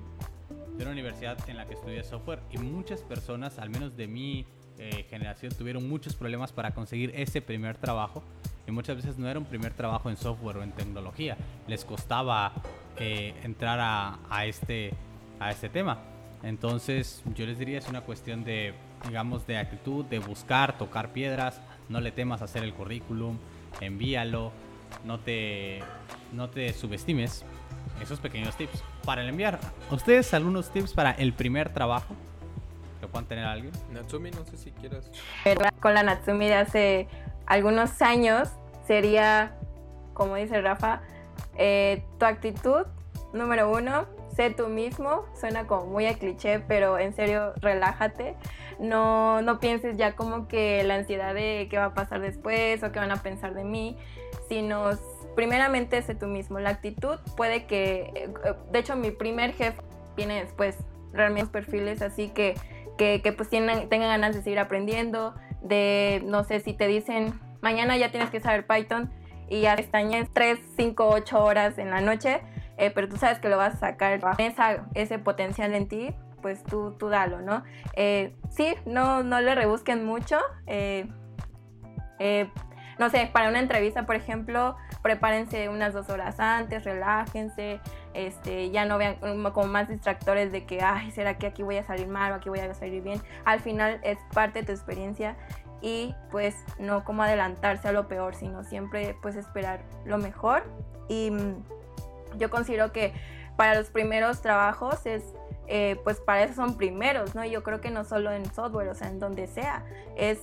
de 0.76 0.82
una 0.82 0.90
universidad 0.90 1.38
en 1.48 1.58
la 1.58 1.66
que 1.66 1.74
estudié 1.74 2.02
software, 2.02 2.40
y 2.50 2.58
muchas 2.58 3.02
personas, 3.02 3.60
al 3.60 3.70
menos 3.70 3.96
de 3.96 4.08
mi 4.08 4.46
eh, 4.78 5.06
generación, 5.08 5.52
tuvieron 5.56 5.88
muchos 5.88 6.16
problemas 6.16 6.50
para 6.50 6.72
conseguir 6.72 7.12
ese 7.14 7.40
primer 7.40 7.76
trabajo. 7.76 8.24
Y 8.66 8.72
muchas 8.72 8.96
veces 8.96 9.16
no 9.16 9.28
era 9.28 9.38
un 9.38 9.46
primer 9.46 9.74
trabajo 9.74 10.10
en 10.10 10.16
software 10.16 10.56
o 10.56 10.64
en 10.64 10.72
tecnología, 10.72 11.36
les 11.68 11.84
costaba 11.84 12.52
entrar 12.98 13.78
a, 13.78 14.18
a, 14.28 14.44
este, 14.46 14.92
a 15.38 15.52
este 15.52 15.68
tema. 15.68 15.98
Entonces, 16.42 17.22
yo 17.36 17.46
les 17.46 17.60
diría 17.60 17.78
es 17.78 17.88
una 17.88 18.00
cuestión 18.00 18.42
de 18.42 18.74
digamos, 19.04 19.46
de 19.46 19.58
actitud, 19.58 20.04
de 20.04 20.18
buscar, 20.18 20.78
tocar 20.78 21.12
piedras, 21.12 21.60
no 21.88 22.00
le 22.00 22.12
temas 22.12 22.42
hacer 22.42 22.62
el 22.62 22.74
currículum, 22.74 23.38
envíalo, 23.80 24.52
no 25.04 25.20
te, 25.20 25.82
no 26.32 26.48
te 26.50 26.72
subestimes. 26.72 27.44
Esos 28.00 28.20
pequeños 28.20 28.56
tips 28.56 28.82
para 29.04 29.22
el 29.22 29.28
enviar. 29.28 29.58
¿Ustedes 29.90 30.34
algunos 30.34 30.70
tips 30.70 30.92
para 30.92 31.12
el 31.12 31.32
primer 31.32 31.70
trabajo 31.70 32.14
que 33.00 33.06
puedan 33.06 33.26
tener 33.26 33.44
alguien? 33.44 33.72
Natsumi, 33.92 34.30
no 34.32 34.44
sé 34.44 34.56
si 34.58 34.70
quieras. 34.72 35.10
Con 35.80 35.94
la 35.94 36.02
Natsumi 36.02 36.46
de 36.46 36.54
hace 36.54 37.08
algunos 37.46 38.02
años 38.02 38.50
sería, 38.86 39.56
como 40.12 40.36
dice 40.36 40.60
Rafa, 40.60 41.00
eh, 41.56 42.04
tu 42.18 42.26
actitud, 42.26 42.86
número 43.32 43.70
uno, 43.70 44.06
sé 44.36 44.50
tú 44.50 44.68
mismo, 44.68 45.24
suena 45.34 45.66
como 45.66 45.86
muy 45.86 46.06
a 46.06 46.14
cliché, 46.14 46.60
pero 46.60 46.98
en 46.98 47.14
serio, 47.14 47.54
relájate. 47.56 48.36
No, 48.78 49.40
no 49.40 49.58
pienses 49.58 49.96
ya 49.96 50.14
como 50.14 50.46
que 50.46 50.84
la 50.84 50.96
ansiedad 50.96 51.34
de 51.34 51.66
qué 51.70 51.78
va 51.78 51.86
a 51.86 51.94
pasar 51.94 52.20
después 52.20 52.82
o 52.82 52.92
qué 52.92 52.98
van 52.98 53.10
a 53.10 53.22
pensar 53.22 53.54
de 53.54 53.64
mí, 53.64 53.96
sino 54.48 54.90
primeramente 55.34 56.02
sé 56.02 56.14
tú 56.14 56.26
mismo. 56.26 56.60
La 56.60 56.70
actitud 56.70 57.18
puede 57.36 57.64
que, 57.64 58.12
eh, 58.14 58.54
de 58.70 58.78
hecho 58.78 58.94
mi 58.94 59.10
primer 59.10 59.54
jefe 59.54 59.80
viene 60.14 60.42
después, 60.42 60.76
realmente 61.12 61.50
perfiles 61.50 62.02
así 62.02 62.28
que, 62.28 62.54
que, 62.98 63.20
pues 63.36 63.48
tengan, 63.48 63.88
tengan 63.88 64.08
ganas 64.08 64.34
de 64.34 64.42
seguir 64.42 64.58
aprendiendo, 64.58 65.34
de, 65.62 66.22
no 66.24 66.44
sé, 66.44 66.60
si 66.60 66.74
te 66.74 66.86
dicen, 66.86 67.38
mañana 67.62 67.96
ya 67.96 68.10
tienes 68.10 68.30
que 68.30 68.40
saber 68.40 68.66
Python 68.66 69.10
y 69.48 69.62
ya 69.62 69.74
estañes 69.74 70.28
3, 70.32 70.58
5, 70.76 71.08
8 71.08 71.44
horas 71.44 71.78
en 71.78 71.90
la 71.90 72.00
noche, 72.00 72.40
eh, 72.78 72.90
pero 72.90 73.08
tú 73.08 73.16
sabes 73.16 73.38
que 73.38 73.48
lo 73.48 73.56
vas 73.56 73.74
a 73.74 73.78
sacar, 73.78 74.20
esa, 74.38 74.86
ese 74.94 75.18
potencial 75.18 75.74
en 75.74 75.88
ti, 75.88 76.14
pues 76.42 76.62
tú, 76.62 76.92
tú 76.98 77.08
dalo, 77.08 77.40
¿no? 77.40 77.64
Eh, 77.94 78.34
sí, 78.50 78.74
no, 78.84 79.22
no 79.22 79.40
le 79.40 79.54
rebusquen 79.54 80.04
mucho. 80.04 80.38
Eh, 80.66 81.08
no 82.98 83.10
sé, 83.10 83.28
para 83.32 83.48
una 83.48 83.58
entrevista, 83.58 84.06
por 84.06 84.16
ejemplo, 84.16 84.76
prepárense 85.02 85.68
unas 85.68 85.92
dos 85.92 86.08
horas 86.08 86.40
antes, 86.40 86.84
relájense, 86.84 87.80
este, 88.14 88.70
ya 88.70 88.86
no 88.86 88.96
vean 88.96 89.16
como 89.52 89.66
más 89.66 89.88
distractores 89.88 90.50
de 90.50 90.64
que, 90.64 90.80
ay, 90.80 91.10
¿será 91.10 91.36
que 91.36 91.46
aquí 91.46 91.62
voy 91.62 91.76
a 91.76 91.84
salir 91.84 92.08
mal 92.08 92.32
o 92.32 92.36
aquí 92.36 92.48
voy 92.48 92.60
a 92.60 92.72
salir 92.74 93.02
bien? 93.02 93.20
Al 93.44 93.60
final 93.60 94.00
es 94.02 94.18
parte 94.32 94.60
de 94.60 94.66
tu 94.66 94.72
experiencia 94.72 95.36
y 95.82 96.14
pues 96.30 96.56
no 96.78 97.04
como 97.04 97.22
adelantarse 97.22 97.88
a 97.88 97.92
lo 97.92 98.08
peor, 98.08 98.34
sino 98.34 98.64
siempre 98.64 99.14
pues 99.20 99.36
esperar 99.36 99.82
lo 100.06 100.16
mejor. 100.16 100.64
Y 101.08 101.30
mm, 101.30 101.62
yo 102.38 102.50
considero 102.50 102.92
que 102.92 103.12
para 103.56 103.74
los 103.74 103.90
primeros 103.90 104.42
trabajos 104.42 105.06
es 105.06 105.22
eh, 105.68 105.96
pues 106.04 106.20
para 106.20 106.44
eso 106.44 106.54
son 106.54 106.76
primeros, 106.76 107.34
¿no? 107.34 107.44
Yo 107.44 107.62
creo 107.62 107.80
que 107.80 107.90
no 107.90 108.04
solo 108.04 108.30
en 108.30 108.44
software, 108.54 108.88
o 108.88 108.94
sea, 108.94 109.08
en 109.08 109.18
donde 109.18 109.48
sea, 109.48 109.84
es 110.16 110.38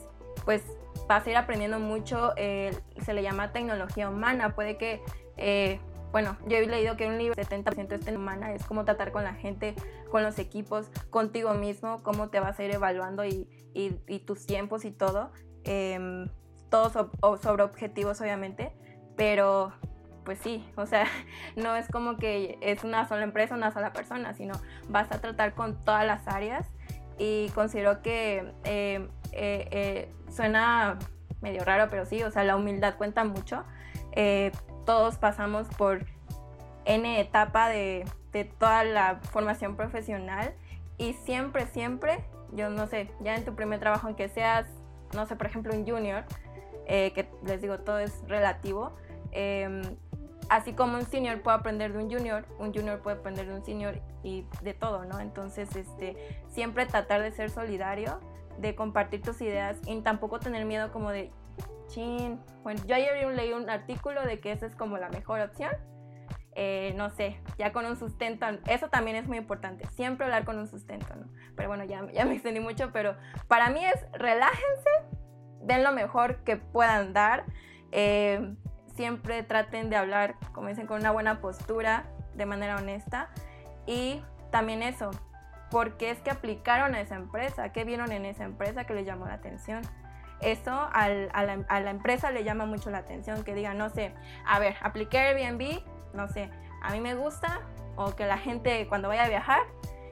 pues 0.46 0.64
vas 1.08 1.26
a 1.26 1.30
ir 1.30 1.38
aprendiendo 1.38 1.80
mucho, 1.80 2.34
eh, 2.38 2.76
se 3.04 3.14
le 3.14 3.24
llama 3.24 3.52
tecnología 3.52 4.10
humana, 4.10 4.56
puede 4.56 4.78
que, 4.78 5.02
eh, 5.38 5.80
bueno, 6.12 6.38
yo 6.48 6.58
he 6.58 6.68
leído 6.68 6.96
que 6.98 7.08
un 7.08 7.18
libro 7.18 7.36
70% 7.36 7.94
es 7.94 8.16
humana, 8.16 8.54
es 8.54 8.66
como 8.66 8.86
tratar 8.86 9.12
con 9.12 9.24
la 9.24 9.34
gente, 9.34 9.76
con 10.12 10.24
los 10.24 10.38
equipos, 10.40 10.90
contigo 11.10 11.54
mismo, 11.54 12.04
cómo 12.04 12.30
te 12.30 12.40
vas 12.40 12.60
a 12.60 12.64
ir 12.64 12.72
evaluando 12.72 13.26
y, 13.26 13.48
y, 13.74 14.20
tus 14.20 14.46
tiempos 14.46 14.86
y 14.86 14.92
todo, 14.92 15.32
eh, 15.64 16.28
todo 16.70 17.08
sobre 17.38 17.64
objetivos 17.64 18.22
obviamente, 18.22 18.74
pero 19.16 19.74
pues 20.24 20.40
sí, 20.40 20.66
o 20.76 20.86
sea, 20.86 21.06
no 21.56 21.76
es 21.76 21.88
como 21.90 22.18
que 22.18 22.58
es 22.62 22.84
una 22.84 23.08
sola 23.08 23.24
empresa, 23.24 23.56
una 23.56 23.72
sola 23.72 23.94
persona, 23.94 24.34
sino 24.34 24.54
vas 24.90 25.12
a 25.12 25.20
tratar 25.20 25.54
con 25.54 25.84
todas 25.84 26.06
las 26.06 26.28
áreas 26.28 26.68
y 27.18 27.50
considero 27.54 28.02
que 28.02 28.52
eh, 28.64 29.08
eh, 29.32 29.68
eh, 29.72 30.12
suena 30.30 30.98
medio 31.42 31.64
raro, 31.64 31.88
pero 31.90 32.06
sí, 32.06 32.24
o 32.24 32.32
sea, 32.32 32.44
la 32.44 32.56
humildad 32.56 32.96
cuenta 32.96 33.24
mucho. 33.24 33.64
todos 34.86 35.18
pasamos 35.18 35.68
por 35.78 36.06
N 36.86 37.20
etapa 37.20 37.70
de, 37.70 38.06
de 38.32 38.46
toda 38.46 38.84
la 38.84 39.20
formación 39.32 39.76
profesional 39.76 40.54
y 40.98 41.14
siempre, 41.14 41.66
siempre, 41.68 42.24
yo 42.52 42.70
no 42.70 42.88
sé, 42.88 43.10
ya 43.22 43.36
en 43.36 43.46
tu 43.46 43.56
primer 43.56 43.80
trabajo, 43.80 44.08
aunque 44.08 44.30
seas, 44.30 44.66
no 45.14 45.26
sé, 45.26 45.36
por 45.36 45.48
ejemplo, 45.48 45.74
un 45.74 45.86
junior, 45.86 46.24
que 46.86 47.30
les 47.46 47.62
digo, 47.62 47.80
todo 47.80 48.00
es 48.00 48.22
relativo, 48.28 48.94
em, 49.32 49.82
así 50.54 50.74
como 50.74 50.98
un 50.98 51.06
senior 51.06 51.42
puede 51.42 51.58
aprender 51.58 51.94
de 51.94 52.04
un 52.04 52.12
junior, 52.12 52.46
un 52.60 52.72
junior 52.72 53.00
puede 53.00 53.18
aprender 53.18 53.48
de 53.48 53.56
un 53.56 53.66
senior 53.66 54.00
y 54.22 54.46
de 54.62 54.76
todo, 54.76 55.04
¿no? 55.04 55.20
Entonces, 55.20 55.76
este, 55.76 56.16
siempre 56.50 56.86
tratar 56.86 57.24
de 57.24 57.32
ser 57.32 57.50
solidario, 57.50 58.20
de 58.60 58.76
compartir 58.76 59.24
tus 59.24 59.42
ideas 59.42 59.78
y 59.88 60.00
tampoco 60.02 60.40
tener 60.40 60.66
miedo 60.66 60.92
como 60.92 61.10
de, 61.10 61.32
chin, 61.88 62.40
bueno, 62.62 62.82
yo 62.86 62.96
ayer 62.96 63.26
leí 63.36 63.52
un 63.52 63.68
artículo 63.68 64.24
de 64.26 64.40
que 64.40 64.52
esa 64.52 64.68
es 64.68 64.76
como 64.76 64.98
la 65.00 65.10
mejor 65.10 65.40
opción. 65.40 65.72
Eh, 66.56 66.94
no 66.98 67.10
sé, 67.10 67.40
ya 67.58 67.74
con 67.74 67.88
un 67.88 67.98
sustento, 67.98 68.46
eso 68.68 68.88
también 68.90 69.18
es 69.18 69.28
muy 69.28 69.40
importante, 69.40 69.88
siempre 69.88 70.26
hablar 70.26 70.46
con 70.46 70.60
un 70.60 70.68
sustento, 70.68 71.16
¿no? 71.16 71.26
Pero 71.56 71.68
bueno, 71.68 71.84
ya, 71.84 72.06
ya 72.12 72.26
me 72.26 72.36
extendí 72.36 72.60
mucho, 72.60 72.92
pero 72.94 73.18
para 73.48 73.72
mí 73.72 73.84
es 73.84 74.06
relájense, 74.12 74.90
den 75.62 75.84
lo 75.84 75.92
mejor 75.94 76.44
que 76.44 76.58
puedan 76.58 77.12
dar. 77.12 77.46
Eh, 77.92 78.56
siempre 78.96 79.44
traten 79.44 79.90
de 79.90 79.96
hablar, 79.96 80.36
como 80.54 80.68
dicen, 80.68 80.88
con 80.88 81.00
una 81.00 81.12
buena 81.12 81.42
postura, 81.42 82.06
de 82.36 82.46
manera 82.46 82.78
honesta. 82.78 83.30
Y 83.86 84.22
también 84.52 84.82
eso, 84.84 85.12
¿por 85.70 85.98
qué 85.98 86.12
es 86.12 86.20
que 86.20 86.32
aplicaron 86.32 86.96
a 86.96 87.02
esa 87.02 87.16
empresa? 87.16 87.72
¿Qué 87.72 87.84
vieron 87.84 88.12
en 88.12 88.26
esa 88.26 88.44
empresa 88.44 88.86
que 88.86 88.94
les 88.94 89.06
llamó 89.06 89.26
la 89.26 89.36
atención? 89.36 89.82
Eso 90.42 90.72
a, 90.92 91.08
la, 91.08 91.90
empresa 91.90 92.32
le 92.32 92.44
llama 92.44 92.66
mucho 92.66 92.90
la 92.90 93.00
atención, 93.00 93.44
que 93.44 93.56
digan, 93.56 93.78
no 93.78 93.90
sé, 93.90 94.14
a 94.46 94.60
ver, 94.60 94.76
apliqué 94.82 95.18
Airbnb, 95.18 95.82
no 96.14 96.28
sé, 96.28 96.50
a 96.82 96.92
mí 96.92 97.00
me 97.00 97.16
gusta, 97.16 97.62
o 97.96 98.14
que 98.16 98.26
la 98.26 98.38
gente 98.38 98.86
cuando 98.90 99.08
vaya 99.08 99.24
a 99.24 99.30
viajar, 99.30 99.62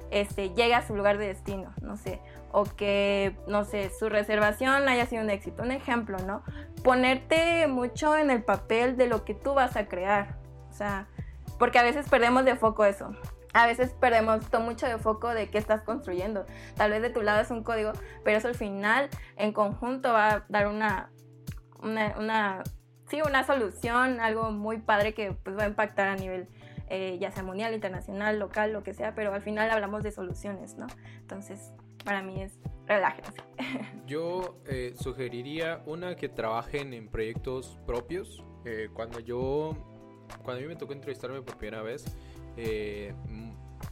este, 0.10 0.52
llegue 0.52 0.74
a 0.74 0.88
su 0.88 0.96
lugar 0.96 1.18
de 1.18 1.28
destino, 1.28 1.74
no 1.82 1.98
sé, 1.98 2.22
o 2.52 2.64
que, 2.64 3.36
no 3.48 3.66
sé, 3.66 3.90
su 3.98 4.10
reservación 4.10 4.88
haya 4.88 5.06
sido 5.06 5.24
un 5.24 5.30
éxito. 5.30 5.64
Un 5.64 5.72
ejemplo, 5.72 6.18
¿no? 6.20 6.44
Ponerte 6.84 7.68
mucho 7.68 8.18
en 8.18 8.30
el 8.30 8.44
papel 8.44 8.98
de 8.98 9.08
lo 9.08 9.24
que 9.24 9.34
tú 9.34 9.54
vas 9.54 9.76
a 9.76 9.88
crear. 9.88 10.38
O 10.70 10.74
sea, 10.74 11.08
porque 11.60 11.80
a 11.80 11.84
veces 11.84 12.10
perdemos 12.10 12.46
de 12.46 12.56
foco 12.56 12.86
eso. 12.86 13.12
A 13.54 13.68
veces 13.68 13.94
perdemos 14.00 14.46
mucho 14.62 14.88
de 14.88 14.98
foco 14.98 15.30
de 15.30 15.50
qué 15.50 15.58
estás 15.58 15.82
construyendo. 15.82 16.46
Tal 16.76 16.92
vez 16.92 17.02
de 17.02 17.10
tu 17.10 17.22
lado 17.22 17.42
es 17.42 17.52
un 17.52 17.64
código, 17.64 17.92
pero 18.24 18.38
eso 18.38 18.48
al 18.48 18.56
final, 18.56 19.10
en 19.36 19.52
conjunto, 19.52 20.14
va 20.14 20.30
a 20.32 20.46
dar 20.48 20.68
una, 20.68 21.12
una, 21.82 22.64
sí, 23.10 23.22
una 23.22 23.44
solución, 23.44 24.22
algo 24.22 24.52
muy 24.52 24.78
padre 24.78 25.14
que 25.14 25.34
pues, 25.34 25.58
va 25.58 25.64
a 25.64 25.68
impactar 25.68 26.08
a 26.08 26.16
nivel 26.16 26.48
eh, 26.94 27.18
ya 27.22 27.32
sea 27.32 27.42
mundial, 27.44 27.74
internacional, 27.74 28.38
local, 28.38 28.74
lo 28.74 28.84
que 28.84 28.94
sea, 28.94 29.16
pero 29.16 29.34
al 29.34 29.42
final 29.42 29.72
hablamos 29.72 30.04
de 30.04 30.12
soluciones, 30.12 30.76
¿no? 30.76 30.88
Entonces, 31.22 31.72
para 32.04 32.22
mí 32.22 32.42
es 32.42 32.60
relájense. 32.88 33.42
Yo 34.08 34.58
eh, 34.66 34.94
sugeriría 35.00 35.82
una 35.86 36.16
que 36.16 36.30
trabajen 36.30 36.94
en 36.94 37.08
proyectos 37.08 37.80
propios. 37.86 38.44
Eh, 38.66 38.90
cuando 38.94 39.20
yo, 39.20 39.76
cuando 40.44 40.60
a 40.60 40.62
mí 40.62 40.68
me 40.68 40.76
tocó 40.76 40.94
entrevistarme 40.94 41.42
por 41.42 41.58
primera 41.58 41.82
vez, 41.82 42.06
eh, 42.58 43.14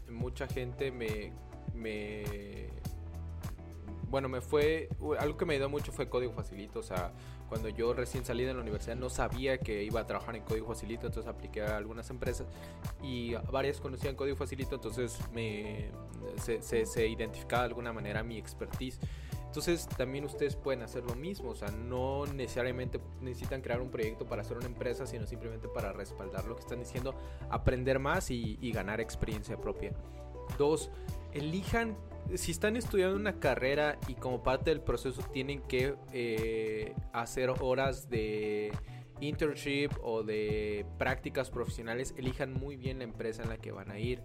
mucha 0.08 0.48
gente 0.48 0.92
me, 0.92 1.34
me, 1.74 2.70
bueno, 4.10 4.30
me 4.30 4.42
fue, 4.42 4.90
algo 5.20 5.38
que 5.38 5.46
me 5.46 5.56
ayudó 5.56 5.70
mucho 5.70 5.92
fue 5.92 6.10
código 6.10 6.34
facilito, 6.34 6.80
o 6.80 6.84
sea, 6.84 7.14
cuando 7.50 7.68
yo 7.68 7.94
recién 7.94 8.24
salí 8.24 8.44
de 8.44 8.54
la 8.54 8.62
universidad 8.62 8.96
no 8.96 9.10
sabía 9.10 9.58
que 9.58 9.84
iba 9.84 10.00
a 10.00 10.06
trabajar 10.06 10.36
en 10.36 10.44
código 10.44 10.68
facilito, 10.68 11.08
entonces 11.08 11.30
apliqué 11.30 11.64
a 11.64 11.76
algunas 11.76 12.10
empresas 12.12 12.48
y 13.02 13.34
varias 13.52 13.82
conocían 13.82 14.16
código 14.16 14.38
facilito, 14.38 14.76
entonces 14.76 15.20
me, 15.34 15.90
se, 16.38 16.86
se, 16.86 17.08
identificaba 17.08 17.64
de 17.64 17.70
alguna 17.70 17.92
manera 17.92 18.24
mi 18.24 18.38
expertise. 18.38 19.00
Entonces 19.48 19.90
también 19.90 20.26
ustedes 20.26 20.56
pueden 20.56 20.84
hacer 20.84 21.04
lo 21.04 21.16
mismo, 21.16 21.50
o 21.50 21.56
sea, 21.56 21.72
no 21.72 22.28
necesariamente 22.28 23.00
necesitan 23.20 23.62
crear 23.62 23.82
un 23.82 23.90
proyecto 23.90 24.28
para 24.28 24.44
hacer 24.44 24.56
una 24.58 24.68
empresa, 24.68 25.08
sino 25.08 25.26
simplemente 25.26 25.68
para 25.68 25.92
respaldar 25.92 26.46
lo 26.46 26.56
que 26.56 26.62
están 26.62 26.80
diciendo, 26.80 27.16
aprender 27.50 27.98
más 27.98 28.30
y, 28.30 28.60
y 28.62 28.72
ganar 28.72 29.02
experiencia 29.02 29.60
propia. 29.60 29.92
Dos, 30.60 30.92
elijan 31.34 31.98
si 32.36 32.52
están 32.52 32.76
estudiando 32.76 33.16
una 33.16 33.40
carrera 33.40 33.98
y 34.08 34.16
como 34.16 34.44
parte 34.44 34.70
del 34.70 34.82
proceso 34.82 35.22
tienen 35.32 35.62
que 35.62 35.96
eh, 36.14 36.94
hacer 37.14 37.50
horas 37.62 38.10
de 38.10 38.72
internship 39.20 39.90
o 40.02 40.24
de 40.24 40.86
prácticas 40.98 41.50
profesionales, 41.50 42.14
elijan 42.18 42.54
muy 42.54 42.78
bien 42.78 43.00
la 43.00 43.04
empresa 43.04 43.44
en 43.44 43.50
la 43.50 43.58
que 43.58 43.72
van 43.72 43.92
a 43.92 44.00
ir. 44.00 44.22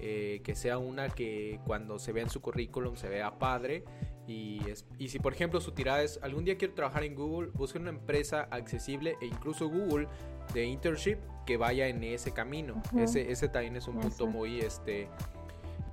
Eh, 0.00 0.42
que 0.44 0.54
sea 0.54 0.78
una 0.78 1.08
que 1.08 1.58
cuando 1.66 1.98
se 1.98 2.12
vea 2.12 2.22
en 2.22 2.30
su 2.30 2.40
currículum 2.40 2.96
se 2.96 3.08
vea 3.08 3.38
padre. 3.38 3.84
Y, 4.26 4.60
y 4.98 5.08
si 5.08 5.18
por 5.18 5.32
ejemplo 5.32 5.60
su 5.60 5.72
tirada 5.72 6.02
es 6.02 6.20
algún 6.22 6.44
día 6.44 6.56
quiero 6.58 6.74
trabajar 6.74 7.02
en 7.04 7.14
Google, 7.14 7.50
busquen 7.54 7.82
una 7.82 7.90
empresa 7.90 8.46
accesible 8.50 9.16
e 9.20 9.26
incluso 9.26 9.68
Google 9.68 10.06
de 10.52 10.66
internship 10.66 11.18
que 11.46 11.56
vaya 11.56 11.88
en 11.88 12.04
ese 12.04 12.32
camino. 12.32 12.80
ese, 12.96 13.32
ese 13.32 13.48
también 13.48 13.76
es 13.76 13.88
un 13.88 13.98
punto 13.98 14.26
muy 14.26 14.60
este, 14.60 15.08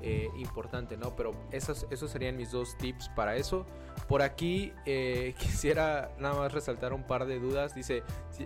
eh, 0.08 0.30
importante, 0.38 0.98
¿no? 0.98 1.16
Pero 1.16 1.32
esos, 1.52 1.88
esos 1.90 2.12
serían 2.12 2.38
mis 2.38 2.52
dos 2.52 2.78
tips 2.78 3.10
para 3.10 3.36
eso. 3.36 3.66
Por 4.08 4.22
aquí 4.22 4.72
eh, 4.86 5.34
quisiera 5.40 6.12
nada 6.20 6.36
más 6.36 6.54
resaltar 6.54 6.94
un 6.94 7.02
par 7.02 7.26
de 7.26 7.40
dudas. 7.40 7.74
Dice, 7.74 8.04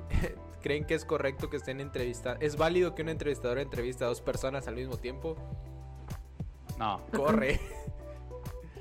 ¿creen 0.62 0.86
que 0.86 0.96
es 0.96 1.04
correcto 1.04 1.50
que 1.50 1.58
estén 1.58 1.82
entrevistando? 1.82 2.40
¿Es 2.40 2.56
válido 2.56 2.96
que 2.96 3.02
un 3.02 3.10
entrevistador 3.10 3.60
entrevista 3.60 4.06
a 4.06 4.08
dos 4.08 4.22
personas 4.22 4.70
al 4.70 4.76
mismo 4.76 4.96
tiempo? 4.98 5.36
No. 6.78 7.02
Corre. 7.16 7.60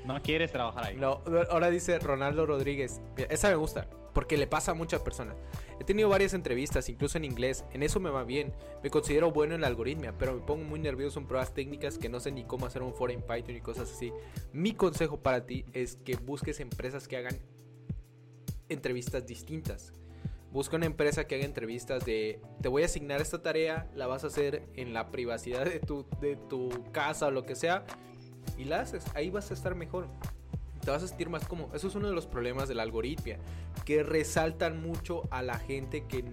No 0.05 0.23
quieres 0.23 0.51
trabajar 0.51 0.85
ahí. 0.85 0.95
No, 0.95 1.21
ahora 1.51 1.69
dice 1.69 1.99
Ronaldo 1.99 2.47
Rodríguez. 2.47 2.99
Esa 3.29 3.49
me 3.49 3.55
gusta, 3.55 3.87
porque 4.13 4.37
le 4.37 4.47
pasa 4.47 4.71
a 4.71 4.73
muchas 4.75 5.01
personas. 5.01 5.35
He 5.79 5.83
tenido 5.83 6.09
varias 6.09 6.33
entrevistas, 6.33 6.89
incluso 6.89 7.17
en 7.17 7.25
inglés. 7.25 7.65
En 7.71 7.83
eso 7.83 7.99
me 7.99 8.09
va 8.09 8.23
bien. 8.23 8.53
Me 8.83 8.89
considero 8.89 9.31
bueno 9.31 9.55
en 9.55 9.61
la 9.61 9.67
algoritmia, 9.67 10.17
pero 10.17 10.33
me 10.33 10.41
pongo 10.41 10.63
muy 10.63 10.79
nervioso 10.79 11.19
en 11.19 11.27
pruebas 11.27 11.53
técnicas 11.53 11.97
que 11.97 12.09
no 12.09 12.19
sé 12.19 12.31
ni 12.31 12.43
cómo 12.43 12.65
hacer 12.65 12.81
un 12.81 12.93
foro 12.93 13.13
en 13.13 13.21
Python 13.21 13.55
y 13.55 13.61
cosas 13.61 13.91
así. 13.91 14.11
Mi 14.53 14.73
consejo 14.73 15.21
para 15.21 15.45
ti 15.45 15.65
es 15.73 15.95
que 15.95 16.15
busques 16.15 16.59
empresas 16.59 17.07
que 17.07 17.17
hagan 17.17 17.37
entrevistas 18.69 19.25
distintas. 19.25 19.93
Busca 20.51 20.77
una 20.77 20.87
empresa 20.87 21.27
que 21.27 21.35
haga 21.35 21.45
entrevistas 21.45 22.03
de 22.05 22.41
te 22.61 22.69
voy 22.69 22.81
a 22.81 22.85
asignar 22.85 23.21
esta 23.21 23.41
tarea, 23.41 23.89
la 23.93 24.07
vas 24.07 24.23
a 24.23 24.27
hacer 24.27 24.63
en 24.73 24.93
la 24.93 25.11
privacidad 25.11 25.65
de 25.65 25.79
tu, 25.79 26.07
de 26.21 26.35
tu 26.35 26.69
casa 26.91 27.27
o 27.27 27.31
lo 27.31 27.45
que 27.45 27.55
sea 27.55 27.85
y 28.57 28.65
la 28.65 28.81
haces. 28.81 29.05
Ahí 29.13 29.29
vas 29.29 29.51
a 29.51 29.53
estar 29.53 29.75
mejor 29.75 30.07
te 30.89 30.93
vas 30.93 31.03
a 31.03 31.07
sentir 31.07 31.29
más 31.29 31.45
como... 31.45 31.69
Eso 31.75 31.87
es 31.87 31.93
uno 31.93 32.07
de 32.07 32.15
los 32.15 32.25
problemas 32.25 32.67
de 32.67 32.73
la 32.73 32.81
algoritmia, 32.81 33.37
que 33.85 34.01
resaltan 34.01 34.81
mucho 34.81 35.21
a 35.29 35.43
la 35.43 35.59
gente 35.59 36.05
que, 36.05 36.25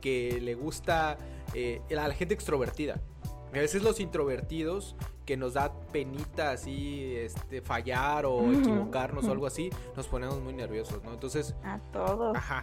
que 0.00 0.40
le 0.40 0.54
gusta, 0.54 1.18
eh, 1.54 1.82
a 1.90 2.06
la 2.06 2.14
gente 2.14 2.34
extrovertida. 2.34 3.00
A 3.48 3.58
veces 3.58 3.82
los 3.82 3.98
introvertidos 3.98 4.94
que 5.26 5.36
nos 5.36 5.54
da 5.54 5.72
penita 5.90 6.52
así 6.52 7.16
este, 7.16 7.62
fallar 7.62 8.26
o 8.26 8.52
equivocarnos 8.52 9.24
o 9.24 9.32
algo 9.32 9.48
así, 9.48 9.70
nos 9.96 10.06
ponemos 10.06 10.40
muy 10.40 10.52
nerviosos, 10.52 11.02
¿no? 11.02 11.12
Entonces... 11.12 11.56
A 11.64 11.80
todos. 11.92 12.36
Ajá 12.36 12.62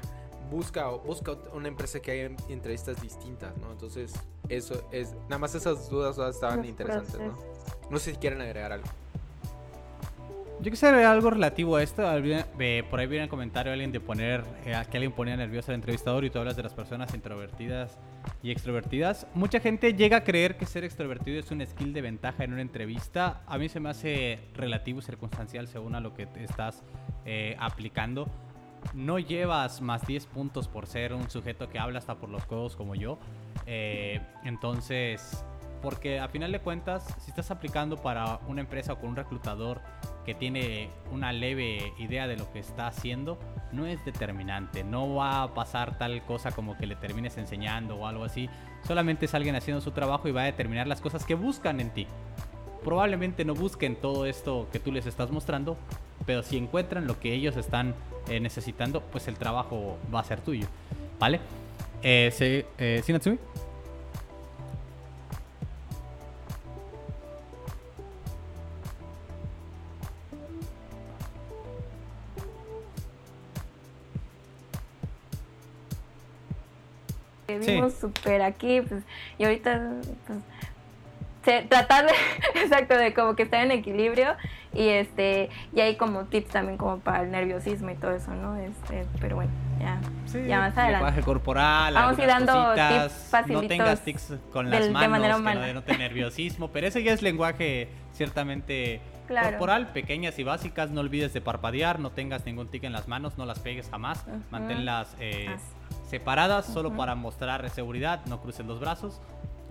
busca, 0.49 0.87
busca 0.87 1.35
una 1.53 1.67
empresa 1.67 1.99
que 1.99 2.09
haya 2.09 2.31
entrevistas 2.47 3.01
distintas, 3.01 3.57
¿no? 3.57 3.69
Entonces, 3.69 4.13
eso 4.47 4.81
es, 4.93 5.13
nada 5.23 5.39
más 5.39 5.53
esas 5.55 5.89
dudas 5.89 6.17
estaban 6.33 6.63
interesantes, 6.63 7.19
¿no? 7.19 7.37
No 7.89 7.99
sé 7.99 8.11
si 8.11 8.17
quieren 8.17 8.39
agregar 8.39 8.71
algo. 8.71 8.87
Yo 10.59 10.71
quisiera 10.71 10.97
ver 10.97 11.05
algo 11.05 11.29
relativo 11.29 11.75
a 11.75 11.83
esto. 11.83 12.01
Eh, 12.17 12.83
por 12.89 12.99
ahí 12.99 13.05
viene 13.05 13.25
el 13.25 13.29
comentario 13.29 13.71
alguien 13.71 13.91
de 13.91 13.99
poner 13.99 14.43
eh, 14.65 14.73
que 14.89 14.97
alguien 14.97 15.11
ponía 15.11 15.37
nervioso 15.37 15.71
al 15.71 15.75
entrevistador 15.75 16.25
y 16.25 16.31
tú 16.31 16.39
hablas 16.39 16.55
de 16.55 16.63
las 16.63 16.73
personas 16.73 17.13
introvertidas 17.13 17.99
y 18.41 18.49
extrovertidas. 18.49 19.27
Mucha 19.35 19.59
gente 19.59 19.93
llega 19.93 20.17
a 20.17 20.23
creer 20.23 20.57
que 20.57 20.65
ser 20.65 20.83
extrovertido 20.83 21.39
es 21.39 21.51
un 21.51 21.63
skill 21.65 21.93
de 21.93 22.01
ventaja 22.01 22.43
en 22.43 22.53
una 22.53 22.63
entrevista. 22.63 23.43
A 23.45 23.59
mí 23.59 23.69
se 23.69 23.79
me 23.79 23.89
hace 23.89 24.39
relativo 24.55 24.99
circunstancial 25.01 25.67
según 25.67 25.93
a 25.93 25.99
lo 25.99 26.15
que 26.15 26.27
estás 26.37 26.83
eh, 27.25 27.55
aplicando. 27.59 28.27
No 28.95 29.19
llevas 29.19 29.79
más 29.81 30.07
10 30.07 30.25
puntos 30.25 30.67
por 30.67 30.87
ser 30.87 31.13
un 31.13 31.29
sujeto 31.29 31.69
que 31.69 31.77
habla 31.77 31.99
hasta 31.99 32.15
por 32.15 32.29
los 32.29 32.45
codos 32.47 32.75
como 32.75 32.95
yo. 32.95 33.19
entonces, 34.43 35.43
porque 35.81 36.19
a 36.19 36.27
final 36.27 36.51
de 36.51 36.59
cuentas, 36.59 37.05
si 37.23 37.29
estás 37.29 37.51
aplicando 37.51 37.97
para 37.97 38.39
una 38.47 38.61
empresa 38.61 38.93
o 38.93 38.99
con 38.99 39.09
un 39.09 39.15
reclutador 39.15 39.81
que 40.25 40.33
tiene 40.33 40.89
una 41.11 41.31
leve 41.31 41.93
idea 41.97 42.27
de 42.27 42.35
lo 42.35 42.51
que 42.51 42.59
está 42.59 42.87
haciendo, 42.87 43.37
no 43.71 43.85
es 43.85 44.03
determinante. 44.03 44.83
No 44.83 45.15
va 45.15 45.43
a 45.43 45.53
pasar 45.53 45.97
tal 45.97 46.21
cosa 46.23 46.51
como 46.51 46.77
que 46.77 46.85
le 46.85 46.95
termines 46.95 47.37
enseñando 47.37 47.95
o 47.95 48.07
algo 48.07 48.23
así. 48.23 48.49
Solamente 48.85 49.25
es 49.25 49.33
alguien 49.33 49.55
haciendo 49.55 49.81
su 49.81 49.91
trabajo 49.91 50.27
y 50.27 50.31
va 50.31 50.41
a 50.41 50.45
determinar 50.45 50.87
las 50.87 51.01
cosas 51.01 51.23
que 51.25 51.35
buscan 51.35 51.79
en 51.79 51.91
ti. 51.91 52.07
Probablemente 52.83 53.45
no 53.45 53.53
busquen 53.53 53.95
todo 53.95 54.25
esto 54.25 54.67
que 54.71 54.79
tú 54.79 54.91
les 54.91 55.05
estás 55.05 55.31
mostrando, 55.31 55.77
pero 56.25 56.43
si 56.43 56.57
encuentran 56.57 57.07
lo 57.07 57.19
que 57.19 57.33
ellos 57.33 57.55
están 57.57 57.95
eh, 58.27 58.39
necesitando, 58.39 59.01
pues 59.01 59.27
el 59.27 59.35
trabajo 59.35 59.97
va 60.13 60.19
a 60.19 60.23
ser 60.23 60.41
tuyo. 60.41 60.67
¿Vale? 61.19 61.39
Eh, 62.03 62.29
¿sí, 62.33 62.63
eh, 62.77 63.01
¿sí, 63.03 63.13
Natsumi? 63.13 63.39
Vivimos 77.67 77.93
súper 77.93 78.41
aquí, 78.41 78.81
pues, 78.81 79.03
y 79.37 79.45
ahorita, 79.45 79.91
pues, 80.25 80.39
tratar 81.69 82.05
de, 82.05 82.13
exacto, 82.61 82.95
de 82.97 83.13
como 83.13 83.35
que 83.35 83.43
estar 83.43 83.63
en 83.63 83.71
equilibrio 83.71 84.35
y 84.73 84.89
este, 84.89 85.49
y 85.73 85.79
hay 85.79 85.95
como 85.95 86.25
tips 86.25 86.49
también 86.49 86.77
como 86.77 86.99
para 86.99 87.23
el 87.23 87.31
nerviosismo 87.31 87.89
y 87.89 87.95
todo 87.95 88.11
eso, 88.11 88.31
¿no? 88.31 88.57
Este, 88.57 89.05
pero 89.19 89.37
bueno, 89.37 89.51
ya, 89.79 89.99
ya 90.45 90.59
más 90.59 90.77
adelante. 90.77 90.91
Lenguaje 90.91 91.21
corporal, 91.21 91.93
Vamos 91.93 92.19
a 92.19 92.21
ir 92.21 92.27
dando 92.27 92.73
tips 92.73 93.49
No 93.49 93.61
tengas 93.61 94.01
tics 94.01 94.33
con 94.51 94.69
las 94.69 94.89
manos, 94.89 95.01
de 95.01 95.07
manera 95.07 95.37
humana. 95.37 95.65
que 95.65 95.73
no 95.73 95.83
te 95.83 95.97
nerviosismo, 95.97 96.69
pero 96.69 96.87
ese 96.87 97.01
ya 97.01 97.13
es 97.13 97.21
lenguaje 97.21 97.89
ciertamente 98.13 99.01
corporal, 99.27 99.87
pequeñas 99.87 100.37
y 100.39 100.43
básicas, 100.43 100.91
no 100.91 101.01
olvides 101.01 101.33
de 101.33 101.41
parpadear, 101.41 101.99
no 101.99 102.11
tengas 102.11 102.45
ningún 102.45 102.67
tic 102.67 102.83
en 102.83 102.93
las 102.93 103.07
manos, 103.07 103.37
no 103.37 103.45
las 103.45 103.59
pegues 103.59 103.89
jamás, 103.89 104.25
manténlas 104.51 105.15
eh, 105.19 105.55
separadas 106.07 106.65
solo 106.65 106.95
para 106.95 107.15
mostrar 107.15 107.69
seguridad, 107.69 108.25
no 108.25 108.41
cruces 108.41 108.65
los 108.65 108.79
brazos, 108.79 109.21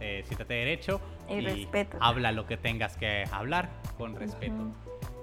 eh, 0.01 0.23
siéntate 0.27 0.55
derecho 0.55 1.01
y, 1.29 1.67
habla 2.01 2.33
lo 2.33 2.47
que 2.47 2.57
tengas 2.57 2.97
que 2.97 3.25
hablar 3.33 3.71
con 3.97 4.15
respeto. 4.15 4.73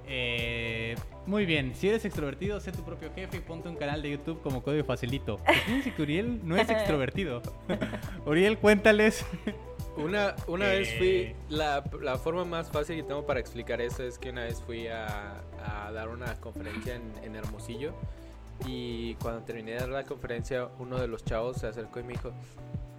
Eh, 0.06 0.96
muy 1.26 1.46
bien, 1.46 1.76
si 1.76 1.88
eres 1.88 2.04
extrovertido, 2.04 2.60
sé 2.60 2.72
tu 2.72 2.84
propio 2.84 3.12
jefe 3.14 3.38
y 3.38 3.40
ponte 3.40 3.70
un 3.70 3.76
canal 3.76 4.02
de 4.02 4.12
YouTube 4.12 4.42
como 4.42 4.62
código 4.64 4.84
facilito. 4.84 5.38
Fíjense 5.66 5.94
que 5.94 6.02
Uriel 6.02 6.42
no 6.44 6.58
es 6.58 6.70
extrovertido. 6.72 7.42
Uriel, 8.26 8.58
cuéntales. 8.58 9.26
Una, 9.96 10.36
una 10.48 10.68
vez 10.68 10.98
fui, 10.98 11.08
eh. 11.08 11.36
la, 11.50 11.84
la, 12.02 12.18
forma 12.18 12.44
más 12.44 12.72
fácil 12.72 12.96
que 12.96 13.04
tengo 13.04 13.28
para 13.28 13.40
explicar 13.40 13.80
eso 13.80 14.04
es 14.04 14.18
que 14.18 14.32
una 14.32 14.44
vez 14.44 14.62
fui 14.62 14.88
a, 14.88 15.44
a 15.64 15.92
dar 15.92 16.10
una 16.10 16.34
conferencia 16.42 16.96
en, 16.96 17.14
en 17.24 17.36
Hermosillo 17.36 17.94
y 18.66 19.16
cuando 19.16 19.42
terminé 19.42 19.72
de 19.72 19.80
dar 19.80 19.90
la 19.90 20.04
conferencia, 20.04 20.70
uno 20.80 20.98
de 20.98 21.08
los 21.08 21.24
chavos 21.26 21.58
se 21.58 21.68
acercó 21.68 22.00
y 22.00 22.04
me 22.04 22.14
dijo, 22.14 22.32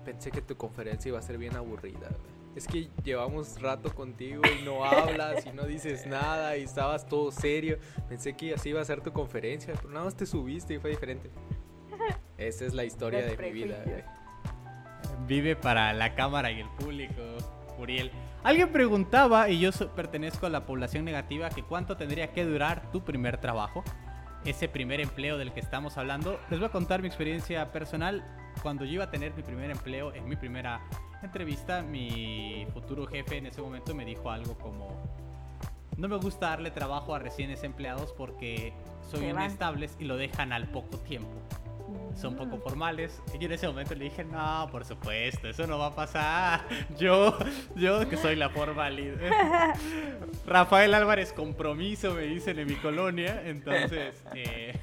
pensé 0.05 0.31
que 0.31 0.43
tu 0.43 0.57
conferencia 0.57 1.09
iba 1.09 1.19
a 1.19 1.23
ser 1.23 1.39
bien 1.39 1.57
aburrida. 1.57 2.09
Es 2.55 2.69
que 2.69 2.89
llevamos 3.03 3.61
rato 3.61 3.93
contigo 3.93 4.43
y 4.47 4.65
no 4.65 4.85
hablas 4.85 5.45
y 5.45 5.51
no 5.51 5.65
dices 5.65 6.07
nada 6.07 6.57
y 6.57 6.63
estabas 6.63 7.07
todo 7.07 7.33
serio. 7.33 7.79
Pensé 8.09 8.35
que 8.35 8.55
así 8.55 8.69
iba 8.69 8.81
a 8.81 8.85
ser 8.85 9.01
tu 9.01 9.13
conferencia, 9.13 9.75
pero 9.75 9.89
nada 9.91 10.05
más 10.05 10.15
te 10.15 10.27
subiste 10.27 10.75
y 10.75 10.79
fue 10.79 10.91
diferente. 10.91 11.31
Esa 12.39 12.65
es 12.65 12.75
la 12.75 12.85
historia 12.85 13.23
de 13.25 13.37
mi 13.37 13.51
vida. 13.51 13.85
Vive 15.27 15.57
para 15.57 15.93
la 15.93 16.15
cámara 16.15 16.53
y 16.53 16.61
el 16.61 16.69
público, 16.79 17.23
Uriel. 17.79 18.13
Alguien 18.43 18.71
preguntaba, 18.71 19.49
y 19.49 19.59
yo 19.59 19.71
pertenezco 19.97 20.45
a 20.47 20.51
la 20.51 20.67
población 20.67 21.07
negativa, 21.07 21.49
que 21.49 21.63
cuánto 21.63 21.97
tendría 21.97 22.31
que 22.33 22.45
durar 22.45 22.91
tu 22.93 23.03
primer 23.03 23.39
trabajo 23.39 23.83
ese 24.45 24.69
primer 24.69 25.01
empleo 25.01 25.39
del 25.39 25.53
que 25.53 25.61
estamos 25.61 25.97
hablando. 25.99 26.41
Les 26.51 26.59
voy 26.59 26.69
a 26.69 26.73
contar 26.73 27.01
mi 27.01 27.09
experiencia 27.09 27.73
personal. 27.73 28.25
Cuando 28.63 28.85
yo 28.85 28.93
iba 28.93 29.05
a 29.05 29.11
tener 29.11 29.35
mi 29.35 29.43
primer 29.43 29.71
empleo, 29.71 30.15
en 30.15 30.29
mi 30.29 30.37
primera 30.37 30.81
entrevista, 31.23 31.83
mi 31.83 32.67
futuro 32.73 33.07
jefe 33.07 33.39
en 33.39 33.47
ese 33.47 33.61
momento 33.61 33.95
me 33.95 34.05
dijo 34.05 34.31
algo 34.31 34.57
como, 34.59 34.89
no 35.97 36.09
me 36.09 36.17
gusta 36.17 36.51
darle 36.51 36.71
trabajo 36.71 37.15
a 37.15 37.19
recién 37.19 37.51
empleados 37.51 38.13
porque 38.13 38.73
son 39.11 39.25
inestables 39.25 39.97
y 39.99 40.05
lo 40.05 40.17
dejan 40.17 40.53
al 40.53 40.69
poco 40.69 40.99
tiempo 40.99 41.43
son 42.17 42.37
poco 42.37 42.59
formales. 42.59 43.21
Y 43.35 43.39
yo 43.39 43.47
en 43.47 43.53
ese 43.53 43.67
momento 43.67 43.95
le 43.95 44.05
dije, 44.05 44.25
no, 44.25 44.69
por 44.71 44.85
supuesto, 44.85 45.49
eso 45.49 45.67
no 45.67 45.79
va 45.79 45.87
a 45.87 45.95
pasar. 45.95 46.67
Yo, 46.99 47.37
yo 47.75 48.09
que 48.09 48.17
soy 48.17 48.37
la 48.37 48.49
formalidad. 48.49 49.17
Rafael 50.47 50.95
Álvarez 50.95 51.33
compromiso, 51.33 52.15
me 52.15 52.23
dicen 52.23 52.59
en 52.59 52.69
mi 52.69 52.77
colonia. 52.77 53.43
Entonces, 53.45 54.23
eh, 54.35 54.79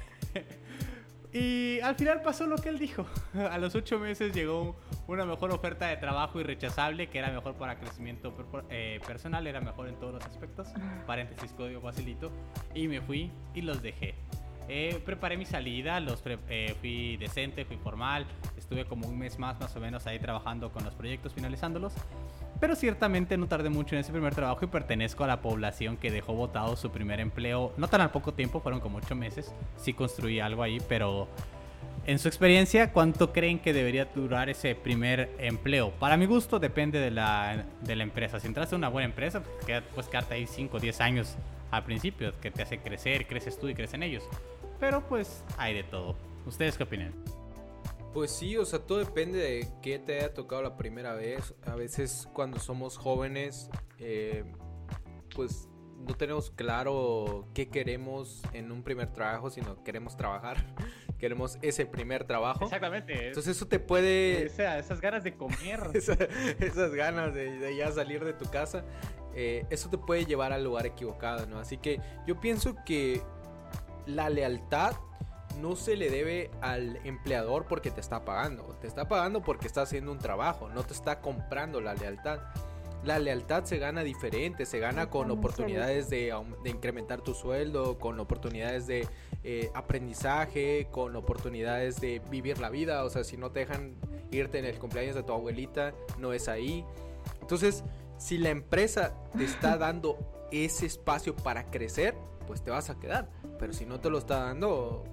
y 1.32 1.80
al 1.80 1.94
final 1.94 2.20
pasó 2.20 2.46
lo 2.46 2.56
que 2.56 2.68
él 2.68 2.78
dijo. 2.78 3.06
A 3.34 3.56
los 3.56 3.74
ocho 3.74 3.98
meses 3.98 4.34
llegó 4.34 4.76
una 5.06 5.24
mejor 5.24 5.50
oferta 5.50 5.86
de 5.88 5.96
trabajo 5.96 6.38
irrechazable, 6.40 7.08
que 7.08 7.18
era 7.18 7.30
mejor 7.30 7.54
para 7.54 7.78
crecimiento 7.78 8.34
eh, 8.68 9.00
personal, 9.06 9.46
era 9.46 9.60
mejor 9.62 9.88
en 9.88 9.96
todos 9.96 10.12
los 10.12 10.24
aspectos. 10.26 10.68
Paréntesis, 11.06 11.52
código 11.52 11.80
facilito. 11.80 12.30
Y 12.74 12.86
me 12.86 13.00
fui 13.00 13.30
y 13.54 13.62
los 13.62 13.80
dejé. 13.82 14.14
Eh, 14.68 15.00
preparé 15.04 15.36
mi 15.36 15.44
salida, 15.44 16.00
los 16.00 16.22
eh, 16.48 16.74
fui 16.80 17.16
decente, 17.16 17.64
fui 17.64 17.76
formal, 17.76 18.26
estuve 18.56 18.84
como 18.84 19.08
un 19.08 19.18
mes 19.18 19.38
más 19.38 19.58
más 19.60 19.74
o 19.76 19.80
menos 19.80 20.06
ahí 20.06 20.18
trabajando 20.18 20.70
con 20.70 20.84
los 20.84 20.94
proyectos, 20.94 21.34
finalizándolos. 21.34 21.92
Pero 22.60 22.76
ciertamente 22.76 23.36
no 23.36 23.48
tardé 23.48 23.70
mucho 23.70 23.96
en 23.96 24.00
ese 24.00 24.12
primer 24.12 24.34
trabajo 24.34 24.64
y 24.64 24.68
pertenezco 24.68 25.24
a 25.24 25.26
la 25.26 25.42
población 25.42 25.96
que 25.96 26.10
dejó 26.10 26.34
votado 26.34 26.76
su 26.76 26.90
primer 26.90 27.20
empleo, 27.20 27.72
no 27.76 27.88
tan 27.88 28.00
al 28.00 28.10
poco 28.10 28.34
tiempo, 28.34 28.60
fueron 28.60 28.80
como 28.80 28.98
ocho 28.98 29.14
meses, 29.16 29.52
sí 29.76 29.92
construí 29.92 30.38
algo 30.38 30.62
ahí, 30.62 30.78
pero 30.88 31.28
en 32.04 32.18
su 32.18 32.28
experiencia, 32.28 32.92
¿cuánto 32.92 33.32
creen 33.32 33.58
que 33.58 33.72
debería 33.72 34.06
durar 34.06 34.48
ese 34.48 34.74
primer 34.74 35.30
empleo? 35.38 35.90
Para 35.92 36.16
mi 36.16 36.26
gusto 36.26 36.58
depende 36.58 36.98
de 36.98 37.10
la, 37.10 37.64
de 37.80 37.94
la 37.94 38.02
empresa. 38.02 38.40
Si 38.40 38.48
entraste 38.48 38.74
a 38.74 38.78
una 38.78 38.88
buena 38.88 39.06
empresa, 39.06 39.42
pues, 39.42 39.82
pues 39.94 40.08
quedarte 40.08 40.34
ahí 40.34 40.46
5 40.46 40.76
o 40.76 40.80
10 40.80 41.00
años 41.00 41.36
al 41.72 41.84
principio, 41.84 42.32
que 42.40 42.50
te 42.50 42.62
hace 42.62 42.78
crecer, 42.78 43.26
creces 43.26 43.58
tú 43.58 43.68
y 43.68 43.74
crecen 43.74 44.02
ellos. 44.02 44.22
Pero 44.78 45.04
pues 45.08 45.42
hay 45.56 45.74
de 45.74 45.82
todo. 45.82 46.16
¿Ustedes 46.46 46.76
qué 46.76 46.84
opinan? 46.84 47.12
Pues 48.12 48.30
sí, 48.30 48.58
o 48.58 48.64
sea, 48.64 48.78
todo 48.78 48.98
depende 48.98 49.38
de 49.38 49.68
qué 49.80 49.98
te 49.98 50.18
haya 50.18 50.34
tocado 50.34 50.62
la 50.62 50.76
primera 50.76 51.14
vez. 51.14 51.54
A 51.64 51.74
veces 51.74 52.28
cuando 52.34 52.60
somos 52.60 52.98
jóvenes, 52.98 53.70
eh, 53.98 54.44
pues 55.34 55.66
no 56.06 56.14
tenemos 56.14 56.50
claro 56.50 57.48
qué 57.54 57.68
queremos 57.68 58.42
en 58.52 58.70
un 58.70 58.82
primer 58.82 59.10
trabajo, 59.12 59.48
sino 59.48 59.82
queremos 59.82 60.16
trabajar. 60.16 60.58
queremos 61.18 61.56
ese 61.62 61.86
primer 61.86 62.24
trabajo. 62.24 62.64
Exactamente. 62.64 63.28
Entonces 63.28 63.56
eso 63.56 63.68
te 63.68 63.78
puede... 63.78 64.46
esas 64.46 65.00
ganas 65.00 65.22
de 65.22 65.36
comer. 65.36 65.80
esas 65.94 66.94
ganas 66.94 67.32
de, 67.32 67.76
ya 67.76 67.92
salir 67.92 68.24
de 68.24 68.32
tu 68.32 68.50
casa. 68.50 68.84
Eh, 69.34 69.64
eso 69.70 69.88
te 69.88 69.98
puede 69.98 70.24
llevar 70.24 70.52
al 70.52 70.64
lugar 70.64 70.86
equivocado, 70.86 71.46
¿no? 71.46 71.58
Así 71.58 71.78
que 71.78 72.00
yo 72.26 72.40
pienso 72.40 72.74
que 72.84 73.22
la 74.06 74.28
lealtad 74.28 74.94
no 75.60 75.76
se 75.76 75.96
le 75.96 76.10
debe 76.10 76.50
al 76.60 76.98
empleador 77.04 77.66
porque 77.66 77.90
te 77.90 78.00
está 78.00 78.24
pagando. 78.24 78.64
Te 78.80 78.86
está 78.86 79.08
pagando 79.08 79.42
porque 79.42 79.66
está 79.66 79.82
haciendo 79.82 80.12
un 80.12 80.18
trabajo, 80.18 80.68
no 80.68 80.82
te 80.82 80.92
está 80.92 81.20
comprando 81.20 81.80
la 81.80 81.94
lealtad. 81.94 82.40
La 83.04 83.18
lealtad 83.18 83.64
se 83.64 83.78
gana 83.78 84.04
diferente, 84.04 84.64
se 84.64 84.78
gana 84.78 85.10
con 85.10 85.28
oportunidades 85.32 86.08
de, 86.08 86.32
incrementar 86.64 87.20
tu 87.20 87.34
sueldo, 87.34 87.98
con 87.98 88.20
oportunidades 88.20 88.86
de 88.86 89.08
eh, 89.42 89.70
aprendizaje, 89.74 90.86
con 90.92 91.16
oportunidades 91.16 92.00
de 92.00 92.20
vivir 92.30 92.58
la 92.58 92.70
vida. 92.70 93.02
O 93.04 93.10
sea, 93.10 93.24
si 93.24 93.36
no 93.36 93.50
te 93.50 93.60
dejan 93.60 93.96
irte 94.30 94.60
en 94.60 94.66
el 94.66 94.78
cumpleaños 94.78 95.16
de 95.16 95.24
tu 95.24 95.32
abuelita, 95.32 95.94
no 96.18 96.32
es 96.32 96.48
ahí. 96.48 96.84
Entonces, 97.40 97.82
si 98.22 98.38
la 98.38 98.50
empresa 98.50 99.14
te 99.36 99.44
está 99.44 99.76
dando 99.78 100.18
ese 100.52 100.86
espacio 100.86 101.34
para 101.34 101.70
crecer, 101.70 102.14
pues 102.46 102.62
te 102.62 102.70
vas 102.70 102.88
a 102.90 102.98
quedar. 102.98 103.28
Pero 103.58 103.72
si 103.72 103.84
no 103.84 104.00
te 104.00 104.10
lo 104.10 104.18
está 104.18 104.44
dando, 104.44 105.04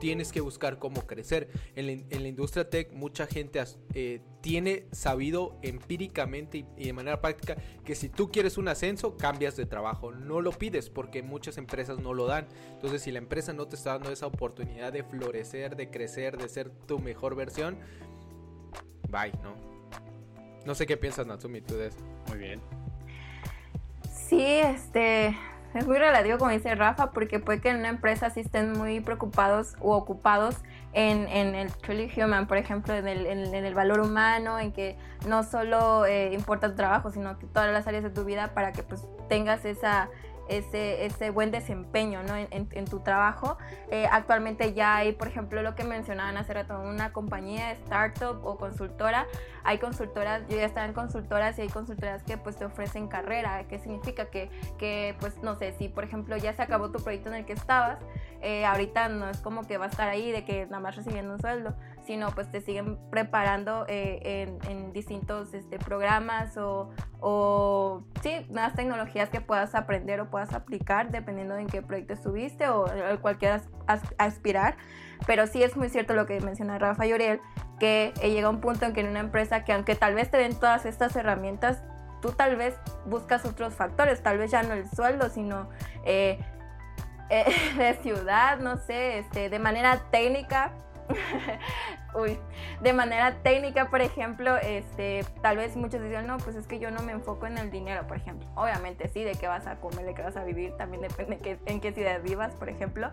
tienes 0.00 0.32
que 0.32 0.40
buscar 0.40 0.78
cómo 0.78 1.06
crecer. 1.06 1.48
En 1.76 1.86
la, 1.86 2.28
industria 2.28 2.68
tech 2.68 2.92
mucha 2.92 3.26
gente 3.26 3.62
eh, 3.94 4.20
tiene 4.40 4.86
sabido 4.90 5.58
empíricamente 5.62 6.66
y, 6.76 6.84
de 6.84 6.92
manera 6.92 7.20
práctica 7.20 7.56
que 7.84 7.94
si 7.94 8.08
tú 8.08 8.30
quieres 8.32 8.58
un 8.58 8.66
ascenso, 8.66 9.16
cambias 9.16 9.56
de 9.56 9.66
trabajo. 9.66 10.10
No 10.10 10.40
lo 10.40 10.50
pides 10.50 10.90
porque 10.90 11.22
muchas 11.22 11.56
empresas 11.56 11.98
no 11.98 12.14
lo 12.14 12.26
dan. 12.26 12.48
Entonces 12.72 13.02
si 13.02 13.12
la 13.12 13.18
empresa 13.18 13.52
no 13.52 13.68
te 13.68 13.76
está 13.76 13.92
dando 13.92 14.10
esa 14.10 14.26
oportunidad 14.26 14.92
de 14.92 15.04
florecer, 15.04 15.76
de 15.76 15.88
crecer, 15.90 16.36
de 16.36 16.48
ser 16.48 16.70
tu 16.70 16.98
mejor 16.98 17.36
versión, 17.36 17.78
bye, 19.08 19.32
¿no? 19.42 19.69
No 20.64 20.74
sé 20.74 20.86
qué 20.86 20.96
piensas 20.96 21.26
Natsumi 21.26 21.60
tú 21.60 21.76
de 21.76 21.88
eso. 21.88 21.98
Muy 22.28 22.38
bien. 22.38 22.60
Sí, 24.12 24.42
este, 24.42 25.36
es 25.74 25.86
muy 25.86 25.98
relativo 25.98 26.38
como 26.38 26.50
dice 26.50 26.74
Rafa, 26.74 27.10
porque 27.10 27.40
puede 27.40 27.60
que 27.60 27.70
en 27.70 27.78
una 27.78 27.88
empresa 27.88 28.30
sí 28.30 28.40
estén 28.40 28.72
muy 28.72 29.00
preocupados 29.00 29.74
o 29.80 29.96
ocupados 29.96 30.56
en, 30.92 31.28
en 31.28 31.54
el 31.54 31.72
truly 31.72 32.10
human, 32.16 32.46
por 32.46 32.56
ejemplo, 32.56 32.94
en 32.94 33.06
el, 33.06 33.26
en, 33.26 33.54
el, 33.54 33.74
valor 33.74 34.00
humano, 34.00 34.58
en 34.58 34.72
que 34.72 34.96
no 35.26 35.44
solo 35.44 36.04
eh, 36.06 36.32
importa 36.32 36.68
tu 36.70 36.76
trabajo, 36.76 37.10
sino 37.10 37.38
que 37.38 37.46
todas 37.46 37.72
las 37.72 37.86
áreas 37.86 38.02
de 38.02 38.10
tu 38.10 38.24
vida 38.24 38.54
para 38.54 38.72
que 38.72 38.82
pues 38.82 39.06
tengas 39.28 39.64
esa 39.64 40.08
ese, 40.50 41.06
ese 41.06 41.30
buen 41.30 41.50
desempeño 41.50 42.22
¿no? 42.24 42.36
en, 42.36 42.48
en, 42.50 42.84
tu 42.84 43.00
trabajo. 43.00 43.56
Eh, 43.90 44.06
actualmente 44.10 44.74
ya 44.74 44.96
hay, 44.96 45.12
por 45.12 45.28
ejemplo, 45.28 45.62
lo 45.62 45.74
que 45.76 45.84
mencionaban 45.84 46.36
hace 46.36 46.52
rato, 46.52 46.78
una 46.80 47.12
compañía, 47.12 47.70
startup 47.72 48.44
o 48.44 48.58
consultora. 48.58 49.26
Hay 49.62 49.78
consultoras, 49.78 50.42
yo 50.48 50.56
ya 50.56 50.64
estaba 50.64 50.86
en 50.86 50.92
consultoras 50.92 51.58
y 51.58 51.62
hay 51.62 51.68
consultoras 51.68 52.22
que 52.24 52.36
pues 52.36 52.56
te 52.56 52.64
ofrecen 52.64 53.06
carrera. 53.06 53.64
¿Qué 53.68 53.78
significa? 53.78 54.26
Que, 54.26 54.50
que 54.78 55.14
pues 55.20 55.38
no 55.42 55.54
sé, 55.54 55.72
si 55.72 55.88
por 55.88 56.04
ejemplo 56.04 56.36
ya 56.36 56.52
se 56.52 56.62
acabó 56.62 56.90
tu 56.90 57.02
proyecto 57.02 57.28
en 57.28 57.36
el 57.36 57.44
que 57.46 57.52
estabas, 57.52 57.98
eh, 58.42 58.64
ahorita 58.64 59.08
no 59.08 59.28
es 59.28 59.38
como 59.38 59.66
que 59.66 59.78
va 59.78 59.86
a 59.86 59.88
estar 59.88 60.08
ahí 60.08 60.32
de 60.32 60.44
que 60.44 60.66
nada 60.66 60.80
más 60.80 60.96
recibiendo 60.96 61.32
un 61.34 61.40
sueldo, 61.40 61.74
sino 62.10 62.32
pues 62.32 62.50
te 62.50 62.60
siguen 62.60 62.98
preparando 63.08 63.84
eh, 63.86 64.48
en, 64.68 64.92
distintos 64.92 65.54
este, 65.54 65.78
programas 65.78 66.56
o, 66.56 66.90
o, 67.20 68.02
sí, 68.20 68.44
nuevas 68.48 68.74
tecnologías 68.74 69.28
que 69.28 69.40
puedas 69.40 69.76
aprender 69.76 70.20
o 70.20 70.28
puedas 70.28 70.52
aplicar 70.52 71.12
dependiendo 71.12 71.54
de 71.54 71.60
en 71.60 71.66
qué 71.68 71.82
proyecto 71.82 72.14
estuviste 72.14 72.66
o 72.66 72.86
al 72.86 73.20
cual 73.20 73.38
quieras 73.38 73.68
aspirar. 74.18 74.76
Pero 75.24 75.46
sí 75.46 75.62
es 75.62 75.76
muy 75.76 75.88
cierto 75.88 76.14
lo 76.14 76.26
que 76.26 76.40
menciona 76.40 76.80
Rafa 76.80 77.06
y 77.06 77.12
que 77.78 78.12
llega 78.20 78.50
un 78.50 78.60
punto 78.60 78.86
en 78.86 78.92
que 78.92 79.02
en 79.02 79.08
una 79.08 79.20
empresa 79.20 79.62
que 79.62 79.72
aunque 79.72 79.94
tal 79.94 80.16
vez 80.16 80.32
te 80.32 80.38
den 80.38 80.58
todas 80.58 80.86
estas 80.86 81.14
herramientas, 81.14 81.84
tú 82.20 82.32
tal 82.32 82.56
vez 82.56 82.74
buscas 83.06 83.44
otros 83.44 83.74
factores, 83.74 84.20
tal 84.20 84.36
vez 84.36 84.50
ya 84.50 84.64
no 84.64 84.74
el 84.74 84.90
sueldo, 84.90 85.30
sino 85.30 85.68
eh, 86.04 86.40
eh, 87.30 87.44
de 87.78 87.94
ciudad, 88.02 88.58
no 88.58 88.78
sé, 88.78 89.20
este, 89.20 89.48
de 89.48 89.58
manera 89.60 90.10
técnica 90.10 90.72
Uy, 92.14 92.38
de 92.80 92.92
manera 92.92 93.42
técnica, 93.42 93.88
por 93.88 94.00
ejemplo, 94.00 94.56
este, 94.56 95.24
tal 95.42 95.56
vez 95.56 95.76
muchos 95.76 96.02
dicen, 96.02 96.26
no, 96.26 96.38
pues 96.38 96.56
es 96.56 96.66
que 96.66 96.78
yo 96.78 96.90
no 96.90 97.02
me 97.02 97.12
enfoco 97.12 97.46
en 97.46 97.58
el 97.58 97.70
dinero, 97.70 98.06
por 98.06 98.16
ejemplo. 98.16 98.48
Obviamente 98.56 99.08
sí, 99.08 99.22
de 99.22 99.32
qué 99.32 99.46
vas 99.46 99.66
a 99.66 99.76
comer, 99.76 100.04
de 100.04 100.14
qué 100.14 100.22
vas 100.22 100.36
a 100.36 100.44
vivir, 100.44 100.76
también 100.76 101.02
depende 101.02 101.36
de 101.36 101.58
en 101.66 101.80
qué 101.80 101.92
ciudad 101.92 102.20
vivas, 102.22 102.54
por 102.54 102.68
ejemplo. 102.68 103.10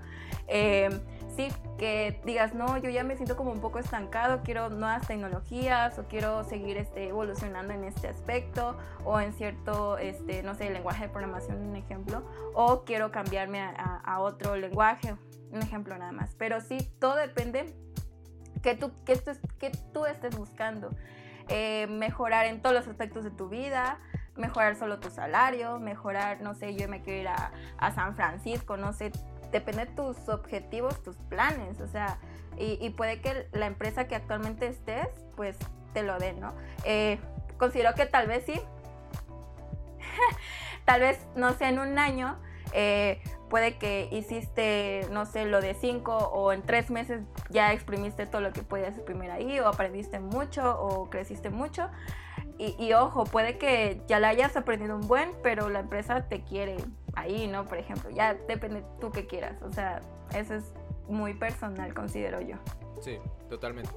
Em, 0.48 1.00
sí, 1.36 1.50
que 1.78 2.20
digas, 2.26 2.56
no, 2.56 2.78
yo 2.78 2.90
ya 2.90 3.04
me 3.04 3.16
siento 3.16 3.38
como 3.38 3.52
un 3.52 3.62
poco 3.62 3.80
estancado, 3.80 4.42
quiero 4.44 4.70
nuevas 4.70 5.08
tecnologías 5.08 6.00
o 6.00 6.08
quiero 6.08 6.44
seguir 6.44 6.78
este, 6.78 7.10
evolucionando 7.10 7.74
en 7.74 7.84
este 7.84 8.08
aspecto 8.08 8.78
o 9.04 9.20
en 9.20 9.34
cierto, 9.34 9.98
este, 9.98 10.42
no 10.42 10.56
sé, 10.56 10.70
lenguaje 10.70 11.04
de 11.04 11.10
programación, 11.10 11.58
un 11.58 11.76
ejemplo, 11.76 12.24
o 12.54 12.84
quiero 12.84 13.12
cambiarme 13.12 13.60
a, 13.60 14.02
a 14.04 14.20
otro 14.20 14.56
lenguaje, 14.56 15.16
un 15.52 15.62
ejemplo 15.62 15.98
nada 15.98 16.12
más. 16.12 16.36
Pero 16.36 16.62
sí, 16.62 16.78
todo 17.00 17.16
depende 17.16 17.76
que 18.68 18.76
tú, 18.76 18.92
que 19.06 19.18
que 19.60 19.72
tú 19.94 20.06
estés 20.06 20.36
buscando. 20.36 20.90
Eh, 21.48 21.88
mejorar 21.88 22.48
en 22.48 22.62
todos 22.62 22.76
los 22.76 22.86
aspectos 22.86 23.24
de 23.24 23.32
tu 23.32 23.48
vida, 23.48 24.00
mejorar 24.36 24.76
solo 24.76 25.00
tu 25.00 25.10
salario, 25.10 25.80
mejorar, 25.80 26.42
no 26.42 26.54
sé, 26.54 26.76
yo 26.76 26.90
me 26.90 27.02
quiero 27.02 27.22
ir 27.22 27.28
a, 27.30 27.54
a 27.78 27.94
San 27.94 28.18
Francisco, 28.18 28.76
no 28.76 28.92
sé, 28.92 29.14
depende 29.54 29.86
de 29.86 29.92
tus 29.94 30.28
objetivos, 30.28 31.02
tus 31.02 31.16
planes, 31.16 31.80
o 31.80 31.88
sea, 31.88 32.18
y, 32.58 32.90
puede 32.90 33.22
que 33.22 33.48
la 33.54 33.68
empresa 33.68 34.08
que 34.08 34.16
actualmente 34.16 34.68
estés, 34.68 35.08
pues 35.38 35.56
te 35.94 36.04
lo 36.04 36.18
dé, 36.18 36.34
¿no? 36.34 36.54
Eh, 36.84 37.20
considero 37.58 37.94
que 37.94 38.06
tal 38.08 38.28
vez 38.28 38.44
sí, 38.46 38.60
tal 40.86 41.00
vez, 41.00 41.26
no 41.36 41.54
sé, 41.54 41.70
en 41.70 41.80
un 41.80 42.00
año 42.00 42.38
eh, 42.74 43.22
puede 43.50 43.78
que 43.78 44.10
hiciste, 44.12 45.08
no 45.12 45.26
sé, 45.26 45.46
lo 45.46 45.62
de 45.62 45.74
cinco 45.74 46.16
o 46.16 46.52
en 46.52 46.62
tres 46.62 46.90
meses 46.90 47.22
ya 47.50 47.74
exprimiste 47.74 48.26
todo 48.26 48.42
lo 48.42 48.52
que 48.52 48.64
podías 48.64 48.96
exprimir 48.96 49.32
ahí 49.32 49.60
o 49.60 49.68
aprendiste 49.68 50.20
mucho 50.20 50.80
o 50.80 51.10
creciste 51.10 51.50
mucho. 51.50 51.90
Y, 52.60 52.92
ojo, 52.94 53.26
puede 53.26 53.60
que 53.60 54.02
ya 54.08 54.20
la 54.20 54.30
hayas 54.30 54.58
aprendido 54.58 54.96
un 54.96 55.08
buen, 55.08 55.32
pero 55.44 55.70
la 55.70 55.82
empresa 55.82 56.28
te 56.28 56.42
quiere 56.42 56.78
ahí, 57.14 57.46
¿no? 57.46 57.66
Por 57.66 57.78
ejemplo, 57.78 58.10
ya 58.10 58.34
depende 58.34 58.84
tú 59.00 59.12
que 59.12 59.28
quieras. 59.28 59.62
O 59.62 59.72
sea, 59.72 60.02
eso 60.34 60.56
es 60.56 60.74
muy 61.08 61.36
personal, 61.36 61.94
considero 61.94 62.42
yo. 62.42 62.56
Sí, 63.00 63.20
totalmente. 63.48 63.92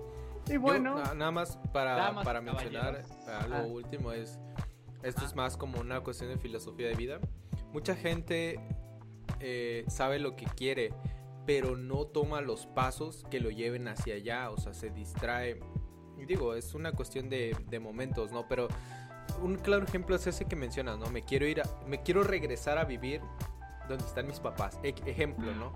Y 0.47 0.59
bueno, 0.59 0.97
nada 1.15 1.31
más 1.31 1.59
para, 1.73 2.23
para 2.23 2.43
mencionar 2.43 3.01
algo 3.41 3.57
ah. 3.57 3.63
último 3.63 4.13
es, 4.13 4.39
esto 5.03 5.25
es 5.25 5.35
más 5.35 5.57
como 5.57 5.81
una 5.81 6.03
cuestión 6.03 6.29
de 6.29 6.37
filosofía 6.37 6.89
de 6.89 6.97
vida. 6.97 7.19
Mucha 7.73 7.95
gente 7.95 8.61
eh, 9.41 9.85
sabe 9.89 10.19
lo 10.19 10.37
que 10.37 10.45
quiere, 10.45 10.93
pero 11.47 11.77
no 11.77 12.07
toma 12.07 12.41
los 12.41 12.67
pasos 12.67 13.25
que 13.31 13.41
lo 13.41 13.51
lleven 13.51 13.89
hacia 13.89 14.15
allá, 14.15 14.51
o 14.51 14.59
sea, 14.59 14.75
se 14.75 14.91
distrae. 14.91 15.59
Digo, 16.27 16.55
es 16.55 16.75
una 16.75 16.93
cuestión 16.93 17.29
de, 17.29 17.81
momentos, 17.81 18.31
¿no? 18.31 18.47
Pero 18.47 18.69
un 19.43 19.57
claro 19.57 19.85
ejemplo 19.85 20.15
es 20.15 20.27
ese 20.27 20.45
que 20.45 20.55
mencionas, 20.55 20.99
¿no? 20.99 21.11
Me 21.11 21.23
quiero 21.25 21.47
ir 21.47 21.63
a, 21.63 21.65
me 21.87 22.03
quiero 22.03 22.23
regresar 22.23 22.79
a 22.79 22.85
vivir 22.85 23.21
donde 23.89 24.05
están 24.05 24.27
mis 24.27 24.39
papás. 24.39 24.79
ejemplo, 24.83 25.55
¿no? 25.55 25.73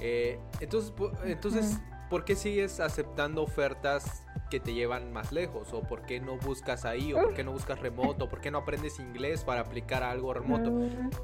Eh, 0.00 0.38
entonces, 0.60 0.92
entonces, 1.24 1.80
¿por 2.10 2.24
qué 2.24 2.36
sigues 2.36 2.80
aceptando 2.80 3.42
ofertas 3.42 4.24
que 4.50 4.60
te 4.60 4.74
llevan 4.74 5.12
más 5.12 5.32
lejos? 5.32 5.72
¿O 5.72 5.82
por 5.82 6.02
qué 6.02 6.20
no 6.20 6.36
buscas 6.36 6.84
ahí? 6.84 7.12
¿O 7.14 7.20
por 7.20 7.34
qué 7.34 7.44
no 7.44 7.52
buscas 7.52 7.80
remoto? 7.80 8.28
¿Por 8.28 8.40
qué 8.40 8.50
no 8.50 8.58
aprendes 8.58 8.98
inglés 8.98 9.44
para 9.44 9.62
aplicar 9.62 10.02
a 10.02 10.10
algo 10.10 10.34
remoto? 10.34 10.70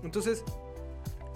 Entonces, 0.03 0.45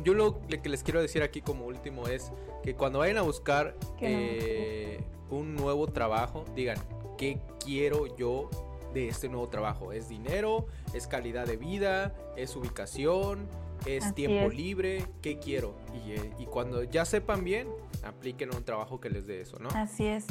yo 0.02 0.14
lo 0.14 0.40
que 0.48 0.68
les 0.68 0.82
quiero 0.82 1.00
decir 1.00 1.22
aquí 1.22 1.40
como 1.40 1.66
último 1.66 2.06
es 2.08 2.32
que 2.62 2.74
cuando 2.74 3.00
vayan 3.00 3.18
a 3.18 3.22
buscar 3.22 3.76
eh, 4.00 5.00
un 5.30 5.54
nuevo 5.54 5.86
trabajo, 5.86 6.44
digan, 6.54 6.78
¿qué 7.18 7.38
quiero 7.64 8.16
yo 8.16 8.50
de 8.94 9.08
este 9.08 9.28
nuevo 9.28 9.48
trabajo? 9.48 9.92
¿Es 9.92 10.08
dinero? 10.08 10.66
¿Es 10.94 11.06
calidad 11.06 11.46
de 11.46 11.56
vida? 11.56 12.14
¿Es 12.36 12.56
ubicación? 12.56 13.48
¿Es 13.86 14.14
tiempo 14.14 14.50
libre? 14.50 15.06
¿Qué 15.22 15.38
quiero? 15.38 15.74
Y, 15.94 16.12
eh, 16.12 16.32
y, 16.38 16.46
cuando 16.46 16.82
ya 16.84 17.06
sepan 17.06 17.44
bien, 17.44 17.68
apliquen 18.02 18.54
un 18.54 18.62
trabajo 18.62 19.00
que 19.00 19.08
les 19.08 19.26
dé 19.26 19.40
eso, 19.40 19.58
¿no? 19.58 19.70
Así 19.70 20.06
es. 20.06 20.26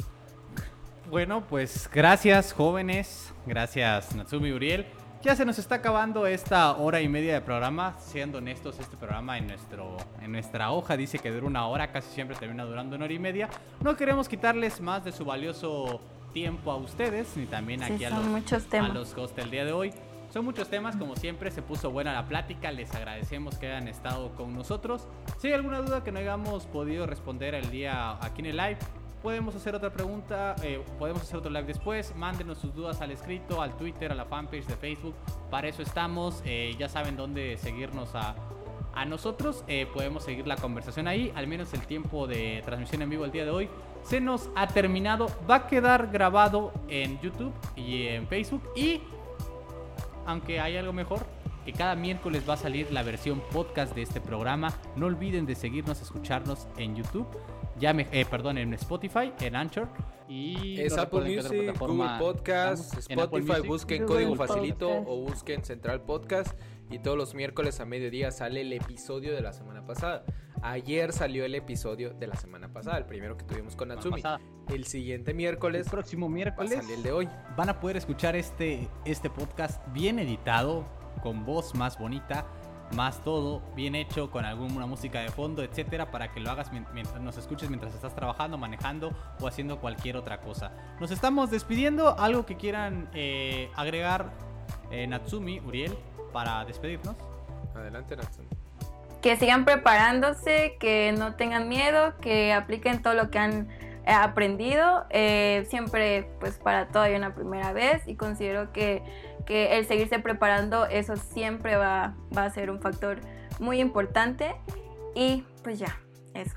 Bueno, 1.10 1.44
pues 1.48 1.90
gracias 1.92 2.52
jóvenes, 2.52 3.32
gracias 3.44 4.14
Natsumi 4.14 4.52
Uriel. 4.52 4.86
Ya 5.22 5.36
se 5.36 5.44
nos 5.44 5.58
está 5.58 5.74
acabando 5.74 6.26
esta 6.26 6.72
hora 6.76 7.02
y 7.02 7.08
media 7.08 7.34
de 7.34 7.40
programa. 7.42 7.94
Siendo 7.98 8.38
honestos, 8.38 8.80
este 8.80 8.96
programa 8.96 9.36
en, 9.36 9.48
nuestro, 9.48 9.98
en 10.22 10.32
nuestra 10.32 10.70
hoja 10.70 10.96
dice 10.96 11.18
que 11.18 11.30
dura 11.30 11.46
una 11.46 11.66
hora, 11.66 11.92
casi 11.92 12.08
siempre 12.14 12.38
termina 12.38 12.64
durando 12.64 12.96
una 12.96 13.04
hora 13.04 13.12
y 13.12 13.18
media. 13.18 13.50
No 13.82 13.96
queremos 13.96 14.30
quitarles 14.30 14.80
más 14.80 15.04
de 15.04 15.12
su 15.12 15.26
valioso 15.26 16.00
tiempo 16.32 16.72
a 16.72 16.76
ustedes, 16.76 17.36
ni 17.36 17.44
también 17.44 17.82
aquí 17.82 18.02
a, 18.04 18.10
los, 18.10 18.72
a 18.72 18.88
los 18.88 19.14
hosts 19.14 19.36
del 19.36 19.50
día 19.50 19.66
de 19.66 19.72
hoy. 19.72 19.92
Son 20.32 20.42
muchos 20.42 20.70
temas, 20.70 20.96
como 20.96 21.14
siempre, 21.16 21.50
se 21.50 21.60
puso 21.60 21.90
buena 21.90 22.14
la 22.14 22.26
plática, 22.26 22.72
les 22.72 22.94
agradecemos 22.94 23.58
que 23.58 23.66
hayan 23.66 23.88
estado 23.88 24.30
con 24.36 24.54
nosotros. 24.54 25.06
Si 25.36 25.48
hay 25.48 25.52
alguna 25.52 25.80
duda 25.80 26.02
que 26.02 26.12
no 26.12 26.20
hayamos 26.20 26.64
podido 26.64 27.04
responder 27.04 27.54
el 27.54 27.70
día 27.70 28.12
aquí 28.24 28.40
en 28.40 28.46
el 28.46 28.56
live, 28.56 28.78
podemos 29.22 29.54
hacer 29.54 29.74
otra 29.74 29.90
pregunta, 29.90 30.56
eh, 30.62 30.82
podemos 30.98 31.22
hacer 31.22 31.36
otro 31.36 31.50
live 31.50 31.64
después. 31.64 32.14
Mándenos 32.16 32.58
sus 32.58 32.74
dudas 32.74 33.00
al 33.00 33.10
escrito, 33.10 33.62
al 33.62 33.76
Twitter, 33.76 34.10
a 34.12 34.14
la 34.14 34.24
fanpage 34.24 34.66
de 34.66 34.76
Facebook. 34.76 35.14
Para 35.50 35.68
eso 35.68 35.82
estamos. 35.82 36.42
Eh, 36.44 36.74
ya 36.78 36.88
saben 36.88 37.16
dónde 37.16 37.56
seguirnos 37.58 38.14
a, 38.14 38.34
a 38.94 39.04
nosotros. 39.04 39.64
Eh, 39.68 39.86
podemos 39.92 40.24
seguir 40.24 40.46
la 40.46 40.56
conversación 40.56 41.08
ahí. 41.08 41.32
Al 41.34 41.46
menos 41.46 41.72
el 41.74 41.86
tiempo 41.86 42.26
de 42.26 42.62
transmisión 42.64 43.02
en 43.02 43.10
vivo 43.10 43.24
el 43.24 43.32
día 43.32 43.44
de 43.44 43.50
hoy 43.50 43.68
se 44.02 44.20
nos 44.20 44.48
ha 44.56 44.66
terminado. 44.66 45.28
Va 45.48 45.56
a 45.56 45.66
quedar 45.66 46.10
grabado 46.10 46.72
en 46.88 47.20
YouTube 47.20 47.52
y 47.76 48.06
en 48.06 48.26
Facebook. 48.26 48.62
Y 48.74 49.00
aunque 50.26 50.60
hay 50.60 50.76
algo 50.76 50.92
mejor, 50.92 51.26
que 51.64 51.72
cada 51.72 51.94
miércoles 51.94 52.48
va 52.48 52.54
a 52.54 52.56
salir 52.56 52.90
la 52.90 53.02
versión 53.02 53.42
podcast 53.52 53.94
de 53.94 54.02
este 54.02 54.20
programa. 54.20 54.72
No 54.96 55.06
olviden 55.06 55.44
de 55.44 55.54
seguirnos, 55.54 56.00
escucharnos 56.00 56.66
en 56.76 56.96
YouTube 56.96 57.26
ya 57.80 57.94
me, 57.94 58.06
eh, 58.12 58.26
perdón, 58.30 58.58
en 58.58 58.74
Spotify, 58.74 59.32
en 59.40 59.56
Anchor. 59.56 59.88
Y 60.28 60.80
es 60.80 60.96
Apple 60.96 61.22
Music, 61.22 61.76
Google 61.78 62.18
Podcast, 62.18 62.96
Spotify, 62.98 63.66
busquen 63.66 64.06
Código 64.06 64.36
Facilito 64.36 64.88
o 64.88 65.22
busquen 65.22 65.64
Central 65.64 66.02
Podcast. 66.02 66.56
Y 66.90 66.98
todos 66.98 67.16
los 67.16 67.34
miércoles 67.34 67.80
a 67.80 67.84
mediodía 67.84 68.30
sale 68.30 68.60
el 68.60 68.72
episodio 68.72 69.34
de 69.34 69.40
la 69.40 69.52
semana 69.52 69.84
pasada. 69.86 70.24
Ayer 70.62 71.12
salió 71.12 71.44
el 71.44 71.54
episodio 71.54 72.10
de 72.10 72.26
la 72.26 72.36
semana 72.36 72.72
pasada, 72.72 72.98
el 72.98 73.06
primero 73.06 73.36
que 73.36 73.44
tuvimos 73.44 73.76
con 73.76 73.88
Natsumi. 73.88 74.22
El 74.68 74.84
siguiente 74.84 75.32
miércoles, 75.32 75.86
el 75.86 75.90
próximo 75.90 76.28
miércoles, 76.28 76.78
va 76.78 76.94
el 76.94 77.02
de 77.02 77.12
hoy. 77.12 77.28
Van 77.56 77.70
a 77.70 77.80
poder 77.80 77.96
escuchar 77.96 78.36
este, 78.36 78.88
este 79.04 79.30
podcast 79.30 79.80
bien 79.92 80.18
editado, 80.18 80.84
con 81.22 81.46
voz 81.46 81.74
más 81.74 81.98
bonita, 81.98 82.46
más 82.92 83.22
todo, 83.22 83.62
bien 83.74 83.94
hecho, 83.94 84.30
con 84.30 84.44
alguna 84.44 84.86
música 84.86 85.20
de 85.20 85.30
fondo, 85.30 85.62
etcétera, 85.62 86.10
para 86.10 86.32
que 86.32 86.40
lo 86.40 86.50
hagas 86.50 86.70
mientras 86.72 87.20
nos 87.20 87.36
escuches 87.36 87.68
mientras 87.68 87.94
estás 87.94 88.14
trabajando, 88.14 88.58
manejando 88.58 89.12
o 89.40 89.46
haciendo 89.46 89.78
cualquier 89.78 90.16
otra 90.16 90.40
cosa. 90.40 90.72
Nos 91.00 91.10
estamos 91.10 91.50
despidiendo. 91.50 92.18
Algo 92.18 92.46
que 92.46 92.56
quieran 92.56 93.08
eh, 93.14 93.70
agregar, 93.76 94.32
eh, 94.90 95.06
Natsumi, 95.06 95.60
Uriel, 95.60 95.96
para 96.32 96.64
despedirnos. 96.64 97.16
Adelante, 97.74 98.16
Natsumi 98.16 98.48
que 99.20 99.36
sigan 99.36 99.64
preparándose, 99.64 100.76
que 100.80 101.12
no 101.12 101.34
tengan 101.34 101.68
miedo, 101.68 102.14
que 102.20 102.52
apliquen 102.52 103.02
todo 103.02 103.14
lo 103.14 103.30
que 103.30 103.38
han 103.38 103.68
eh, 104.06 104.12
aprendido. 104.12 105.06
Eh, 105.10 105.66
siempre, 105.68 106.30
pues 106.40 106.58
para 106.58 106.88
hay 107.00 107.14
una 107.14 107.34
primera 107.34 107.72
vez 107.72 108.06
y 108.06 108.16
considero 108.16 108.72
que, 108.72 109.02
que 109.46 109.78
el 109.78 109.86
seguirse 109.86 110.18
preparando, 110.18 110.86
eso 110.86 111.16
siempre 111.16 111.76
va, 111.76 112.16
va, 112.36 112.44
a 112.44 112.50
ser 112.50 112.70
un 112.70 112.80
factor 112.80 113.20
muy 113.58 113.80
importante. 113.80 114.54
Y 115.14 115.44
pues 115.62 115.78
ya, 115.78 116.00
eso. 116.34 116.56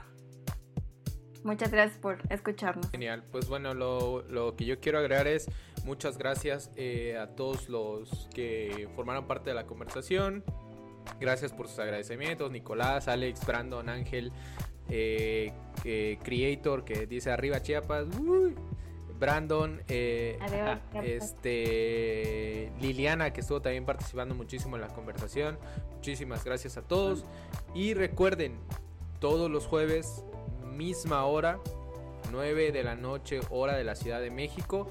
Muchas 1.44 1.72
gracias 1.72 2.00
por 2.00 2.20
escucharnos. 2.30 2.90
Genial, 2.92 3.24
pues 3.32 3.50
bueno, 3.50 3.74
lo, 3.74 4.22
lo 4.30 4.56
que 4.56 4.66
yo 4.66 4.80
quiero 4.80 5.00
agregar 5.00 5.28
es 5.28 5.50
muchas 5.84 6.18
gracias 6.18 6.72
eh, 6.76 7.18
a 7.20 7.36
todos 7.36 7.68
los 7.68 8.30
que 8.34 8.88
formaron 8.96 9.28
parte 9.28 9.50
de 9.50 9.56
la 9.56 9.66
conversación. 9.66 10.44
Gracias 11.20 11.52
por 11.52 11.68
sus 11.68 11.80
agradecimientos, 11.80 12.50
Nicolás, 12.52 13.08
Alex, 13.08 13.46
Brandon, 13.46 13.90
Ángel, 13.90 14.32
eh, 14.90 15.52
Creator, 16.24 16.86
que 16.86 17.08
dice 17.08 17.32
arriba 17.32 17.62
Chiapas. 17.62 18.08
Brandon, 19.20 19.82
eh, 19.88 20.38
este, 21.02 22.72
Liliana, 22.82 23.32
que 23.32 23.40
estuvo 23.40 23.62
también 23.62 23.86
participando 23.86 24.36
muchísimo 24.36 24.76
en 24.76 24.82
la 24.82 24.90
conversación. 24.90 25.58
Muchísimas 25.96 26.44
gracias 26.44 26.76
a 26.76 26.82
todos. 26.82 27.24
Y 27.74 27.94
recuerden, 27.94 28.58
todos 29.20 29.50
los 29.50 29.66
jueves, 29.66 30.26
misma 30.76 31.24
hora, 31.24 31.60
9 32.34 32.72
de 32.74 32.84
la 32.84 32.96
noche, 32.96 33.40
hora 33.50 33.78
de 33.78 33.86
la 33.86 33.96
Ciudad 33.96 34.20
de 34.20 34.32
México. 34.32 34.90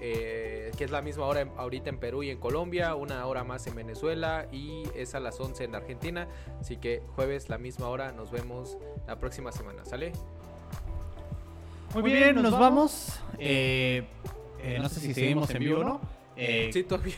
Eh, 0.00 0.70
que 0.78 0.84
es 0.84 0.90
la 0.90 1.02
misma 1.02 1.26
hora 1.26 1.46
ahorita 1.58 1.90
en 1.90 1.98
Perú 1.98 2.22
y 2.22 2.30
en 2.30 2.38
Colombia, 2.38 2.94
una 2.94 3.26
hora 3.26 3.44
más 3.44 3.66
en 3.66 3.74
Venezuela 3.74 4.46
y 4.50 4.84
es 4.94 5.14
a 5.14 5.20
las 5.20 5.38
11 5.38 5.64
en 5.64 5.74
Argentina. 5.74 6.28
Así 6.58 6.78
que 6.78 7.02
jueves 7.14 7.50
la 7.50 7.58
misma 7.58 7.88
hora, 7.88 8.12
nos 8.12 8.30
vemos 8.30 8.78
la 9.06 9.18
próxima 9.18 9.52
semana, 9.52 9.84
¿sale? 9.84 10.12
Muy 11.92 12.02
bien, 12.04 12.40
nos, 12.40 12.52
vamos. 12.52 13.20
Eh, 13.38 14.04
eh, 14.60 14.78
no 14.80 14.88
sé 14.88 15.00
si 15.00 15.12
seguimos 15.12 15.50
en 15.50 15.58
vivo 15.58 15.80
o 15.80 15.84
no. 15.84 16.00
sí, 16.72 16.82
todavía. 16.84 17.16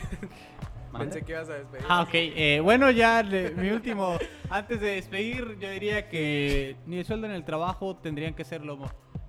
Pensé 0.99 1.23
que 1.23 1.31
ibas 1.31 1.49
a 1.49 1.53
despedir. 1.53 1.85
Ah, 1.89 2.01
ok. 2.03 2.63
bueno, 2.63 2.91
ya 2.91 3.23
mi 3.23 3.69
último. 3.69 4.17
Antes 4.49 4.79
de 4.79 4.95
despedir, 4.95 5.57
yo 5.59 5.69
diría 5.69 6.09
que 6.09 6.75
ni 6.85 6.99
el 6.99 7.05
sueldo 7.05 7.27
en 7.27 7.33
el 7.33 7.43
trabajo 7.43 7.95
tendrían 7.95 8.33
que 8.33 8.43
ser 8.43 8.63
lo 8.63 8.77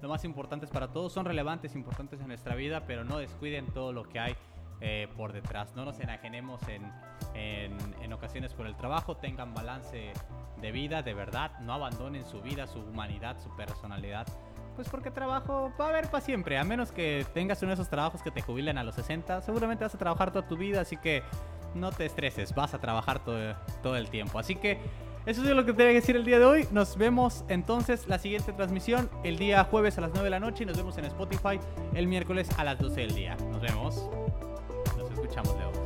lo 0.05 0.11
más 0.11 0.24
importantes 0.24 0.69
para 0.69 0.89
todos. 0.89 1.12
Son 1.15 1.24
relevantes, 1.24 1.74
importantes 1.74 2.20
en 2.20 2.28
nuestra 2.28 2.55
vida, 2.55 2.85
pero 2.86 3.05
no 3.05 3.16
descuiden 3.16 3.66
todo 3.73 3.93
lo 3.93 4.05
que 4.07 4.20
hay 4.20 4.36
eh, 4.82 5.09
por 5.16 5.32
detrás. 5.32 5.74
No 5.74 5.86
nos 5.86 5.99
enajenemos 5.99 6.61
en, 6.69 6.93
en, 7.35 8.12
ocasiones 8.12 8.53
por 8.53 8.66
el 8.66 8.77
trabajo. 8.77 9.16
Tengan 9.16 9.55
balance 9.55 10.12
de 10.61 10.73
vida, 10.73 11.03
de 11.03 11.15
verdad. 11.15 11.59
No 11.61 11.73
abandonen 11.73 12.27
su 12.27 12.43
vida, 12.43 12.66
su 12.66 12.81
humanidad, 12.81 13.39
su 13.43 13.49
personalidad. 13.57 14.27
Pues 14.74 14.88
porque 14.88 15.10
trabajo 15.10 15.72
va 15.80 15.86
a 15.86 15.88
haber 15.90 16.10
para 16.10 16.24
siempre. 16.24 16.59
A 16.59 16.64
menos 16.64 16.90
que 16.90 17.24
tengas 17.32 17.62
uno 17.62 17.70
de 17.70 17.74
esos 17.74 17.88
trabajos 17.88 18.22
que 18.22 18.30
te 18.30 18.42
jubilen 18.42 18.76
a 18.78 18.84
los 18.84 18.94
60, 18.96 19.42
seguramente 19.42 19.84
vas 19.84 19.94
a 19.94 19.98
trabajar 19.98 20.32
toda 20.32 20.46
tu 20.46 20.56
vida. 20.56 20.80
Así 20.80 20.96
que 20.96 21.22
no 21.74 21.92
te 21.92 22.06
estreses, 22.06 22.55
vas 22.55 22.74
a 22.74 22.80
trabajar 22.80 23.20
todo, 23.24 23.96
el 23.96 24.10
tiempo. 24.10 24.38
Así 24.38 24.56
que 24.56 24.78
eso 25.26 25.42
es 25.42 25.48
lo 25.51 25.64
que 25.64 25.72
tenía 25.72 25.92
que 25.92 26.01
decir 26.01 26.16
el 26.16 26.24
día 26.24 26.38
de 26.38 26.44
hoy. 26.44 26.68
Nos 26.70 26.96
vemos 26.96 27.44
entonces 27.48 28.09
la 28.09 28.18
siguiente 28.18 28.52
transmisión 28.52 29.09
el 29.22 29.38
día 29.38 29.64
jueves 29.64 29.96
a 29.98 30.01
las 30.01 30.10
9 30.10 30.24
de 30.24 30.30
la 30.30 30.40
noche 30.40 30.64
y 30.64 30.66
nos 30.66 30.76
vemos 30.76 30.98
en 30.98 31.05
Spotify 31.06 31.60
el 31.94 32.06
miércoles 32.09 32.48
a 32.59 32.64
las 32.64 32.78
12 32.78 33.01
del 33.01 33.14
día. 33.14 33.36
Nos 33.51 33.60
vemos. 33.60 34.10
Nos 34.98 35.10
escuchamos, 35.10 35.56
Leo. 35.56 35.84